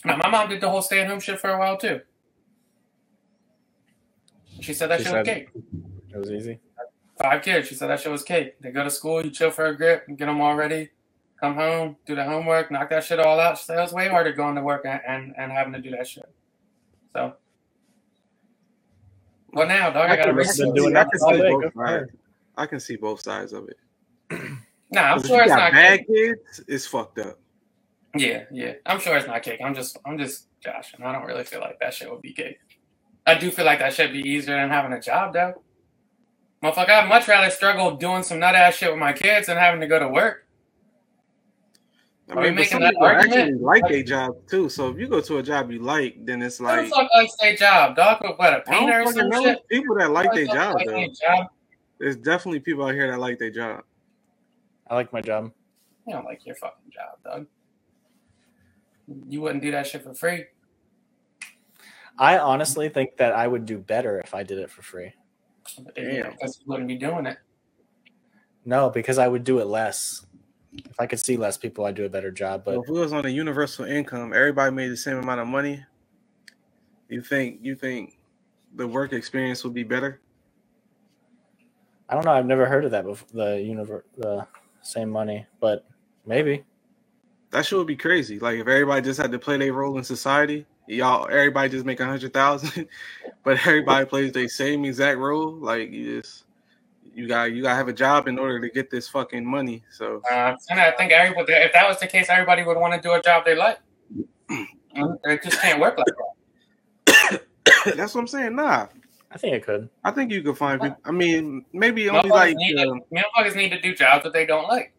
Now, 0.05 0.15
my 0.17 0.29
mom 0.29 0.49
did 0.49 0.61
the 0.61 0.69
whole 0.69 0.81
stay-at-home 0.81 1.19
shit 1.19 1.39
for 1.39 1.49
a 1.49 1.59
while 1.59 1.77
too. 1.77 1.99
She 4.61 4.73
said 4.73 4.89
that 4.89 4.99
She 4.99 5.05
shit 5.05 5.13
was 5.13 5.25
cake. 5.27 5.49
It 6.13 6.17
was 6.17 6.31
easy. 6.31 6.59
Five 7.21 7.41
kids. 7.41 7.67
She 7.67 7.75
said 7.75 7.89
that 7.89 7.99
shit 7.99 8.11
was 8.11 8.23
cake. 8.23 8.59
They 8.61 8.71
go 8.71 8.83
to 8.83 8.89
school, 8.89 9.23
you 9.23 9.31
chill 9.31 9.51
for 9.51 9.65
a 9.65 9.75
grip, 9.75 10.05
get 10.07 10.25
them 10.25 10.39
all 10.39 10.55
ready, 10.55 10.89
come 11.39 11.55
home, 11.55 11.97
do 12.05 12.15
the 12.15 12.23
homework, 12.23 12.71
knock 12.71 12.89
that 12.91 13.03
shit 13.03 13.19
all 13.19 13.39
out. 13.39 13.57
She 13.57 13.65
said 13.65 13.77
it 13.77 13.81
was 13.81 13.91
way 13.93 14.07
harder 14.07 14.31
going 14.31 14.55
to 14.55 14.61
work 14.61 14.85
and, 14.85 15.01
and, 15.05 15.33
and 15.37 15.51
having 15.51 15.73
to 15.73 15.81
do 15.81 15.91
that 15.91 16.07
shit. 16.07 16.29
So, 17.13 17.33
well, 19.51 19.67
now, 19.67 19.89
dog, 19.89 20.09
I, 20.09 20.15
got 20.15 20.23
to 20.23 20.29
can, 20.29 20.35
risk 20.37 20.55
see- 20.55 20.71
doing 20.71 20.93
that 20.93 21.09
can 21.11 21.19
all 21.21 21.33
see 21.33 21.41
day. 21.41 21.49
both 21.51 21.61
Good 21.63 21.73
for 21.73 21.87
sides. 21.87 22.11
I 22.55 22.65
can 22.65 22.79
see 22.79 22.95
both 22.95 23.21
sides 23.21 23.51
of 23.53 23.67
it. 23.67 23.77
Nah, 24.91 25.13
I'm 25.13 25.23
sure 25.23 25.41
it's 25.41 25.49
not 25.49 25.71
bad 25.71 25.99
cake. 25.99 26.07
kids, 26.07 26.63
it's 26.67 26.85
fucked 26.87 27.19
up. 27.19 27.39
Yeah, 28.15 28.45
yeah. 28.51 28.73
I'm 28.85 28.99
sure 28.99 29.15
it's 29.17 29.27
not 29.27 29.43
cake. 29.43 29.59
I'm 29.63 29.75
just, 29.75 29.97
I'm 30.05 30.17
just 30.17 30.47
joshing. 30.61 31.03
I 31.03 31.11
don't 31.11 31.25
really 31.25 31.43
feel 31.43 31.59
like 31.59 31.79
that 31.79 31.93
shit 31.93 32.09
would 32.09 32.21
be 32.21 32.33
cake. 32.33 32.57
I 33.27 33.35
do 33.35 33.51
feel 33.51 33.65
like 33.65 33.79
that 33.79 33.93
should 33.93 34.11
be 34.11 34.19
easier 34.19 34.55
than 34.55 34.69
having 34.69 34.93
a 34.93 34.99
job, 34.99 35.33
though. 35.33 35.61
Motherfucker, 36.63 36.89
I'd 36.89 37.07
much 37.09 37.27
rather 37.27 37.49
struggle 37.51 37.95
doing 37.95 38.23
some 38.23 38.39
nut 38.39 38.55
ass 38.55 38.75
shit 38.75 38.89
with 38.89 38.99
my 38.99 39.13
kids 39.13 39.47
than 39.47 39.57
having 39.57 39.79
to 39.81 39.87
go 39.87 39.99
to 39.99 40.07
work. 40.07 40.47
I 42.29 42.33
Are 42.33 42.41
we 42.41 42.47
mean, 42.47 42.55
making 42.55 42.71
some 42.71 42.81
that 42.81 42.91
people 42.91 43.05
argument? 43.05 43.39
actually 43.41 43.59
like 43.59 43.87
their 43.87 44.03
job 44.03 44.35
too. 44.47 44.69
So 44.69 44.89
if 44.89 44.99
you 44.99 45.07
go 45.07 45.21
to 45.21 45.37
a 45.37 45.43
job 45.43 45.71
you 45.71 45.79
like, 45.79 46.17
then 46.25 46.41
it's 46.41 46.57
Who 46.57 46.65
like 46.65 46.85
the 46.85 46.89
fuck 46.89 47.09
likes 47.15 47.35
their 47.37 47.55
job, 47.55 47.95
dog? 47.95 48.21
What, 48.37 48.53
a 48.53 48.57
a 48.57 48.61
painter 48.61 49.01
or 49.01 49.13
some 49.13 49.31
shit? 49.43 49.67
people 49.69 49.95
that 49.97 50.11
like 50.11 50.33
their 50.33 50.45
Who 50.45 50.53
job 50.53 50.75
like 50.75 50.87
though. 50.87 51.05
job? 51.07 51.47
There's 51.99 52.15
definitely 52.17 52.59
people 52.59 52.85
out 52.85 52.93
here 52.93 53.09
that 53.09 53.19
like 53.19 53.39
their 53.39 53.49
job. 53.51 53.83
I 54.89 54.95
like 54.95 55.13
my 55.13 55.21
job. 55.21 55.51
You 56.07 56.13
don't 56.13 56.25
like 56.25 56.45
your 56.45 56.55
fucking 56.55 56.91
job, 56.91 57.23
dog. 57.23 57.47
You 59.27 59.41
wouldn't 59.41 59.61
do 59.61 59.71
that 59.71 59.87
shit 59.87 60.03
for 60.03 60.13
free. 60.13 60.45
I 62.17 62.37
honestly 62.37 62.89
think 62.89 63.17
that 63.17 63.33
I 63.33 63.47
would 63.47 63.65
do 63.65 63.77
better 63.77 64.19
if 64.19 64.33
I 64.33 64.43
did 64.43 64.59
it 64.59 64.69
for 64.69 64.81
free. 64.81 65.13
But 65.79 65.95
then, 65.95 66.05
you 66.05 66.17
know, 66.17 66.23
Damn. 66.23 66.31
because 66.33 66.59
you 66.59 66.65
wouldn't 66.67 66.87
be 66.87 66.95
doing 66.95 67.25
it. 67.25 67.37
No, 68.65 68.89
because 68.89 69.17
I 69.17 69.27
would 69.27 69.43
do 69.43 69.59
it 69.59 69.65
less. 69.65 70.25
If 70.73 70.99
I 70.99 71.05
could 71.05 71.19
see 71.19 71.37
less 71.37 71.57
people, 71.57 71.85
I'd 71.85 71.95
do 71.95 72.05
a 72.05 72.09
better 72.09 72.31
job. 72.31 72.63
But 72.65 72.75
But 72.75 72.81
if 72.83 72.89
it 72.89 72.93
was 72.93 73.13
on 73.13 73.25
a 73.25 73.29
universal 73.29 73.85
income, 73.85 74.33
everybody 74.33 74.75
made 74.75 74.89
the 74.89 74.97
same 74.97 75.17
amount 75.17 75.39
of 75.39 75.47
money. 75.47 75.83
You 77.07 77.21
think 77.21 77.59
you 77.61 77.75
think 77.75 78.19
the 78.75 78.87
work 78.87 79.13
experience 79.13 79.63
would 79.63 79.73
be 79.73 79.83
better? 79.83 80.21
I 82.07 82.15
don't 82.15 82.25
know. 82.25 82.31
I've 82.31 82.45
never 82.45 82.67
heard 82.67 82.85
of 82.85 82.91
that 82.91 83.05
before. 83.05 83.27
The 83.33 83.61
universe, 83.61 84.03
the 84.17 84.45
same 84.81 85.09
money, 85.09 85.45
but 85.59 85.85
maybe. 86.25 86.63
That 87.51 87.65
shit 87.65 87.77
would 87.77 87.87
be 87.87 87.95
crazy. 87.95 88.39
Like 88.39 88.59
if 88.59 88.67
everybody 88.67 89.01
just 89.01 89.19
had 89.19 89.31
to 89.31 89.39
play 89.39 89.57
their 89.57 89.73
role 89.73 89.97
in 89.97 90.03
society, 90.03 90.65
y'all 90.87 91.27
everybody 91.29 91.69
just 91.69 91.85
make 91.85 91.99
a 91.99 92.05
hundred 92.05 92.33
thousand, 92.33 92.87
but 93.43 93.65
everybody 93.65 94.05
plays 94.05 94.31
the 94.31 94.47
same 94.47 94.85
exact 94.85 95.17
role. 95.17 95.51
Like 95.51 95.91
you 95.91 96.21
just 96.21 96.45
you 97.13 97.27
got 97.27 97.51
you 97.51 97.63
gotta 97.63 97.75
have 97.75 97.87
a 97.87 97.93
job 97.93 98.27
in 98.27 98.37
order 98.37 98.59
to 98.59 98.69
get 98.69 98.89
this 98.89 99.07
fucking 99.07 99.45
money. 99.45 99.83
So 99.91 100.21
Uh, 100.31 100.55
and 100.69 100.79
I 100.79 100.91
think 100.91 101.11
everybody, 101.11 101.53
if 101.53 101.73
that 101.73 101.87
was 101.87 101.99
the 101.99 102.07
case, 102.07 102.27
everybody 102.29 102.63
would 102.63 102.77
want 102.77 102.93
to 102.93 103.01
do 103.01 103.13
a 103.13 103.21
job 103.21 103.45
they 103.45 103.55
like. 103.55 103.79
It 105.23 105.43
just 105.43 105.61
can't 105.61 105.79
work 105.79 105.97
like 105.97 106.07
that. 107.05 107.41
that's 107.95 108.15
what 108.15 108.21
I'm 108.21 108.27
saying. 108.27 108.55
Nah, 108.55 108.87
I 109.31 109.37
think 109.37 109.53
it 109.55 109.63
could. 109.63 109.89
I 110.03 110.11
think 110.11 110.31
you 110.31 110.41
could 110.41 110.57
find 110.57 110.81
people. 110.81 110.97
I 111.05 111.11
mean, 111.11 111.63
maybe 111.71 112.09
only 112.09 112.29
Motherfuckers, 112.29 112.33
like 112.33 112.55
need 112.57 112.77
um, 112.79 113.01
to, 113.01 113.15
motherfuckers 113.15 113.55
need 113.55 113.69
to 113.69 113.79
do 113.81 113.93
jobs 113.93 114.23
that 114.23 114.33
they 114.33 114.45
don't 114.45 114.67
like. 114.67 114.91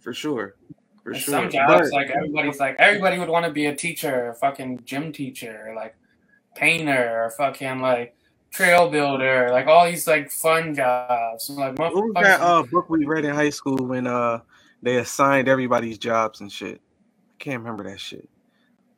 for 0.00 0.12
sure, 0.12 0.56
for 1.02 1.12
And 1.12 1.20
sure. 1.20 1.32
Some 1.32 1.50
jobs, 1.50 1.90
But- 1.90 1.92
like 1.92 2.10
everybody's 2.10 2.60
like, 2.60 2.76
everybody 2.78 3.18
would 3.18 3.28
want 3.30 3.46
to 3.46 3.50
be 3.52 3.66
a 3.66 3.74
teacher, 3.74 4.28
or 4.28 4.34
fucking 4.34 4.82
gym 4.84 5.12
teacher, 5.12 5.72
like 5.74 5.96
painter, 6.54 7.24
or 7.24 7.30
fucking 7.30 7.80
like 7.80 8.14
trail 8.50 8.90
builder, 8.90 9.48
like 9.50 9.66
all 9.66 9.86
these 9.86 10.06
like 10.06 10.30
fun 10.30 10.74
jobs. 10.74 11.48
Like 11.48 11.78
What 11.78 11.94
was 11.94 12.12
that 12.16 12.40
uh, 12.40 12.62
book 12.64 12.90
we 12.90 13.06
read 13.06 13.24
in 13.24 13.34
high 13.34 13.50
school 13.50 13.78
when 13.78 14.06
uh 14.06 14.40
they 14.82 14.96
assigned 14.98 15.48
everybody's 15.48 15.96
jobs 15.96 16.42
and 16.42 16.52
shit? 16.52 16.82
I 17.32 17.42
can't 17.42 17.60
remember 17.60 17.84
that 17.84 17.98
shit. 17.98 18.28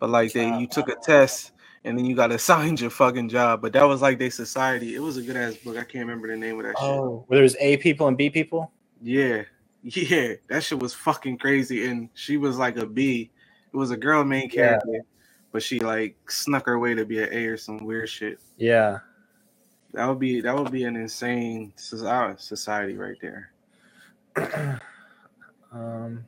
But 0.00 0.10
like 0.10 0.32
they 0.32 0.58
you 0.58 0.66
took 0.66 0.88
a 0.88 0.96
test 0.96 1.52
and 1.86 1.96
then 1.96 2.04
you 2.04 2.16
got 2.16 2.32
assigned 2.32 2.80
your 2.82 2.90
fucking 2.90 3.28
job. 3.28 3.62
But 3.62 3.72
that 3.72 3.84
was 3.84 4.02
like 4.02 4.18
their 4.18 4.30
society. 4.30 4.94
It 4.94 4.98
was 4.98 5.16
a 5.16 5.22
good 5.22 5.36
ass 5.36 5.54
book. 5.56 5.76
I 5.76 5.84
can't 5.84 6.04
remember 6.06 6.28
the 6.28 6.36
name 6.36 6.58
of 6.58 6.66
that 6.66 6.76
shit. 6.76 6.84
Oh, 6.84 7.24
where 7.28 7.38
there's 7.38 7.56
A 7.60 7.76
people 7.78 8.08
and 8.08 8.16
B 8.16 8.28
people. 8.28 8.70
Yeah. 9.00 9.42
Yeah. 9.88 10.32
That 10.48 10.64
shit 10.64 10.80
was 10.80 10.94
fucking 10.94 11.38
crazy. 11.38 11.86
And 11.86 12.08
she 12.14 12.38
was 12.38 12.58
like 12.58 12.76
a 12.76 12.84
B. 12.84 13.30
It 13.72 13.76
was 13.76 13.92
a 13.92 13.96
girl 13.96 14.24
main 14.24 14.50
Yeah. 14.52 14.80
character, 14.80 15.02
but 15.52 15.62
she 15.62 15.78
like 15.78 16.16
snuck 16.28 16.66
her 16.66 16.80
way 16.80 16.92
to 16.94 17.04
be 17.04 17.22
an 17.22 17.28
A 17.30 17.46
or 17.46 17.56
some 17.56 17.78
weird 17.84 18.08
shit. 18.08 18.40
Yeah. 18.56 18.98
That 19.92 20.08
would 20.08 20.18
be 20.18 20.40
that 20.40 20.56
would 20.56 20.72
be 20.72 20.82
an 20.82 20.96
insane 20.96 21.72
society 21.76 22.96
right 22.96 23.16
there. 23.22 23.52
um, 25.72 26.24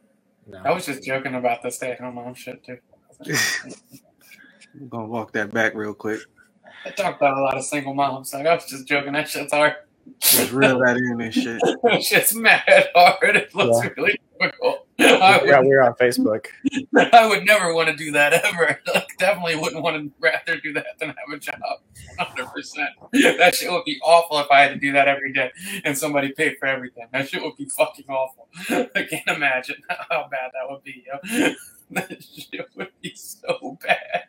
no. 0.46 0.62
I 0.64 0.70
was 0.70 0.86
just 0.86 1.02
joking 1.02 1.34
about 1.34 1.60
the 1.64 1.72
stay 1.72 1.90
at 1.90 2.00
home 2.00 2.14
mom 2.14 2.34
shit 2.34 2.64
too. 2.64 2.78
I'm 4.80 4.88
gonna 4.88 5.06
walk 5.06 5.32
that 5.32 5.52
back 5.52 5.74
real 5.74 5.94
quick. 5.94 6.20
I 6.84 6.90
talk 6.90 7.16
about 7.16 7.36
a 7.38 7.40
lot 7.42 7.56
of 7.56 7.64
single 7.64 7.94
moms. 7.94 8.32
Like 8.32 8.46
I 8.46 8.54
was 8.54 8.64
just 8.66 8.86
joking. 8.86 9.12
That 9.12 9.28
shit's 9.28 9.52
hard. 9.52 9.74
Just 10.20 10.52
reel 10.52 10.78
that 10.78 10.96
in 10.96 11.20
and 11.20 11.34
shit. 11.34 11.60
that 11.82 12.02
shit's 12.02 12.34
mad 12.34 12.62
hard. 12.94 13.36
It 13.36 13.54
looks 13.54 13.84
Yeah. 13.84 13.90
really 13.96 14.20
difficult. 14.40 14.86
I 15.00 15.42
yeah, 15.44 15.58
would, 15.58 15.66
we're 15.68 15.82
on 15.82 15.94
Facebook. 15.94 16.46
I 17.12 17.26
would 17.28 17.44
never 17.44 17.72
want 17.74 17.88
to 17.88 17.94
do 17.96 18.10
that 18.12 18.32
ever. 18.32 18.80
Like, 18.94 19.06
definitely 19.18 19.56
wouldn't 19.56 19.82
want 19.82 19.96
to 19.96 20.12
rather 20.20 20.60
do 20.60 20.72
that 20.74 20.86
than 20.98 21.08
have 21.10 21.16
a 21.32 21.38
job. 21.38 21.60
Hundred 22.18 22.46
percent. 22.52 22.90
That 23.12 23.54
shit 23.54 23.70
would 23.70 23.84
be 23.84 23.98
awful 24.02 24.38
if 24.38 24.46
I 24.50 24.60
had 24.62 24.68
to 24.70 24.76
do 24.76 24.92
that 24.92 25.08
every 25.08 25.32
day 25.32 25.50
and 25.84 25.96
somebody 25.98 26.32
paid 26.32 26.56
for 26.58 26.66
everything. 26.66 27.06
That 27.12 27.28
shit 27.28 27.42
would 27.42 27.56
be 27.56 27.66
fucking 27.66 28.06
awful. 28.08 28.48
I 28.70 29.06
can't 29.10 29.28
imagine 29.28 29.76
how 29.88 30.26
bad 30.30 30.50
that 30.54 30.70
would 30.70 30.82
be. 30.84 31.04
Yo. 31.06 31.52
That 31.90 32.22
shit 32.22 32.68
would 32.76 32.90
be 33.02 33.14
so 33.14 33.78
bad. 33.82 34.24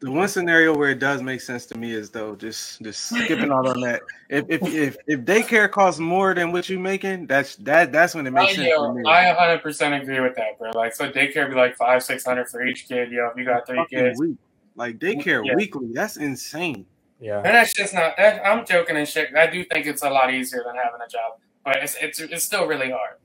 The 0.00 0.10
one 0.10 0.28
scenario 0.28 0.74
where 0.74 0.88
it 0.88 0.98
does 0.98 1.20
make 1.22 1.42
sense 1.42 1.66
to 1.66 1.76
me 1.76 1.92
is 1.92 2.08
though 2.08 2.34
just 2.34 2.80
just 2.80 3.06
skipping 3.06 3.52
out 3.52 3.66
on 3.66 3.80
that. 3.82 4.00
If 4.30 4.46
if 4.48 4.62
if, 4.62 4.96
if 5.06 5.20
daycare 5.20 5.70
costs 5.70 6.00
more 6.00 6.34
than 6.34 6.52
what 6.52 6.70
you're 6.70 6.80
making, 6.80 7.26
that's 7.26 7.56
that 7.56 7.92
that's 7.92 8.14
when 8.14 8.26
it 8.26 8.30
makes 8.30 8.52
I, 8.52 8.56
sense 8.56 8.68
yo, 8.68 8.86
for 8.86 8.94
me. 8.94 9.02
I 9.06 9.58
100% 9.62 10.00
agree 10.00 10.20
with 10.20 10.34
that, 10.36 10.58
bro. 10.58 10.70
Like, 10.70 10.94
so 10.94 11.10
daycare 11.10 11.50
be 11.50 11.54
like 11.54 11.76
five, 11.76 12.02
six 12.02 12.24
hundred 12.24 12.48
for 12.48 12.64
each 12.64 12.88
kid. 12.88 13.12
Yo, 13.12 13.26
if 13.26 13.36
you 13.36 13.44
got 13.44 13.66
three 13.66 13.76
Fucking 13.76 13.98
kids, 13.98 14.20
week. 14.20 14.36
Like 14.74 14.98
daycare 14.98 15.44
Yeah. 15.44 15.54
weekly, 15.54 15.88
that's 15.92 16.16
insane. 16.16 16.86
Yeah. 17.20 17.36
And 17.36 17.54
that's 17.54 17.74
just 17.74 17.92
not. 17.92 18.16
That, 18.16 18.40
I'm 18.46 18.64
joking 18.64 18.96
and 18.96 19.06
shit. 19.06 19.34
I 19.36 19.46
do 19.46 19.62
think 19.64 19.86
it's 19.86 20.02
a 20.02 20.08
lot 20.08 20.32
easier 20.32 20.62
than 20.64 20.76
having 20.76 21.00
a 21.06 21.08
job, 21.08 21.38
but 21.62 21.76
it's 21.76 21.96
it's 22.00 22.20
it's 22.20 22.44
still 22.44 22.66
really 22.66 22.90
hard. 22.90 23.16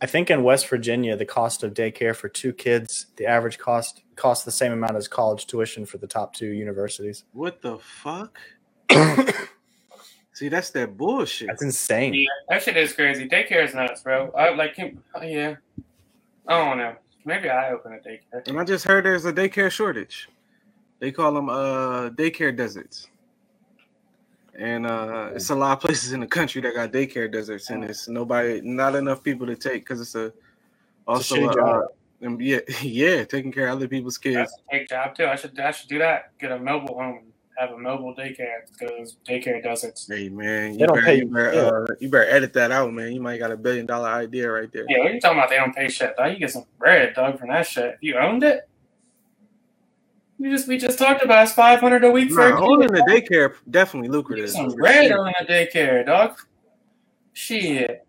I 0.00 0.06
think 0.06 0.30
in 0.30 0.42
West 0.42 0.68
Virginia, 0.68 1.16
the 1.16 1.24
cost 1.24 1.62
of 1.62 1.72
daycare 1.72 2.14
for 2.14 2.28
two 2.28 2.52
kids, 2.52 3.06
the 3.16 3.26
average 3.26 3.58
cost 3.58 4.02
costs 4.16 4.44
the 4.44 4.50
same 4.50 4.72
amount 4.72 4.96
as 4.96 5.08
college 5.08 5.46
tuition 5.46 5.86
for 5.86 5.98
the 5.98 6.06
top 6.06 6.34
two 6.34 6.48
universities. 6.48 7.24
What 7.32 7.62
the 7.62 7.78
fuck? 7.78 8.38
See, 10.32 10.48
that's 10.48 10.70
that 10.70 10.96
bullshit. 10.96 11.46
That's 11.46 11.62
insane. 11.62 12.12
Yeah, 12.12 12.26
that 12.48 12.62
shit 12.62 12.76
is 12.76 12.92
crazy. 12.92 13.28
Daycare 13.28 13.64
is 13.64 13.74
nuts, 13.74 14.02
bro. 14.02 14.30
I 14.32 14.52
like 14.54 14.74
him. 14.74 15.02
Yeah, 15.22 15.54
I 16.48 16.58
don't 16.58 16.78
know. 16.78 16.96
Maybe 17.24 17.48
I 17.48 17.70
open 17.70 17.92
a 17.92 17.96
daycare. 17.96 18.46
And 18.48 18.58
I 18.58 18.64
just 18.64 18.84
heard 18.84 19.04
there's 19.04 19.24
a 19.24 19.32
daycare 19.32 19.70
shortage. 19.70 20.28
They 20.98 21.12
call 21.12 21.32
them 21.32 21.48
uh 21.48 22.10
daycare 22.10 22.54
deserts. 22.54 23.08
And 24.58 24.86
uh 24.86 25.30
it's 25.34 25.50
a 25.50 25.54
lot 25.54 25.72
of 25.72 25.80
places 25.80 26.12
in 26.12 26.20
the 26.20 26.26
country 26.26 26.60
that 26.62 26.74
got 26.74 26.92
daycare 26.92 27.30
deserts 27.30 27.70
and 27.70 27.82
it's 27.84 28.08
nobody 28.08 28.60
not 28.60 28.94
enough 28.94 29.22
people 29.22 29.46
to 29.46 29.56
take 29.56 29.82
because 29.82 30.00
it's 30.00 30.14
a 30.14 30.32
also 31.06 31.36
shitty 31.36 31.48
uh, 31.50 31.54
job. 31.54 31.84
um, 32.24 32.40
yeah 32.40 32.60
yeah 32.82 33.24
taking 33.24 33.50
care 33.52 33.66
of 33.68 33.76
other 33.76 33.88
people's 33.88 34.16
kids. 34.18 34.36
That's 34.36 34.52
a 34.72 34.78
big 34.78 34.88
job 34.88 35.14
too. 35.16 35.26
I 35.26 35.36
should 35.36 35.58
I 35.58 35.70
should 35.72 35.88
do 35.88 35.98
that. 35.98 36.38
Get 36.38 36.52
a 36.52 36.58
mobile 36.58 36.94
home. 36.94 37.18
and 37.18 37.32
Have 37.58 37.70
a 37.72 37.78
mobile 37.78 38.14
daycare 38.14 38.60
because 38.70 39.16
daycare 39.28 39.62
does 39.62 39.82
it. 39.84 39.98
Hey 40.08 40.28
man, 40.28 40.72
They 40.72 40.78
you 40.78 40.86
don't 40.86 40.94
better, 40.94 41.06
pay 41.06 41.14
you, 41.16 41.24
you 41.24 41.30
better, 41.34 41.52
shit. 41.52 41.64
uh, 41.64 41.94
you 42.00 42.08
better 42.08 42.30
edit 42.30 42.52
that 42.54 42.70
out, 42.70 42.92
man. 42.92 43.12
You 43.12 43.20
might 43.20 43.38
got 43.38 43.50
a 43.52 43.56
billion 43.56 43.86
dollar 43.86 44.08
idea 44.08 44.50
right 44.50 44.70
there. 44.72 44.86
Yeah, 44.88 44.98
what 44.98 45.08
are 45.08 45.14
you 45.14 45.20
talking 45.20 45.38
about? 45.38 45.50
They 45.50 45.56
don't 45.56 45.74
pay 45.74 45.88
shit. 45.88 46.16
Dog. 46.16 46.32
You 46.32 46.38
get 46.38 46.50
some 46.52 46.64
bread, 46.78 47.14
dog, 47.14 47.38
from 47.40 47.48
that 47.50 47.66
shit. 47.66 47.94
If 47.94 48.02
you 48.02 48.16
owned 48.18 48.44
it, 48.44 48.68
you 50.38 50.50
just 50.50 50.66
we 50.68 50.76
just 50.78 50.98
talked 50.98 51.22
about 51.24 51.44
it's 51.44 51.52
five 51.52 51.80
hundred 51.80 52.04
a 52.04 52.10
week 52.10 52.30
for 52.30 52.48
Nah, 52.48 52.56
a 52.56 52.60
kid. 52.60 52.64
owning 52.64 52.90
a 52.96 53.04
daycare 53.04 53.54
definitely 53.70 54.08
You 54.08 54.12
get 54.12 54.16
lucrative. 54.16 54.50
some 54.50 54.70
for 54.70 54.76
bread 54.76 55.08
sure. 55.08 55.26
on 55.26 55.32
a 55.40 55.44
daycare, 55.44 56.04
dog. 56.06 56.38
Shit. 57.32 58.06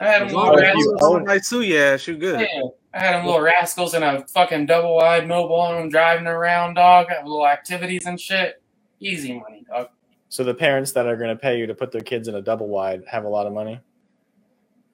I 0.00 0.04
had 0.08 0.22
them 0.22 0.28
little 0.28 0.42
long 0.44 0.58
as 0.62 0.74
you 0.74 0.80
you 0.80 0.92
rascals. 0.92 1.02
own 1.14 1.24
like 1.24 1.44
two, 1.44 1.62
yeah, 1.62 1.96
shoot 1.96 2.18
good. 2.20 2.40
Yeah, 2.40 2.62
I 2.92 2.98
had 2.98 3.14
them 3.16 3.26
little 3.26 3.40
rascals 3.40 3.94
in 3.94 4.02
a 4.02 4.26
fucking 4.28 4.66
double 4.66 4.96
wide 4.96 5.26
mobile 5.26 5.64
home 5.64 5.88
driving 5.88 6.26
around, 6.26 6.74
dog. 6.74 7.08
Have 7.08 7.24
little 7.26 7.46
activities 7.46 8.04
and 8.06 8.20
shit. 8.20 8.62
Easy 9.00 9.38
money, 9.38 9.64
dog. 9.68 9.88
So 10.28 10.44
the 10.44 10.54
parents 10.54 10.92
that 10.92 11.06
are 11.06 11.16
going 11.16 11.30
to 11.30 11.36
pay 11.36 11.58
you 11.58 11.66
to 11.66 11.74
put 11.74 11.92
their 11.92 12.00
kids 12.02 12.28
in 12.28 12.34
a 12.34 12.42
double 12.42 12.68
wide 12.68 13.04
have 13.06 13.24
a 13.24 13.28
lot 13.28 13.46
of 13.46 13.52
money. 13.52 13.80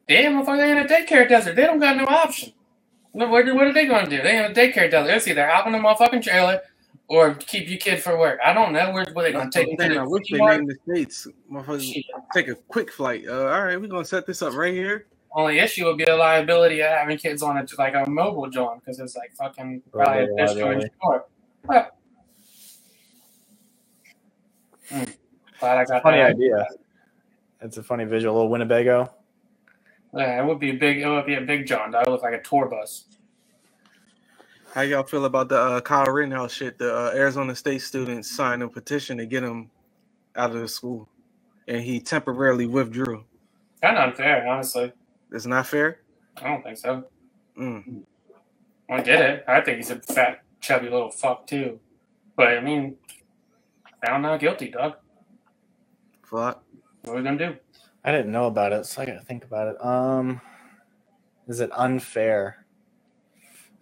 Damn, 0.09 0.34
motherfucker, 0.34 0.59
they 0.59 0.70
in 0.72 0.78
a 0.78 0.84
daycare 0.84 1.28
desert. 1.28 1.57
They 1.57 1.64
don't 1.64 1.78
got 1.80 1.96
no 1.96 2.05
option. 2.05 2.53
What, 3.12 3.30
what, 3.30 3.46
what 3.54 3.66
are 3.66 3.72
they 3.72 3.86
going 3.86 4.06
to 4.08 4.16
do? 4.16 4.22
They 4.22 4.36
have 4.36 4.50
a 4.50 4.54
daycare 4.54 4.90
desert. 4.90 5.10
It's 5.16 5.28
either 5.28 5.46
hop 5.46 5.66
in 5.66 5.74
a 5.74 5.78
motherfucking 5.78 6.22
trailer 6.22 6.60
or 7.08 7.34
keep 7.34 7.68
your 7.68 7.78
kid 7.78 8.02
for 8.02 8.18
work. 8.18 8.38
I 8.44 8.52
don't 8.54 8.72
know. 8.72 8.90
Where, 8.90 9.04
where 9.12 9.24
they 9.24 9.32
gonna 9.32 9.50
take 9.50 9.68
what 9.68 9.78
them 9.78 9.86
I'm 9.86 9.90
to 9.90 9.94
saying. 9.94 10.00
I 10.00 10.04
the 10.04 10.10
wish 10.10 10.30
they 10.30 10.38
Kmart? 10.38 10.48
made 10.48 10.60
in 10.60 10.66
the 10.66 10.76
states. 10.90 11.26
Motherfuckers 11.50 12.02
take 12.32 12.48
a 12.48 12.54
quick 12.54 12.90
flight. 12.90 13.24
Uh, 13.28 13.48
all 13.48 13.64
right, 13.64 13.78
we're 13.80 13.86
gonna 13.88 14.04
set 14.04 14.26
this 14.26 14.40
up 14.40 14.54
right 14.54 14.72
here. 14.72 15.06
Only 15.34 15.58
issue 15.58 15.84
would 15.86 15.98
be 15.98 16.04
the 16.04 16.16
liability 16.16 16.80
of 16.80 16.88
having 16.90 17.18
kids 17.18 17.42
on 17.42 17.56
a 17.58 17.66
like 17.78 17.94
a 17.94 18.08
mobile 18.08 18.48
joint 18.48 18.80
because 18.80 18.98
it's 18.98 19.16
like 19.16 19.32
fucking 19.34 19.82
probably 19.92 20.24
a 20.24 20.26
Right, 20.28 20.36
disjoint 20.46 20.78
right. 20.82 20.92
store. 21.00 21.24
But, 21.66 21.96
Hmm. 24.90 25.04
glad 25.60 25.78
I 25.78 25.84
got 25.84 26.02
Funny 26.02 26.18
that. 26.18 26.30
idea. 26.30 26.66
It's 27.62 27.76
a 27.78 27.82
funny 27.82 28.04
visual. 28.04 28.34
little 28.34 28.50
Winnebago. 28.50 29.10
Yeah, 30.14 30.42
it 30.42 30.46
would 30.46 30.58
be 30.58 30.70
a 30.70 30.74
big. 30.74 30.98
It 30.98 31.08
would 31.08 31.26
be 31.26 31.34
a 31.34 31.40
big 31.40 31.66
John. 31.66 31.90
That 31.92 32.06
would 32.06 32.12
look 32.12 32.22
like 32.22 32.34
a 32.34 32.42
tour 32.42 32.68
bus. 32.68 33.04
How 34.74 34.82
y'all 34.82 35.02
feel 35.02 35.26
about 35.26 35.48
the 35.48 35.58
uh, 35.58 35.80
Kyle 35.80 36.06
Rittenhouse 36.06 36.52
shit? 36.52 36.78
The 36.78 36.94
uh, 36.94 37.12
Arizona 37.14 37.54
State 37.54 37.82
students 37.82 38.30
signed 38.30 38.62
a 38.62 38.68
petition 38.68 39.18
to 39.18 39.26
get 39.26 39.42
him 39.42 39.70
out 40.36 40.50
of 40.50 40.60
the 40.60 40.68
school, 40.68 41.08
and 41.68 41.82
he 41.82 42.00
temporarily 42.00 42.66
withdrew. 42.66 43.24
Kind 43.82 43.98
of 43.98 44.10
unfair, 44.10 44.46
honestly. 44.46 44.92
It's 45.30 45.46
not 45.46 45.66
fair. 45.66 46.00
I 46.36 46.48
don't 46.48 46.62
think 46.62 46.78
so. 46.78 47.04
Mm. 47.58 48.02
I 48.90 49.00
get 49.02 49.20
it. 49.20 49.44
I 49.48 49.60
think 49.60 49.78
he's 49.78 49.90
a 49.90 50.00
fat, 50.00 50.42
chubby 50.60 50.88
little 50.88 51.10
fuck 51.10 51.46
too. 51.46 51.80
But 52.36 52.48
I 52.48 52.60
mean, 52.60 52.96
found 54.04 54.22
not 54.22 54.40
guilty, 54.40 54.70
dog. 54.70 54.94
Fuck. 56.24 56.62
What 57.02 57.12
are 57.12 57.16
we 57.16 57.22
gonna 57.22 57.38
do? 57.38 57.56
I 58.05 58.12
didn't 58.12 58.32
know 58.32 58.46
about 58.46 58.72
it, 58.72 58.86
so 58.86 59.03
I 59.03 59.07
gotta 59.07 59.20
think 59.20 59.44
about 59.44 59.68
it. 59.68 59.84
Um, 59.84 60.40
is 61.46 61.61
it 61.61 61.70
unfair? 61.72 62.66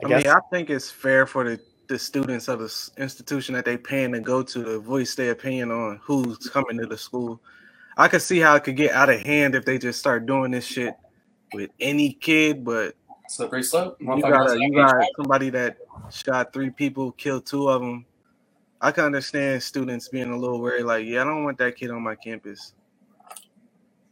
I, 0.03 0.07
I, 0.07 0.09
guess 0.09 0.25
mean, 0.25 0.33
I 0.35 0.41
think 0.51 0.71
it's 0.71 0.91
fair 0.91 1.27
for 1.27 1.45
the, 1.45 1.61
the 1.89 1.99
students 1.99 2.49
of 2.49 2.59
the 2.59 2.91
institution 2.99 3.55
that 3.55 3.64
they 3.64 3.77
paying 3.77 4.12
to 4.12 4.21
go 4.21 4.43
to 4.43 4.64
to 4.64 4.81
voice 4.81 5.14
their 5.14 5.33
opinion 5.33 5.71
on 5.71 6.01
who's 6.03 6.37
coming 6.49 6.79
to 6.79 6.87
the 6.87 6.99
school. 6.99 7.41
I 7.97 8.09
could 8.09 8.23
see 8.23 8.39
how 8.39 8.55
it 8.57 8.64
could 8.64 8.77
get 8.77 8.93
out 8.93 9.11
of 9.11 9.21
hand 9.21 9.55
if 9.55 9.64
they 9.64 9.79
just 9.79 9.99
start 9.99 10.27
doing 10.27 10.51
this 10.51 10.64
shit 10.64 10.95
with 11.53 11.71
any 11.81 12.12
kid, 12.12 12.64
but 12.64 12.95
Slippery 13.29 13.62
slope. 13.62 13.97
you 14.01 14.21
got 14.21 14.59
you 14.59 14.75
got 14.75 15.05
somebody 15.16 15.51
that 15.51 15.77
shot 16.11 16.53
three 16.53 16.71
people, 16.71 17.12
killed 17.12 17.47
two 17.47 17.68
of 17.68 17.81
them. 17.81 18.05
I 18.81 18.91
can 18.91 19.05
understand 19.05 19.62
students 19.62 20.09
being 20.09 20.31
a 20.31 20.37
little 20.37 20.61
worried, 20.61 20.85
like, 20.85 21.07
yeah, 21.07 21.21
I 21.21 21.25
don't 21.25 21.45
want 21.45 21.59
that 21.59 21.77
kid 21.77 21.91
on 21.91 22.03
my 22.03 22.16
campus. 22.16 22.73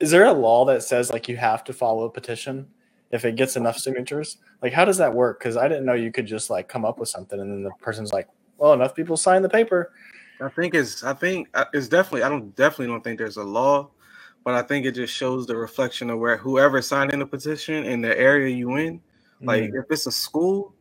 Is 0.00 0.10
there 0.10 0.24
a 0.24 0.32
law 0.32 0.64
that 0.66 0.82
says 0.82 1.10
like 1.10 1.28
you 1.28 1.36
have 1.36 1.64
to 1.64 1.72
follow 1.72 2.04
a 2.04 2.10
petition 2.10 2.66
if 3.10 3.24
it 3.24 3.36
gets 3.36 3.56
enough 3.56 3.78
signatures? 3.78 4.38
Like, 4.62 4.72
how 4.72 4.84
does 4.84 4.98
that 4.98 5.12
work? 5.14 5.38
Because 5.38 5.56
I 5.56 5.68
didn't 5.68 5.86
know 5.86 5.94
you 5.94 6.12
could 6.12 6.26
just 6.26 6.50
like 6.50 6.68
come 6.68 6.84
up 6.84 6.98
with 6.98 7.08
something 7.08 7.40
and 7.40 7.50
then 7.50 7.62
the 7.62 7.70
person's 7.80 8.12
like, 8.12 8.28
"Well, 8.58 8.72
enough 8.72 8.94
people 8.94 9.16
signed 9.16 9.44
the 9.44 9.48
paper." 9.48 9.92
I 10.40 10.48
think 10.48 10.74
it's 10.74 11.02
I 11.02 11.14
think 11.14 11.48
uh, 11.54 11.64
it's 11.72 11.88
definitely 11.88 12.22
I 12.22 12.28
don't 12.28 12.54
definitely 12.54 12.86
don't 12.86 13.02
think 13.02 13.18
there's 13.18 13.38
a 13.38 13.42
law, 13.44 13.90
but 14.44 14.54
I 14.54 14.62
think 14.62 14.86
it 14.86 14.92
just 14.92 15.12
shows 15.12 15.46
the 15.46 15.56
reflection 15.56 16.10
of 16.10 16.18
where 16.20 16.36
whoever 16.36 16.80
signed 16.80 17.12
in 17.12 17.18
the 17.18 17.26
petition 17.26 17.84
in 17.84 18.00
the 18.00 18.16
area 18.18 18.54
you 18.54 18.76
in. 18.76 19.00
Like 19.42 19.64
Mm. 19.64 19.80
if 19.80 19.90
it's 19.90 20.06
a 20.06 20.12
school, 20.12 20.74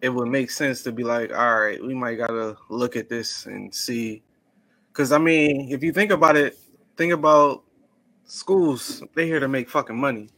it 0.00 0.08
would 0.08 0.28
make 0.28 0.50
sense 0.50 0.82
to 0.84 0.92
be 0.92 1.02
like, 1.02 1.32
all 1.34 1.60
right, 1.60 1.82
we 1.82 1.94
might 1.94 2.14
gotta 2.16 2.56
look 2.68 2.94
at 2.94 3.08
this 3.08 3.46
and 3.46 3.74
see. 3.74 4.22
Cause 4.92 5.10
I 5.10 5.18
mean, 5.18 5.72
if 5.72 5.82
you 5.82 5.92
think 5.92 6.12
about 6.12 6.36
it, 6.36 6.56
think 6.96 7.12
about 7.12 7.63
schools, 8.26 9.02
they 9.14 9.26
here 9.26 9.40
to 9.40 9.48
make 9.48 9.68
fucking 9.68 9.96
money. 9.96 10.28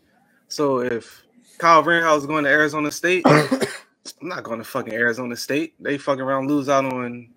So 0.49 0.81
if 0.81 1.25
Kyle 1.59 1.83
Rittenhouse 1.83 2.21
is 2.21 2.27
going 2.27 2.45
to 2.45 2.51
Arizona 2.51 2.91
State, 2.91 3.23
I'm 3.27 4.29
not 4.29 4.45
going 4.45 4.59
to 4.59 4.65
fucking 4.65 4.93
Arizona 4.93 5.37
State. 5.37 5.75
They 5.81 5.99
fucking 5.99 6.23
around 6.23 6.49
lose 6.49 6.69
out 6.69 6.85
on 6.85 7.29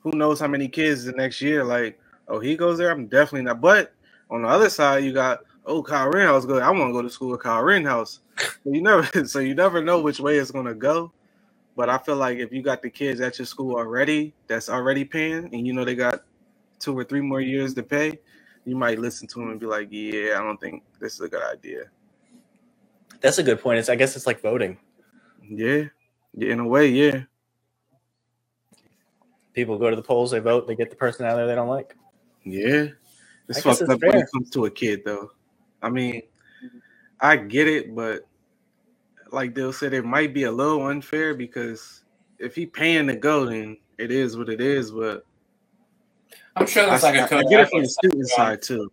who 0.00 0.10
knows 0.12 0.40
how 0.40 0.48
many 0.48 0.68
kids 0.68 1.04
the 1.04 1.12
next 1.12 1.40
year. 1.40 1.64
Like, 1.64 1.98
oh, 2.28 2.40
he 2.40 2.56
goes 2.56 2.78
there. 2.78 2.90
I'm 2.90 3.06
definitely 3.06 3.42
not. 3.42 3.60
But 3.60 3.92
on 4.30 4.42
the 4.42 4.48
other 4.48 4.70
side, 4.70 5.04
you 5.04 5.12
got 5.12 5.40
oh, 5.68 5.82
Kyle 5.82 6.08
Rittenhouse 6.08 6.46
good. 6.46 6.62
I 6.62 6.70
want 6.70 6.88
to 6.88 6.92
go 6.92 7.02
to 7.02 7.10
school 7.10 7.30
with 7.30 7.42
Kyle 7.42 7.62
Rittenhouse. 7.62 8.20
So 8.64 8.70
you 8.70 8.82
never, 8.82 9.24
so 9.26 9.40
you 9.40 9.54
never 9.56 9.82
know 9.82 10.00
which 10.00 10.20
way 10.20 10.38
it's 10.38 10.52
gonna 10.52 10.74
go. 10.74 11.12
But 11.74 11.88
I 11.88 11.98
feel 11.98 12.14
like 12.14 12.38
if 12.38 12.52
you 12.52 12.62
got 12.62 12.82
the 12.82 12.90
kids 12.90 13.20
at 13.20 13.36
your 13.38 13.46
school 13.46 13.74
already, 13.74 14.32
that's 14.46 14.68
already 14.68 15.04
paying, 15.04 15.52
and 15.52 15.66
you 15.66 15.72
know 15.72 15.84
they 15.84 15.96
got 15.96 16.22
two 16.78 16.96
or 16.96 17.02
three 17.02 17.20
more 17.20 17.40
years 17.40 17.74
to 17.74 17.82
pay, 17.82 18.20
you 18.68 18.76
might 18.76 18.98
listen 18.98 19.26
to 19.28 19.40
them 19.40 19.50
and 19.50 19.60
be 19.60 19.66
like, 19.66 19.88
yeah, 19.90 20.36
I 20.38 20.42
don't 20.42 20.60
think 20.60 20.82
this 21.00 21.14
is 21.14 21.20
a 21.20 21.28
good 21.28 21.42
idea. 21.42 21.84
That's 23.20 23.38
a 23.38 23.42
good 23.42 23.60
point. 23.60 23.78
It's 23.78 23.88
I 23.88 23.96
guess 23.96 24.14
it's 24.14 24.26
like 24.26 24.40
voting. 24.40 24.78
Yeah, 25.42 25.84
yeah, 26.34 26.52
in 26.52 26.60
a 26.60 26.66
way, 26.66 26.88
yeah. 26.88 27.22
People 29.54 29.78
go 29.78 29.90
to 29.90 29.96
the 29.96 30.02
polls, 30.02 30.30
they 30.30 30.38
vote, 30.38 30.68
they 30.68 30.76
get 30.76 30.90
the 30.90 30.96
person 30.96 31.26
out 31.26 31.36
there 31.36 31.46
they 31.46 31.54
don't 31.54 31.68
like. 31.68 31.96
Yeah. 32.44 32.88
It's 33.48 33.62
fucked 33.62 33.80
it's 33.80 33.90
up 33.90 34.00
when 34.02 34.16
it 34.16 34.28
comes 34.32 34.50
to 34.50 34.66
a 34.66 34.70
kid 34.70 35.02
though. 35.04 35.30
I 35.82 35.88
mean, 35.88 36.22
I 37.20 37.36
get 37.36 37.66
it, 37.66 37.94
but 37.94 38.26
like 39.32 39.54
Dill 39.54 39.72
said, 39.72 39.94
it 39.94 40.04
might 40.04 40.34
be 40.34 40.44
a 40.44 40.52
little 40.52 40.86
unfair 40.86 41.34
because 41.34 42.04
if 42.38 42.54
he 42.54 42.66
paying 42.66 43.06
to 43.06 43.16
go, 43.16 43.46
then 43.46 43.78
it 43.96 44.10
is 44.10 44.36
what 44.36 44.48
it 44.48 44.60
is. 44.60 44.90
But 44.90 45.24
I'm 46.60 46.66
sure 46.66 46.84
I, 46.84 46.90
there's 46.90 47.02
like 47.02 47.14
I- 47.14 47.18
a 47.18 47.24
I 47.24 47.28
code 47.28 47.44
of 47.44 47.50
get 47.50 47.60
it 47.60 47.70
from 47.70 47.82
the 47.82 47.88
student 47.88 48.28
side 48.28 48.62
too. 48.62 48.92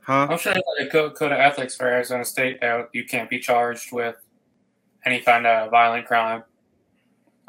Huh? 0.00 0.28
I'm 0.30 0.38
sure 0.38 0.52
there's 0.52 0.64
like 0.78 0.88
a 0.88 0.90
code, 0.90 1.14
code 1.14 1.32
of 1.32 1.38
ethics 1.38 1.76
for 1.76 1.86
Arizona 1.86 2.24
State 2.24 2.60
that 2.60 2.88
you 2.92 3.04
can't 3.04 3.30
be 3.30 3.38
charged 3.38 3.92
with 3.92 4.16
any 5.04 5.20
kind 5.20 5.46
of 5.46 5.70
violent 5.70 6.06
crime. 6.06 6.44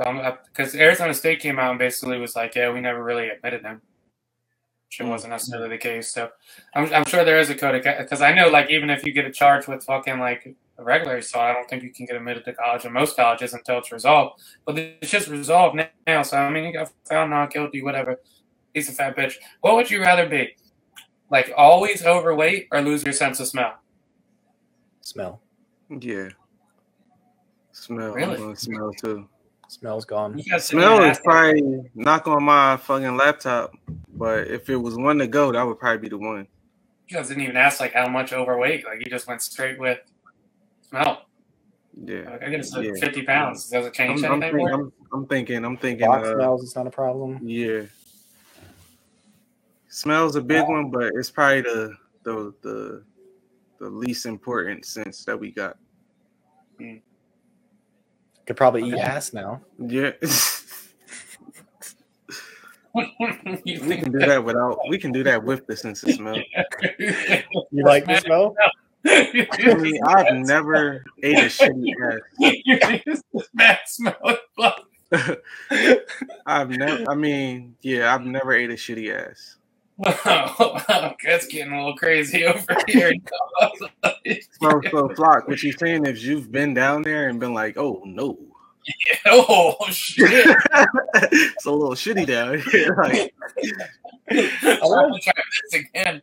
Um, 0.05 0.19
uh, 0.19 0.33
because 0.45 0.73
Arizona 0.75 1.13
State 1.13 1.39
came 1.39 1.59
out 1.59 1.71
and 1.71 1.79
basically 1.79 2.17
was 2.17 2.35
like, 2.35 2.55
yeah, 2.55 2.71
we 2.71 2.81
never 2.81 3.03
really 3.03 3.29
admitted 3.29 3.63
them. 3.63 3.81
Which 4.89 5.07
wasn't 5.07 5.31
necessarily 5.31 5.69
the 5.69 5.77
case. 5.77 6.09
So 6.11 6.29
I'm, 6.73 6.93
I'm 6.93 7.05
sure 7.05 7.23
there 7.23 7.39
is 7.39 7.49
a 7.49 7.55
code 7.55 7.81
because 7.81 8.21
I 8.21 8.33
know 8.33 8.49
like 8.49 8.69
even 8.69 8.89
if 8.89 9.05
you 9.05 9.13
get 9.13 9.25
a 9.25 9.31
charge 9.31 9.67
with 9.67 9.83
fucking 9.85 10.19
like 10.19 10.53
a 10.77 10.83
regular 10.83 11.17
assault, 11.17 11.43
I 11.43 11.53
don't 11.53 11.69
think 11.69 11.83
you 11.83 11.91
can 11.91 12.05
get 12.07 12.17
admitted 12.17 12.43
to 12.45 12.53
college 12.53 12.83
in 12.83 12.91
most 12.91 13.15
colleges 13.15 13.53
until 13.53 13.77
it's 13.77 13.91
resolved. 13.91 14.41
But 14.65 14.77
it's 14.77 15.09
just 15.09 15.29
resolved 15.29 15.79
now. 16.05 16.23
So 16.23 16.37
I 16.37 16.49
mean, 16.49 16.65
you 16.65 16.73
got 16.73 16.91
found 17.07 17.31
not 17.31 17.53
guilty, 17.53 17.81
whatever. 17.81 18.19
He's 18.73 18.89
a 18.89 18.93
fat 18.93 19.15
bitch. 19.15 19.35
What 19.61 19.75
would 19.75 19.89
you 19.91 20.01
rather 20.01 20.27
be? 20.27 20.55
Like 21.29 21.51
always 21.55 22.05
overweight 22.05 22.67
or 22.71 22.81
lose 22.81 23.03
your 23.03 23.13
sense 23.13 23.39
of 23.39 23.47
smell? 23.47 23.73
Smell. 25.01 25.41
Yeah. 25.89 26.29
Smell. 27.71 28.11
Really? 28.13 28.55
Smell 28.55 28.91
too. 28.93 29.27
Smell's 29.67 30.03
gone. 30.05 30.37
You 30.37 30.43
guys 30.43 30.65
Smell 30.65 31.01
is 31.03 31.19
probably 31.19 31.81
knock 31.95 32.27
on 32.27 32.43
my 32.43 32.75
fucking 32.77 33.15
laptop, 33.15 33.73
but 34.13 34.47
if 34.49 34.69
it 34.69 34.75
was 34.75 34.95
one 34.97 35.17
to 35.19 35.27
go, 35.27 35.51
that 35.53 35.63
would 35.63 35.79
probably 35.79 35.99
be 35.99 36.09
the 36.09 36.17
one. 36.17 36.45
You 37.07 37.17
guys 37.17 37.29
didn't 37.29 37.43
even 37.43 37.55
ask 37.57 37.79
like 37.79 37.93
how 37.93 38.07
much 38.09 38.33
overweight. 38.33 38.85
Like 38.85 38.99
you 38.99 39.05
just 39.09 39.27
went 39.27 39.41
straight 39.41 39.79
with 39.79 39.99
smell. 40.81 41.25
Yeah. 42.05 42.29
Like, 42.31 42.43
I 42.43 42.49
guess 42.49 42.75
it, 42.75 42.85
Yeah. 42.85 42.91
fifty 42.99 43.23
pounds. 43.23 43.69
Does 43.69 43.85
it 43.85 43.93
change 43.93 44.23
I'm, 44.23 44.33
I'm, 44.33 44.43
anything? 44.43 44.65
think- 44.67 44.71
I'm, 44.73 44.93
I'm 45.13 45.25
thinking. 45.27 45.63
I'm 45.65 45.77
thinking. 45.77 46.07
Box 46.07 46.27
Uh, 46.27 46.35
smells, 46.35 46.63
it's 46.63 46.75
not 46.75 46.87
a 46.87 46.91
problem. 46.91 47.39
Yeah. 47.41 47.83
Smells 49.91 50.37
a 50.37 50.41
big 50.41 50.65
one, 50.69 50.89
but 50.89 51.11
it's 51.15 51.29
probably 51.29 51.61
the 51.61 51.93
the 52.23 52.53
the 52.61 53.03
the 53.77 53.89
least 53.89 54.25
important 54.25 54.85
sense 54.85 55.25
that 55.25 55.37
we 55.37 55.51
got. 55.51 55.75
Could 56.79 58.55
probably 58.55 58.83
eat 58.87 58.95
ass 58.95 59.33
now. 59.33 59.61
Yeah. 59.77 60.11
we 62.95 63.05
can 63.65 64.11
do 64.13 64.19
that 64.19 64.41
without 64.45 64.79
we 64.87 64.97
can 64.97 65.11
do 65.11 65.23
that 65.23 65.43
with 65.43 65.67
the 65.67 65.75
sense 65.75 66.03
of 66.03 66.13
smell. 66.13 66.37
You 67.71 67.83
like 67.83 68.05
the 68.05 68.17
smell? 68.21 68.55
I 69.05 69.73
mean, 69.75 69.99
I've 70.07 70.35
never 70.35 71.03
ate 71.21 71.37
a 71.37 71.47
shitty 71.47 71.91
this 73.05 73.23
bad 73.53 73.79
smell. 73.87 74.37
ass. 74.57 74.79
I've 76.45 76.69
never 76.69 77.11
I 77.11 77.15
mean, 77.15 77.75
yeah, 77.81 78.15
I've 78.15 78.25
never 78.25 78.53
ate 78.53 78.69
a 78.69 78.75
shitty 78.75 79.13
ass. 79.13 79.57
Wow, 80.01 80.83
that's 81.23 81.47
getting 81.47 81.73
a 81.73 81.77
little 81.77 81.95
crazy 81.95 82.45
over 82.45 82.77
here. 82.87 83.13
So 84.61 84.81
so 84.89 85.09
flock, 85.15 85.47
what 85.47 85.61
you're 85.63 85.73
saying 85.73 86.05
is 86.05 86.25
you've 86.25 86.51
been 86.51 86.73
down 86.73 87.01
there 87.01 87.27
and 87.29 87.39
been 87.39 87.53
like, 87.53 87.77
oh 87.77 88.01
no. 88.05 88.37
oh 89.25 89.75
shit! 89.89 90.29
it's 91.31 91.65
a 91.65 91.71
little 91.71 91.95
shitty 91.95 92.25
down 92.27 92.59
here. 92.71 92.95
like 93.01 93.33
I'm 94.61 94.79
gonna 94.79 95.19
try 95.19 95.33
this 95.71 95.81
again. 95.81 96.21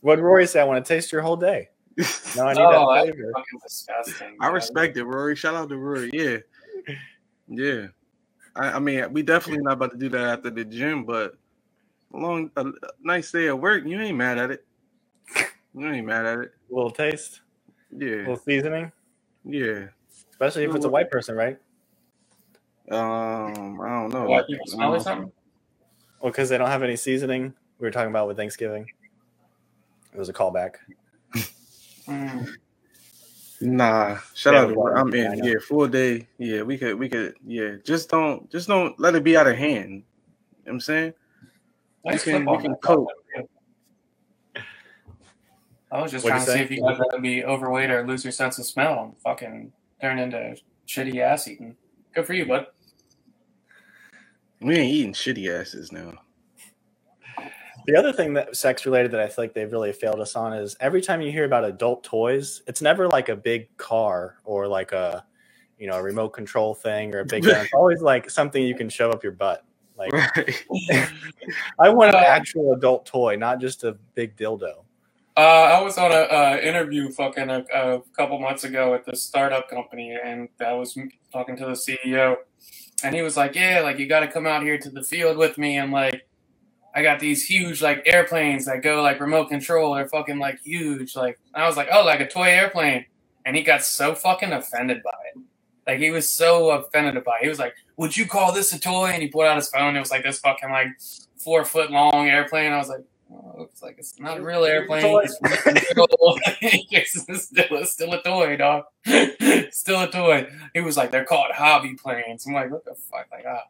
What 0.00 0.20
Rory 0.20 0.46
said, 0.46 0.62
I 0.62 0.64
want 0.64 0.84
to 0.84 0.88
taste 0.94 1.12
your 1.12 1.22
whole 1.22 1.36
day. 1.36 1.68
No, 2.36 2.46
I 2.46 2.52
need 2.54 2.60
Oh, 2.62 2.94
that 2.94 3.04
that's 3.06 3.16
flavor. 3.16 3.32
fucking 3.34 3.60
disgusting. 3.62 4.36
I 4.40 4.48
respect 4.48 4.96
it, 4.96 5.04
Rory. 5.04 5.36
Shout 5.36 5.54
out 5.54 5.68
to 5.70 5.76
Rory. 5.76 6.10
Yeah. 6.12 6.38
Yeah. 7.48 7.86
I, 8.54 8.72
I 8.72 8.78
mean, 8.78 9.12
we 9.12 9.22
definitely 9.22 9.62
not 9.64 9.74
about 9.74 9.90
to 9.92 9.96
do 9.98 10.08
that 10.10 10.38
after 10.38 10.50
the 10.50 10.64
gym, 10.64 11.04
but 11.04 11.32
a 11.32 11.36
long 12.12 12.50
a 12.56 12.66
nice 13.02 13.30
day 13.30 13.48
at 13.48 13.58
work, 13.58 13.84
you 13.84 14.00
ain't 14.00 14.16
mad 14.16 14.38
at 14.38 14.50
it. 14.50 14.64
You 15.74 15.86
ain't 15.92 16.06
mad 16.06 16.26
at 16.26 16.38
it. 16.38 16.52
A 16.70 16.74
little 16.74 16.90
taste, 16.90 17.42
Yeah. 17.90 18.06
a 18.06 18.10
Yeah. 18.10 18.16
little 18.16 18.36
seasoning, 18.36 18.92
Yeah. 19.44 19.88
especially 20.30 20.64
if 20.64 20.74
it's 20.74 20.84
a 20.84 20.88
white 20.88 21.10
person, 21.10 21.36
right? 21.36 21.58
Um, 22.90 23.80
I 23.80 23.88
don't 23.88 24.12
know. 24.12 24.26
What, 24.26 24.46
people 24.46 24.66
smell 24.66 24.94
or 24.94 25.00
something? 25.00 25.32
Well, 26.20 26.32
because 26.32 26.48
they 26.48 26.58
don't 26.58 26.68
have 26.68 26.82
any 26.82 26.96
seasoning. 26.96 27.54
We 27.78 27.86
were 27.86 27.90
talking 27.90 28.10
about 28.10 28.28
with 28.28 28.36
Thanksgiving. 28.38 28.88
It 30.12 30.18
was 30.18 30.28
a 30.28 30.32
callback. 30.32 30.76
Mm. 32.06 32.48
Nah, 33.60 34.18
shout 34.34 34.54
Yeah, 34.54 34.60
out 34.60 34.68
to 34.68 34.74
well, 34.74 34.96
I'm 34.96 35.12
in. 35.14 35.44
Yeah, 35.44 35.54
full 35.66 35.86
day. 35.86 36.26
Yeah, 36.38 36.62
we 36.62 36.78
could, 36.78 36.98
we 36.98 37.08
could. 37.08 37.34
Yeah, 37.44 37.76
just 37.84 38.08
don't, 38.08 38.50
just 38.50 38.68
don't 38.68 38.98
let 38.98 39.14
it 39.14 39.22
be 39.22 39.36
out 39.36 39.46
of 39.46 39.56
hand. 39.56 39.90
You 39.90 39.96
know 39.96 40.02
what 40.64 40.72
I'm 40.72 40.80
saying. 40.80 41.14
Nice 42.04 42.24
can- 42.24 42.44
we 42.44 42.58
can 42.58 42.74
cope. 42.76 43.08
I 45.90 46.02
was 46.02 46.12
just 46.12 46.24
What'd 46.24 46.44
trying 46.44 46.58
you 46.58 46.64
to 46.64 46.68
see 46.68 46.74
if 46.74 46.78
you 46.78 46.82
guys 46.86 46.98
had 46.98 47.16
to 47.16 47.20
be 47.20 47.44
overweight 47.44 47.90
or 47.90 48.06
lose 48.06 48.22
your 48.22 48.32
sense 48.32 48.58
of 48.58 48.66
smell 48.66 49.04
and 49.04 49.18
fucking 49.22 49.72
turn 50.00 50.18
into 50.18 50.56
shitty 50.86 51.18
ass 51.20 51.48
eating. 51.48 51.76
Good 52.14 52.26
for 52.26 52.34
you, 52.34 52.44
bud. 52.44 52.66
We 54.60 54.76
ain't 54.76 54.92
eating 54.92 55.12
shitty 55.12 55.48
asses 55.48 55.92
now. 55.92 56.12
The 57.86 57.96
other 57.96 58.12
thing 58.12 58.34
that 58.34 58.54
sex 58.54 58.84
related 58.84 59.12
that 59.12 59.20
I 59.20 59.28
feel 59.28 59.44
like 59.44 59.54
they've 59.54 59.70
really 59.72 59.92
failed 59.92 60.20
us 60.20 60.36
on 60.36 60.52
is 60.52 60.76
every 60.80 61.00
time 61.00 61.22
you 61.22 61.32
hear 61.32 61.44
about 61.44 61.64
adult 61.64 62.04
toys, 62.04 62.62
it's 62.66 62.82
never 62.82 63.08
like 63.08 63.30
a 63.30 63.36
big 63.36 63.74
car 63.78 64.36
or 64.44 64.68
like 64.68 64.92
a 64.92 65.24
you 65.78 65.86
know 65.86 65.94
a 65.94 66.02
remote 66.02 66.30
control 66.30 66.74
thing 66.74 67.14
or 67.14 67.20
a 67.20 67.24
big 67.24 67.44
gun. 67.44 67.56
It's 67.64 67.72
always 67.72 68.02
like 68.02 68.28
something 68.28 68.62
you 68.62 68.74
can 68.74 68.90
shove 68.90 69.10
up 69.14 69.22
your 69.22 69.32
butt. 69.32 69.64
Like 69.98 70.12
Right. 70.12 70.64
I 71.78 71.88
want 71.90 72.10
an 72.14 72.16
Uh, 72.16 72.24
actual 72.26 72.72
adult 72.72 73.06
toy, 73.06 73.36
not 73.36 73.60
just 73.60 73.84
a 73.84 73.92
big 74.14 74.36
dildo. 74.36 74.84
Uh, 75.36 75.40
I 75.40 75.80
was 75.82 75.96
on 75.98 76.10
a 76.10 76.14
uh, 76.16 76.58
interview 76.62 77.10
fucking 77.12 77.48
a, 77.48 77.64
a 77.72 78.02
couple 78.16 78.40
months 78.40 78.64
ago 78.64 78.94
at 78.94 79.04
this 79.04 79.22
startup 79.22 79.68
company, 79.70 80.16
and 80.24 80.48
I 80.64 80.72
was 80.72 80.98
talking 81.32 81.56
to 81.58 81.64
the 81.66 81.72
CEO, 81.72 82.36
and 83.04 83.14
he 83.14 83.22
was 83.22 83.36
like, 83.36 83.54
"Yeah, 83.54 83.80
like 83.82 83.98
you 83.98 84.08
got 84.08 84.20
to 84.20 84.28
come 84.28 84.46
out 84.48 84.64
here 84.64 84.78
to 84.78 84.90
the 84.90 85.02
field 85.04 85.36
with 85.36 85.56
me, 85.56 85.76
and 85.78 85.92
like 85.92 86.26
I 86.94 87.02
got 87.02 87.20
these 87.20 87.44
huge 87.46 87.80
like 87.82 88.02
airplanes 88.06 88.66
that 88.66 88.82
go 88.82 89.00
like 89.02 89.20
remote 89.20 89.48
control. 89.48 89.94
They're 89.94 90.08
fucking 90.08 90.40
like 90.40 90.58
huge. 90.60 91.14
Like 91.14 91.38
I 91.54 91.68
was 91.68 91.76
like, 91.76 91.88
oh, 91.92 92.04
like 92.04 92.20
a 92.20 92.26
toy 92.28 92.48
airplane, 92.48 93.06
and 93.46 93.54
he 93.54 93.62
got 93.62 93.84
so 93.84 94.16
fucking 94.16 94.52
offended 94.52 95.02
by 95.04 95.12
it. 95.36 95.42
Like 95.88 95.98
he 95.98 96.10
was 96.10 96.30
so 96.30 96.70
offended 96.70 97.24
by 97.24 97.38
it. 97.38 97.44
He 97.44 97.48
was 97.48 97.58
like, 97.58 97.74
"Would 97.96 98.14
you 98.16 98.26
call 98.26 98.52
this 98.52 98.72
a 98.74 98.78
toy?" 98.78 99.06
And 99.06 99.22
he 99.22 99.28
pulled 99.28 99.46
out 99.46 99.56
his 99.56 99.70
phone. 99.70 99.96
It 99.96 100.00
was 100.00 100.10
like 100.10 100.22
this 100.22 100.38
fucking 100.38 100.70
like 100.70 100.88
four 101.38 101.64
foot 101.64 101.90
long 101.90 102.28
airplane. 102.28 102.72
I 102.72 102.76
was 102.76 102.90
like, 102.90 103.04
oh, 103.32 103.68
it's 103.70 103.82
like 103.82 103.96
it's 103.98 104.20
not 104.20 104.38
a 104.38 104.42
real 104.42 104.64
airplane. 104.64 105.02
It's, 105.24 105.38
it's 106.92 107.44
still, 107.46 107.66
it's 107.70 107.92
still 107.92 108.12
a 108.12 108.22
toy, 108.22 108.56
dog. 108.58 108.84
still 109.70 110.02
a 110.02 110.10
toy. 110.10 110.50
He 110.74 110.80
was 110.80 110.98
like, 110.98 111.10
they're 111.10 111.24
called 111.24 111.52
hobby 111.52 111.94
planes. 111.94 112.46
I'm 112.46 112.52
like, 112.52 112.70
what 112.70 112.84
the 112.84 112.94
fuck? 112.94 113.26
Like, 113.32 113.46
ah, 113.48 113.62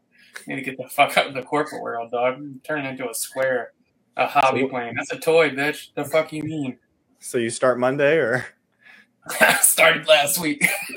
need 0.49 0.57
to 0.57 0.62
get 0.62 0.77
the 0.77 0.89
fuck 0.89 1.16
out 1.16 1.28
of 1.28 1.35
the 1.35 1.43
corporate 1.43 1.82
world, 1.82 2.11
dog. 2.11 2.43
Turn 2.65 2.85
it 2.85 2.89
into 2.89 3.09
a 3.09 3.15
square, 3.15 3.73
a 4.16 4.27
hobby 4.27 4.62
So- 4.62 4.69
plane. 4.69 4.95
That's 4.97 5.12
a 5.12 5.19
toy, 5.19 5.51
bitch. 5.51 5.95
The 5.95 6.05
fuck 6.05 6.32
you 6.32 6.43
mean? 6.43 6.78
So 7.20 7.39
you 7.39 7.51
start 7.51 7.78
Monday 7.78 8.16
or 8.16 8.47
Started 9.61 10.07
last 10.07 10.39
week. 10.39 10.67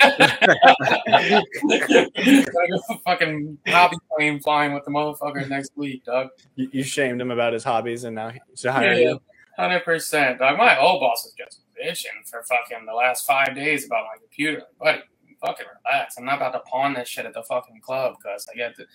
Fucking 3.04 3.58
hobby 3.66 3.96
plane 4.16 4.40
flying 4.40 4.72
with 4.74 4.84
the 4.84 4.90
motherfuckers 4.90 5.48
next 5.48 5.72
week, 5.76 6.04
dog. 6.04 6.28
you, 6.56 6.68
you 6.72 6.82
shamed 6.82 7.20
him 7.20 7.30
about 7.30 7.52
his 7.52 7.64
hobbies 7.64 8.04
and 8.04 8.14
now 8.14 8.30
he's 8.30 8.64
hiring 8.64 8.98
Yeah, 8.98 9.08
you? 9.10 9.20
hundred 9.58 9.84
percent. 9.84 10.38
Dog, 10.38 10.56
my 10.58 10.78
old 10.78 11.00
boss 11.00 11.24
was 11.24 11.34
just 11.38 11.60
bitching 11.80 12.28
for 12.28 12.42
fucking 12.44 12.86
the 12.86 12.92
last 12.94 13.26
five 13.26 13.54
days 13.54 13.86
about 13.86 14.04
my 14.04 14.18
computer. 14.20 14.62
Buddy, 14.80 15.00
fucking 15.44 15.66
relax. 15.84 16.16
I'm 16.18 16.24
not 16.24 16.36
about 16.36 16.52
to 16.52 16.60
pawn 16.60 16.94
this 16.94 17.08
shit 17.08 17.26
at 17.26 17.34
the 17.34 17.42
fucking 17.42 17.80
club 17.82 18.14
because 18.22 18.46
I 18.52 18.56
get 18.56 18.76
the. 18.76 18.86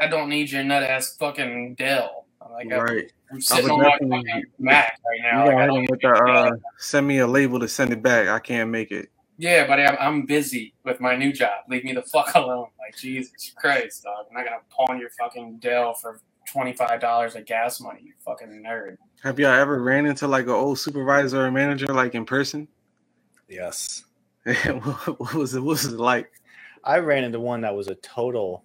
I 0.00 0.08
don't 0.08 0.28
need 0.28 0.50
your 0.50 0.64
nut 0.64 0.82
ass 0.82 1.16
fucking 1.16 1.76
Dell. 1.76 2.23
I'm 2.44 2.52
like, 2.52 2.70
I'm- 2.72 2.80
right. 2.82 3.12
I'm 3.32 3.40
sitting 3.40 3.70
on 3.70 3.80
my 4.08 4.42
Mac 4.58 5.00
right 5.06 5.16
You 5.16 5.22
now. 5.22 5.44
Like, 5.46 5.50
gotta 5.52 5.60
hit 5.62 5.66
don't 5.66 5.80
with 5.82 5.90
need 5.90 6.00
the, 6.02 6.24
uh, 6.24 6.50
send 6.78 7.06
me 7.08 7.18
a 7.18 7.26
label 7.26 7.58
to 7.60 7.66
send 7.68 7.92
it 7.92 8.02
back. 8.02 8.28
I 8.28 8.38
can't 8.38 8.70
make 8.70 8.92
it. 8.92 9.08
Yeah, 9.38 9.66
but 9.66 9.80
I'm, 9.80 9.96
I'm 9.98 10.26
busy 10.26 10.74
with 10.84 11.00
my 11.00 11.16
new 11.16 11.32
job. 11.32 11.64
Leave 11.68 11.82
me 11.84 11.92
the 11.92 12.02
fuck 12.12 12.34
alone. 12.36 12.68
Like, 12.78 12.96
Jesus 12.96 13.52
Christ, 13.56 14.04
dog. 14.04 14.26
I'm 14.28 14.34
not 14.36 14.44
gonna 14.44 14.58
pawn 14.70 15.00
your 15.00 15.10
fucking 15.10 15.58
Dell 15.58 15.94
for 15.94 16.20
twenty 16.46 16.72
five 16.74 17.00
dollars 17.00 17.34
of 17.34 17.44
gas 17.46 17.80
money. 17.80 18.00
You 18.04 18.12
fucking 18.24 18.62
nerd. 18.64 18.96
Have 19.24 19.40
y'all 19.40 19.50
ever 19.52 19.82
ran 19.82 20.06
into 20.06 20.28
like 20.28 20.44
an 20.44 20.50
old 20.50 20.78
supervisor 20.78 21.44
or 21.46 21.50
manager 21.50 21.86
like 21.86 22.14
in 22.14 22.24
person? 22.24 22.68
Yes. 23.48 24.04
what 24.44 25.20
what 25.20 25.34
was 25.34 25.54
it? 25.54 25.60
What 25.60 25.70
was 25.72 25.84
it 25.86 25.98
like? 25.98 26.30
I 26.82 26.98
ran 26.98 27.24
into 27.24 27.40
one 27.40 27.60
that 27.62 27.74
was 27.74 27.88
a 27.88 27.94
total 27.96 28.64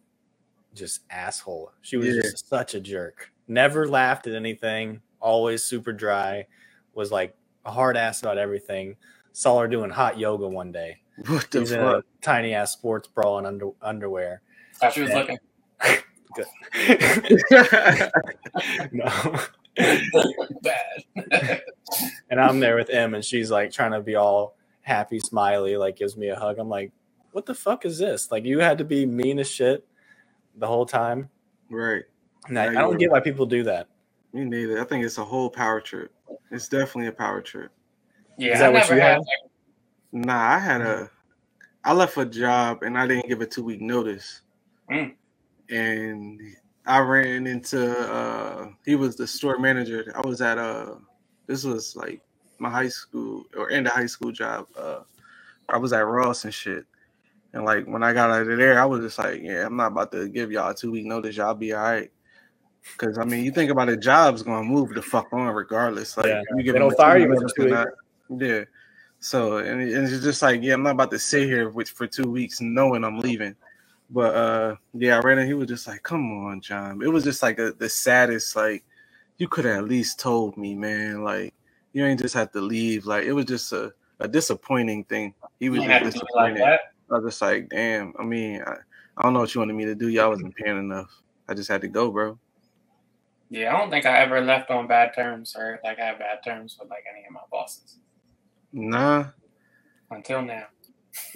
just 0.75 1.01
asshole. 1.09 1.71
She 1.81 1.97
was 1.97 2.07
Yeah. 2.07 2.21
just 2.21 2.47
such 2.47 2.75
a 2.75 2.79
jerk. 2.79 3.31
Never 3.49 3.87
laughed 3.87 4.27
at 4.27 4.35
anything, 4.35 5.01
always 5.19 5.63
super 5.63 5.91
dry, 5.91 6.45
was 6.93 7.11
like 7.11 7.35
a 7.65 7.71
hard 7.71 7.97
ass 7.97 8.21
about 8.21 8.37
everything. 8.37 8.95
Saw 9.33 9.59
her 9.59 9.67
doing 9.67 9.89
hot 9.89 10.17
yoga 10.17 10.47
one 10.47 10.71
day. 10.71 11.01
What 11.27 11.51
the 11.51 11.59
She's 11.59 11.71
in 11.71 11.81
a 11.81 12.01
tiny 12.21 12.53
ass 12.53 12.71
sports 12.71 13.09
bra 13.09 13.39
and 13.39 13.47
under, 13.47 13.71
underwear. 13.81 14.41
Thought 14.75 14.93
she 14.93 15.01
was 15.01 15.09
Yeah. 15.09 15.17
looking. 15.17 15.37
no. 18.91 19.39
Bad. 20.61 21.61
And 22.29 22.39
I'm 22.39 22.59
there 22.59 22.75
with 22.75 22.89
M 22.89 23.13
and 23.15 23.23
she's 23.25 23.49
like 23.49 23.71
trying 23.71 23.91
to 23.93 24.01
be 24.01 24.15
all 24.15 24.55
happy, 24.81 25.19
smiley, 25.19 25.77
like 25.77 25.95
gives 25.97 26.17
me 26.17 26.29
a 26.29 26.35
hug. 26.35 26.57
I'm 26.59 26.69
like, 26.69 26.91
what 27.31 27.45
the 27.45 27.55
fuck 27.55 27.85
is 27.85 27.97
this? 27.97 28.31
Like 28.31 28.45
you 28.45 28.59
had 28.59 28.77
to 28.79 28.83
be 28.85 29.05
mean 29.05 29.39
as 29.39 29.49
shit 29.49 29.85
the 30.55 30.67
whole 30.67 30.85
time. 30.85 31.29
right. 31.69 32.03
And 32.47 32.57
I, 32.57 32.63
Yeah, 32.65 32.69
I 32.69 32.73
you 32.73 32.79
don't 32.79 32.97
get 32.97 33.11
why 33.11 33.19
people 33.19 33.45
do 33.45 33.63
that. 33.63 33.87
Me 34.33 34.45
neither. 34.45 34.79
I 34.79 34.83
think 34.85 35.03
it's 35.03 35.17
a 35.17 35.25
whole 35.25 35.49
power 35.49 35.81
trip. 35.81 36.11
It's 36.51 36.67
definitely 36.67 37.07
a 37.07 37.11
power 37.11 37.41
trip. 37.41 37.71
Yeah, 38.37 38.53
Is 38.53 38.59
that 38.59 38.69
I 38.69 38.73
what 38.73 38.79
never 38.79 38.95
you 38.95 39.01
had. 39.01 39.13
had? 39.15 39.23
Nah, 40.11 40.55
I 40.55 40.59
had 40.59 40.81
a 40.81 41.09
I 41.83 41.93
left 41.93 42.17
a 42.17 42.25
job 42.25 42.83
and 42.83 42.97
I 42.97 43.07
didn't 43.07 43.27
give 43.27 43.41
a 43.41 43.45
two 43.45 43.63
week 43.63 43.81
notice. 43.81 44.41
Mm. 44.91 45.13
And 45.69 46.41
I 46.85 46.99
ran 46.99 47.47
into 47.47 47.91
uh 48.11 48.69
he 48.85 48.95
was 48.95 49.15
the 49.15 49.27
store 49.27 49.59
manager. 49.59 50.11
I 50.15 50.27
was 50.27 50.41
at 50.41 50.57
uh 50.57 50.95
this 51.47 51.63
was 51.63 51.95
like 51.95 52.21
my 52.59 52.69
high 52.69 52.89
school 52.89 53.45
or 53.55 53.71
end 53.71 53.87
of 53.87 53.93
high 53.93 54.05
school 54.07 54.31
job. 54.31 54.67
Uh 54.77 55.01
I 55.67 55.77
was 55.77 55.93
at 55.93 56.05
Ross 56.05 56.45
and 56.45 56.53
shit. 56.53 56.85
And 57.53 57.65
like 57.65 57.85
when 57.85 58.03
I 58.03 58.13
got 58.13 58.29
out 58.31 58.47
of 58.47 58.57
there, 58.57 58.79
I 58.79 58.85
was 58.85 59.01
just 59.01 59.17
like, 59.19 59.41
Yeah, 59.41 59.65
I'm 59.65 59.75
not 59.75 59.91
about 59.91 60.11
to 60.13 60.27
give 60.27 60.51
y'all 60.51 60.71
a 60.71 60.75
two 60.75 60.91
week 60.91 61.05
notice, 61.05 61.37
y'all 61.37 61.53
be 61.53 61.73
all 61.73 61.81
right. 61.81 62.11
Cause 62.97 63.17
I 63.17 63.23
mean, 63.25 63.43
you 63.45 63.51
think 63.51 63.71
about 63.71 63.89
it, 63.89 63.99
job's 64.01 64.43
gonna 64.43 64.63
move 64.63 64.89
the 64.93 65.01
fuck 65.01 65.31
on 65.31 65.47
regardless. 65.53 66.17
Like 66.17 66.27
Yeah. 66.27 66.41
you 66.55 66.63
get 66.63 66.73
They 66.73 66.79
don't 66.79 66.95
fire 66.97 67.17
you 67.19 67.27
for 67.27 67.47
two 67.55 67.67
or 67.67 67.69
not. 67.69 67.87
Yeah. 68.29 68.63
So 69.19 69.57
and, 69.57 69.81
it- 69.81 69.93
and 69.93 70.07
it's 70.07 70.23
just 70.23 70.41
like, 70.41 70.61
yeah, 70.63 70.73
I'm 70.73 70.83
not 70.83 70.91
about 70.91 71.11
to 71.11 71.19
sit 71.19 71.47
here 71.47 71.69
with 71.69 71.89
for 71.89 72.07
two 72.07 72.29
weeks 72.29 72.61
knowing 72.61 73.03
I'm 73.03 73.19
leaving. 73.19 73.55
But 74.09 74.35
uh 74.35 74.75
yeah, 74.93 75.17
I 75.17 75.21
ran 75.21 75.37
and 75.39 75.47
he 75.47 75.53
was 75.53 75.67
just 75.67 75.87
like, 75.87 76.03
Come 76.03 76.31
on, 76.47 76.61
John. 76.61 77.01
It 77.01 77.07
was 77.09 77.23
just 77.23 77.43
like 77.43 77.59
a, 77.59 77.71
the 77.73 77.89
saddest, 77.89 78.55
like, 78.55 78.83
you 79.37 79.47
could 79.47 79.65
have 79.65 79.77
at 79.77 79.83
least 79.87 80.19
told 80.19 80.57
me, 80.57 80.75
man. 80.75 81.23
Like, 81.23 81.53
you 81.93 82.05
ain't 82.05 82.19
just 82.19 82.33
have 82.35 82.51
to 82.53 82.61
leave. 82.61 83.05
Like 83.05 83.25
it 83.25 83.33
was 83.33 83.45
just 83.45 83.71
a, 83.71 83.93
a 84.19 84.27
disappointing 84.27 85.03
thing. 85.05 85.33
He 85.59 85.69
was 85.69 85.79
just 85.81 85.89
had 85.89 86.03
to 86.03 86.11
do 86.11 86.17
it 86.19 86.23
like 86.35 86.53
disappointed. 86.55 86.61
that. 86.61 86.79
I 87.11 87.13
was 87.19 87.33
just 87.33 87.41
like, 87.41 87.69
damn. 87.69 88.13
I 88.19 88.23
mean, 88.23 88.61
I, 88.65 88.75
I 89.17 89.23
don't 89.23 89.33
know 89.33 89.41
what 89.41 89.53
you 89.53 89.59
wanted 89.59 89.73
me 89.73 89.85
to 89.85 89.95
do. 89.95 90.09
Y'all 90.09 90.29
wasn't 90.29 90.55
paying 90.55 90.77
enough. 90.77 91.11
I 91.47 91.53
just 91.53 91.69
had 91.69 91.81
to 91.81 91.87
go, 91.87 92.11
bro. 92.11 92.37
Yeah, 93.49 93.73
I 93.73 93.79
don't 93.79 93.89
think 93.89 94.05
I 94.05 94.19
ever 94.19 94.41
left 94.41 94.69
on 94.69 94.87
bad 94.87 95.13
terms 95.15 95.55
or 95.57 95.79
like 95.83 95.99
I 95.99 96.05
have 96.05 96.19
bad 96.19 96.39
terms 96.43 96.77
with 96.79 96.89
like 96.89 97.03
any 97.11 97.25
of 97.25 97.31
my 97.33 97.39
bosses 97.51 97.97
Nah. 98.71 99.25
until 100.11 100.43
now. 100.43 100.65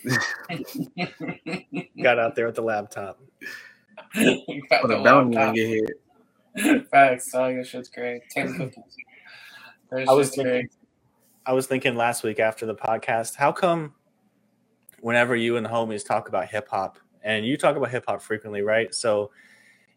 Got 2.04 2.20
out 2.20 2.36
there 2.36 2.46
with 2.46 2.56
the 2.56 2.62
laptop. 2.62 3.20
Put 4.14 4.92
a 4.92 5.02
bounty 5.04 5.38
on 5.38 5.56
your 5.56 5.68
head. 6.56 6.86
Facts. 6.92 7.32
Oh, 7.34 7.48
your 7.48 7.64
shit's 7.64 7.90
great. 7.90 8.22
Ten 8.30 8.56
cookies. 8.58 8.84
Their 9.90 10.06
I 10.08 10.14
was 10.14 10.30
thinking, 10.30 10.44
great. 10.52 10.72
I 11.48 11.54
was 11.54 11.66
thinking 11.66 11.96
last 11.96 12.24
week 12.24 12.40
after 12.40 12.66
the 12.68 12.76
podcast, 12.76 13.36
how 13.36 13.52
come 13.52 13.94
whenever 15.02 15.36
you 15.36 15.58
and 15.58 15.66
the 15.66 15.70
homies 15.70 16.06
talk 16.06 16.30
about 16.30 16.48
hip 16.48 16.68
hop, 16.70 17.00
and 17.24 17.46
you 17.46 17.58
talk 17.58 17.76
about 17.76 17.90
hip 17.90 18.06
hop 18.08 18.22
frequently, 18.22 18.62
right? 18.62 18.94
So 18.94 19.32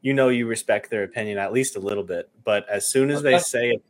you 0.06 0.14
know 0.14 0.28
you 0.28 0.46
respect 0.46 0.88
their 0.88 1.02
opinion 1.02 1.36
at 1.36 1.52
least 1.52 1.74
a 1.74 1.80
little 1.80 2.04
bit, 2.04 2.30
but 2.44 2.64
as 2.68 2.86
soon 2.88 3.10
as 3.10 3.22
they 3.22 3.40
say 3.40 3.70
it, 3.70 3.84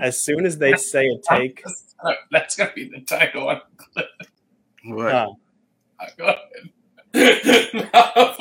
as 0.00 0.18
soon 0.18 0.46
as 0.46 0.56
they 0.56 0.74
say 0.76 1.06
a 1.08 1.18
take, 1.30 1.62
That's 2.30 2.56
gonna 2.56 2.72
be 2.74 2.88
the 2.88 3.02
title. 3.02 3.50
on 3.50 3.60
What? 4.86 5.14
uh, 5.14 5.26
Go 6.16 6.34
ahead. 7.12 7.74
no, 7.74 8.32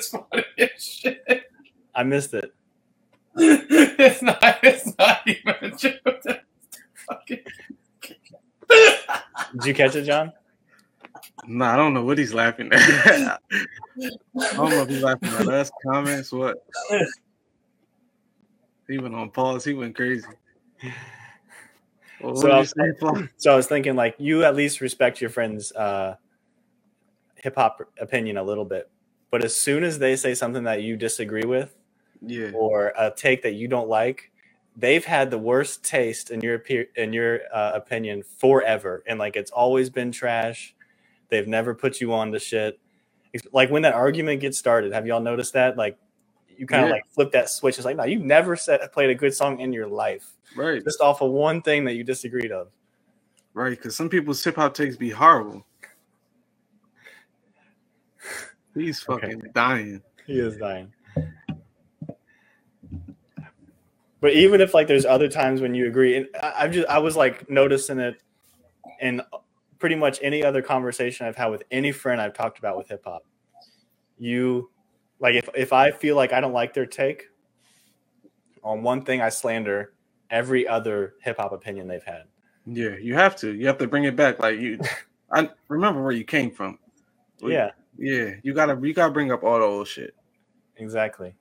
funny 0.00 0.44
as 0.58 0.84
shit. 0.84 1.44
I 1.94 2.02
missed 2.02 2.34
it. 2.34 2.52
It's 3.36 4.20
not. 4.20 4.58
It's 4.64 4.98
not 4.98 5.20
even 5.28 5.54
a 5.60 5.70
joke. 5.76 6.24
Did 9.52 9.64
you 9.64 9.74
catch 9.74 9.94
it, 9.94 10.02
John? 10.02 10.32
No, 11.46 11.64
I 11.64 11.76
don't 11.76 11.94
know 11.94 12.04
what 12.04 12.18
he's 12.18 12.34
laughing 12.34 12.70
at. 12.72 12.80
I 12.80 13.38
don't 14.54 14.70
know 14.70 14.82
if 14.82 14.88
he's 14.88 15.02
laughing 15.02 15.28
at 15.30 15.48
us, 15.48 15.70
comments, 15.86 16.32
what. 16.32 16.56
He 18.88 18.98
went 18.98 19.14
on 19.14 19.30
pause. 19.30 19.64
He 19.64 19.74
went 19.74 19.94
crazy. 19.94 20.26
Well, 22.20 22.36
So 22.36 22.50
I 22.50 22.58
was- 22.60 22.70
say, 22.70 22.92
Flo? 22.98 23.28
So 23.36 23.52
I 23.52 23.56
was 23.56 23.66
thinking, 23.66 23.94
like, 23.96 24.14
you 24.18 24.44
at 24.44 24.56
least 24.56 24.80
respect 24.80 25.20
your 25.20 25.30
friend's 25.30 25.72
uh, 25.72 26.16
hip 27.36 27.54
hop 27.54 27.80
opinion 28.00 28.36
a 28.36 28.42
little 28.42 28.64
bit, 28.64 28.90
but 29.30 29.44
as 29.44 29.54
soon 29.54 29.84
as 29.84 29.98
they 29.98 30.16
say 30.16 30.34
something 30.34 30.64
that 30.64 30.82
you 30.82 30.96
disagree 30.96 31.44
with 31.44 31.76
Yeah. 32.20 32.50
or 32.54 32.92
a 32.98 33.12
take 33.14 33.42
that 33.42 33.52
you 33.54 33.68
don't 33.68 33.88
like, 33.88 34.32
they've 34.76 35.04
had 35.04 35.30
the 35.30 35.38
worst 35.38 35.84
taste 35.84 36.30
in 36.30 36.40
your 36.40 36.56
in 36.96 37.12
your 37.12 37.40
uh, 37.52 37.72
opinion 37.74 38.22
forever, 38.22 39.04
and 39.06 39.18
like 39.18 39.36
it's 39.36 39.50
always 39.52 39.88
been 39.90 40.10
trash. 40.10 40.74
They've 41.28 41.46
never 41.46 41.74
put 41.74 42.00
you 42.00 42.12
on 42.12 42.32
to 42.32 42.38
shit. 42.38 42.78
Like 43.52 43.70
when 43.70 43.82
that 43.82 43.94
argument 43.94 44.40
gets 44.40 44.58
started, 44.58 44.92
have 44.92 45.06
y'all 45.06 45.20
noticed 45.20 45.52
that? 45.52 45.76
Like 45.76 45.98
you 46.56 46.66
kind 46.66 46.82
of 46.82 46.88
Yeah. 46.88 46.94
like 46.94 47.06
flip 47.10 47.30
that 47.32 47.50
switch. 47.50 47.76
It's 47.76 47.84
like, 47.84 47.96
no, 47.96 48.04
you've 48.04 48.22
never 48.24 48.56
said 48.56 48.80
played 48.92 49.10
a 49.10 49.14
good 49.14 49.34
song 49.34 49.60
in 49.60 49.72
your 49.72 49.86
life, 49.86 50.30
Right. 50.56 50.82
just 50.82 51.00
off 51.00 51.20
of 51.22 51.30
one 51.30 51.62
thing 51.62 51.84
that 51.84 51.94
you 51.94 52.04
disagreed 52.04 52.50
of. 52.50 52.68
Right. 53.54 53.70
Because 53.70 53.94
some 53.96 54.08
people's 54.08 54.42
hip 54.42 54.56
hop 54.56 54.74
takes 54.74 54.96
be 54.96 55.10
horrible. 55.10 55.64
He's 58.74 59.06
Okay. 59.08 59.32
fucking 59.32 59.50
dying. 59.54 60.02
He 60.26 60.38
is 60.38 60.56
dying. 60.56 60.92
But 64.20 64.32
even 64.32 64.60
if 64.60 64.74
like 64.74 64.88
there's 64.88 65.04
other 65.06 65.28
times 65.28 65.60
when 65.60 65.74
you 65.74 65.86
agree, 65.86 66.16
and 66.16 66.28
I, 66.42 66.54
I've 66.64 66.72
just 66.72 66.88
I 66.88 66.98
was 66.98 67.16
like 67.16 67.48
noticing 67.48 67.98
it 68.00 68.20
in 69.00 69.22
pretty 69.78 69.94
much 69.94 70.18
any 70.22 70.42
other 70.44 70.62
conversation 70.62 71.26
I've 71.26 71.36
had 71.36 71.46
with 71.46 71.62
any 71.70 71.92
friend 71.92 72.20
I've 72.20 72.34
talked 72.34 72.58
about 72.58 72.76
with 72.76 72.88
hip 72.88 73.02
hop. 73.04 73.22
You 74.18 74.70
like 75.20 75.34
if 75.34 75.48
if 75.54 75.72
I 75.72 75.90
feel 75.90 76.16
like 76.16 76.32
I 76.32 76.40
don't 76.40 76.52
like 76.52 76.74
their 76.74 76.86
take 76.86 77.26
on 78.64 78.82
one 78.82 79.04
thing, 79.04 79.20
I 79.20 79.28
slander 79.28 79.92
every 80.30 80.66
other 80.66 81.14
hip 81.22 81.36
hop 81.38 81.52
opinion 81.52 81.86
they've 81.88 82.02
had. 82.02 82.24
Yeah, 82.66 82.96
you 83.00 83.14
have 83.14 83.34
to. 83.36 83.54
You 83.54 83.66
have 83.66 83.78
to 83.78 83.86
bring 83.86 84.04
it 84.04 84.16
back. 84.16 84.40
Like 84.40 84.58
you, 84.60 84.78
I 85.32 85.48
remember 85.68 86.02
where 86.02 86.12
you 86.12 86.24
came 86.24 86.50
from. 86.50 86.78
Well, 87.40 87.52
Yeah, 87.52 87.70
Yeah, 87.96 88.32
you 88.42 88.52
gotta 88.54 88.78
you 88.82 88.92
gotta 88.92 89.12
bring 89.12 89.30
up 89.32 89.42
all 89.44 89.58
the 89.58 89.64
old 89.64 89.88
shit. 89.88 90.14
exactly. 90.76 91.34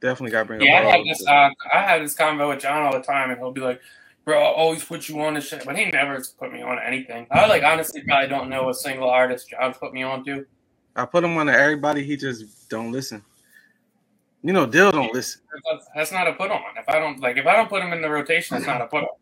Definitely 0.00 0.30
gotta 0.32 0.46
bring 0.46 0.60
Yeah, 0.62 0.74
up 0.74 0.74
all 0.74 0.80
I 0.80 0.84
the 0.84 0.90
have 0.90 0.98
old 1.00 1.08
this. 1.08 1.18
shit. 1.18 1.28
Uh, 1.28 1.50
I 1.72 1.78
have 1.82 2.00
this 2.02 2.14
convo 2.16 2.48
with 2.48 2.60
John 2.60 2.82
all 2.82 2.92
the 2.92 3.00
time, 3.02 3.30
and 3.30 3.38
he'll 3.38 3.52
be 3.52 3.60
like, 3.60 3.80
"Bro, 4.28 4.42
I 4.42 4.44
always 4.44 4.84
put 4.84 5.08
you 5.08 5.18
on 5.22 5.32
this 5.32 5.48
shit," 5.48 5.64
but 5.64 5.74
he 5.74 5.86
never 5.86 6.22
put 6.38 6.52
me 6.52 6.60
on 6.60 6.78
anything. 6.78 7.26
I 7.30 7.46
like 7.46 7.62
honestly 7.62 8.02
probably 8.02 8.28
don't 8.28 8.50
know 8.50 8.68
a 8.68 8.74
single 8.74 9.08
artist 9.08 9.48
John's 9.48 9.78
put 9.78 9.94
me 9.94 10.02
on 10.02 10.22
to. 10.26 10.44
I 10.96 11.06
put 11.06 11.24
him 11.24 11.34
on 11.38 11.46
to 11.46 11.52
everybody. 11.54 12.04
He 12.04 12.14
just 12.14 12.68
don't 12.68 12.92
listen. 12.92 13.24
You 14.42 14.52
know, 14.52 14.66
Dill 14.66 14.92
don't 14.92 15.14
listen. 15.14 15.40
That's- 15.64 15.88
That's 15.94 16.12
not 16.12 16.28
a 16.28 16.34
put 16.34 16.50
on. 16.50 16.60
If 16.76 16.86
I 16.90 16.98
don't 16.98 17.18
like, 17.20 17.38
if 17.38 17.46
I 17.46 17.56
don't 17.56 17.70
put 17.70 17.82
him 17.82 17.94
in 17.94 18.02
the 18.02 18.10
rotation, 18.10 18.58
it's 18.58 18.66
not 18.66 18.82
a 18.82 18.86
put 18.86 19.04
on. 19.04 19.16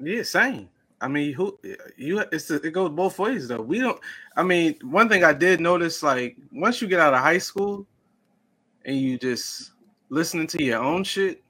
Yeah, 0.00 0.24
same. 0.24 0.68
I 1.00 1.06
mean, 1.06 1.32
who 1.32 1.56
you? 1.96 2.18
It's 2.32 2.50
it 2.50 2.72
goes 2.72 2.90
both 2.90 3.16
ways 3.20 3.46
though. 3.46 3.62
We 3.62 3.78
don't. 3.78 4.00
I 4.36 4.42
mean, 4.42 4.74
one 4.82 5.08
thing 5.08 5.22
I 5.22 5.32
did 5.32 5.60
notice, 5.60 6.02
like 6.02 6.36
once 6.50 6.82
you 6.82 6.88
get 6.88 6.98
out 6.98 7.14
of 7.14 7.20
high 7.20 7.38
school, 7.38 7.86
and 8.84 8.96
you 8.96 9.18
just 9.18 9.70
listening 10.08 10.48
to 10.48 10.64
your 10.64 10.82
own 10.82 11.04
shit, 11.04 11.44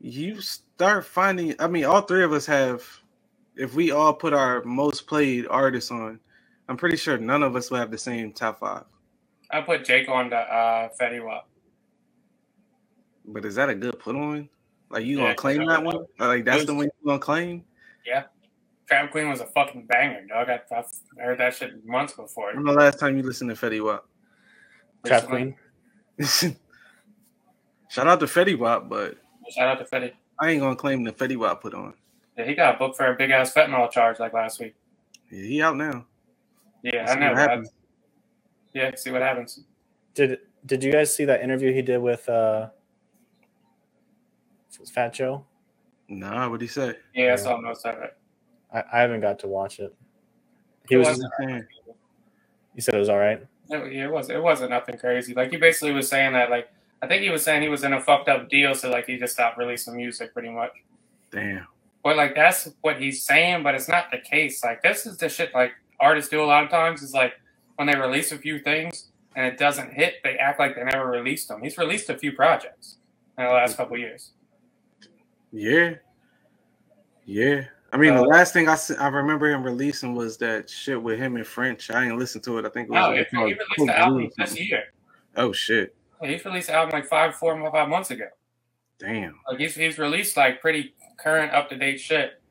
you 0.00 0.40
start 0.78 1.04
finding. 1.04 1.56
I 1.58 1.66
mean, 1.66 1.84
all 1.84 2.02
three 2.02 2.22
of 2.22 2.32
us 2.32 2.46
have. 2.46 2.84
If 3.56 3.74
we 3.74 3.90
all 3.90 4.14
put 4.14 4.32
our 4.32 4.62
most 4.62 5.08
played 5.08 5.44
artists 5.50 5.90
on, 5.90 6.20
I'm 6.68 6.76
pretty 6.76 6.96
sure 6.96 7.18
none 7.18 7.42
of 7.42 7.56
us 7.56 7.68
will 7.68 7.78
have 7.78 7.90
the 7.90 7.98
same 7.98 8.32
top 8.32 8.60
five. 8.60 8.84
I 9.50 9.60
put 9.62 9.84
Jake 9.84 10.08
on 10.08 10.30
the 10.30 10.36
uh, 10.36 10.90
Fetty 11.00 11.24
Wap. 11.24 11.48
But 13.24 13.44
is 13.44 13.56
that 13.56 13.68
a 13.68 13.74
good 13.74 13.98
put 13.98 14.14
on? 14.14 14.48
Like 14.88 15.04
you 15.04 15.16
Yeah, 15.16 15.24
gonna 15.24 15.34
claim 15.34 15.66
that 15.66 15.82
one? 15.82 16.06
Like 16.20 16.44
that's 16.44 16.66
the 16.66 16.74
one 16.74 16.84
you 16.84 16.90
gonna 17.04 17.18
claim? 17.18 17.64
Yeah. 18.06 18.24
Trap 18.86 19.10
Queen 19.10 19.28
was 19.28 19.40
a 19.40 19.46
fucking 19.46 19.86
banger, 19.86 20.24
dog. 20.28 20.48
I, 20.48 20.60
I've 20.74 20.86
heard 21.18 21.38
that 21.40 21.54
shit 21.56 21.84
months 21.84 22.14
before. 22.14 22.54
When 22.54 22.64
the 22.64 22.72
last 22.72 23.00
time 23.00 23.16
you 23.16 23.22
listened 23.24 23.50
to 23.50 23.56
Fetty 23.56 23.84
Wap? 23.84 24.06
Trap 25.04 25.28
Recently. 25.28 25.56
Queen. 26.16 26.56
Shout 27.90 28.06
out 28.06 28.20
to 28.20 28.26
Fetty 28.26 28.56
Wap, 28.56 28.88
but 28.88 29.18
Shout 29.50 29.66
out 29.66 29.78
to 29.78 29.84
Fetty. 29.84 30.12
I 30.40 30.50
ain't 30.50 30.60
gonna 30.60 30.76
claim 30.76 31.02
the 31.04 31.12
Fetty 31.12 31.36
Wap 31.36 31.60
put 31.62 31.74
on. 31.74 31.94
Yeah, 32.36 32.44
he 32.44 32.54
got 32.54 32.78
booked 32.78 32.96
for 32.96 33.06
a 33.12 33.16
big 33.16 33.30
ass 33.30 33.52
fentanyl 33.52 33.90
charge 33.90 34.20
like 34.20 34.32
last 34.32 34.60
week. 34.60 34.74
Yeah, 35.30 35.42
he 35.44 35.62
out 35.62 35.76
now. 35.76 36.06
Yeah, 36.82 37.00
Let's 37.00 37.12
I 37.12 37.14
know. 37.16 37.28
what 37.30 37.38
happens. 37.38 37.70
Yeah, 38.72 38.94
see 38.94 39.10
what 39.10 39.22
happens. 39.22 39.60
Did 40.14 40.38
Did 40.66 40.84
you 40.84 40.92
guys 40.92 41.14
see 41.14 41.24
that 41.24 41.42
interview 41.42 41.72
he 41.72 41.82
did 41.82 41.98
with 41.98 42.28
uh, 42.28 42.68
Fat 44.92 45.12
Joe? 45.12 45.44
Nah, 46.08 46.48
what'd 46.48 46.60
he 46.62 46.68
say? 46.68 46.94
Yeah, 47.14 47.32
I 47.32 47.36
saw 47.36 47.60
most 47.60 47.84
of 47.84 47.98
it. 48.02 48.16
I, 48.72 48.82
I 48.92 49.00
haven't 49.00 49.20
got 49.20 49.38
to 49.40 49.48
watch 49.48 49.78
it. 49.80 49.94
He 50.88 50.94
It 50.94 50.98
was. 50.98 51.08
wasn't- 51.08 51.32
saying? 51.38 51.66
He 52.74 52.80
said 52.80 52.94
it 52.94 52.98
was 52.98 53.08
all 53.08 53.18
right. 53.18 53.44
It, 53.70 53.92
yeah, 53.92 54.04
it 54.04 54.10
was. 54.12 54.30
It 54.30 54.40
wasn't 54.42 54.70
nothing 54.70 54.96
crazy. 54.98 55.34
Like 55.34 55.50
he 55.50 55.56
basically 55.56 55.92
was 55.92 56.08
saying 56.08 56.32
that. 56.34 56.48
Like 56.48 56.68
I 57.02 57.06
think 57.06 57.22
he 57.22 57.30
was 57.30 57.44
saying 57.44 57.62
he 57.62 57.68
was 57.68 57.84
in 57.84 57.92
a 57.92 58.00
fucked 58.00 58.28
up 58.28 58.48
deal, 58.48 58.74
so 58.74 58.90
like 58.90 59.06
he 59.06 59.18
just 59.18 59.34
stopped 59.34 59.58
releasing 59.58 59.96
music 59.96 60.32
pretty 60.32 60.50
much. 60.50 60.72
Damn. 61.30 61.66
But 62.02 62.16
like 62.16 62.34
that's 62.34 62.68
what 62.80 63.00
he's 63.00 63.24
saying, 63.24 63.62
but 63.62 63.74
it's 63.74 63.88
not 63.88 64.10
the 64.10 64.18
case. 64.18 64.64
Like 64.64 64.82
this 64.82 65.06
is 65.06 65.16
the 65.16 65.28
shit 65.28 65.54
like 65.54 65.72
artists 66.00 66.30
do 66.30 66.42
a 66.42 66.46
lot 66.46 66.64
of 66.64 66.70
times. 66.70 67.02
Is 67.02 67.12
like 67.12 67.34
when 67.76 67.86
they 67.86 67.96
release 67.96 68.32
a 68.32 68.38
few 68.38 68.58
things 68.60 69.08
and 69.36 69.46
it 69.46 69.58
doesn't 69.58 69.92
hit, 69.92 70.14
they 70.24 70.36
act 70.36 70.58
like 70.58 70.74
they 70.74 70.84
never 70.84 71.06
released 71.06 71.48
them. 71.48 71.62
He's 71.62 71.78
released 71.78 72.10
a 72.10 72.18
few 72.18 72.32
projects 72.32 72.96
in 73.36 73.44
the 73.44 73.50
last 73.50 73.76
couple 73.76 73.96
years. 73.96 74.32
Yeah. 75.52 75.94
Yeah. 77.24 77.64
I 77.92 77.96
mean, 77.96 78.14
the 78.14 78.22
Uh, 78.22 78.26
last 78.26 78.52
thing 78.52 78.68
I 78.68 78.76
I 78.98 79.08
remember 79.08 79.48
him 79.48 79.62
releasing 79.62 80.14
was 80.14 80.36
that 80.38 80.68
shit 80.68 81.00
with 81.02 81.18
him 81.18 81.36
in 81.36 81.44
French. 81.44 81.90
I 81.90 82.04
ain't 82.06 82.18
listened 82.18 82.44
to 82.44 82.58
it. 82.58 82.66
I 82.66 82.68
think 82.68 82.88
it 82.88 82.92
was 82.92 83.00
No, 83.00 83.10
like 83.16 83.28
he 83.30 83.36
released 83.36 83.86
the 83.86 83.98
album 83.98 84.30
this 84.36 84.60
year. 84.60 84.84
Oh 85.36 85.52
shit. 85.52 85.94
He's 86.22 86.44
released 86.44 86.68
the 86.68 86.74
album 86.74 86.92
like 86.92 87.06
five, 87.06 87.34
four, 87.34 87.70
five 87.70 87.88
months 87.88 88.10
ago. 88.10 88.26
Damn. 88.98 89.38
Like 89.48 89.60
he's 89.60 89.74
he's 89.74 89.98
released 89.98 90.36
like 90.36 90.60
pretty 90.60 90.94
current, 91.18 91.52
up 91.52 91.68
to 91.70 91.76
date 91.76 92.00
shit. 92.00 92.42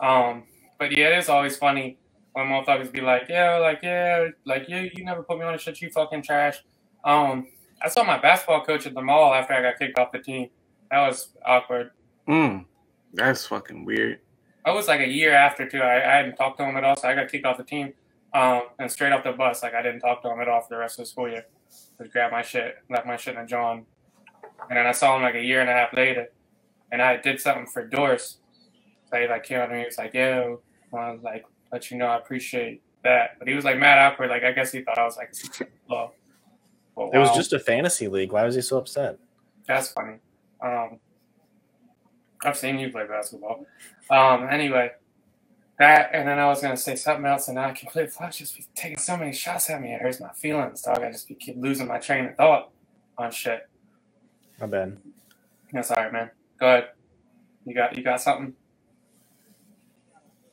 Um, 0.00 0.44
but 0.78 0.96
yeah, 0.96 1.10
it 1.10 1.18
is 1.18 1.28
always 1.28 1.56
funny 1.56 1.98
when 2.32 2.46
motherfuckers 2.46 2.90
be 2.90 3.00
like, 3.00 3.26
yeah, 3.28 3.58
like 3.58 3.80
yeah, 3.82 4.28
like 4.44 4.68
you 4.68 4.90
you 4.94 5.04
never 5.04 5.22
put 5.22 5.38
me 5.38 5.44
on 5.44 5.52
the 5.52 5.58
shit, 5.58 5.80
you 5.80 5.90
fucking 5.90 6.22
trash. 6.22 6.62
Um, 7.04 7.48
I 7.80 7.88
saw 7.88 8.04
my 8.04 8.18
basketball 8.18 8.64
coach 8.64 8.86
at 8.86 8.94
the 8.94 9.02
mall 9.02 9.34
after 9.34 9.54
I 9.54 9.62
got 9.62 9.78
kicked 9.78 9.98
off 9.98 10.12
the 10.12 10.18
team. 10.18 10.48
That 10.90 11.06
was 11.06 11.30
awkward. 11.44 11.90
Mm. 12.28 12.66
That's 13.14 13.46
fucking 13.46 13.84
weird. 13.84 14.20
I 14.64 14.70
was 14.70 14.88
like 14.88 15.00
a 15.00 15.08
year 15.08 15.32
after 15.32 15.68
too. 15.68 15.80
I, 15.80 15.96
I 15.96 16.16
hadn't 16.16 16.36
talked 16.36 16.58
to 16.58 16.64
him 16.64 16.76
at 16.76 16.84
all, 16.84 16.96
so 16.96 17.08
I 17.08 17.14
got 17.14 17.30
kicked 17.30 17.44
off 17.44 17.58
the 17.58 17.64
team. 17.64 17.92
Um, 18.34 18.62
and 18.78 18.90
straight 18.90 19.12
off 19.12 19.24
the 19.24 19.32
bus, 19.32 19.62
like 19.62 19.74
I 19.74 19.82
didn't 19.82 20.00
talk 20.00 20.22
to 20.22 20.30
him 20.30 20.40
at 20.40 20.48
all 20.48 20.60
for 20.62 20.68
the 20.70 20.78
rest 20.78 20.98
of 20.98 21.04
the 21.04 21.10
school 21.10 21.28
year. 21.28 21.46
Just 21.98 22.12
grabbed 22.12 22.32
my 22.32 22.42
shit, 22.42 22.76
left 22.90 23.06
my 23.06 23.16
shit 23.16 23.34
in 23.34 23.42
the 23.42 23.46
John, 23.46 23.84
and 24.68 24.76
then 24.78 24.86
I 24.86 24.92
saw 24.92 25.16
him 25.16 25.22
like 25.22 25.34
a 25.34 25.42
year 25.42 25.60
and 25.60 25.70
a 25.70 25.72
half 25.72 25.92
later, 25.92 26.28
and 26.90 27.00
I 27.02 27.16
did 27.16 27.40
something 27.40 27.66
for 27.66 27.86
Doris. 27.86 28.38
So 29.10 29.18
he 29.20 29.28
like 29.28 29.44
came 29.44 29.60
up 29.60 29.68
to 29.68 29.74
me, 29.74 29.80
he 29.80 29.86
was 29.86 29.98
like, 29.98 30.14
"Yo, 30.14 30.60
I 30.92 31.10
was 31.10 31.22
like, 31.22 31.44
let 31.70 31.90
you 31.90 31.98
know 31.98 32.06
I 32.06 32.16
appreciate 32.16 32.82
that." 33.04 33.38
But 33.38 33.48
he 33.48 33.54
was 33.54 33.64
like 33.64 33.78
mad 33.78 33.98
awkward. 33.98 34.30
Like 34.30 34.42
I 34.44 34.52
guess 34.52 34.72
he 34.72 34.82
thought 34.82 34.98
I 34.98 35.04
was 35.04 35.16
like. 35.16 35.32
But 35.88 36.12
It 37.14 37.18
was 37.18 37.30
wow, 37.30 37.34
just 37.34 37.52
a 37.52 37.58
fantasy 37.58 38.08
league. 38.08 38.32
Why 38.32 38.44
was 38.44 38.54
he 38.54 38.60
so 38.62 38.78
upset? 38.78 39.18
that's 39.66 39.92
funny. 39.92 40.16
Um, 40.60 40.98
I've 42.44 42.56
seen 42.56 42.78
you 42.78 42.90
play 42.90 43.06
basketball. 43.06 43.64
Um, 44.10 44.48
anyway, 44.50 44.90
that 45.82 46.10
and 46.12 46.26
then 46.26 46.38
I 46.38 46.46
was 46.46 46.62
gonna 46.62 46.76
say 46.76 46.96
something 46.96 47.26
else, 47.26 47.48
and 47.48 47.56
now 47.56 47.68
I 47.68 47.72
completely 47.72 48.10
Flash 48.10 48.38
just 48.38 48.56
be 48.56 48.64
taking 48.74 48.98
so 48.98 49.16
many 49.16 49.32
shots 49.32 49.68
at 49.68 49.80
me. 49.80 49.92
It 49.92 50.00
hurts 50.00 50.20
my 50.20 50.30
feelings, 50.30 50.82
dog. 50.82 51.02
I 51.02 51.10
just 51.10 51.28
be 51.28 51.34
keep 51.34 51.56
losing 51.56 51.88
my 51.88 51.98
train 51.98 52.26
of 52.26 52.36
thought 52.36 52.70
on 53.18 53.30
shit. 53.30 53.68
My 54.60 54.66
bad. 54.66 54.98
That's 55.72 55.90
all 55.90 55.96
right, 55.96 56.12
man. 56.12 56.30
Go 56.58 56.66
ahead. 56.66 56.88
You 57.64 57.74
got 57.74 57.96
you 57.96 58.02
got 58.02 58.20
something? 58.20 58.54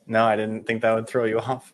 No, 0.06 0.24
I 0.24 0.34
didn't 0.34 0.66
think 0.66 0.82
that 0.82 0.94
would 0.94 1.06
throw 1.06 1.24
you 1.24 1.38
off. 1.40 1.72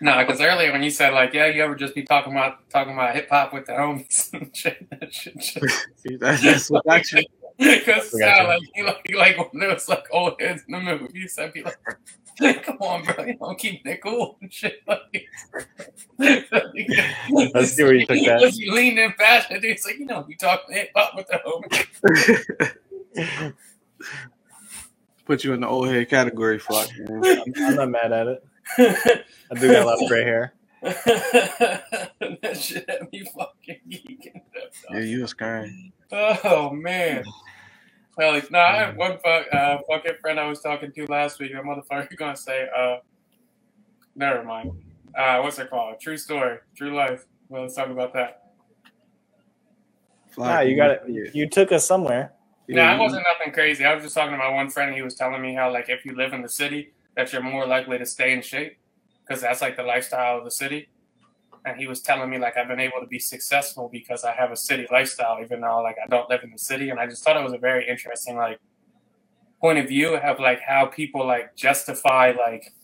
No, 0.00 0.18
because 0.24 0.40
earlier 0.40 0.72
when 0.72 0.82
you 0.82 0.90
said 0.90 1.12
like, 1.12 1.34
yeah, 1.34 1.46
you 1.46 1.62
ever 1.62 1.74
just 1.74 1.94
be 1.94 2.04
talking 2.04 2.32
about 2.32 2.68
talking 2.70 2.94
about 2.94 3.14
hip 3.14 3.28
hop 3.28 3.52
with 3.52 3.66
the 3.66 3.72
homies 3.72 4.32
and 4.32 4.56
shit, 4.56 4.88
that 4.90 5.12
shit, 5.12 5.42
shit. 5.42 5.62
That's, 6.20 6.70
what 6.70 7.12
you. 7.12 7.24
Because 7.58 8.12
like 8.14 8.60
like 8.84 9.14
like 9.14 9.52
when 9.52 9.60
there 9.60 9.74
was 9.74 9.88
like 9.88 10.06
old 10.10 10.40
heads 10.40 10.62
in 10.66 10.72
the 10.72 10.80
movie, 10.80 11.28
I'd 11.38 11.52
be 11.52 11.62
like, 11.62 11.76
"Come 12.62 12.78
on, 12.80 13.04
bro, 13.04 13.24
you 13.24 13.36
don't 13.36 13.58
keep 13.58 13.86
it 13.86 14.02
cool 14.02 14.36
and 14.40 14.52
shit." 14.52 14.82
Like, 14.86 15.28
Let's 16.18 17.72
see 17.72 17.82
where 17.82 17.94
you 17.94 18.06
took 18.06 18.16
that. 18.16 18.52
He 18.54 18.70
leaned 18.70 18.98
in 18.98 19.12
fast, 19.12 19.50
and 19.50 19.62
he's 19.62 19.84
like, 19.84 19.98
"You 19.98 20.06
know, 20.06 20.24
you 20.28 20.36
talk 20.36 20.62
hip 20.68 20.90
hop 20.94 21.14
with 21.16 21.28
the 21.28 21.40
homies." 23.16 23.54
Put 25.26 25.42
you 25.44 25.54
in 25.54 25.60
the 25.60 25.68
old 25.68 25.88
head 25.88 26.10
category, 26.10 26.58
Flock. 26.58 26.88
Man. 26.98 27.42
I'm 27.56 27.74
not 27.76 27.90
mad 27.90 28.12
at 28.12 28.26
it. 28.26 28.44
I 28.78 29.54
do 29.58 29.72
got 29.72 29.82
a 29.82 29.86
lot 29.86 30.02
of 30.02 30.08
gray 30.08 30.24
hair. 30.24 30.54
that 30.82 32.58
shit 32.60 32.88
had 32.88 33.10
me 33.10 33.24
fucking 33.24 33.80
geeking. 33.88 34.42
Yeah, 34.90 34.98
you 35.00 35.22
was 35.22 35.32
crying. 35.32 35.92
Oh 36.12 36.70
man. 36.70 37.24
Well, 38.16 38.32
like, 38.32 38.50
nah, 38.50 38.60
I 38.60 38.76
had 38.76 38.96
one 38.96 39.18
fuck, 39.18 39.46
uh, 39.52 39.78
fucking 39.88 40.14
friend 40.20 40.38
I 40.38 40.48
was 40.48 40.60
talking 40.60 40.92
to 40.92 41.06
last 41.06 41.40
week. 41.40 41.52
That 41.52 41.64
motherfucker 41.64 42.16
gonna 42.16 42.36
say, 42.36 42.68
uh, 42.76 42.98
never 44.14 44.44
mind. 44.44 44.72
Uh, 45.16 45.40
what's 45.40 45.58
it 45.58 45.70
called? 45.70 46.00
True 46.00 46.16
story, 46.16 46.58
true 46.76 46.94
life. 46.94 47.26
Well, 47.48 47.62
let's 47.62 47.74
talk 47.74 47.88
about 47.88 48.12
that. 48.14 48.42
Nah, 50.36 50.60
you 50.60 50.76
got 50.76 50.90
it. 50.90 51.02
Yeah. 51.08 51.30
You 51.32 51.48
took 51.48 51.72
us 51.72 51.86
somewhere. 51.86 52.32
Yeah, 52.66 52.76
Yeah, 52.76 52.96
it 52.96 52.98
wasn't 52.98 53.24
nothing 53.28 53.52
crazy. 53.52 53.84
I 53.84 53.94
was 53.94 54.02
just 54.04 54.14
talking 54.14 54.32
to 54.32 54.38
my 54.38 54.48
one 54.48 54.70
friend. 54.70 54.94
He 54.94 55.02
was 55.02 55.14
telling 55.14 55.40
me 55.40 55.54
how, 55.54 55.72
like, 55.72 55.88
if 55.88 56.04
you 56.04 56.16
live 56.16 56.32
in 56.32 56.42
the 56.42 56.48
city, 56.48 56.92
that 57.16 57.32
you're 57.32 57.42
more 57.42 57.66
likely 57.66 57.98
to 57.98 58.06
stay 58.06 58.32
in 58.32 58.42
shape 58.42 58.76
because 59.26 59.42
that's 59.42 59.60
like 59.60 59.76
the 59.76 59.82
lifestyle 59.82 60.38
of 60.38 60.44
the 60.44 60.50
city. 60.50 60.88
And 61.64 61.78
he 61.78 61.86
was 61.86 62.00
telling 62.02 62.28
me 62.28 62.38
like 62.38 62.56
I've 62.56 62.68
been 62.68 62.80
able 62.80 63.00
to 63.00 63.06
be 63.06 63.18
successful 63.18 63.88
because 63.90 64.22
I 64.24 64.32
have 64.32 64.50
a 64.50 64.56
city 64.56 64.86
lifestyle, 64.90 65.38
even 65.42 65.62
though 65.62 65.80
like 65.82 65.96
I 66.02 66.06
don't 66.08 66.28
live 66.28 66.42
in 66.44 66.50
the 66.50 66.58
city. 66.58 66.90
And 66.90 67.00
I 67.00 67.06
just 67.06 67.24
thought 67.24 67.36
it 67.36 67.44
was 67.44 67.54
a 67.54 67.58
very 67.58 67.88
interesting 67.88 68.36
like 68.36 68.58
point 69.60 69.78
of 69.78 69.88
view 69.88 70.16
of 70.16 70.38
like 70.38 70.60
how 70.60 70.86
people 70.86 71.26
like 71.26 71.56
justify 71.56 72.32
like 72.36 72.74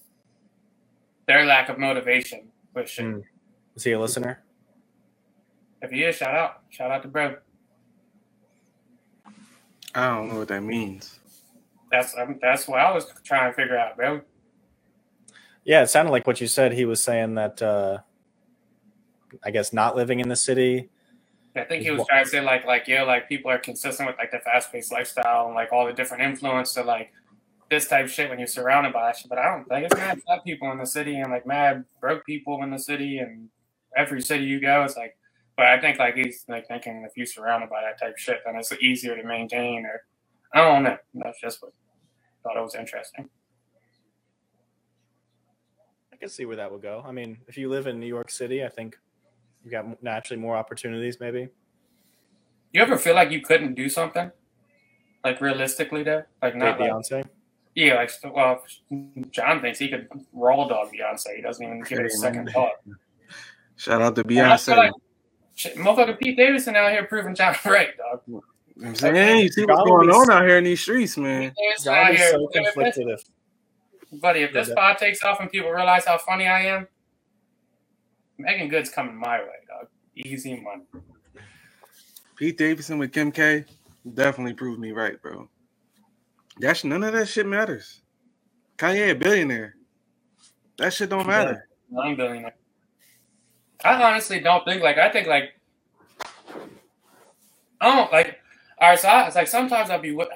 their 1.27 1.45
lack 1.45 1.69
of 1.69 1.79
motivation 1.79 2.49
with 2.75 2.89
shit. 2.89 3.05
Mm. 3.05 3.23
Is 3.77 3.85
he 3.85 3.93
a 3.93 4.01
listener? 4.01 4.43
If 5.83 5.91
he 5.91 6.05
is, 6.05 6.17
shout 6.17 6.35
out, 6.35 6.63
shout 6.71 6.91
out 6.91 7.03
to 7.03 7.09
bro. 7.09 7.37
I 9.95 10.07
don't 10.07 10.29
know 10.29 10.39
what 10.39 10.49
that 10.49 10.63
means. 10.63 11.19
That's 11.91 12.17
um, 12.17 12.39
that's 12.41 12.69
what 12.69 12.81
I 12.81 12.93
was 12.93 13.07
trying 13.25 13.51
to 13.51 13.55
figure 13.55 13.77
out, 13.77 13.97
bro. 13.97 14.21
Yeah, 15.65 15.83
it 15.83 15.89
sounded 15.89 16.13
like 16.13 16.27
what 16.27 16.41
you 16.41 16.47
said. 16.47 16.73
He 16.73 16.85
was 16.85 17.03
saying 17.03 17.35
that 17.35 17.61
uh 17.61 17.99
I 19.43 19.51
guess 19.51 19.73
not 19.73 19.97
living 19.97 20.21
in 20.21 20.29
the 20.29 20.37
city. 20.37 20.89
I 21.57 21.65
think 21.65 21.83
he 21.83 21.91
was 21.91 22.07
trying 22.07 22.25
to 22.25 22.31
say 22.31 22.41
like 22.41 22.65
like 22.65 22.87
yeah, 22.87 23.03
like 23.03 23.29
people 23.29 23.51
are 23.51 23.59
consistent 23.59 24.09
with 24.09 24.19
like 24.19 24.31
the 24.31 24.39
fast 24.39 24.71
paced 24.73 24.93
lifestyle 24.93 25.47
and 25.47 25.55
like 25.55 25.73
all 25.73 25.87
the 25.87 25.93
different 25.93 26.23
influence 26.23 26.75
to 26.75 26.83
like 26.83 27.13
this 27.71 27.89
type 27.89 28.05
of 28.05 28.11
shit 28.11 28.31
when 28.31 28.39
you're 28.39 28.49
surrounded 28.49 28.93
by 28.93 29.07
that 29.07 29.17
shit. 29.17 29.29
But 29.29 29.39
I 29.39 29.55
don't 29.55 29.69
think 29.69 29.87
it's 29.87 29.97
mad 29.97 30.21
fat 30.27 30.45
people 30.45 30.71
in 30.73 30.79
the 30.79 30.87
city 30.87 31.17
and 31.17 31.31
like 31.31 31.47
mad 31.47 31.85
broke 32.01 32.25
people 32.25 32.63
in 32.63 32.71
the 32.71 32.79
city 32.79 33.19
and 33.19 33.49
every 33.97 34.23
city 34.23 34.45
you 34.45 34.61
go, 34.61 34.85
it's 34.85 34.97
like 34.97 35.17
but 35.57 35.67
I 35.67 35.79
think 35.79 35.99
like 35.99 36.15
he's 36.15 36.45
like 36.49 36.67
thinking 36.69 37.05
if 37.07 37.17
you're 37.17 37.27
surrounded 37.27 37.69
by 37.69 37.83
that 37.83 38.01
type 38.01 38.15
of 38.15 38.19
shit, 38.19 38.41
then 38.47 38.57
it's 38.57 38.73
easier 38.81 39.15
to 39.15 39.23
maintain 39.23 39.85
or 39.85 40.03
I 40.55 40.63
don't 40.63 40.85
know. 40.85 40.97
That's 41.15 41.39
just 41.39 41.61
what 41.63 41.73
I 41.73 42.43
thought 42.43 42.59
it 42.59 42.63
was 42.63 42.75
interesting. 42.75 43.29
I 46.13 46.17
can 46.17 46.31
see 46.31 46.47
where 46.47 46.57
that 46.57 46.73
would 46.73 46.81
go. 46.81 47.05
I 47.07 47.13
mean, 47.13 47.39
if 47.47 47.59
you 47.59 47.69
live 47.69 47.87
in 47.87 48.01
New 48.01 48.07
York 48.07 48.31
City, 48.31 48.65
I 48.65 48.69
think 48.69 48.97
you 49.65 49.71
got 49.71 50.03
naturally 50.03 50.41
more 50.41 50.57
opportunities. 50.57 51.19
Maybe. 51.21 51.49
You 52.73 52.83
ever 52.83 52.97
feel 52.97 53.15
like 53.15 53.31
you 53.31 53.41
couldn't 53.41 53.75
do 53.75 53.89
something? 53.89 54.31
Like 55.25 55.41
realistically 55.41 56.03
though? 56.03 56.23
Like 56.43 56.55
Date 56.55 56.59
not 56.61 56.81
like 56.81 56.91
Beyonce. 56.91 57.25
Yeah, 57.75 57.95
like 57.95 58.11
well, 58.35 58.65
John 59.31 59.61
thinks 59.61 59.79
he 59.79 59.89
could 59.89 60.09
raw 60.33 60.67
dog 60.67 60.89
Beyonce. 60.93 61.37
He 61.37 61.43
doesn't 61.43 61.65
even 61.65 61.83
give 61.83 61.99
it 61.99 62.07
a 62.07 62.11
second 62.11 62.51
thought. 62.53 62.73
Shout 63.77 64.03
out 64.03 64.15
to 64.17 64.23
And 64.23 64.39
I 64.41 64.57
feel 64.57 64.75
Beyonce. 64.75 64.79
like 64.79 64.93
motherfucker 65.77 66.19
Pete 66.19 66.37
Davidson 66.37 66.77
out 66.77 66.91
here 66.91 67.05
proving 67.05 67.35
John 67.35 67.55
right, 67.65 67.97
dog. 67.97 68.21
You 68.27 68.43
I'm 68.83 68.95
saying, 68.95 69.41
you 69.41 69.49
see 69.51 69.65
what's 69.67 69.89
going 69.89 70.11
on 70.11 70.31
out 70.31 70.47
here 70.47 70.57
in 70.59 70.65
these 70.65 70.81
streets, 70.81 71.17
man. 71.17 71.53
Davidson 71.59 71.93
Y'all 71.95 72.05
out 72.05 72.15
here, 72.15 72.31
so 72.31 72.47
conflicted. 72.49 73.09
If 73.09 74.21
buddy. 74.21 74.41
If 74.41 74.53
this 74.53 74.69
Yeah. 74.69 74.75
pod 74.75 74.99
takes 74.99 75.23
off 75.23 75.41
and 75.41 75.51
people 75.51 75.71
realize 75.71 76.07
how 76.07 76.19
funny 76.19 76.47
I 76.47 76.63
am, 76.63 76.89
Meagan 78.41 78.69
Good's 78.69 78.91
coming 78.91 79.17
my 79.17 79.39
way, 79.39 79.47
dog. 79.69 79.89
Easy 80.17 80.61
money. 80.61 80.85
Pete 82.37 82.57
Davidson 82.57 82.99
with 82.99 83.13
Kim 83.13 83.31
K 83.31 83.65
definitely 84.15 84.55
proved 84.55 84.81
me 84.81 84.93
right, 84.93 85.21
bro. 85.21 85.49
That's 86.59 86.85
none 86.85 87.03
of 87.05 87.13
that 87.13 87.29
shit 87.29 87.47
matters. 87.47 88.01
Kanye 88.79 89.11
a 89.11 89.15
billionaire. 89.15 89.77
That 90.79 90.93
shit 90.93 91.11
don't 91.11 91.27
matter. 91.27 91.69
Nine 91.91 92.17
billionaire. 92.17 92.55
I 93.85 94.03
honestly 94.03 94.41
don't 94.41 94.65
think 94.65 94.83
like 94.83 94.99
I 94.99 95.11
think 95.11 95.27
like 95.27 95.55
I 97.81 97.95
don't 97.95 98.13
like. 98.13 98.39
All 98.79 98.91
right, 98.91 98.99
so 98.99 99.09
I, 99.09 99.27
it's 99.27 99.37
like 99.37 99.49
sometimes 99.49 99.91
I'll 99.91 100.01
be 100.01 100.13
what. 100.13 100.31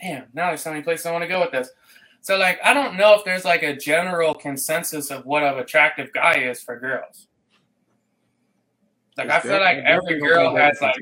Damn, 0.00 0.26
now 0.32 0.48
there's 0.48 0.62
so 0.62 0.70
many 0.70 0.82
places 0.82 1.06
I 1.06 1.12
want 1.12 1.22
to 1.22 1.28
go 1.28 1.40
with 1.40 1.52
this. 1.52 1.70
So 2.20 2.36
like 2.36 2.58
I 2.62 2.74
don't 2.74 2.96
know 2.96 3.14
if 3.14 3.24
there's 3.24 3.44
like 3.44 3.62
a 3.62 3.76
general 3.76 4.34
consensus 4.34 5.10
of 5.10 5.26
what 5.26 5.42
an 5.42 5.58
attractive 5.58 6.12
guy 6.12 6.38
is 6.38 6.62
for 6.62 6.78
girls. 6.78 7.26
Like 9.20 9.30
I 9.30 9.40
feel 9.40 9.60
like 9.60 9.78
every 9.78 10.18
girl 10.18 10.56
has 10.56 10.80
like 10.80 10.96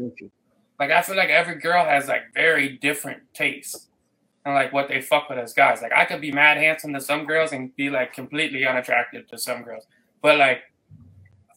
like 0.81 0.91
I 0.91 1.03
feel 1.03 1.17
like 1.17 1.31
every 1.31 1.57
girl 1.57 1.85
has 1.85 2.09
like 2.09 2.23
very 2.35 2.79
different 2.79 3.23
tastes 3.33 3.89
and 4.45 4.55
like 4.55 4.73
what 4.73 4.89
they 4.89 5.01
fuck 5.01 5.29
with 5.29 5.39
as 5.39 5.53
guys. 5.53 5.83
Like 5.83 5.93
I 5.93 6.05
could 6.05 6.21
be 6.21 6.33
mad 6.33 6.57
handsome 6.57 6.93
to 6.95 7.01
some 7.01 7.27
girls 7.27 7.53
and 7.53 7.75
be 7.77 7.91
like 7.91 8.13
completely 8.13 8.67
unattractive 8.67 9.29
to 9.29 9.39
some 9.39 9.63
girls. 9.63 9.87
But 10.21 10.37
like 10.37 10.63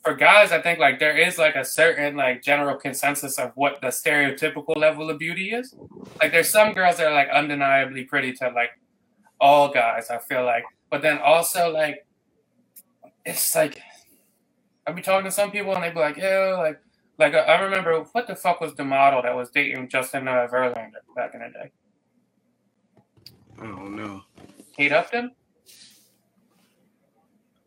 for 0.03 0.13
guys, 0.13 0.51
I 0.51 0.61
think 0.61 0.77
like 0.77 0.99
there 0.99 1.17
is 1.17 1.39
like 1.39 1.55
a 1.55 1.65
certain 1.65 2.15
like 2.15 2.43
general 2.43 2.75
consensus 2.75 3.39
of 3.39 3.51
what 3.55 3.81
the 3.81 3.87
stereotypical 3.87 4.77
level 4.77 5.09
of 5.09 5.17
beauty 5.17 5.51
is. 5.51 5.73
Like 6.19 6.31
there's 6.31 6.49
some 6.49 6.73
girls 6.73 6.97
that 6.97 7.07
are 7.07 7.13
like 7.13 7.29
undeniably 7.29 8.03
pretty 8.03 8.33
to 8.33 8.49
like 8.49 8.69
all 9.39 9.69
guys, 9.69 10.11
I 10.11 10.19
feel 10.19 10.45
like. 10.45 10.63
But 10.91 11.01
then 11.01 11.17
also 11.17 11.71
like 11.71 12.05
it's 13.25 13.55
like 13.55 13.79
I'll 14.87 14.93
be 14.93 15.01
talking 15.01 15.25
to 15.25 15.31
some 15.31 15.51
people 15.51 15.73
and 15.75 15.83
they'd 15.83 15.93
be 15.93 15.99
like, 15.99 16.17
yeah, 16.17 16.55
like 16.57 16.79
like 17.19 17.33
I 17.33 17.39
I 17.39 17.61
remember 17.61 17.99
what 18.11 18.27
the 18.27 18.35
fuck 18.35 18.61
was 18.61 18.73
the 18.75 18.83
model 18.85 19.21
that 19.21 19.35
was 19.35 19.49
dating 19.51 19.89
Justin 19.89 20.27
uh, 20.27 20.47
Verlander 20.51 20.91
back 21.15 21.33
in 21.33 21.41
the 21.41 21.49
day? 21.49 21.71
I 23.59 23.65
don't 23.65 23.95
know. 23.95 24.21
Kate 24.75 24.91
Upton? 24.91 25.31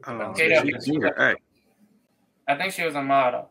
I 0.05 0.11
don't 0.11 0.19
know. 0.19 0.25
Okay, 0.31 0.49
She- 0.63 0.71
that- 0.73 0.83
she 0.85 0.93
can 0.93 1.13
act. 1.17 1.41
I 2.47 2.57
think 2.57 2.73
she 2.73 2.85
was 2.85 2.95
a 2.95 3.03
model. 3.03 3.51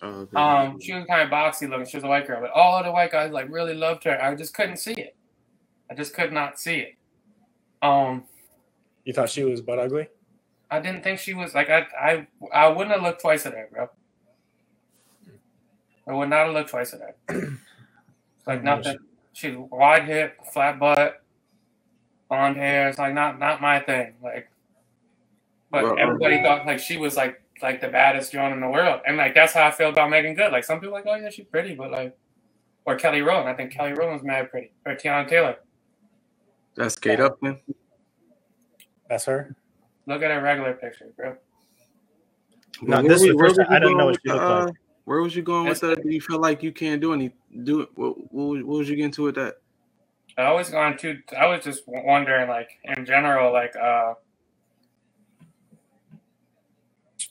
Oh, 0.00 0.08
okay. 0.08 0.36
Um, 0.36 0.80
she 0.80 0.92
was 0.94 1.04
kind 1.06 1.22
of 1.22 1.28
boxy 1.28 1.68
looking. 1.68 1.86
She 1.86 1.96
was 1.96 2.04
a 2.04 2.08
white 2.08 2.26
girl, 2.26 2.40
but 2.40 2.50
all 2.50 2.78
of 2.78 2.84
the 2.84 2.90
white 2.90 3.12
guys 3.12 3.30
like 3.30 3.48
really 3.50 3.74
loved 3.74 4.04
her. 4.04 4.20
I 4.20 4.34
just 4.34 4.54
couldn't 4.54 4.78
see 4.78 4.92
it. 4.94 5.14
I 5.90 5.94
just 5.94 6.14
could 6.14 6.32
not 6.32 6.58
see 6.58 6.76
it. 6.78 6.94
Um, 7.82 8.24
you 9.04 9.12
thought 9.12 9.28
she 9.28 9.44
was 9.44 9.60
butt 9.60 9.78
ugly, 9.78 10.08
I 10.72 10.80
didn't 10.80 11.04
think 11.04 11.18
she 11.18 11.34
was 11.34 11.54
like 11.54 11.68
I 11.68 11.86
I 12.00 12.26
I 12.52 12.68
wouldn't 12.68 12.94
have 12.94 13.02
looked 13.02 13.20
twice 13.20 13.44
at 13.44 13.52
her, 13.52 13.68
bro. 13.70 13.90
I 16.08 16.14
would 16.14 16.30
not 16.30 16.46
have 16.46 16.54
looked 16.54 16.70
twice 16.70 16.94
at 16.94 17.00
her. 17.28 17.58
Like 18.44 18.64
nothing. 18.64 18.98
She's 19.32 19.54
wide 19.56 20.04
hip, 20.04 20.36
flat 20.52 20.80
butt, 20.80 21.22
blonde 22.28 22.56
hair. 22.56 22.88
It's 22.88 22.98
like 22.98 23.14
not 23.14 23.38
not 23.38 23.60
my 23.60 23.78
thing. 23.78 24.14
Like, 24.20 24.50
but 25.70 25.84
Well, 25.84 25.96
everybody 25.96 26.38
um, 26.38 26.42
thought 26.42 26.66
like 26.66 26.80
she 26.80 26.96
was 26.96 27.16
like 27.16 27.40
like 27.62 27.80
the 27.80 27.86
baddest 27.86 28.32
joint 28.32 28.52
in 28.52 28.60
the 28.60 28.68
world, 28.68 29.00
and 29.06 29.16
like 29.16 29.36
that's 29.36 29.52
how 29.52 29.64
I 29.64 29.70
feel 29.70 29.90
about 29.90 30.10
Meagan 30.10 30.34
Good. 30.34 30.50
Like 30.50 30.64
some 30.64 30.80
people 30.80 30.96
are 30.96 31.02
like, 31.02 31.06
oh 31.06 31.14
yeah, 31.14 31.30
she's 31.30 31.46
pretty, 31.46 31.76
but 31.76 31.92
like, 31.92 32.18
or 32.84 32.96
Kelly 32.96 33.22
Rowland. 33.22 33.48
I 33.48 33.54
think 33.54 33.72
Kelly 33.72 33.92
Rowland's 33.92 34.24
mad 34.24 34.50
pretty, 34.50 34.72
or 34.84 34.96
Teyana 34.96 35.28
Taylor. 35.28 35.56
That's 36.74 36.96
Kate 36.96 37.20
Upton. 37.20 37.60
that's 39.08 39.26
her. 39.26 39.54
Look 40.06 40.22
at 40.22 40.30
her 40.30 40.40
regular 40.42 40.74
picture, 40.74 41.12
bro. 41.16 41.36
No, 42.82 42.96
Where 42.96 43.02
this 43.08 43.20
was- 43.22 43.30
is 43.30 43.36
first 43.38 43.58
was 43.58 43.66
I 43.68 43.74
you 43.74 43.80
didn't 43.80 43.82
know 43.82 43.88
going 43.88 43.96
what 43.98 44.06
with 44.06 44.20
she 44.24 44.28
looked 44.32 44.42
uh, 44.44 44.64
like. 44.66 44.74
Where 45.04 45.20
was 45.20 45.34
you 45.36 45.42
going 45.42 45.68
with 45.68 45.80
That's- 45.80 45.96
that? 45.98 46.02
Do 46.04 46.10
you 46.14 46.20
feel 46.20 46.38
like 46.38 46.62
you 46.62 46.72
can't 46.72 47.00
do 47.00 47.12
any? 47.12 47.32
Do 47.64 47.80
it. 47.82 47.88
What, 47.94 48.32
what, 48.32 48.44
was- 48.46 48.64
what 48.64 48.78
was 48.78 48.88
you 48.88 48.96
getting 48.96 49.12
to 49.12 49.22
with 49.24 49.34
that? 49.36 49.56
I 50.38 50.50
was 50.52 50.70
going 50.70 50.96
to. 50.98 51.18
I 51.38 51.46
was 51.46 51.62
just 51.64 51.82
wondering, 51.86 52.48
like 52.48 52.70
in 52.84 53.04
general, 53.04 53.52
like 53.52 53.76
uh, 53.76 54.14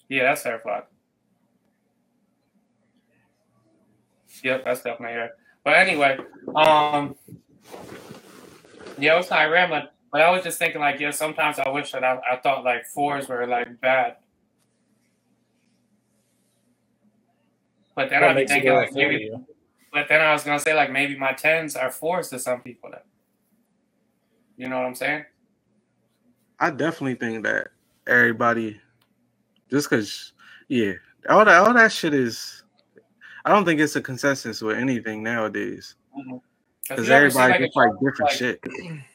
yeah, 0.07 0.23
that's 0.23 0.43
her 0.43 0.60
flag. 0.60 0.84
Yep, 4.43 4.65
that's 4.65 4.81
definitely 4.81 5.15
her. 5.15 5.30
But 5.64 5.76
anyway, 5.77 6.18
um, 6.56 7.15
yeah, 8.98 9.14
it 9.14 9.18
was 9.18 9.27
kind 9.27 9.45
of 9.45 9.52
rambling. 9.52 9.88
But 10.11 10.21
I 10.21 10.29
was 10.29 10.43
just 10.43 10.59
thinking, 10.59 10.81
like, 10.81 10.99
yeah, 10.99 11.11
sometimes 11.11 11.57
I 11.57 11.69
wish 11.69 11.93
that 11.93 12.03
I, 12.03 12.19
I 12.29 12.35
thought 12.38 12.65
like 12.65 12.85
fours 12.85 13.29
were 13.29 13.47
like 13.47 13.79
bad. 13.79 14.17
But 17.95 18.09
then 18.09 18.23
I'd 18.23 18.35
be 18.35 18.45
thinking 18.45 18.73
like 18.73 18.89
a 18.89 18.93
four 18.93 19.01
to 19.03 19.09
maybe 19.09 19.23
you? 19.25 19.45
but 19.93 20.07
then 20.09 20.21
I 20.21 20.33
was 20.33 20.43
gonna 20.43 20.59
say 20.59 20.73
like 20.73 20.91
maybe 20.91 21.17
my 21.17 21.33
tens 21.33 21.75
are 21.75 21.91
fours 21.91 22.29
to 22.29 22.39
some 22.39 22.61
people. 22.61 22.89
Then. 22.91 23.01
You 24.57 24.67
know 24.67 24.77
what 24.77 24.85
I'm 24.85 24.95
saying? 24.95 25.25
I 26.59 26.69
definitely 26.71 27.15
think 27.15 27.43
that 27.45 27.69
everybody, 28.05 28.79
just 29.69 29.89
because, 29.89 30.33
yeah, 30.67 30.93
all 31.29 31.45
that 31.45 31.67
all 31.67 31.73
that 31.73 31.91
shit 31.91 32.13
is. 32.13 32.63
I 33.43 33.49
don't 33.49 33.65
think 33.65 33.79
it's 33.79 33.95
a 33.95 34.01
consensus 34.01 34.61
with 34.61 34.77
anything 34.77 35.23
nowadays 35.23 35.95
mm-hmm. 36.15 36.38
because 36.88 37.07
you 37.07 37.13
ever 37.13 37.29
see, 37.31 37.39
everybody 37.39 37.53
like, 37.53 37.59
gets 37.61 37.75
a 37.75 37.79
like 37.79 37.91
different 37.99 38.19
like- 38.19 38.38
shit. 38.38 38.63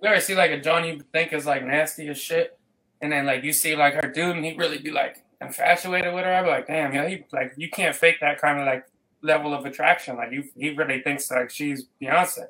You 0.00 0.08
ever 0.08 0.20
see 0.20 0.34
like 0.34 0.50
a 0.50 0.60
joint 0.60 0.86
you 0.86 1.00
think 1.12 1.32
is 1.32 1.46
like 1.46 1.64
nasty 1.64 2.08
as 2.08 2.18
shit, 2.18 2.58
and 3.00 3.12
then 3.12 3.26
like 3.26 3.42
you 3.44 3.52
see 3.52 3.74
like 3.76 3.94
her 3.94 4.08
dude, 4.08 4.36
and 4.36 4.44
he 4.44 4.54
really 4.54 4.78
be 4.78 4.90
like 4.90 5.24
infatuated 5.40 6.14
with 6.14 6.24
her. 6.24 6.32
I'd 6.32 6.42
be 6.42 6.48
like, 6.48 6.66
damn, 6.66 6.94
yeah, 6.94 7.08
he 7.08 7.24
like 7.32 7.54
you 7.56 7.68
can't 7.70 7.94
fake 7.94 8.20
that 8.20 8.40
kind 8.40 8.60
of 8.60 8.66
like 8.66 8.84
level 9.22 9.54
of 9.54 9.64
attraction. 9.64 10.16
Like 10.16 10.32
you, 10.32 10.44
he 10.56 10.70
really 10.70 11.00
thinks 11.02 11.30
like 11.30 11.50
she's 11.50 11.86
Beyonce. 12.00 12.46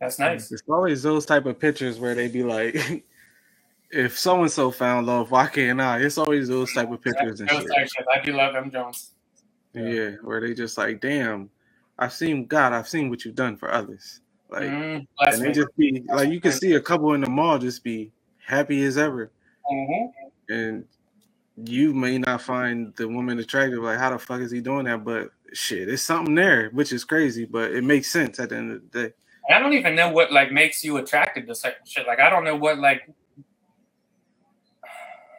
That's 0.00 0.18
nice. 0.18 0.50
It's 0.50 0.62
always 0.68 1.02
those 1.02 1.24
type 1.24 1.46
of 1.46 1.58
pictures 1.58 2.00
where 2.00 2.14
they 2.14 2.28
be 2.28 2.42
like, 2.42 3.04
if 3.90 4.18
so 4.18 4.42
and 4.42 4.50
so 4.50 4.70
found 4.70 5.06
love, 5.06 5.30
why 5.30 5.46
can't 5.46 5.80
I? 5.80 6.00
It's 6.00 6.18
always 6.18 6.48
those 6.48 6.72
type 6.72 6.90
of 6.90 7.00
pictures 7.00 7.40
and 7.40 7.48
shit. 7.48 7.62
shit. 7.68 8.06
I 8.12 8.20
do 8.24 8.32
love 8.32 8.56
M 8.56 8.70
Jones. 8.70 9.12
Yeah, 9.74 10.12
where 10.22 10.40
they 10.40 10.54
just 10.54 10.76
like, 10.76 11.00
damn, 11.00 11.50
I've 11.98 12.12
seen 12.12 12.46
God, 12.46 12.72
I've 12.72 12.88
seen 12.88 13.10
what 13.10 13.24
you've 13.24 13.34
done 13.34 13.56
for 13.56 13.72
others. 13.72 14.20
Like. 14.52 15.06
Bless 15.18 15.34
and 15.34 15.42
they 15.42 15.52
just 15.52 15.76
be 15.76 16.02
like, 16.08 16.30
you 16.30 16.40
can 16.40 16.52
see 16.52 16.74
a 16.74 16.80
couple 16.80 17.14
in 17.14 17.20
the 17.22 17.30
mall 17.30 17.58
just 17.58 17.82
be 17.82 18.12
happy 18.44 18.84
as 18.84 18.98
ever, 18.98 19.30
Mhm. 19.70 20.12
and 20.50 20.84
you 21.56 21.92
may 21.94 22.18
not 22.18 22.42
find 22.42 22.94
the 22.96 23.08
woman 23.08 23.38
attractive. 23.38 23.78
Like, 23.82 23.98
how 23.98 24.10
the 24.10 24.18
fuck 24.18 24.40
is 24.40 24.50
he 24.50 24.60
doing 24.60 24.84
that? 24.84 25.04
But 25.04 25.30
shit, 25.52 25.88
it's 25.88 26.02
something 26.02 26.34
there, 26.34 26.70
which 26.70 26.92
is 26.92 27.04
crazy, 27.04 27.44
but 27.44 27.72
it 27.72 27.84
makes 27.84 28.08
sense 28.10 28.38
at 28.40 28.50
the 28.50 28.56
end 28.56 28.72
of 28.72 28.90
the 28.90 29.08
day. 29.08 29.14
I 29.50 29.58
don't 29.58 29.72
even 29.72 29.94
know 29.96 30.10
what 30.10 30.32
like 30.32 30.52
makes 30.52 30.84
you 30.84 30.98
attracted 30.98 31.46
to 31.48 31.54
certain 31.54 31.84
shit. 31.84 32.06
Like 32.06 32.20
I 32.20 32.30
don't 32.30 32.44
know 32.44 32.56
what 32.56 32.78
like 32.78 33.08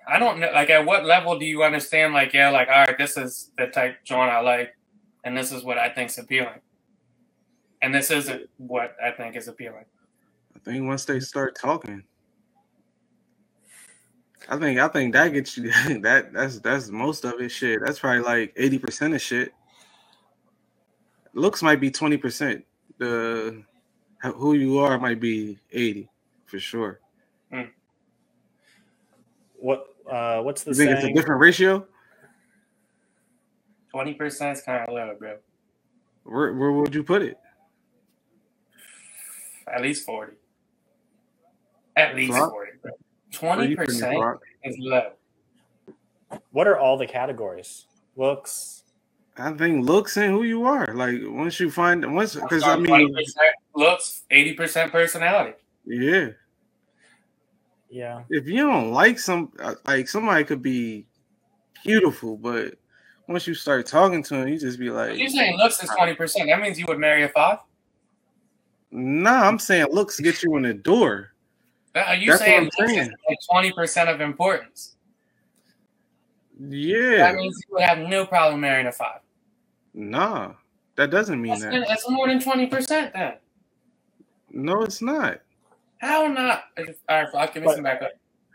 I 0.07 0.19
don't 0.19 0.39
know 0.39 0.51
like 0.53 0.69
at 0.69 0.85
what 0.85 1.05
level 1.05 1.39
do 1.39 1.45
you 1.45 1.63
understand 1.63 2.13
like 2.13 2.33
yeah 2.33 2.49
like 2.49 2.67
all 2.67 2.85
right 2.85 2.97
this 2.97 3.15
is 3.15 3.51
the 3.57 3.67
type 3.67 4.03
joint 4.03 4.29
I 4.29 4.41
like 4.41 4.75
and 5.23 5.37
this 5.37 5.51
is 5.53 5.63
what 5.63 5.77
I 5.77 5.89
think's 5.89 6.17
appealing 6.17 6.59
and 7.83 7.93
this 7.93 8.09
isn't 8.09 8.49
what 8.57 8.95
I 9.03 9.11
think 9.11 9.35
is 9.35 9.49
appealing. 9.49 9.83
I 10.55 10.59
think 10.59 10.87
once 10.87 11.03
they 11.03 11.19
start 11.19 11.55
talking, 11.59 12.03
I 14.47 14.57
think 14.57 14.79
I 14.79 14.87
think 14.87 15.13
that 15.13 15.33
gets 15.33 15.57
you 15.57 15.69
that 16.01 16.33
that's 16.33 16.59
that's 16.59 16.89
most 16.89 17.25
of 17.25 17.39
it. 17.41 17.49
Shit, 17.49 17.81
that's 17.85 17.99
probably 17.99 18.21
like 18.21 18.53
eighty 18.55 18.79
percent 18.79 19.13
of 19.13 19.21
shit. 19.21 19.53
Looks 21.33 21.61
might 21.61 21.81
be 21.81 21.91
twenty 21.91 22.17
percent. 22.17 22.65
The 22.97 23.61
who 24.21 24.53
you 24.53 24.79
are 24.79 24.97
might 24.97 25.19
be 25.19 25.59
eighty 25.73 26.09
for 26.45 26.59
sure. 26.59 27.01
What 29.55 29.87
uh 30.09 30.41
what's 30.41 30.63
the 30.63 30.71
You 30.71 30.77
think 30.77 30.91
it's 30.91 31.03
a 31.03 31.13
different 31.13 31.41
ratio? 31.41 31.85
Twenty 33.91 34.13
percent 34.13 34.57
is 34.57 34.63
kind 34.63 34.87
of 34.87 34.93
low, 34.93 35.15
bro. 35.19 35.37
Where 36.23 36.53
where 36.53 36.71
would 36.71 36.95
you 36.95 37.03
put 37.03 37.21
it? 37.21 37.37
At 39.67 39.81
least 39.81 40.05
forty. 40.05 40.33
At 41.95 42.15
least 42.15 42.33
Rock? 42.33 42.51
forty, 42.51 42.71
bro. 42.81 42.91
Twenty 43.31 43.67
you 43.67 43.77
putting 43.77 43.95
it, 43.95 43.99
percent 43.99 44.39
is 44.63 44.75
low. 44.79 45.11
What 46.51 46.67
are 46.67 46.77
all 46.77 46.97
the 46.97 47.07
categories? 47.07 47.85
Looks. 48.15 48.83
I 49.37 49.51
think 49.53 49.85
looks 49.85 50.17
and 50.17 50.31
who 50.31 50.43
you 50.43 50.65
are. 50.65 50.93
Like 50.93 51.19
once 51.23 51.59
you 51.59 51.71
find 51.71 52.13
once 52.13 52.35
because 52.35 52.63
I 52.63 52.77
mean 52.77 53.15
looks, 53.75 54.23
eighty 54.29 54.53
percent 54.53 54.91
personality. 54.91 55.57
yeah. 55.85 56.29
Yeah. 57.89 58.23
if 58.31 58.47
you 58.47 58.65
don't 58.65 58.91
like 58.91 59.19
some 59.19 59.51
uh, 59.59 59.75
like 59.85 60.07
somebody 60.07 60.43
could 60.43 60.63
be 60.63 61.05
beautiful, 61.83 62.37
but 62.37 62.75
once 63.27 63.45
you 63.45 63.53
start 63.53 63.85
talking 63.85 64.23
to 64.23 64.35
him, 64.35 64.47
you 64.47 64.59
just 64.59 64.79
be 64.79 64.87
If 64.87 64.93
like, 64.93 65.17
you're 65.17 65.29
saying 65.29 65.57
looks 65.57 65.83
is 65.83 65.89
twenty 65.95 66.15
percent, 66.15 66.49
that 66.49 66.59
means 66.59 66.79
you 66.79 66.85
would 66.87 66.99
marry 66.99 67.23
a 67.23 67.29
five. 67.29 67.59
Nah, 68.93 69.47
I'm 69.47 69.59
saying 69.59 69.87
looks 69.91 70.19
get 70.19 70.41
you 70.43 70.55
in 70.55 70.63
the 70.63 70.73
door. 70.73 71.31
Are 71.95 72.15
you 72.15 72.31
That's 72.31 72.41
what 72.41 72.45
saying 72.45 72.57
I'm 72.57 72.63
looks 72.65 72.79
is 72.79 72.89
saying. 72.95 73.11
like 73.29 73.37
twenty 73.49 73.71
percent 73.71 74.09
of 74.09 74.21
importance? 74.21 74.95
Yeah, 76.59 77.17
That 77.17 77.35
means 77.35 77.55
you 77.67 77.73
would 77.75 77.83
have 77.83 77.97
no 77.99 78.25
problem 78.25 78.61
marrying 78.61 78.87
a 78.87 78.91
five. 78.91 79.19
nah, 79.93 80.53
that 80.95 81.09
doesn't 81.09 81.41
mean 81.41 81.59
That's, 81.59 81.63
that. 81.63 81.85
that's 81.87 82.09
more 82.09 82.27
than 82.27 82.39
twenty 82.39 82.67
percent. 82.67 83.13
Then 83.13 83.33
No, 84.51 84.81
it's 84.83 85.01
not. 85.01 85.39
how 85.97 86.27
not? 86.27 86.65
All 86.77 86.85
right, 87.23 87.27
I'll 87.33 87.51
give 87.51 87.63
me 87.63 87.73
some 87.73 87.83
backup. 87.83 88.11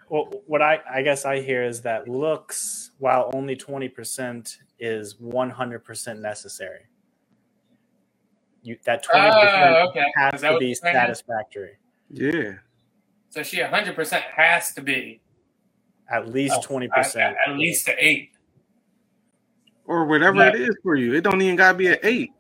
Well, 0.08 0.30
what 0.46 0.62
I 0.62 0.80
I 0.90 1.02
guess 1.02 1.24
I 1.26 1.40
hear 1.42 1.62
is 1.64 1.82
that 1.82 2.08
looks, 2.08 2.92
while 2.98 3.30
only 3.34 3.56
twenty 3.56 3.88
percent, 3.88 4.58
is 4.78 5.18
one 5.20 5.50
hundred 5.50 5.84
percent 5.84 6.20
necessary. 6.20 6.86
You 8.68 8.76
that 8.84 9.06
oh, 9.12 9.18
twenty 9.18 9.30
percent 9.30 9.88
okay. 9.88 10.12
Has 10.16 10.40
that 10.42 10.52
to 10.52 10.58
be 10.58 10.74
satisfactory. 10.74 11.78
Yeah, 12.10 12.52
So 13.30 13.42
she 13.42 13.60
hundred 13.62 13.94
percent 13.96 14.24
has 14.24 14.74
to 14.74 14.82
be 14.82 15.20
At 16.10 16.28
least 16.28 16.54
oh, 16.58 16.62
twenty 16.62 16.86
at, 16.86 16.92
percent. 16.92 17.36
at 17.46 17.56
least 17.56 17.86
to 17.86 17.94
eight. 17.98 18.32
or 19.86 20.04
whatever 20.04 20.36
Yeah. 20.38 20.48
it 20.50 20.60
is 20.60 20.76
for 20.82 20.96
you. 20.96 21.14
It 21.14 21.22
don't 21.22 21.40
even 21.40 21.56
gotta 21.56 21.78
be 21.78 21.88
an 21.88 21.98
eight. 22.02 22.32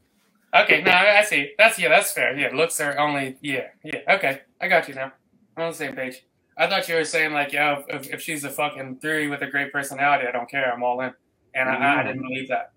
Okay, 0.54 0.82
no, 0.82 0.92
I 0.92 1.22
see. 1.22 1.52
That's 1.58 1.78
yeah, 1.78 1.88
that's 1.88 2.12
fair. 2.12 2.36
Yeah, 2.36 2.50
looks 2.54 2.80
are 2.80 2.98
only 2.98 3.36
yeah, 3.40 3.68
yeah. 3.84 4.00
Okay, 4.08 4.42
I 4.60 4.68
got 4.68 4.88
you 4.88 4.94
now. 4.94 5.12
I'm 5.56 5.64
on 5.64 5.70
the 5.70 5.76
same 5.76 5.94
page. 5.94 6.24
I 6.58 6.66
thought 6.66 6.88
you 6.88 6.96
were 6.96 7.04
saying 7.04 7.32
like, 7.32 7.52
yo, 7.52 7.84
if, 7.88 8.12
if 8.12 8.20
she's 8.20 8.44
a 8.44 8.50
fucking 8.50 8.98
three 9.00 9.28
with 9.28 9.42
a 9.42 9.46
great 9.46 9.72
personality, 9.72 10.26
I 10.26 10.32
don't 10.32 10.50
care. 10.50 10.72
I'm 10.72 10.82
all 10.82 11.00
in. 11.00 11.12
And 11.54 11.68
I, 11.68 11.74
I 11.74 11.78
mm-hmm. 11.78 12.06
didn't 12.08 12.22
believe 12.22 12.48
that. 12.48 12.72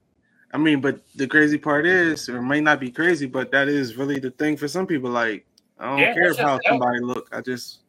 I 0.53 0.57
mean, 0.57 0.82
but 0.82 1.02
the 1.15 1.28
crazy 1.28 1.57
part 1.57 1.86
is, 1.86 2.28
or 2.28 2.38
it 2.38 2.44
may 2.44 2.60
not 2.60 2.80
be 2.80 2.91
crazy, 2.91 3.26
but 3.26 3.52
that 3.52 3.68
is 3.68 3.95
really 3.95 4.19
the 4.19 4.32
thing 4.32 4.57
for 4.57 4.68
some 4.68 4.86
people. 4.86 5.10
Like, 5.10 5.45
I 5.80 5.90
don't 5.90 5.99
Yeah, 5.99 6.14
care 6.14 6.34
how 6.36 6.60
somebody 6.68 6.99
look. 6.99 7.30
I 7.32 7.41
just 7.41 7.82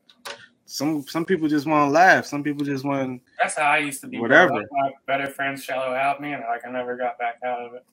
some 0.64 1.02
some 1.02 1.24
people 1.24 1.48
just 1.48 1.66
want 1.66 1.88
to 1.88 1.92
laugh. 1.92 2.24
Some 2.24 2.42
people 2.42 2.64
just 2.64 2.84
want. 2.84 3.20
That's 3.40 3.58
how 3.58 3.68
I 3.68 3.78
used 3.78 4.00
to 4.02 4.06
be. 4.06 4.18
Whatever. 4.18 4.64
My 4.70 4.90
better 5.06 5.26
friends 5.26 5.62
shallow 5.62 5.94
out 5.94 6.20
me, 6.20 6.32
and 6.32 6.42
like 6.48 6.66
I 6.66 6.70
never 6.70 6.96
got 6.96 7.18
back 7.18 7.36
out 7.44 7.60
of 7.60 7.74
it. 7.74 7.84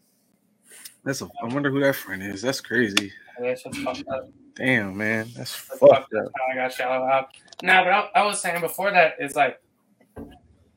That's 1.03 1.21
a. 1.21 1.29
I 1.43 1.47
wonder 1.53 1.71
who 1.71 1.81
that 1.81 1.95
friend 1.95 2.21
is. 2.23 2.41
That's 2.41 2.61
crazy. 2.61 3.11
And 3.37 3.45
That's 3.45 3.63
just 3.63 3.77
fucked 3.79 4.07
up. 4.07 4.29
Damn, 4.55 4.95
man, 4.95 5.29
that's 5.35 5.65
That's 5.67 5.79
fucked 5.79 6.13
up 6.13 6.31
I 6.51 6.55
got 6.55 6.73
shallow 6.73 7.05
out. 7.05 7.29
No, 7.63 7.83
but 7.83 7.93
I, 7.93 8.09
I 8.15 8.25
was 8.25 8.41
saying 8.41 8.61
before 8.61 8.91
that 8.91 9.15
is 9.19 9.35
like 9.35 9.59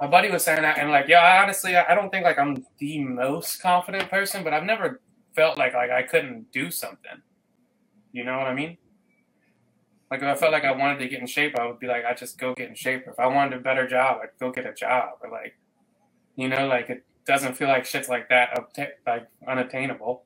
my 0.03 0.09
buddy 0.09 0.33
was 0.33 0.43
saying 0.43 0.63
that, 0.63 0.79
and 0.79 0.91
like, 0.91 1.07
yeah, 1.07 1.21
I 1.21 1.41
honestly, 1.45 1.77
I 1.77 1.95
don't 1.95 2.11
think 2.11 2.25
like 2.25 2.37
I'm 2.37 2.67
the 2.81 3.05
most 3.05 3.63
confident 3.63 4.11
person, 4.11 4.43
but 4.43 4.53
I've 4.53 4.65
never 4.65 5.01
felt 5.37 5.57
like 5.57 5.75
like 5.75 5.93
I 5.93 6.03
couldn't 6.03 6.51
do 6.51 6.73
something. 6.73 7.23
You 8.11 8.25
know 8.25 8.37
what 8.37 8.49
I 8.49 8.55
mean? 8.55 8.79
Like 10.11 10.23
if 10.23 10.27
I 10.27 10.35
felt 10.35 10.51
like 10.51 10.65
I 10.65 10.73
wanted 10.73 10.99
to 10.99 11.09
get 11.09 11.21
in 11.21 11.29
shape, 11.29 11.57
I 11.57 11.67
would 11.67 11.79
be 11.79 11.87
like, 11.87 12.05
I 12.05 12.15
just 12.15 12.37
go 12.37 12.53
get 12.53 12.69
in 12.69 12.75
shape. 12.75 13.05
If 13.07 13.21
I 13.21 13.29
wanted 13.29 13.57
a 13.61 13.63
better 13.63 13.87
job, 13.87 14.19
I'd 14.25 14.37
go 14.41 14.51
get 14.51 14.67
a 14.67 14.75
job. 14.75 15.11
Or 15.23 15.31
like, 15.31 15.57
you 16.35 16.49
know, 16.49 16.67
like 16.67 16.91
it 16.91 17.07
doesn't 17.25 17.55
feel 17.57 17.69
like 17.69 17.85
shit's 17.85 18.09
like 18.09 18.29
that 18.29 18.59
like 19.07 19.29
unattainable. 19.47 20.25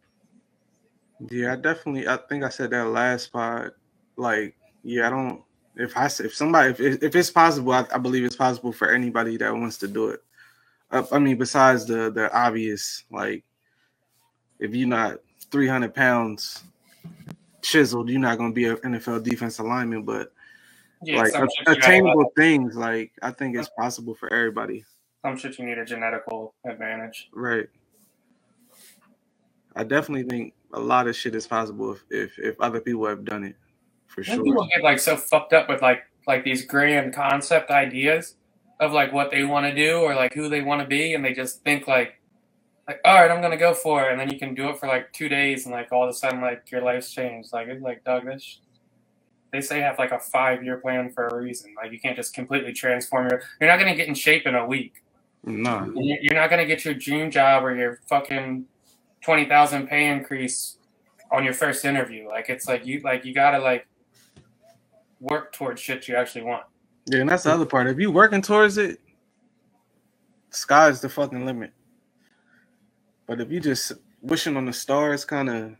Yeah, 1.31 1.53
I 1.53 1.57
definitely. 1.57 2.09
I 2.09 2.17
think 2.31 2.45
I 2.45 2.49
said 2.49 2.71
that 2.71 2.87
last 2.87 3.31
part. 3.31 3.79
Like, 4.17 4.57
yeah, 4.83 5.09
I 5.09 5.11
don't. 5.11 5.43
If 5.77 5.97
I 5.97 6.07
if 6.07 6.35
somebody 6.35 6.71
if, 6.71 7.03
if 7.03 7.15
it's 7.15 7.31
possible, 7.31 7.73
I, 7.73 7.87
I 7.93 7.99
believe 7.99 8.25
it's 8.25 8.37
possible 8.37 8.73
for 8.73 8.91
anybody 8.91 9.37
that 9.37 9.55
wants 9.55 9.79
to 9.79 9.89
do 9.89 10.09
it. 10.09 10.23
Uh, 10.91 11.05
I 11.13 11.19
mean, 11.19 11.37
besides 11.37 11.85
the 11.87 12.11
the 12.11 12.33
obvious, 12.37 13.05
like, 13.11 13.45
if 14.59 14.75
you're 14.75 14.89
not 14.89 15.19
300 15.51 15.95
pounds 15.95 16.63
chiseled, 17.63 18.09
you're 18.09 18.21
not 18.21 18.39
going 18.39 18.51
to 18.53 18.55
be 18.55 18.65
an 18.67 18.77
NFL 18.77 19.23
defense 19.23 19.59
lineman. 19.61 20.03
But 20.03 20.33
Yeah, 21.03 21.23
like 21.23 21.33
some 21.33 21.43
a- 21.45 21.51
shit 21.51 21.59
you 21.59 21.65
gotta 21.65 21.79
attainable 21.79 22.33
things, 22.37 22.75
like 22.77 23.13
I 23.21 23.31
think 23.33 23.57
it's 23.57 23.69
possible 23.79 24.15
for 24.15 24.33
everybody. 24.33 24.85
some 25.23 25.37
shit 25.37 25.59
you 25.59 25.67
need 25.67 25.79
a 25.79 25.85
genetical 25.85 26.53
advantage. 26.65 27.29
Right. 27.35 27.69
I 29.75 29.85
definitely 29.85 30.25
think 30.25 30.55
a 30.73 30.81
lot 30.81 31.07
of 31.07 31.15
shit 31.17 31.35
is 31.35 31.47
possible 31.47 31.93
if 31.93 32.03
if, 32.11 32.39
if 32.39 32.61
other 32.61 32.81
people 32.81 33.07
have 33.07 33.25
done 33.25 33.45
it, 33.45 33.57
for 34.17 34.25
sure. 34.25 34.43
people 34.43 34.67
get 34.75 34.83
like 34.83 34.99
so 34.99 35.17
fucked 35.17 35.53
up 35.53 35.69
with 35.69 35.81
like 35.83 36.03
like 36.27 36.43
these 36.43 36.65
grand 36.67 37.15
concept 37.15 37.71
ideas 37.71 38.35
of 38.81 38.91
like 38.93 39.13
what 39.13 39.31
they 39.31 39.45
want 39.45 39.65
to 39.67 39.73
do 39.75 39.99
or 39.99 40.15
like 40.17 40.35
who 40.35 40.49
they 40.49 40.61
want 40.63 40.81
to 40.81 40.87
be, 40.89 41.15
and 41.15 41.25
they 41.25 41.33
just 41.33 41.63
think 41.63 41.87
like 41.87 42.21
like 42.89 43.01
all 43.05 43.15
right, 43.21 43.31
I'm 43.31 43.41
gonna 43.41 43.57
go 43.57 43.73
for 43.75 44.05
it, 44.09 44.11
and 44.11 44.19
then 44.21 44.31
you 44.33 44.39
can 44.39 44.55
do 44.55 44.69
it 44.71 44.79
for 44.79 44.87
like 44.89 45.13
two 45.13 45.29
days, 45.29 45.67
and 45.67 45.73
like 45.73 45.93
all 45.93 46.03
of 46.05 46.11
a 46.11 46.13
sudden 46.15 46.41
like 46.41 46.69
your 46.73 46.83
life's 46.83 47.13
changed. 47.13 47.53
Like 47.53 47.69
it's 47.69 47.83
like 47.83 48.03
Doug, 48.05 48.25
this 48.27 48.61
they 49.53 49.61
say 49.61 49.81
have 49.81 49.99
like 49.99 50.11
a 50.11 50.19
five 50.19 50.65
year 50.65 50.79
plan 50.79 51.13
for 51.13 51.29
a 51.29 51.37
reason. 51.41 51.73
Like 51.81 51.93
you 51.93 52.01
can't 52.01 52.17
just 52.17 52.35
completely 52.35 52.73
transform 52.73 53.29
your. 53.31 53.43
You're 53.61 53.71
not 53.71 53.79
gonna 53.79 53.95
get 53.95 54.09
in 54.09 54.15
shape 54.15 54.47
in 54.47 54.55
a 54.57 54.67
week. 54.67 55.03
No. 55.45 55.93
You- 55.95 56.19
You're 56.21 56.35
not 56.35 56.51
gonna 56.51 56.67
get 56.67 56.85
your 56.85 56.95
dream 56.95 57.31
job 57.31 57.65
or 57.65 57.75
your 57.75 58.01
fucking 58.09 58.65
twenty 59.23 59.45
thousand 59.47 59.87
pay 59.87 60.09
increase 60.09 60.79
on 61.33 61.45
your 61.45 61.55
first 61.55 61.85
interview. 61.85 62.29
Like 62.29 62.49
it's 62.51 62.67
like 62.69 62.85
you 62.87 63.01
like 63.03 63.25
you 63.25 63.33
gotta 63.33 63.59
like 63.61 63.87
work 65.21 65.53
towards 65.53 65.81
shit 65.81 66.09
you 66.09 66.17
actually 66.17 66.43
want. 66.45 66.65
Yeah, 67.07 67.21
and 67.21 67.29
that's 67.29 67.45
the 67.45 67.53
other 67.53 67.67
part. 67.67 67.87
If 67.87 67.99
you 67.99 68.11
working 68.11 68.43
towards 68.43 68.79
it, 68.79 69.01
sky's 70.51 71.01
the 71.01 71.09
fucking 71.09 71.45
limit. 71.47 71.73
But 73.27 73.41
if 73.41 73.51
you 73.51 73.61
just 73.61 73.93
wishing 74.23 74.57
on 74.57 74.67
the 74.67 74.73
stars, 74.73 75.25
kind 75.25 75.49
of, 75.49 75.77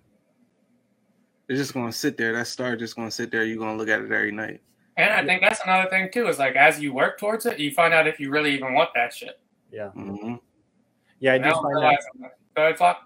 it's 1.49 1.59
just 1.59 1.75
gonna 1.75 1.93
sit 1.93 2.17
there. 2.17 2.33
That 2.33 2.47
star 2.47 2.77
just 2.77 2.97
gonna 2.97 3.11
sit 3.11 3.31
there. 3.31 3.45
You're 3.45 3.59
gonna 3.59 3.77
look 3.77 3.89
at 3.89 4.01
it 4.01 4.05
every 4.11 4.33
night. 4.33 4.61
And 4.97 5.13
I 5.13 5.25
think 5.25 5.43
that's 5.43 5.61
another 5.65 5.89
thing 5.91 6.11
too. 6.13 6.27
Is 6.29 6.39
like 6.39 6.57
as 6.57 6.81
you 6.81 6.93
work 6.93 7.19
towards 7.19 7.47
it, 7.47 7.59
you 7.61 7.71
find 7.73 7.93
out 7.95 8.07
if 8.07 8.19
you 8.19 8.31
really 8.31 8.55
even 8.55 8.75
want 8.75 8.91
that 8.95 9.13
shit. 9.13 9.39
Yeah, 9.71 9.91
Mhm. 9.95 10.41
yeah. 11.21 11.33
I 11.33 11.35
And 11.37 11.45
do 11.45 11.51
find 11.51 11.65
that. 11.65 11.71
realize- 11.81 12.07
Go 12.57 12.63
ahead, 12.63 12.79
Flock. 12.79 13.03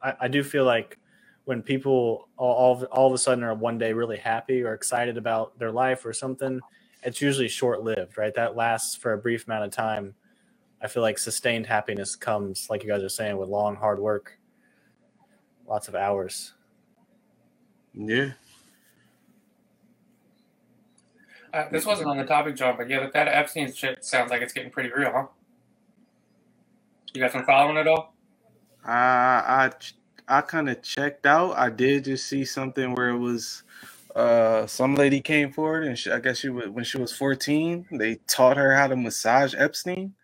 I, 0.00 0.14
I 0.20 0.28
do 0.28 0.42
feel 0.44 0.64
like 0.64 0.98
when 1.44 1.62
people 1.62 2.28
all, 2.36 2.54
all 2.54 2.72
of- 2.72 2.84
all 2.92 3.06
of 3.08 3.12
a 3.12 3.18
sudden 3.18 3.42
are 3.44 3.54
one 3.54 3.78
day 3.78 3.92
really 3.92 4.16
happy 4.16 4.62
or 4.62 4.74
excited 4.74 5.16
about 5.16 5.58
their 5.58 5.72
life 5.72 6.04
or 6.06 6.12
something, 6.12 6.60
it's 7.02 7.20
usually 7.20 7.48
short 7.48 7.82
lived, 7.82 8.16
right? 8.16 8.34
That 8.34 8.54
lasts 8.56 8.94
for 8.94 9.12
a 9.12 9.18
brief 9.18 9.46
amount 9.46 9.64
of 9.64 9.72
time. 9.72 10.14
I 10.80 10.88
feel 10.88 11.02
like 11.02 11.18
sustained 11.18 11.66
happiness 11.66 12.16
comes, 12.16 12.68
like 12.70 12.82
you 12.82 12.88
guys 12.88 13.02
are 13.02 13.08
saying, 13.08 13.36
with 13.36 13.48
long 13.48 13.76
hard 13.76 13.98
work, 13.98 14.38
lots 15.66 15.88
of 15.88 15.94
hours. 15.94 16.54
Yeah. 17.94 18.30
Uh, 21.52 21.68
this 21.70 21.84
wasn't 21.84 22.08
on 22.08 22.16
the 22.16 22.24
topic, 22.24 22.56
John, 22.56 22.76
but 22.76 22.88
yeah, 22.88 23.00
that, 23.00 23.12
that 23.12 23.28
Epstein 23.28 23.72
shit 23.72 24.04
sounds 24.04 24.30
like 24.30 24.40
it's 24.40 24.52
getting 24.52 24.70
pretty 24.70 24.90
real, 24.90 25.12
huh? 25.12 25.26
You 27.12 27.20
guys 27.20 27.32
been 27.32 27.44
following 27.44 27.76
it 27.76 27.86
all? 27.86 28.14
I 28.84 29.68
I 29.68 29.70
I 30.38 30.40
kind 30.42 30.68
of 30.70 30.82
checked 30.82 31.26
out. 31.26 31.52
I 31.58 31.70
did 31.70 32.04
just 32.04 32.26
see 32.28 32.44
something 32.44 32.94
where 32.94 33.10
it 33.10 33.18
was 33.18 33.62
uh 34.14 34.66
some 34.66 34.94
lady 34.94 35.20
came 35.22 35.50
forward 35.52 35.84
and 35.84 35.98
she, 35.98 36.10
I 36.10 36.20
guess 36.20 36.38
she 36.38 36.50
was 36.50 36.68
when 36.68 36.84
she 36.84 36.98
was 36.98 37.12
14, 37.12 37.86
they 37.92 38.16
taught 38.28 38.56
her 38.58 38.74
how 38.74 38.88
to 38.88 38.96
massage 38.96 39.54
Epstein. 39.56 40.14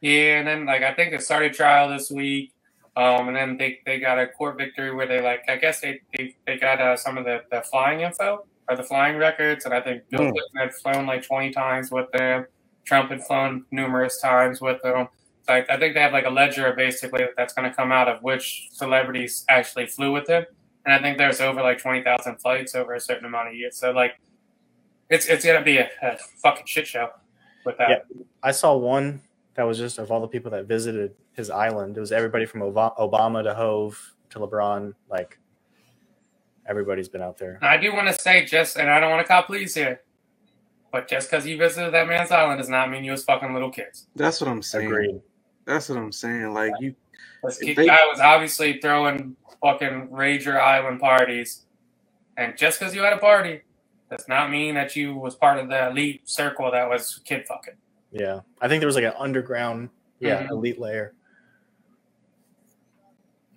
Yeah, 0.00 0.38
and 0.38 0.46
then 0.48 0.66
like 0.66 0.82
I 0.82 0.94
think 0.94 1.12
it 1.14 1.22
started 1.22 1.54
trial 1.54 1.88
this 1.88 2.10
week, 2.10 2.52
um, 2.96 3.28
and 3.28 3.36
then 3.36 3.56
they, 3.56 3.80
they 3.86 3.98
got 4.00 4.18
a 4.18 4.26
court 4.28 4.58
victory 4.58 4.94
where 4.94 5.06
they 5.06 5.20
like 5.22 5.42
I 5.48 5.56
guess 5.56 5.80
they 5.80 6.00
they, 6.16 6.36
they 6.46 6.58
got 6.58 6.80
uh, 6.80 6.96
some 6.96 7.16
of 7.18 7.24
the, 7.24 7.42
the 7.50 7.62
flying 7.62 8.00
info 8.00 8.46
or 8.68 8.76
the 8.76 8.82
flying 8.82 9.16
records, 9.16 9.64
and 9.64 9.72
I 9.74 9.80
think 9.80 10.02
Bill 10.10 10.20
Hmm. 10.24 10.30
Clinton 10.30 10.56
had 10.58 10.74
flown 10.74 11.06
like 11.06 11.26
twenty 11.26 11.50
times 11.52 11.90
with 11.90 12.10
them. 12.12 12.46
Trump 12.84 13.10
had 13.10 13.24
flown 13.26 13.64
numerous 13.70 14.20
times 14.20 14.60
with 14.60 14.82
them. 14.82 15.08
Like 15.48 15.68
I 15.68 15.78
think 15.78 15.94
they 15.94 16.00
have 16.00 16.12
like 16.12 16.26
a 16.26 16.30
ledger 16.30 16.72
basically 16.72 17.26
that's 17.36 17.52
going 17.52 17.68
to 17.68 17.74
come 17.74 17.92
out 17.92 18.08
of 18.08 18.22
which 18.22 18.68
celebrities 18.72 19.44
actually 19.48 19.86
flew 19.86 20.12
with 20.12 20.28
him, 20.28 20.44
and 20.84 20.94
I 20.94 21.00
think 21.00 21.18
there's 21.18 21.40
over 21.40 21.62
like 21.62 21.78
twenty 21.78 22.02
thousand 22.02 22.36
flights 22.36 22.74
over 22.74 22.94
a 22.94 23.00
certain 23.00 23.26
amount 23.26 23.48
of 23.48 23.54
years. 23.54 23.76
So 23.76 23.90
like, 23.90 24.12
it's 25.10 25.26
it's 25.26 25.44
gonna 25.44 25.62
be 25.62 25.78
a, 25.78 25.90
a 26.02 26.16
fucking 26.42 26.66
shit 26.66 26.86
show 26.86 27.10
with 27.66 27.76
that. 27.78 27.88
Yeah. 27.90 28.22
I 28.42 28.52
saw 28.52 28.76
one 28.76 29.20
that 29.54 29.64
was 29.64 29.78
just 29.78 29.98
of 29.98 30.10
all 30.10 30.20
the 30.20 30.28
people 30.28 30.50
that 30.52 30.66
visited 30.66 31.14
his 31.32 31.50
island. 31.50 31.96
It 31.96 32.00
was 32.00 32.12
everybody 32.12 32.46
from 32.46 32.62
Ob- 32.62 32.96
Obama 32.96 33.42
to 33.42 33.54
Hove 33.54 34.14
to 34.30 34.38
LeBron. 34.38 34.94
Like 35.10 35.38
everybody's 36.66 37.08
been 37.08 37.22
out 37.22 37.38
there. 37.38 37.58
I 37.62 37.76
do 37.76 37.92
want 37.92 38.08
to 38.08 38.14
say 38.14 38.44
just, 38.44 38.76
and 38.76 38.90
I 38.90 39.00
don't 39.00 39.10
want 39.10 39.20
to 39.20 39.28
call 39.28 39.42
police 39.42 39.74
here, 39.74 40.00
but 40.92 41.08
just 41.08 41.30
because 41.30 41.46
you 41.46 41.56
visited 41.56 41.92
that 41.92 42.08
man's 42.08 42.30
island 42.30 42.58
does 42.58 42.68
not 42.68 42.90
mean 42.90 43.04
you 43.04 43.12
was 43.12 43.24
fucking 43.24 43.52
little 43.52 43.70
kids. 43.70 44.06
That's 44.16 44.40
what 44.40 44.48
I'm 44.48 44.62
saying. 44.62 44.86
Agreed. 44.86 45.20
That's 45.66 45.88
what 45.88 45.98
I'm 45.98 46.12
saying. 46.12 46.52
Like 46.52 46.72
you 46.80 46.94
This 47.42 47.58
they- 47.58 47.74
guy 47.74 47.98
was 48.06 48.20
obviously 48.20 48.80
throwing 48.80 49.36
fucking 49.62 50.08
Rager 50.08 50.60
Island 50.60 51.00
parties, 51.00 51.64
and 52.36 52.56
just 52.56 52.78
because 52.78 52.94
you 52.94 53.02
had 53.02 53.12
a 53.12 53.18
party 53.18 53.62
does 54.10 54.26
not 54.28 54.50
mean 54.50 54.74
that 54.74 54.94
you 54.96 55.14
was 55.14 55.34
part 55.34 55.58
of 55.58 55.68
the 55.68 55.88
elite 55.88 56.28
circle 56.28 56.70
that 56.70 56.88
was 56.88 57.20
kid 57.24 57.46
fucking. 57.46 57.74
Yeah, 58.12 58.40
I 58.60 58.68
think 58.68 58.80
there 58.80 58.86
was 58.86 58.94
like 58.96 59.04
an 59.04 59.14
underground, 59.18 59.88
yeah, 60.20 60.44
Mhm. 60.44 60.50
elite 60.50 60.78
layer. 60.78 61.14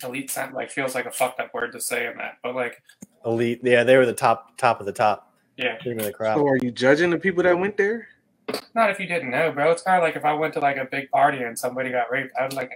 Elite 0.03 0.29
sound 0.29 0.53
like 0.53 0.69
feels 0.69 0.93
like 0.95 1.05
a 1.05 1.11
fucked 1.11 1.39
up 1.39 1.53
word 1.53 1.71
to 1.73 1.81
say 1.81 2.05
in 2.07 2.17
that, 2.17 2.38
but 2.43 2.55
like, 2.55 2.81
Elite, 3.25 3.59
yeah, 3.63 3.84
they 3.84 3.97
were 3.97 4.05
the 4.05 4.13
top, 4.13 4.55
top 4.57 4.79
of 4.79 4.85
the 4.85 4.91
top. 4.93 5.34
yeah, 5.57 5.77
Cream 5.79 5.97
of 5.99 6.05
the 6.05 6.13
crop. 6.13 6.38
so 6.38 6.47
are 6.47 6.57
you 6.57 6.69
judging 6.71 7.09
the 7.09 7.17
people 7.17 7.41
that 7.43 7.57
went 7.57 7.77
there? 7.77 8.07
Not 8.74 8.90
if 8.90 8.99
you 8.99 9.07
didn't 9.07 9.32
know, 9.32 9.52
bro. 9.52 9.72
It's 9.72 9.82
kind 9.82 9.98
of 9.98 10.03
like 10.03 10.15
if 10.15 10.26
I 10.26 10.34
went 10.34 10.53
to 10.53 10.60
like 10.60 10.78
a 10.78 10.86
big 10.86 11.10
party 11.11 11.44
and 11.44 11.57
somebody 11.57 11.91
got 11.91 12.11
raped, 12.11 12.34
I 12.40 12.45
was 12.45 12.56
like, 12.56 12.72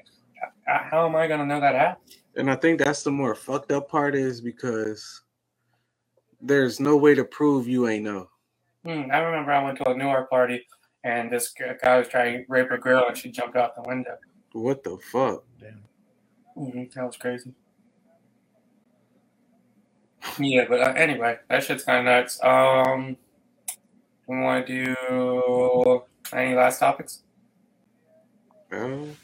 how 0.65 0.81
how 0.89 1.05
am 1.05 1.15
I 1.15 1.27
gonna 1.27 1.45
know 1.45 1.59
that 1.59 1.75
happened? 1.75 2.15
And 2.35 2.49
I 2.49 2.55
think 2.55 2.79
that's 2.79 3.03
the 3.03 3.11
more 3.11 3.35
fucked 3.35 3.71
up 3.71 3.89
part 3.89 4.15
is 4.15 4.41
because 4.41 5.21
there's 6.41 6.79
no 6.79 6.97
way 6.97 7.13
to 7.13 7.23
prove 7.23 7.67
you 7.67 7.87
ain't 7.87 8.03
know. 8.03 8.29
Hmm, 8.85 9.11
I 9.11 9.19
remember 9.19 9.51
I 9.51 9.63
went 9.63 9.77
to 9.79 9.89
a 9.89 9.93
Newark 9.95 10.29
party 10.29 10.65
and 11.03 11.31
this 11.31 11.53
guy 11.81 11.97
was 11.97 12.07
trying 12.07 12.39
to 12.39 12.45
rape 12.47 12.71
a 12.71 12.77
girl 12.77 13.05
and 13.07 13.17
she 13.17 13.29
jumped 13.29 13.55
out 13.55 13.75
the 13.75 13.83
window. 13.83 14.17
What 14.53 14.83
the 14.83 14.97
fuck? 15.11 15.43
hmm 16.55 16.83
that 16.95 17.05
was 17.05 17.17
crazy. 17.17 17.53
Yeah, 20.37 20.65
but 20.67 20.81
uh, 20.81 20.93
anyway, 20.95 21.37
that 21.49 21.63
shit's 21.63 21.83
kind 21.83 21.99
of 21.99 22.05
nuts. 22.05 22.39
Um, 22.43 23.17
we 24.31 24.39
want 24.39 24.65
to 24.65 24.95
do 24.95 26.03
any 26.33 26.55
last 26.55 26.79
topics? 26.79 27.23
Uh, 28.71 28.77
you 28.77 29.15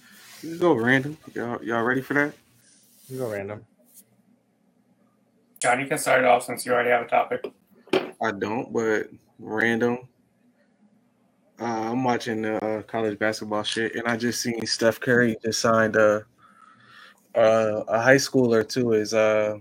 can 0.42 0.58
go 0.60 0.74
random. 0.74 1.18
Y'all, 1.34 1.64
y'all 1.64 1.84
ready 1.84 2.02
for 2.02 2.14
that? 2.16 2.34
You 3.08 3.20
go 3.20 3.32
random. 3.32 3.66
John, 5.60 5.80
you 5.80 5.88
can 5.88 5.98
start 5.98 6.22
it 6.22 6.26
off 6.28 6.44
since 6.44 6.66
you 6.66 6.74
already 6.74 6.90
have 6.90 7.06
a 7.06 7.08
topic. 7.08 7.52
I 8.22 8.32
don't, 8.32 8.72
but 8.74 9.10
random. 9.40 10.00
Uh, 11.60 11.64
I'm 11.64 12.04
watching 12.04 12.46
uh, 12.46 12.84
college 12.86 13.18
basketball 13.18 13.64
shit, 13.64 13.96
and 13.96 14.08
I 14.08 14.18
just 14.18 14.42
seen 14.42 14.66
Steph 14.66 15.00
Curry 15.00 15.38
just 15.44 15.62
signed 15.62 15.96
a 15.96 16.26
uh, 17.34 17.84
a 17.88 18.02
high 18.02 18.16
schooler 18.16 18.68
to 18.68 18.92
his 18.92 19.14
uh, 19.14 19.58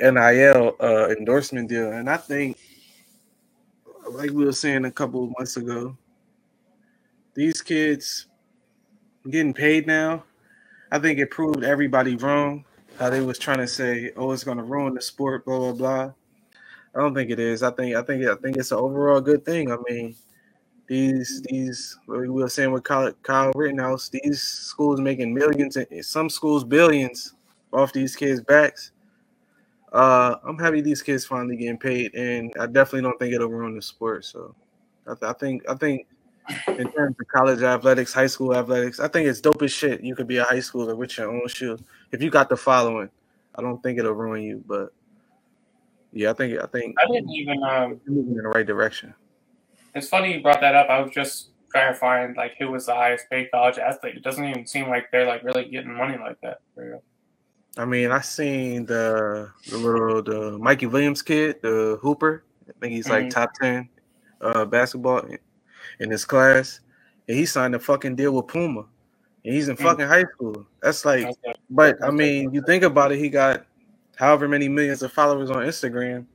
NIL 0.00 0.76
uh, 0.80 1.08
endorsement 1.10 1.68
deal, 1.68 1.92
and 1.92 2.08
I 2.08 2.16
think, 2.16 2.56
like 4.12 4.30
we 4.30 4.44
were 4.44 4.52
saying 4.52 4.84
a 4.84 4.90
couple 4.90 5.24
of 5.24 5.30
months 5.38 5.56
ago, 5.56 5.96
these 7.34 7.62
kids 7.62 8.26
getting 9.28 9.54
paid 9.54 9.86
now. 9.86 10.24
I 10.92 10.98
think 10.98 11.18
it 11.18 11.30
proved 11.30 11.64
everybody 11.64 12.16
wrong. 12.16 12.64
How 12.98 13.10
they 13.10 13.20
was 13.20 13.38
trying 13.38 13.58
to 13.58 13.66
say, 13.66 14.12
"Oh, 14.16 14.32
it's 14.32 14.44
going 14.44 14.58
to 14.58 14.64
ruin 14.64 14.94
the 14.94 15.00
sport," 15.00 15.44
blah 15.44 15.58
blah 15.58 15.72
blah. 15.72 16.12
I 16.94 17.00
don't 17.00 17.14
think 17.14 17.30
it 17.30 17.38
is. 17.38 17.62
I 17.62 17.70
think 17.70 17.96
I 17.96 18.02
think 18.02 18.26
I 18.26 18.34
think 18.34 18.56
it's 18.56 18.72
an 18.72 18.78
overall 18.78 19.20
good 19.20 19.44
thing. 19.44 19.70
I 19.72 19.76
mean, 19.88 20.16
these 20.86 21.40
these 21.42 21.96
we 22.06 22.28
were 22.28 22.48
saying 22.48 22.72
with 22.72 22.84
Kyle, 22.84 23.12
Kyle 23.22 23.52
Rittenhouse, 23.54 24.08
these 24.08 24.42
schools 24.42 25.00
making 25.00 25.32
millions 25.32 25.76
and 25.76 26.04
some 26.04 26.28
schools 26.28 26.64
billions 26.64 27.34
off 27.72 27.92
these 27.92 28.16
kids' 28.16 28.40
backs. 28.40 28.90
Uh, 29.92 30.36
I'm 30.44 30.58
happy 30.58 30.80
these 30.80 31.02
kids 31.02 31.24
finally 31.24 31.56
getting 31.56 31.78
paid, 31.78 32.14
and 32.14 32.52
I 32.60 32.66
definitely 32.66 33.02
don't 33.02 33.18
think 33.18 33.34
it'll 33.34 33.48
ruin 33.48 33.74
the 33.74 33.82
sport. 33.82 34.24
So, 34.24 34.54
I, 35.06 35.14
th- 35.14 35.30
I 35.30 35.32
think 35.32 35.68
I 35.68 35.74
think 35.74 36.06
in 36.68 36.90
terms 36.92 37.16
of 37.20 37.28
college 37.28 37.62
athletics, 37.62 38.12
high 38.12 38.26
school 38.28 38.54
athletics, 38.54 39.00
I 39.00 39.08
think 39.08 39.28
it's 39.28 39.40
dope 39.40 39.62
as 39.62 39.72
shit. 39.72 40.02
You 40.02 40.14
could 40.14 40.28
be 40.28 40.38
a 40.38 40.44
high 40.44 40.58
schooler 40.58 40.96
with 40.96 41.16
your 41.18 41.30
own 41.30 41.46
shoe 41.48 41.78
if 42.12 42.22
you 42.22 42.30
got 42.30 42.48
the 42.48 42.56
following. 42.56 43.10
I 43.54 43.62
don't 43.62 43.82
think 43.82 43.98
it'll 43.98 44.12
ruin 44.12 44.42
you, 44.42 44.64
but 44.66 44.92
yeah, 46.12 46.30
I 46.30 46.34
think 46.34 46.60
I 46.60 46.66
think 46.66 46.96
I 46.98 47.06
didn't 47.12 47.30
even. 47.30 47.62
Um, 47.62 48.00
moving 48.06 48.36
in 48.36 48.42
the 48.42 48.48
right 48.48 48.66
direction. 48.66 49.14
it's 49.94 50.08
funny 50.08 50.34
you 50.34 50.42
brought 50.42 50.60
that 50.60 50.74
up. 50.74 50.88
I 50.88 51.00
was 51.00 51.12
just 51.12 51.48
clarifying 51.72 52.34
like 52.34 52.56
who 52.58 52.70
was 52.70 52.86
the 52.86 52.94
highest 52.94 53.28
paid 53.30 53.50
college 53.50 53.78
athlete. 53.78 54.16
It 54.16 54.22
doesn't 54.22 54.44
even 54.44 54.66
seem 54.66 54.88
like 54.88 55.10
they're 55.10 55.26
like 55.26 55.42
really 55.42 55.64
getting 55.68 55.94
money 55.94 56.16
like 56.18 56.40
that. 56.42 56.60
For 56.74 56.90
real. 56.90 57.02
I 57.76 57.84
mean, 57.84 58.10
I 58.10 58.20
seen 58.20 58.84
the 58.86 59.50
the 59.68 59.76
little 59.78 60.22
the 60.22 60.58
Mikey 60.58 60.86
Williams 60.86 61.22
kid, 61.22 61.62
the 61.62 61.98
Hooper. 62.02 62.44
I 62.68 62.72
think 62.80 62.92
he's 62.92 63.08
like 63.08 63.26
Mhm. 63.26 63.30
top 63.30 63.54
ten 63.54 63.88
uh, 64.40 64.64
basketball 64.64 65.18
in, 65.20 65.38
in 66.00 66.10
his 66.10 66.24
class, 66.24 66.80
and 67.28 67.36
he 67.36 67.46
signed 67.46 67.74
a 67.74 67.78
fucking 67.78 68.16
deal 68.16 68.32
with 68.32 68.46
Puma, 68.48 68.86
and 69.44 69.54
he's 69.54 69.68
in 69.68 69.76
Mm. 69.76 69.82
fucking 69.82 70.06
high 70.08 70.24
school. 70.24 70.66
That's 70.82 71.04
like, 71.04 71.26
good. 71.44 71.56
but 71.70 72.02
I 72.02 72.10
mean, 72.10 72.52
you 72.52 72.62
think 72.66 72.82
about 72.84 73.12
it, 73.12 73.18
he 73.18 73.28
got 73.28 73.66
however 74.16 74.48
many 74.48 74.68
millions 74.68 75.02
of 75.02 75.12
followers 75.12 75.50
on 75.50 75.58
Instagram. 75.58 76.26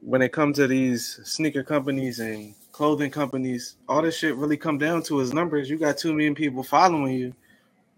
When 0.00 0.22
it 0.22 0.32
comes 0.32 0.56
to 0.56 0.66
these 0.68 1.20
sneaker 1.24 1.64
companies 1.64 2.20
and 2.20 2.54
clothing 2.72 3.10
companies, 3.10 3.76
all 3.88 4.00
this 4.02 4.16
shit 4.16 4.36
really 4.36 4.56
come 4.56 4.78
down 4.78 5.02
to 5.04 5.18
his 5.18 5.34
numbers. 5.34 5.68
You 5.68 5.76
got 5.76 5.98
two 5.98 6.14
million 6.14 6.34
people 6.36 6.62
following 6.62 7.14
you 7.14 7.34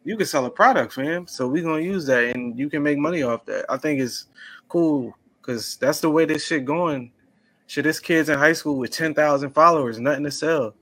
you 0.04 0.16
can 0.16 0.26
sell 0.26 0.46
a 0.46 0.50
product, 0.50 0.94
fam. 0.94 1.26
So 1.26 1.46
we 1.48 1.62
gonna 1.62 1.82
use 1.82 2.06
that, 2.06 2.34
and 2.34 2.58
you 2.58 2.70
can 2.70 2.82
make 2.82 2.98
money 2.98 3.22
off 3.22 3.44
that. 3.46 3.66
I 3.68 3.76
think 3.76 4.00
it's 4.00 4.26
cool 4.68 5.16
because 5.40 5.76
that's 5.76 6.00
the 6.00 6.10
way 6.10 6.24
this 6.24 6.46
shit 6.46 6.64
going. 6.64 7.12
Shit, 7.66 7.84
this 7.84 8.00
kid's 8.00 8.28
in 8.28 8.38
high 8.38 8.52
school 8.52 8.78
with 8.78 8.90
ten 8.90 9.14
thousand 9.14 9.50
followers, 9.50 10.00
nothing 10.00 10.24
to 10.24 10.30
sell. 10.30 10.74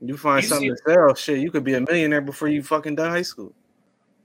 You 0.00 0.16
find 0.16 0.42
You 0.42 0.48
something 0.48 0.68
to 0.68 0.82
sell, 0.84 1.14
shit. 1.14 1.38
You 1.38 1.50
could 1.50 1.64
be 1.64 1.74
a 1.74 1.80
millionaire 1.80 2.20
before 2.20 2.48
you 2.48 2.62
fucking 2.62 2.96
done 2.96 3.10
high 3.10 3.22
school. 3.22 3.52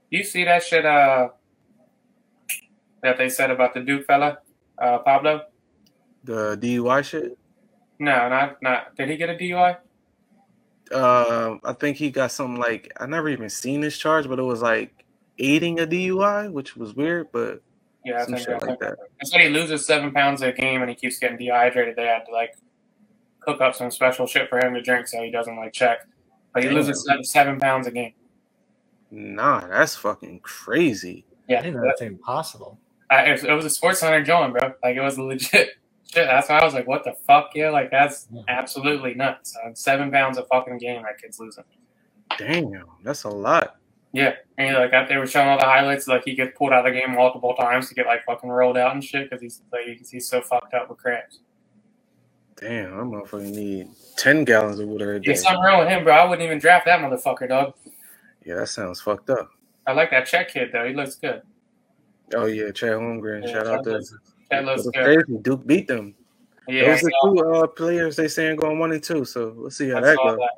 You 0.10 0.24
see 0.24 0.44
that 0.44 0.64
shit 0.64 0.86
uh 0.86 1.30
that 3.04 3.18
they 3.18 3.30
said 3.30 3.52
about 3.52 3.74
the 3.74 3.82
Duke 3.82 4.06
fella, 4.06 4.40
uh 4.82 5.00
Paolo? 5.00 5.46
The 6.24 6.58
DUI 6.58 7.04
shit. 7.04 7.38
No, 8.00 8.30
not 8.30 8.62
not. 8.62 8.96
Did 8.96 9.10
he 9.10 9.18
get 9.18 9.30
a 9.30 9.36
DUI? 9.36 9.78
Um, 10.92 11.60
I 11.64 11.74
think 11.74 11.98
he 11.98 12.10
got 12.12 12.32
something 12.32 12.60
like 12.60 12.92
I 13.00 13.06
never 13.06 13.30
even 13.30 13.50
seen 13.50 13.82
this 13.82 13.98
charge, 13.98 14.28
but 14.28 14.40
it 14.40 14.44
was 14.44 14.62
like 14.62 15.06
aiding 15.40 15.80
a 15.80 15.88
DUI, 15.88 16.52
which 16.52 16.76
was 16.76 16.96
weird, 16.96 17.28
but 17.32 17.62
Yeah, 18.06 18.20
I 18.20 18.24
some 18.24 18.34
think 18.36 18.48
shit 18.48 18.62
like 18.62 18.80
that. 18.80 18.98
They 19.00 19.26
said 19.26 19.42
he 19.42 19.50
loses 19.50 19.86
seven 19.86 20.12
pounds 20.12 20.42
a 20.42 20.52
game 20.52 20.82
and 20.82 20.90
he 20.90 20.96
keeps 20.96 21.20
getting 21.20 21.38
dehydrated. 21.38 21.96
They 21.96 22.06
had 22.06 22.26
to 22.26 22.32
like 22.32 22.56
cook 23.40 23.62
up 23.62 23.76
some 23.76 23.92
special 23.92 24.28
shit 24.28 24.50
for 24.50 24.60
him 24.60 24.74
to 24.74 24.82
drink 24.82 25.08
so 25.08 25.22
he 25.22 25.32
doesn't 25.32 25.56
like 25.56 25.74
check. 25.74 26.00
But 26.54 26.64
he 26.64 26.70
Damn. 26.70 26.78
loses 26.78 27.06
seven, 27.06 27.24
seven 27.24 27.60
pounds 27.60 27.88
a 27.88 27.92
game. 27.92 28.14
Nah, 29.12 29.68
that's 29.68 29.96
fucking 29.96 30.40
crazy. 30.42 31.26
Yeah, 31.48 31.60
I 31.60 31.62
didn't 31.62 31.78
know 31.78 31.88
that's 31.88 32.02
impossible. 32.02 32.78
I, 33.10 33.26
it, 33.28 33.32
was, 33.32 33.44
it 33.46 33.52
was 33.52 33.66
a 33.66 33.70
SportsCenter 33.70 34.26
John, 34.26 34.52
bro. 34.52 34.74
Like 34.84 34.98
it 34.98 35.02
was 35.02 35.18
legit 35.18 35.70
shit. 36.12 36.26
That's 36.28 36.50
why 36.50 36.60
I 36.60 36.66
was 36.66 36.74
like, 36.74 36.88
"What 36.88 37.04
the 37.04 37.14
fuck, 37.26 37.52
yeah?" 37.56 37.70
Like 37.70 37.92
that's 37.92 38.28
Yeah. 38.32 38.42
absolutely 38.48 39.14
nuts. 39.14 39.56
Uh, 39.64 39.70
seven 39.74 40.12
pounds 40.12 40.38
a 40.38 40.46
fucking 40.46 40.78
game 40.80 41.04
that 41.04 41.20
kid's 41.22 41.40
losing. 41.40 41.64
Damn, 42.38 42.84
that's 43.04 43.24
a 43.24 43.30
lot. 43.30 43.78
Yeah, 44.14 44.34
and 44.58 44.76
like 44.76 45.10
they 45.10 45.18
were 45.18 45.28
showing 45.28 45.48
all 45.50 45.58
the 45.60 45.66
highlights. 45.66 46.08
Like 46.08 46.24
he 46.24 46.34
gets 46.34 46.58
pulled 46.58 46.72
out 46.74 46.88
of 46.88 46.94
the 46.94 47.00
game 47.00 47.14
multiple 47.16 47.54
times 47.56 47.90
to 47.90 47.94
get 47.96 48.06
like 48.06 48.24
fucking 48.26 48.50
rolled 48.50 48.78
out 48.78 48.94
and 48.94 49.04
shit 49.04 49.30
because 49.30 49.42
he's 49.42 49.62
like 49.72 49.82
he's 50.10 50.28
so 50.28 50.42
fucked 50.42 50.74
up 50.74 50.90
with 50.90 50.98
cramps. 50.98 51.40
Damn, 52.60 52.94
I 52.94 53.04
motherfucking 53.04 53.54
need 53.56 53.90
ten 54.16 54.44
gallons 54.44 54.80
of 54.80 54.88
water 54.88 55.14
a 55.16 55.20
day. 55.20 55.28
There's 55.28 55.44
something 55.44 55.62
wrong 55.62 55.80
with 55.80 55.90
him, 55.90 56.04
bro. 56.04 56.16
I 56.16 56.24
wouldn't 56.26 56.44
even 56.46 56.58
draft 56.58 56.86
that 56.86 57.00
motherfucker, 57.00 57.48
dog. 57.48 57.74
Yeah, 58.44 58.56
that 58.56 58.70
sounds 58.70 59.00
fucked 59.02 59.30
up. 59.30 59.50
I 59.86 59.92
like 59.94 60.10
that 60.12 60.26
Czech 60.26 60.50
kid 60.50 60.70
though. 60.74 60.86
He 60.88 60.94
looks 60.94 61.16
good. 61.16 61.42
Oh 62.34 62.46
yeah, 62.46 62.72
Chet 62.72 62.92
Holmgren. 62.94 63.46
Yeah, 63.46 63.54
Shout 63.54 63.68
out 63.68 63.84
to 63.84 64.02
That 64.50 64.66
looks 64.66 64.84
good. 64.84 64.94
crazy. 64.94 65.42
Duke 65.42 65.66
beat 65.66 65.88
them. 65.88 66.16
Yeah, 66.68 66.92
Those 66.92 67.04
are 67.04 67.12
two 67.24 67.40
uh, 67.40 67.68
players 67.68 68.16
they 68.16 68.28
saying 68.28 68.58
going 68.58 68.80
one 68.80 68.92
and 68.92 69.04
two. 69.04 69.24
So 69.24 69.54
we'll 69.56 69.72
see 69.72 69.90
how 69.90 69.98
I 69.98 70.02
that 70.02 70.18
goes. 70.18 70.38
that. 70.38 70.52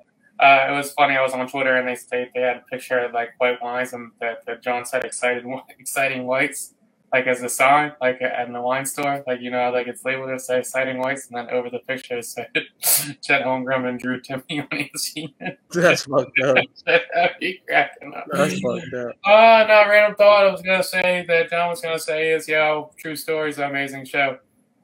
Uh, 0.44 0.72
it 0.72 0.76
was 0.76 0.92
funny. 0.94 1.16
I 1.16 1.22
was 1.22 1.34
on 1.34 1.48
Twitter 1.48 1.76
and 1.76 1.88
they 1.88 1.98
they, 2.10 2.30
they 2.34 2.42
had 2.42 2.58
a 2.58 2.64
picture 2.72 3.00
of 3.00 3.14
like 3.14 3.32
white 3.40 3.62
wines 3.62 3.94
and 3.94 4.12
that, 4.20 4.46
that 4.46 4.64
John 4.64 4.86
said 4.86 5.04
excited 5.04 5.46
exciting 5.80 6.26
whites 6.26 6.74
like 7.12 7.28
as 7.28 7.42
a 7.42 7.50
sign 7.50 7.92
like 8.02 8.20
in 8.22 8.54
the 8.54 8.62
wine 8.62 8.86
store 8.86 9.24
like 9.26 9.42
you 9.42 9.50
know 9.50 9.72
like 9.72 9.88
it's 9.88 10.06
labeled 10.06 10.30
as 10.30 10.50
exciting 10.50 11.00
whites 11.00 11.28
and 11.28 11.38
then 11.38 11.50
over 11.50 11.70
the 11.70 11.80
picture 11.80 12.18
it 12.18 12.26
said 12.26 12.50
Chet 13.22 13.44
Holmgren 13.44 13.88
and 13.88 14.00
Drew 14.00 14.22
Timme 14.22 14.44
on 14.50 14.68
ESPN. 14.78 15.58
That's 15.72 16.06
fucked 16.06 16.40
up. 16.42 16.58
Be 17.40 17.62
cracking 17.68 18.14
up. 18.14 18.26
That's 18.32 18.60
fucked 18.60 18.94
up. 18.94 19.16
Oh 19.26 19.66
no! 19.68 19.90
Random 19.90 20.16
thought 20.16 20.46
I 20.46 20.52
was 20.52 20.62
gonna 20.62 20.84
say 20.84 21.26
that 21.28 21.50
John 21.50 21.70
was 21.70 21.82
gonna 21.82 22.00
say 22.00 22.34
is 22.34 22.48
yo, 22.48 22.92
True 22.98 23.16
Stories, 23.16 23.58
an 23.58 23.70
amazing 23.70 24.06
show. 24.06 24.38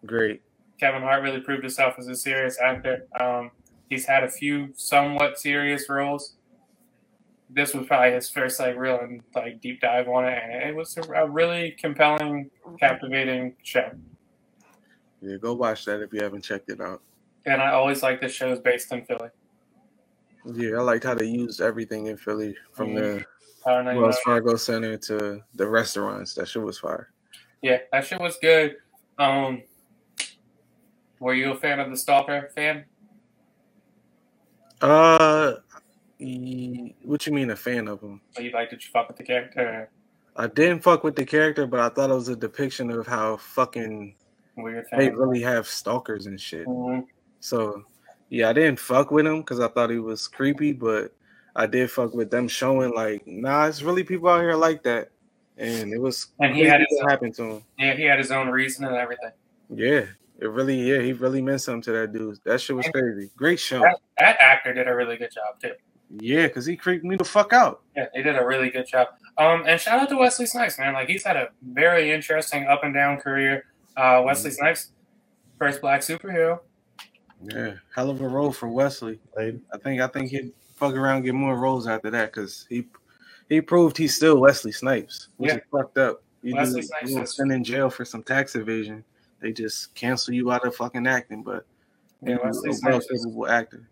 Great. 0.05 0.41
Kevin 0.79 1.01
Hart 1.01 1.23
really 1.23 1.39
proved 1.39 1.63
himself 1.63 1.95
as 1.97 2.07
a 2.07 2.15
serious 2.15 2.59
actor. 2.59 3.07
Um, 3.19 3.51
he's 3.89 4.05
had 4.05 4.23
a 4.23 4.29
few 4.29 4.69
somewhat 4.75 5.39
serious 5.39 5.89
roles. 5.89 6.35
This 7.49 7.73
was 7.73 7.85
probably 7.85 8.13
his 8.13 8.29
first 8.29 8.59
like 8.59 8.75
real 8.75 8.99
and 8.99 9.21
like 9.35 9.61
deep 9.61 9.81
dive 9.81 10.07
on 10.07 10.25
it, 10.25 10.41
and 10.43 10.63
it 10.63 10.75
was 10.75 10.97
a, 10.97 11.29
really 11.29 11.75
compelling, 11.79 12.49
captivating 12.79 13.55
show. 13.63 13.91
Yeah, 15.21 15.37
go 15.37 15.53
watch 15.53 15.85
that 15.85 16.01
if 16.01 16.11
you 16.11 16.21
haven't 16.21 16.43
checked 16.43 16.69
it 16.69 16.81
out. 16.81 17.01
And 17.45 17.61
I 17.61 17.71
always 17.71 18.01
like 18.01 18.19
the 18.19 18.27
shows 18.27 18.59
based 18.59 18.91
in 18.91 19.05
Philly. 19.05 19.29
Yeah, 20.53 20.77
I 20.77 20.81
liked 20.81 21.03
how 21.03 21.15
they 21.15 21.25
used 21.25 21.61
everything 21.61 22.07
in 22.07 22.17
Philly 22.17 22.55
from 22.71 22.93
the 22.93 23.23
Power 23.63 23.83
99. 23.83 24.01
Wells 24.01 24.19
Fargo 24.23 24.55
Center 24.55 24.97
to 24.97 25.41
the 25.55 25.67
restaurants. 25.67 26.35
That 26.35 26.47
shit 26.47 26.61
was 26.61 26.79
fire. 26.79 27.09
Yeah, 27.61 27.79
that 27.91 28.05
shit 28.05 28.19
was 28.19 28.37
good. 28.41 28.75
Um, 29.17 29.63
were 31.19 31.33
you 31.33 31.51
a 31.51 31.55
fan 31.55 31.79
of 31.79 31.89
the 31.89 31.97
Stalker 31.97 32.51
fan? 32.55 32.85
Uh, 34.81 35.55
what 37.03 37.25
you 37.25 37.33
mean 37.33 37.51
a 37.51 37.55
fan 37.55 37.87
of 37.87 38.01
him? 38.01 38.21
Or 38.37 38.43
you 38.43 38.51
like 38.51 38.69
did 38.69 38.83
you 38.83 38.89
fuck 38.91 39.07
with 39.07 39.17
the 39.17 39.23
character? 39.23 39.89
I 40.35 40.47
didn't 40.47 40.83
fuck 40.83 41.03
with 41.03 41.15
the 41.15 41.25
character, 41.25 41.65
but 41.65 41.79
I 41.79 41.89
thought 41.89 42.09
it 42.09 42.13
was 42.13 42.27
a 42.27 42.35
depiction 42.35 42.91
of 42.91 43.07
how 43.07 43.37
fucking 43.37 44.15
Weird 44.57 44.85
they 44.95 45.09
really 45.09 45.41
have 45.41 45.67
stalkers 45.67 46.27
and 46.27 46.39
shit. 46.39 46.65
Mhm. 46.67 47.05
So 47.39 47.83
yeah, 48.29 48.49
I 48.49 48.53
didn't 48.53 48.79
fuck 48.79 49.11
with 49.11 49.25
him 49.25 49.39
because 49.39 49.59
I 49.59 49.67
thought 49.67 49.89
he 49.89 49.99
was 49.99 50.27
creepy, 50.27 50.71
but 50.73 51.13
I 51.55 51.67
did 51.67 51.91
fuck 51.91 52.13
with 52.13 52.31
them 52.31 52.47
showing 52.47 52.93
like, 52.93 53.25
nah, 53.25 53.65
it's 53.67 53.81
really 53.81 54.03
people 54.03 54.29
out 54.29 54.41
here 54.41 54.55
like 54.55 54.83
that, 54.83 55.09
and 55.57 55.93
it 55.93 56.01
was 56.01 56.27
And 56.39 56.55
he 56.55 56.63
had 56.63 56.81
his 56.81 56.87
what 56.91 57.11
happened 57.11 57.35
to 57.35 57.43
him. 57.43 57.63
Yeah, 57.77 57.93
he 57.93 58.03
had 58.03 58.19
his 58.19 58.31
own 58.31 58.49
reason 58.49 58.85
and 58.85 58.95
everything. 58.95 59.31
Yeah, 59.69 60.05
it 60.39 60.47
really, 60.47 60.79
yeah, 60.81 61.01
he 61.01 61.13
really 61.13 61.41
meant 61.41 61.61
something 61.61 61.81
to 61.83 61.91
that 61.93 62.13
dude. 62.13 62.39
That 62.43 62.59
shit 62.59 62.75
was 62.75 62.87
crazy. 62.93 63.29
Great 63.35 63.59
show. 63.59 63.79
That, 63.79 63.99
that 64.19 64.37
actor 64.39 64.73
did 64.73 64.87
a 64.87 64.95
really 64.95 65.17
good 65.17 65.31
job 65.31 65.59
too. 65.61 65.73
Yeah, 66.19 66.47
because 66.47 66.65
he 66.65 66.75
creeped 66.75 67.03
me 67.03 67.15
the 67.15 67.23
fuck 67.25 67.51
out. 67.53 67.81
Yeah, 67.95 68.05
they 68.13 68.21
did 68.21 68.35
a 68.37 68.45
really 68.45 68.69
good 68.69 68.87
job. 68.87 69.07
Um, 69.37 69.63
and 69.67 69.79
shout 69.81 69.99
out 69.99 70.09
to 70.09 70.17
Wesley 70.17 70.45
Snipes, 70.45 70.77
man. 70.79 70.93
Like 70.93 71.09
he's 71.09 71.23
had 71.23 71.35
a 71.35 71.49
very 71.61 72.11
interesting 72.11 72.65
up 72.67 72.83
and 72.83 72.93
down 72.93 73.17
career. 73.17 73.65
Uh, 73.97 74.21
Wesley 74.25 74.51
Snipes, 74.51 74.91
first 75.57 75.81
black 75.81 76.01
superhero. 76.01 76.59
Yeah, 77.43 77.73
hell 77.93 78.09
of 78.09 78.21
a 78.21 78.27
role 78.27 78.51
for 78.51 78.67
Wesley. 78.69 79.19
Played. 79.33 79.61
I 79.73 79.77
think 79.79 80.01
I 80.01 80.07
think 80.07 80.29
he'd 80.31 80.53
fuck 80.75 80.93
around 80.93 81.17
and 81.17 81.25
get 81.25 81.33
more 81.35 81.57
roles 81.57 81.87
after 81.87 82.09
that 82.11 82.31
because 82.33 82.65
he 82.69 82.87
he 83.49 83.61
proved 83.61 83.97
he's 83.97 84.15
still 84.15 84.39
Wesley 84.39 84.71
Snipes, 84.71 85.29
which 85.37 85.51
Yeah. 85.51 85.57
is 85.57 85.63
fucked 85.71 85.97
up. 85.97 86.23
You 86.41 86.55
Wesley 86.55 86.81
do 86.81 86.87
Snipes 86.87 87.11
you 87.11 87.21
is- 87.21 87.31
spend 87.31 87.51
in 87.51 87.63
jail 87.63 87.89
for 87.89 88.05
some 88.05 88.23
tax 88.23 88.55
evasion, 88.55 89.03
they 89.41 89.51
just 89.51 89.93
cancel 89.95 90.33
you 90.33 90.51
out 90.51 90.65
of 90.65 90.75
fucking 90.75 91.07
acting. 91.07 91.43
But 91.43 91.65
Yeah, 92.21 92.35
he's 92.35 92.43
Wesley 92.63 92.69
a 92.69 92.71
well 92.71 93.01
Snipes 93.01 93.05
is 93.11 93.25
capable 93.25 93.47
actor. 93.47 93.87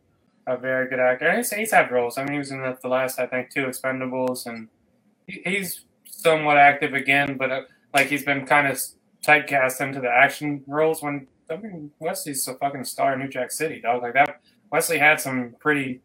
A 0.46 0.58
very 0.58 0.90
good 0.90 1.00
actor. 1.00 1.36
He's, 1.36 1.52
he's 1.52 1.72
had 1.72 1.92
roles. 1.92 2.18
I 2.18 2.24
mean, 2.24 2.34
he 2.34 2.38
was 2.38 2.52
in 2.52 2.62
the, 2.62 2.78
the 2.82 2.90
last, 2.90 3.18
I 3.20 3.28
think, 3.28 3.50
two 3.50 3.66
Expendables, 3.66 4.46
and 4.46 4.68
he, 5.26 5.42
he's 5.46 5.86
somewhat 6.06 6.58
active 6.58 6.94
again. 6.94 7.38
But 7.38 7.52
uh, 7.52 7.62
like 7.94 8.08
he's 8.08 8.24
been 8.26 8.46
kind 8.46 8.68
of 8.68 8.82
typecast 9.26 9.80
into 9.82 10.02
the 10.02 10.10
action 10.10 10.64
roles. 10.68 11.02
When 11.02 11.28
I 11.50 11.56
mean, 11.58 11.92
Wesley's 12.00 12.46
a 12.48 12.56
fucking 12.56 12.84
star 12.84 13.14
in 13.14 13.20
New 13.20 13.30
Jack 13.30 13.52
City, 13.52 13.80
dog. 13.80 14.02
Like 14.02 14.14
that. 14.16 14.42
Wesley 14.72 14.98
had 14.98 15.22
some 15.22 15.56
pretty 15.60 16.02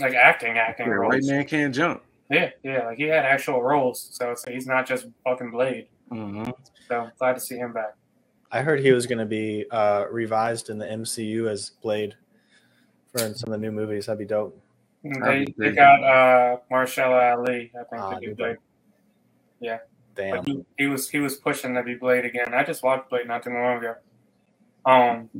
like 0.00 0.14
acting 0.14 0.58
acting 0.58 0.86
Yeah, 0.86 0.94
roles. 0.94 1.14
White 1.14 1.24
Men 1.24 1.44
Can't 1.46 1.74
Jump. 1.74 2.02
Yeah, 2.30 2.50
yeah, 2.64 2.86
like 2.86 2.96
he 2.96 3.04
had 3.04 3.26
actual 3.26 3.62
roles, 3.62 4.08
so 4.12 4.30
it's, 4.30 4.44
he's 4.44 4.66
not 4.66 4.86
just 4.86 5.06
fucking 5.22 5.50
Blade. 5.50 5.88
Mm-hmm. 6.10 6.50
So 6.88 7.10
glad 7.18 7.34
to 7.34 7.40
see 7.40 7.56
him 7.56 7.74
back. 7.74 7.94
I 8.50 8.62
heard 8.62 8.80
he 8.80 8.92
was 8.92 9.06
going 9.06 9.18
to 9.18 9.26
be 9.26 9.66
uh, 9.70 10.06
revised 10.10 10.70
in 10.70 10.78
the 10.78 10.86
MCU 10.86 11.48
as 11.48 11.70
Blade 11.82 12.14
for 13.12 13.18
some 13.34 13.52
of 13.52 13.60
the 13.60 13.66
new 13.66 13.72
movies. 13.72 14.06
That'd 14.06 14.18
be 14.18 14.24
dope. 14.24 14.58
And 15.04 15.22
They, 15.22 15.44
be 15.44 15.54
they 15.58 15.72
got 15.72 16.02
uh, 16.02 16.58
Mahershala 16.70 17.36
Ali, 17.36 17.72
I 17.74 17.84
think, 17.84 18.02
Ah, 18.02 18.14
to 18.14 18.20
be 18.20 18.26
good 18.26 18.36
Blade. 18.36 18.56
Damn. 20.14 20.36
But 20.36 20.46
he, 20.46 20.64
he 20.78 20.86
was 20.86 21.08
he 21.08 21.18
was 21.18 21.36
pushing 21.36 21.74
to 21.74 21.82
be 21.82 21.94
Blade 21.94 22.24
again. 22.24 22.52
I 22.52 22.64
just 22.64 22.82
watched 22.82 23.08
Blade 23.08 23.26
not 23.26 23.42
too 23.42 23.50
long 23.50 23.78
ago. 23.78 23.94
Um, 24.84 25.30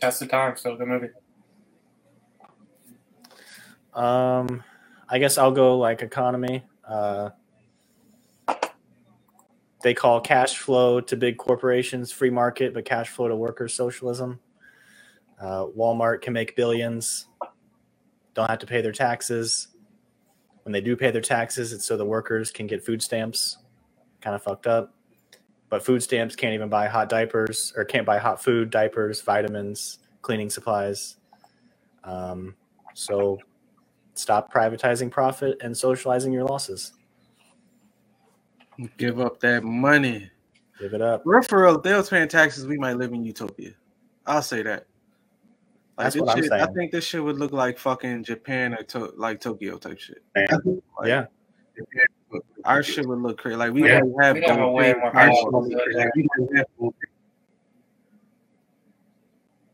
Test 0.00 0.22
of 0.22 0.30
Time, 0.30 0.56
so 0.56 0.76
good 0.76 0.88
movie. 0.88 1.08
Um, 3.92 4.62
I 5.08 5.18
guess 5.18 5.38
I'll 5.38 5.52
go 5.52 5.78
like 5.78 6.02
economy. 6.02 6.64
Uh, 6.86 7.30
they 9.82 9.94
call 9.94 10.20
cash 10.20 10.56
flow 10.56 11.00
to 11.00 11.16
big 11.16 11.36
corporations 11.36 12.10
free 12.10 12.30
market, 12.30 12.74
but 12.74 12.84
cash 12.84 13.10
flow 13.10 13.28
to 13.28 13.36
workers 13.36 13.74
socialism. 13.74 14.40
Uh, 15.44 15.66
Walmart 15.76 16.22
can 16.22 16.32
make 16.32 16.56
billions, 16.56 17.26
don't 18.32 18.48
have 18.48 18.58
to 18.60 18.66
pay 18.66 18.80
their 18.80 18.92
taxes. 18.92 19.68
When 20.62 20.72
they 20.72 20.80
do 20.80 20.96
pay 20.96 21.10
their 21.10 21.20
taxes, 21.20 21.74
it's 21.74 21.84
so 21.84 21.98
the 21.98 22.04
workers 22.06 22.50
can 22.50 22.66
get 22.66 22.82
food 22.82 23.02
stamps. 23.02 23.58
Kind 24.22 24.34
of 24.34 24.42
fucked 24.42 24.66
up. 24.66 24.94
But 25.68 25.84
food 25.84 26.02
stamps 26.02 26.34
can't 26.34 26.54
even 26.54 26.70
buy 26.70 26.86
hot 26.86 27.10
diapers 27.10 27.74
or 27.76 27.84
can't 27.84 28.06
buy 28.06 28.16
hot 28.16 28.42
food, 28.42 28.70
diapers, 28.70 29.20
vitamins, 29.20 29.98
cleaning 30.22 30.48
supplies. 30.48 31.16
Um, 32.04 32.54
so 32.94 33.38
stop 34.14 34.50
privatizing 34.50 35.10
profit 35.10 35.58
and 35.60 35.76
socializing 35.76 36.32
your 36.32 36.44
losses. 36.44 36.92
Give 38.96 39.20
up 39.20 39.40
that 39.40 39.62
money. 39.62 40.30
Give 40.80 40.94
it 40.94 41.02
up. 41.02 41.20
Real 41.26 41.42
for 41.42 41.64
real, 41.64 41.76
if 41.76 41.82
they 41.82 41.92
was 41.92 42.08
paying 42.08 42.28
taxes, 42.28 42.66
we 42.66 42.78
might 42.78 42.96
live 42.96 43.12
in 43.12 43.22
utopia. 43.22 43.72
I'll 44.26 44.40
say 44.40 44.62
that. 44.62 44.86
Like 45.96 46.06
That's 46.06 46.14
this 46.14 46.22
what 46.22 46.36
I'm 46.36 46.42
shit, 46.42 46.52
I 46.52 46.66
think 46.66 46.90
this 46.92 47.04
shit 47.04 47.22
would 47.22 47.38
look 47.38 47.52
like 47.52 47.78
fucking 47.78 48.24
Japan 48.24 48.74
or 48.74 48.82
to, 48.84 49.12
like 49.16 49.40
Tokyo 49.40 49.78
type 49.78 49.98
shit. 50.00 50.22
Like, 50.34 50.50
Yeah. 51.06 51.26
our 52.64 52.82
shit 52.82 53.06
would 53.06 53.20
look 53.20 53.38
crazy. 53.38 53.56
Like 53.56 53.72
we 53.72 53.84
Yeah. 53.84 54.00
might 54.00 54.24
have 54.26 54.34
We'd 54.34 54.44
have 54.48 54.60
a 54.60 54.70
way 54.70 54.92
our 54.92 55.26
more 55.28 55.36
shit 55.36 55.52
would 55.52 55.68
look 55.72 55.82
crazy. 55.84 55.98
Like, 55.98 56.14
we 56.16 56.26
might 56.36 56.56
have- 56.56 56.66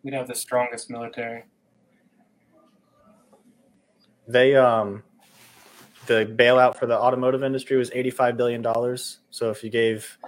We'd 0.02 0.14
have 0.14 0.28
the 0.28 0.34
strongest 0.34 0.90
military. 0.90 1.44
They 4.28 4.56
um 4.56 5.02
the 6.06 6.26
bailout 6.26 6.76
for 6.76 6.86
the 6.86 6.98
automotive 6.98 7.42
industry 7.42 7.76
was 7.76 7.90
85 7.94 8.36
billion 8.36 8.62
dollars. 8.62 9.20
So 9.30 9.50
if 9.50 9.62
you 9.64 9.70
gave 9.70 10.18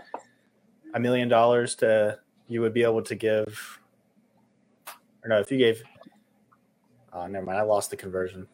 a 0.95 1.01
million 1.01 1.29
dollars 1.29 1.75
to 1.77 2.19
you 2.49 2.61
would 2.63 2.75
be 2.75 2.83
able 2.83 3.03
to 3.03 3.15
give 3.15 3.79
or 5.25 5.29
no, 5.29 5.39
if 5.41 5.51
you 5.51 5.59
gave 5.59 5.83
oh 7.13 7.27
never 7.27 7.45
mind, 7.47 7.59
I 7.59 7.63
lost 7.63 7.91
the 7.91 7.97
conversion. 7.97 8.47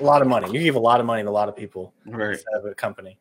A 0.00 0.02
lot 0.04 0.20
of 0.22 0.28
money. 0.28 0.50
You 0.52 0.60
give 0.60 0.74
a 0.74 0.80
lot 0.80 1.00
of 1.00 1.06
money 1.06 1.22
to 1.22 1.28
a 1.28 1.30
lot 1.30 1.48
of 1.48 1.56
people 1.56 1.92
Right. 2.06 2.30
instead 2.32 2.54
of 2.54 2.64
a 2.64 2.74
company. 2.74 3.18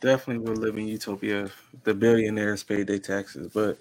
Definitely 0.00 0.48
would 0.48 0.58
live 0.58 0.76
in 0.78 0.88
utopia 0.88 1.44
if 1.44 1.68
the 1.84 1.94
billionaires 1.94 2.62
paid 2.62 2.86
their 2.86 2.98
taxes. 2.98 3.50
But 3.52 3.78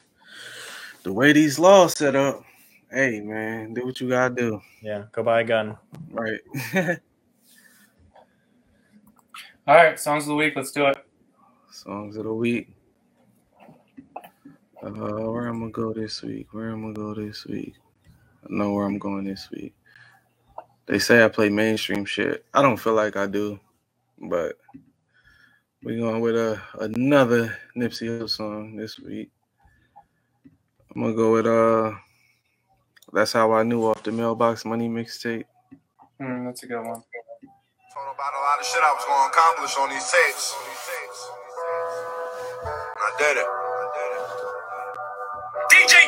the 1.04 1.14
way 1.14 1.32
these 1.34 1.58
laws 1.58 1.94
set 1.98 2.16
up, 2.16 2.44
Hey 2.92 3.22
man, 3.22 3.74
do 3.74 3.86
what 3.86 4.02
you 4.02 4.10
gotta 4.10 4.36
do. 4.36 4.62
Yeah, 4.82 5.06
go 5.14 5.24
buy 5.24 5.42
a 5.42 5.44
gun. 5.46 5.78
Right. 6.12 6.40
All 9.68 9.76
right, 9.76 9.98
songs 10.00 10.24
of 10.24 10.30
the 10.30 10.36
week. 10.36 10.54
Let's 10.56 10.72
do 10.72 10.88
it. 10.88 10.98
Songs 11.72 12.18
of 12.18 12.26
the 12.26 12.34
week. 12.34 12.74
Uh, 14.84 14.90
where 14.90 15.48
I'm 15.48 15.60
gonna 15.60 15.72
go 15.72 15.94
this 15.94 16.22
week? 16.24 16.48
Where 16.54 16.70
I'm 16.70 16.82
gonna 16.82 16.94
go 16.94 17.14
this 17.14 17.46
week? 17.46 17.76
I 18.44 18.48
know 18.50 18.74
where 18.74 18.86
I'm 18.86 18.98
going 18.98 19.26
this 19.26 19.50
week. 19.52 19.76
They 20.88 20.98
say 20.98 21.24
I 21.24 21.28
play 21.28 21.50
mainstream 21.50 22.04
shit. 22.04 22.44
I 22.54 22.62
don't 22.62 22.78
feel 22.78 22.94
like 22.94 23.16
I 23.16 23.28
do, 23.28 23.60
but 24.18 24.58
we're 25.84 26.00
going 26.00 26.22
with 26.22 26.36
a 26.36 26.62
another 26.80 27.56
Nipsey 27.78 28.08
Hussle 28.08 28.30
song 28.30 28.76
this 28.76 29.00
week. 29.00 29.30
I'm 30.96 31.02
gonna 31.04 31.14
go 31.14 31.34
with 31.34 31.46
uh, 31.46 31.92
that's 33.14 33.34
how 33.34 33.52
I 33.54 33.64
knew 33.64 33.86
off 33.86 34.02
the 34.04 34.12
mailbox 34.12 34.66
money 34.66 34.90
mixtape. 34.90 35.46
Mm, 36.20 36.46
that's 36.46 36.64
a 36.64 36.68
good 36.68 36.80
one. 36.80 37.04
Told 37.94 38.16
about 38.16 38.34
a 38.34 38.42
lot 38.42 38.60
of 38.60 38.66
shit 38.66 38.82
I 38.82 38.94
was 38.94 39.06
going 39.06 39.20
to 39.20 39.38
accomplish 39.38 39.78
on 39.78 39.90
these 39.90 40.12
tapes. 40.12 40.56
I 42.64 43.12
did 43.20 43.38
it. 43.38 43.61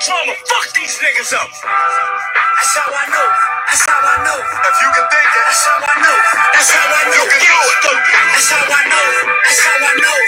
I 0.03 0.11
it. 0.11 0.27
Drama, 0.27 0.35
fuck 0.51 0.67
these 0.75 0.95
niggas 0.99 1.31
up. 1.31 1.47
That's 1.47 2.75
how 2.75 2.91
I 2.91 3.05
know. 3.07 3.27
That's 3.71 3.85
how 3.87 4.01
I 4.03 4.17
know. 4.27 4.39
If 4.43 4.75
you 4.83 4.89
can 4.91 5.05
think 5.07 5.31
it, 5.31 5.43
That's 5.47 5.63
how 5.63 5.79
I 5.79 5.95
know. 6.03 6.17
That's 6.51 6.71
how 6.75 6.87
I 6.91 7.03
know. 7.07 7.23
You 7.23 7.31
can 7.31 7.39
do 7.39 7.55
it. 7.55 7.99
That's 8.35 8.49
how 8.51 8.67
I 8.67 8.83
know. 8.91 9.07
That's 9.47 9.61
how 9.63 9.79
I 9.79 9.93
know. 10.03 10.19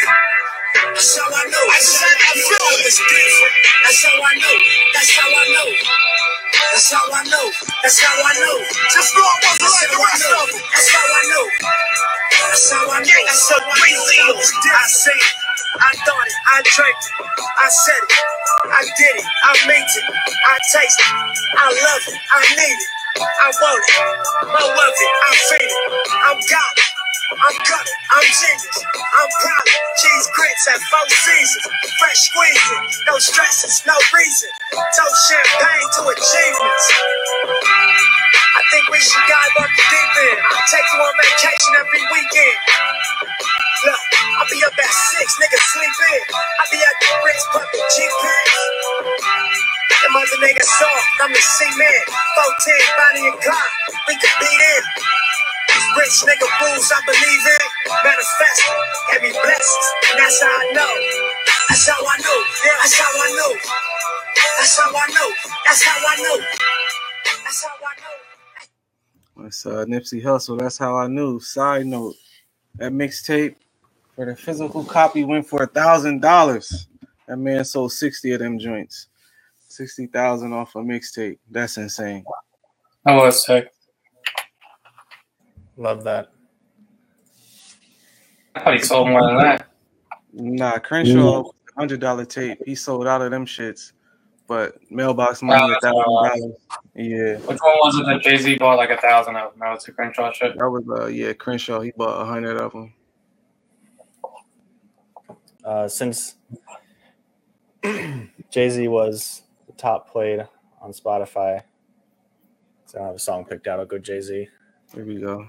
That's 0.96 1.12
how 1.20 1.28
I 1.28 1.44
know. 1.52 1.66
That's 1.76 1.92
how 2.00 2.08
I 2.08 2.32
feel 2.40 2.72
it's 2.88 3.00
different. 3.04 3.56
That's 3.84 4.02
how 4.06 4.16
I 4.16 4.34
know. 4.40 4.56
That's 4.96 5.12
how 5.12 5.28
I 5.28 5.46
know. 5.52 5.70
That's 6.72 6.92
how 6.92 7.08
I 7.12 7.24
know. 7.28 7.48
That's 7.84 8.00
how 8.00 8.16
I 8.16 8.34
know. 8.40 8.58
just 8.96 9.12
know 9.16 9.28
I 9.28 9.38
wasn't 9.44 9.72
like 9.76 9.92
the 9.92 10.00
how 10.00 10.08
I 10.08 10.12
rest 10.16 10.24
know. 10.32 10.40
of 10.40 10.50
them. 10.56 10.64
That's 10.72 10.90
how 10.96 11.04
I 11.04 11.24
know. 11.28 11.46
That's 12.32 12.72
how 12.72 12.86
I 12.88 13.00
know. 13.04 13.22
That's 13.28 13.50
how 13.52 13.60
I 13.60 13.90
know. 13.92 14.40
I 14.40 14.88
say 14.88 15.12
it. 15.12 15.45
I 15.80 15.94
thought 16.08 16.28
it. 16.28 16.38
I 16.48 16.58
drank 16.76 16.98
it. 16.98 17.14
I 17.60 17.70
said 17.70 18.04
it. 18.04 18.14
I 18.72 18.82
did 18.84 19.16
it. 19.20 19.28
I 19.46 19.54
made 19.68 19.84
it. 19.84 20.06
I 20.08 20.56
taste 20.74 21.00
it. 21.00 21.12
I 21.60 21.68
love 21.70 22.04
it. 22.10 22.18
I 22.20 22.42
need 22.56 22.80
it. 22.80 22.92
I 23.22 23.50
want 23.62 23.84
it. 23.84 24.00
I 24.48 24.64
love 24.68 24.96
it. 24.98 25.14
I 25.28 25.32
feel 25.50 25.68
it. 25.68 25.74
I'm 26.14 26.40
got 26.50 26.74
it. 26.78 26.90
I'm 27.36 27.58
cut. 27.68 27.88
I'm 28.16 28.28
genius. 28.28 28.80
I'm 28.96 29.30
proud. 29.44 29.68
Cheese 30.00 30.28
grits 30.36 30.66
at 30.74 30.82
four 30.90 31.08
seasons. 31.10 31.66
Fresh 32.00 32.22
squeezing. 32.32 32.84
No 33.12 33.20
stresses. 33.20 33.84
No 33.88 33.98
reason. 34.16 34.50
Toast 34.74 35.20
champagne 35.30 35.90
to 36.00 36.02
achievements. 36.10 36.86
I 38.42 38.62
think 38.72 38.86
we 38.92 39.00
should 39.00 39.26
dive 39.30 39.54
off 39.60 39.72
the 39.72 39.86
deep 39.92 40.14
end. 40.32 40.40
Take 40.72 40.88
you 40.94 41.00
on 41.02 41.14
vacation 41.22 41.74
every 41.80 42.04
weekend. 42.14 42.60
Look, 43.84 44.04
I'll 44.40 44.48
be 44.48 44.60
up 44.64 44.78
at 44.80 44.94
six, 44.94 45.28
niggas 45.42 45.66
sleep 45.76 45.96
in. 46.16 46.22
I'll 46.32 46.72
be 46.72 46.80
at 46.80 46.96
the 47.04 47.10
Ritz 47.28 47.44
pumping 47.52 47.88
cheap 47.96 48.12
pants. 48.24 48.56
Them 50.02 50.16
other 50.16 50.40
niggas 50.44 50.70
soft, 50.80 51.08
I'm 51.22 51.32
the 51.34 51.42
C-man. 51.42 52.02
14, 52.08 52.98
Bonnie 52.98 53.28
and 53.32 53.40
Clyde, 53.42 53.74
we 54.08 54.16
could 54.22 54.36
beat 54.40 54.62
in. 54.62 54.84
Rich 56.00 56.18
nigga 56.28 56.48
rules 56.64 56.90
I 56.92 57.00
believe 57.06 57.46
in. 57.58 57.66
Manifest, 58.04 58.62
every 59.16 59.34
blessings, 59.34 59.88
and 60.12 60.18
that's 60.20 60.40
how 60.42 60.50
I 60.54 60.66
know. 60.74 60.94
That's 61.70 61.88
how 61.90 62.00
I 62.00 62.18
know, 62.24 62.40
yeah, 62.66 62.78
that's 62.82 62.98
how 63.00 63.12
I 63.12 63.30
know. 63.36 63.54
That's 64.60 64.78
how 64.80 64.90
I 64.92 65.08
know, 65.12 65.30
that's 65.66 65.84
how 65.84 65.98
I 65.98 66.16
know. 66.24 66.46
That's 67.46 67.64
how 67.66 67.70
I 67.72 67.94
know. 68.02 68.18
That's 69.44 69.66
uh, 69.66 69.86
Nipsey 69.86 70.24
Hussle. 70.24 70.60
That's 70.60 70.78
how 70.78 70.98
I 70.98 71.08
knew. 71.08 71.40
Side 71.40 71.88
note: 71.88 72.16
that 72.76 72.92
mixtape 72.94 73.56
for 74.16 74.26
the 74.26 74.36
physical 74.36 74.84
copy 74.84 75.24
went 75.24 75.48
for 75.48 75.64
a 75.64 75.68
thousand 75.68 76.22
dollars. 76.22 76.88
That 77.28 77.38
man 77.38 77.66
sold 77.66 77.92
sixty 77.92 78.32
of 78.34 78.40
them 78.40 78.60
joints. 78.60 79.08
Sixty 79.68 80.08
thousand 80.08 80.54
off 80.54 80.76
a 80.76 80.80
mixtape. 80.80 81.38
That's 81.50 81.78
insane. 81.78 82.24
That 83.06 83.16
was 83.16 83.46
sick. 83.46 83.72
Love 85.78 86.04
that. 86.06 86.32
I 88.56 88.62
thought 88.62 88.74
he 88.74 88.80
sold 88.82 89.10
more 89.10 89.26
than 89.28 89.38
that. 89.40 89.68
Nah, 90.34 90.80
Crenshaw 90.80 91.44
hundred 91.78 92.00
dollar 92.00 92.26
tape. 92.26 92.60
He 92.66 92.76
sold 92.76 93.08
out 93.08 93.22
of 93.22 93.32
them 93.32 93.46
shits. 93.46 93.92
But 94.48 94.76
mailbox 94.92 95.42
money 95.42 95.60
Oh, 95.62 95.74
a 95.74 95.80
thousand 95.82 96.04
dollars. 96.04 96.54
Yeah, 96.96 97.38
Which 97.38 97.58
one 97.60 97.78
was 97.84 98.00
it 98.00 98.06
that 98.06 98.22
Jay 98.22 98.38
Z 98.38 98.58
bought 98.60 98.78
like 98.78 98.92
a 98.92 98.98
thousand 98.98 99.36
of? 99.36 99.58
No, 99.58 99.74
it's 99.74 99.88
a 99.88 99.92
Crenshaw 99.92 100.32
shit. 100.32 100.58
that 100.58 100.70
was 100.70 100.84
uh 100.88 101.08
yeah 101.08 101.34
Crenshaw. 101.34 101.82
He 101.82 101.92
bought 101.98 102.22
a 102.22 102.26
hundred 102.26 102.58
of 102.62 102.72
them. 102.72 102.94
Uh, 105.66 105.88
since 105.88 106.36
Jay 108.52 108.70
Z 108.70 108.88
was 108.88 109.44
the 109.68 109.74
top 109.74 110.10
played 110.12 110.48
on 110.82 110.92
Spotify, 110.92 111.64
so 112.86 112.98
I 112.98 113.00
don't 113.00 113.08
have 113.08 113.16
a 113.16 113.20
song 113.20 113.46
picked 113.46 113.68
out. 113.68 113.80
I'll 113.80 113.86
go 113.86 113.98
Jay 114.00 114.22
Z. 114.22 114.48
Here 114.94 115.06
we 115.06 115.20
go. 115.20 115.48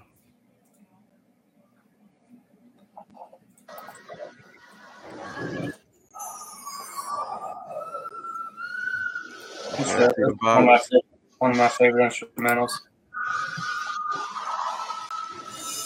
It's 9.79 9.91
Yeah, 9.91 10.09
the 10.17 10.37
one, 10.41 10.59
of 10.59 10.65
my 10.67 10.79
favorite, 10.79 11.05
one 11.39 11.51
of 11.53 11.57
my 11.59 11.69
favorite 11.69 12.11
instrumentals. 12.13 12.73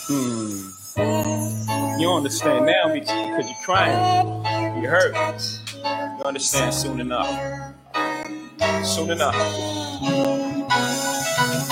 Hmm. 0.09 1.70
You 2.01 2.11
understand 2.11 2.65
now 2.65 2.91
because 2.95 3.45
you're 3.47 3.63
crying. 3.63 4.83
You 4.83 4.89
hurt. 4.89 5.15
You 5.85 6.25
understand 6.25 6.73
soon 6.73 6.99
enough. 6.99 7.29
Soon 8.83 9.11
enough. 9.11 9.35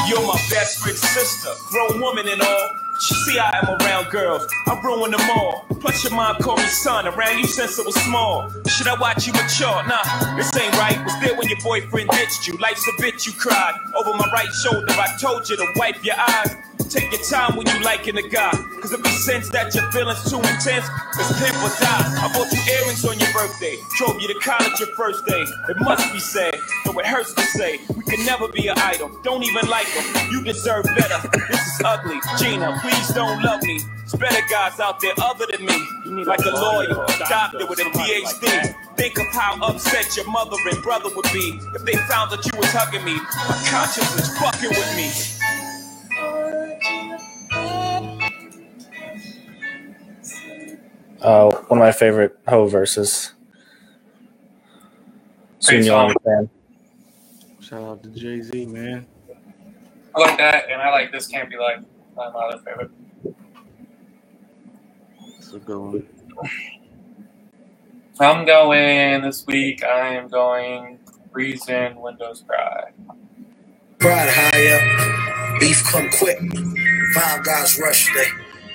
You're 0.07 0.27
my 0.27 0.39
best 0.51 0.81
friend's 0.81 1.01
sister, 1.01 1.49
grown 1.71 2.03
woman 2.03 2.29
and 2.29 2.43
all. 2.43 2.69
She 3.01 3.15
see 3.15 3.39
I 3.39 3.59
am 3.63 3.81
around 3.81 4.11
girls, 4.11 4.47
I 4.67 4.79
ruin 4.83 5.13
them 5.13 5.31
all. 5.31 5.65
Plus 5.81 6.05
your 6.05 6.13
mom 6.13 6.37
called 6.37 6.59
me 6.59 6.67
son, 6.67 7.07
around 7.07 7.39
you 7.39 7.47
since 7.47 7.79
I 7.79 7.83
was 7.85 7.95
small. 7.95 8.51
Should 8.67 8.89
I 8.89 9.01
watch 9.01 9.27
you 9.27 9.33
mature? 9.33 9.83
Nah, 9.87 10.37
this 10.37 10.55
ain't 10.59 10.77
right. 10.77 11.03
Was 11.05 11.19
there 11.21 11.37
when 11.37 11.49
your 11.49 11.61
boyfriend 11.63 12.11
ditched 12.11 12.47
you? 12.47 12.55
Life's 12.59 12.87
a 12.87 12.93
bitch, 13.03 13.27
you 13.27 13.33
cried. 13.33 13.75
Over 13.97 14.11
my 14.13 14.29
right 14.31 14.53
shoulder, 14.63 14.87
I 14.91 15.17
told 15.19 15.49
you 15.49 15.57
to 15.57 15.67
wipe 15.77 16.05
your 16.05 16.17
eyes. 16.19 16.55
Take 16.87 17.11
your 17.13 17.23
time 17.23 17.57
when 17.57 17.67
you 17.67 17.83
liking 17.83 18.17
a 18.17 18.23
guy. 18.23 18.53
Cause 18.81 18.93
if 18.93 19.01
you 19.01 19.11
sense 19.11 19.51
that 19.51 19.75
your 19.75 19.91
feelings 19.93 20.23
too 20.31 20.39
intense, 20.39 20.87
it's 21.19 21.33
pimp 21.43 21.57
or 21.61 21.73
die. 21.83 22.07
I 22.17 22.31
bought 22.33 22.51
you 22.53 22.61
earrings 22.81 23.05
on 23.05 23.19
your 23.19 23.33
birthday. 23.33 23.77
Drove 23.99 24.21
you 24.21 24.29
to 24.29 24.39
college 24.41 24.79
your 24.81 24.89
first 24.97 25.27
day. 25.27 25.45
It 25.69 25.77
must 25.81 26.13
be 26.13 26.21
sad, 26.21 26.57
though 26.87 26.99
it 26.99 27.07
hurts 27.07 27.35
to 27.35 27.43
say. 27.43 27.81
We 27.95 28.05
can 28.05 28.25
never 28.25 28.49
be 28.49 28.69
an 28.69 28.79
idol. 28.79 29.11
Don't 29.23 29.43
even 29.43 29.69
like 29.69 29.87
them. 29.93 30.31
You 30.31 30.43
deserve 30.45 30.85
better. 30.97 31.29
This 31.51 31.61
is 31.61 31.83
ugly. 31.85 32.21
Gina, 32.39 32.79
please 32.81 33.09
don't 33.09 33.43
love 33.43 33.63
me. 33.63 33.81
There's 33.99 34.15
better 34.15 34.47
guys 34.49 34.81
out 34.81 35.01
there 35.01 35.13
other 35.21 35.47
than 35.51 35.67
me. 35.67 36.25
Like 36.25 36.41
a 36.47 36.51
lawyer, 36.51 37.05
a 37.05 37.19
doctor 37.29 37.67
with 37.67 37.81
a 37.81 37.85
PhD. 37.85 38.75
Think 38.97 39.19
of 39.19 39.27
how 39.33 39.59
upset 39.63 40.17
your 40.17 40.29
mother 40.31 40.57
and 40.71 40.83
brother 40.83 41.11
would 41.15 41.31
be 41.33 41.61
if 41.75 41.85
they 41.85 41.97
found 42.09 42.31
that 42.33 42.45
you 42.47 42.59
was 42.59 42.73
hugging 42.73 43.05
me. 43.05 43.15
My 43.15 43.61
conscience 43.69 44.17
is 44.17 44.39
fucking 44.39 44.71
with 44.71 44.97
me. 44.97 45.38
Uh, 51.21 51.51
one 51.67 51.79
of 51.79 51.85
my 51.85 51.93
favorite 51.93 52.39
Ho 52.49 52.67
verses. 52.67 53.33
Soon 55.59 55.77
Great 55.77 55.87
you'll 55.87 56.15
song. 56.25 56.51
Shout 57.61 57.83
out 57.83 58.03
to 58.03 58.11
Jay 58.11 58.41
Z, 58.41 58.67
man. 58.67 59.07
I 60.15 60.21
like 60.21 60.39
that, 60.39 60.71
and 60.71 60.81
I 60.81 60.91
like 60.91 61.13
this 61.13 61.27
can't 61.27 61.51
be 61.51 61.57
like 61.57 61.81
my 62.17 62.27
other 62.27 62.59
favorite. 62.59 62.91
It's 65.39 65.53
a 65.53 65.59
good 65.59 65.79
one. 65.79 66.07
I'm 68.21 68.45
going 68.45 69.23
this 69.23 69.47
week. 69.47 69.85
I 69.85 70.15
am 70.15 70.29
going 70.29 70.99
Reason 71.33 72.01
Windows 72.01 72.45
Cry. 72.47 72.91
Pride 73.99 74.29
high 74.31 75.55
up, 75.55 75.61
beef 75.61 75.83
come 75.85 76.09
quick. 76.11 76.39
Five 77.15 77.45
guys 77.45 77.79
rush, 77.81 78.13
they 78.15 78.27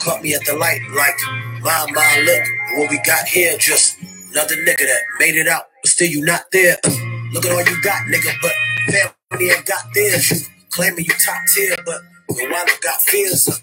caught 0.04 0.22
me 0.22 0.34
at 0.34 0.44
the 0.46 0.56
light 0.56 0.82
like, 0.92 1.18
my, 1.64 1.86
my, 1.96 2.24
look, 2.26 2.44
what 2.78 2.90
we 2.92 3.00
got 3.06 3.26
here, 3.26 3.56
just 3.58 3.98
another 4.32 4.56
nigga 4.56 4.84
that 4.84 5.02
made 5.20 5.36
it 5.36 5.48
out, 5.48 5.64
but 5.82 5.90
still 5.90 6.10
you 6.10 6.26
not 6.26 6.44
there. 6.52 6.78
Look 7.32 7.46
at 7.46 7.52
all 7.52 7.64
you 7.64 7.82
got, 7.82 8.04
nigga, 8.08 8.32
but 8.42 8.52
family 8.92 9.50
ain't 9.50 9.66
got 9.66 9.86
theirs. 9.96 10.30
You 10.32 10.48
claiming 10.72 11.06
you 11.06 11.14
top 11.26 11.42
tier, 11.56 11.76
but 11.86 12.02
your 12.38 12.52
wallet 12.52 12.78
got 12.84 13.02
fears. 13.02 13.48
Uh, 13.50 13.56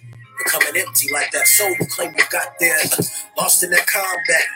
becoming 0.43 0.83
empty 0.83 1.13
like 1.13 1.31
that 1.33 1.47
soul 1.47 1.71
you 1.79 1.87
claim 1.87 2.15
you 2.17 2.25
got 2.31 2.49
there. 2.59 2.79
Lost 3.37 3.63
in 3.63 3.71
that 3.71 3.87
combat. 3.87 4.47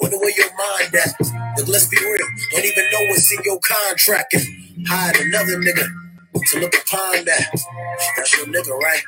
Wonder 0.00 0.18
where 0.18 0.36
your 0.36 0.50
mind 0.56 0.94
at. 0.96 1.14
Look, 1.58 1.68
let's 1.68 1.88
be 1.88 1.98
real. 1.98 2.26
Don't 2.52 2.64
even 2.64 2.84
know 2.90 3.08
what's 3.10 3.32
in 3.32 3.44
your 3.44 3.60
contract. 3.60 4.34
And 4.34 4.88
hide 4.88 5.16
another 5.20 5.60
nigga. 5.60 5.86
to 6.52 6.60
look 6.60 6.74
upon 6.74 7.24
that. 7.26 7.50
That's 8.16 8.36
your 8.36 8.46
nigga, 8.46 8.76
right? 8.78 9.02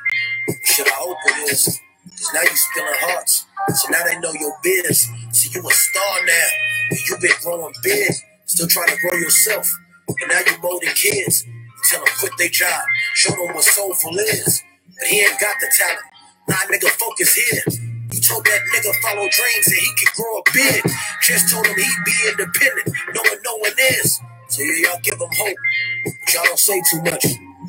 Shit, 0.63 0.87
I 0.87 0.91
hope 0.91 1.17
it 1.25 1.51
is. 1.51 1.81
Cause 2.17 2.33
now 2.33 2.41
you 2.41 2.57
stealing 2.57 2.97
hearts. 2.97 3.45
So 3.75 3.89
now 3.91 4.03
they 4.05 4.17
know 4.19 4.33
your 4.33 4.57
biz. 4.63 5.05
So 5.31 5.51
you 5.53 5.61
a 5.67 5.71
star 5.71 6.25
now. 6.25 6.49
And 6.91 6.99
you 7.09 7.17
been 7.21 7.37
growing 7.43 7.73
big. 7.83 8.11
Still 8.45 8.67
trying 8.67 8.89
to 8.89 8.97
grow 8.97 9.13
yourself. 9.19 9.69
And 10.09 10.29
now 10.31 10.41
you 10.47 10.57
molding 10.61 10.89
kids. 10.95 11.45
Tell 11.91 12.03
them 12.03 12.13
quit 12.19 12.33
their 12.39 12.49
job. 12.49 12.81
Show 13.13 13.31
them 13.35 13.53
what 13.53 13.63
soulful 13.63 14.17
is. 14.17 14.63
But 14.97 15.07
he 15.09 15.21
ain't 15.21 15.39
got 15.39 15.57
the 15.61 15.69
talent. 15.77 16.07
Nah, 16.49 16.55
nigga, 16.73 16.89
focus 16.97 17.35
here. 17.35 17.63
You 18.11 18.21
told 18.21 18.45
that 18.45 18.61
nigga 18.73 18.93
follow 19.05 19.29
dreams 19.29 19.67
and 19.67 19.77
he 19.77 19.91
could 20.01 20.13
grow 20.17 20.39
a 20.39 20.43
big. 20.53 20.83
Just 21.21 21.53
told 21.53 21.67
him 21.67 21.75
he'd 21.77 22.05
be 22.05 22.17
independent. 22.31 22.97
knowing 23.13 23.39
no 23.45 23.57
one 23.57 23.77
is. 24.01 24.19
So 24.49 24.63
yeah, 24.63 24.89
y'all 24.89 24.99
give 25.03 25.21
him 25.21 25.29
hope. 25.37 25.57
But 26.05 26.33
y'all 26.33 26.43
don't 26.45 26.59
say 26.59 26.81
too 26.89 27.01
much. 27.03 27.25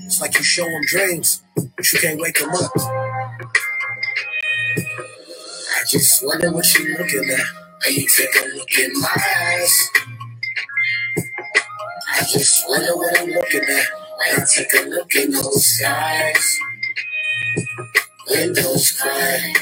It's 0.06 0.20
like 0.22 0.38
you 0.38 0.44
show 0.44 0.64
him 0.64 0.82
dreams, 0.86 1.42
but 1.54 1.92
you 1.92 1.98
can't 1.98 2.20
wake 2.20 2.40
him 2.40 2.50
up. 2.50 2.72
I 5.60 5.82
just 5.90 6.24
wonder 6.26 6.52
what 6.52 6.66
you 6.78 6.96
looking 6.98 7.30
at. 7.30 7.46
When 7.84 7.94
you 7.94 8.08
take 8.08 8.34
a 8.42 8.46
look 8.56 8.78
in 8.78 8.92
my 9.00 9.16
eyes. 9.40 9.90
I 12.08 12.20
just 12.32 12.68
wonder 12.68 12.96
what 12.96 13.20
I'm 13.20 13.28
looking 13.30 13.62
at. 13.62 13.86
When 14.18 14.40
I 14.42 14.46
take 14.54 14.74
a 14.74 14.88
look 14.88 15.14
in 15.16 15.32
those 15.32 15.66
skies. 15.66 16.58
Windows 18.30 18.92
cry. 18.92 19.54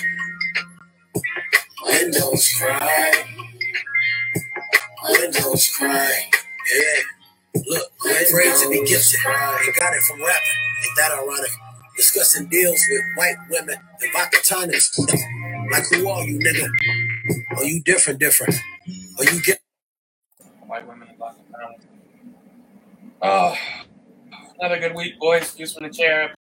Windows 1.84 2.54
cry. 2.58 3.12
Windows 5.10 5.68
cry. 5.76 6.30
Yeah. 6.74 7.02
Look, 7.66 7.92
afraid 8.06 8.54
to 8.62 8.70
be 8.70 8.84
gifted. 8.86 9.20
They 9.20 9.72
got 9.80 9.94
it 9.94 10.02
from 10.02 10.20
rapping. 10.20 10.60
Ain't 10.84 10.96
that 10.96 11.12
ironic? 11.12 11.50
Discussing 11.96 12.46
deals 12.48 12.80
with 12.90 13.02
white 13.16 13.36
women 13.50 13.76
and 14.02 14.12
vodka 14.12 14.38
tonics. 14.44 14.98
Like 15.72 15.84
who 15.90 16.08
are 16.08 16.24
you, 16.24 16.38
nigga? 16.38 16.68
Are 17.58 17.64
you 17.64 17.82
different, 17.82 18.20
different? 18.20 18.54
Are 19.18 19.24
you 19.24 19.42
get 19.42 19.60
White 20.66 20.88
women 20.88 21.08
and 21.08 21.18
men. 21.18 21.88
Oh, 23.22 23.56
ah. 23.56 23.84
another 24.60 24.80
good 24.80 24.94
week, 24.96 25.18
boys. 25.20 25.54
Juice 25.56 25.74
from 25.74 25.84
the 25.88 25.90
chair, 25.94 26.35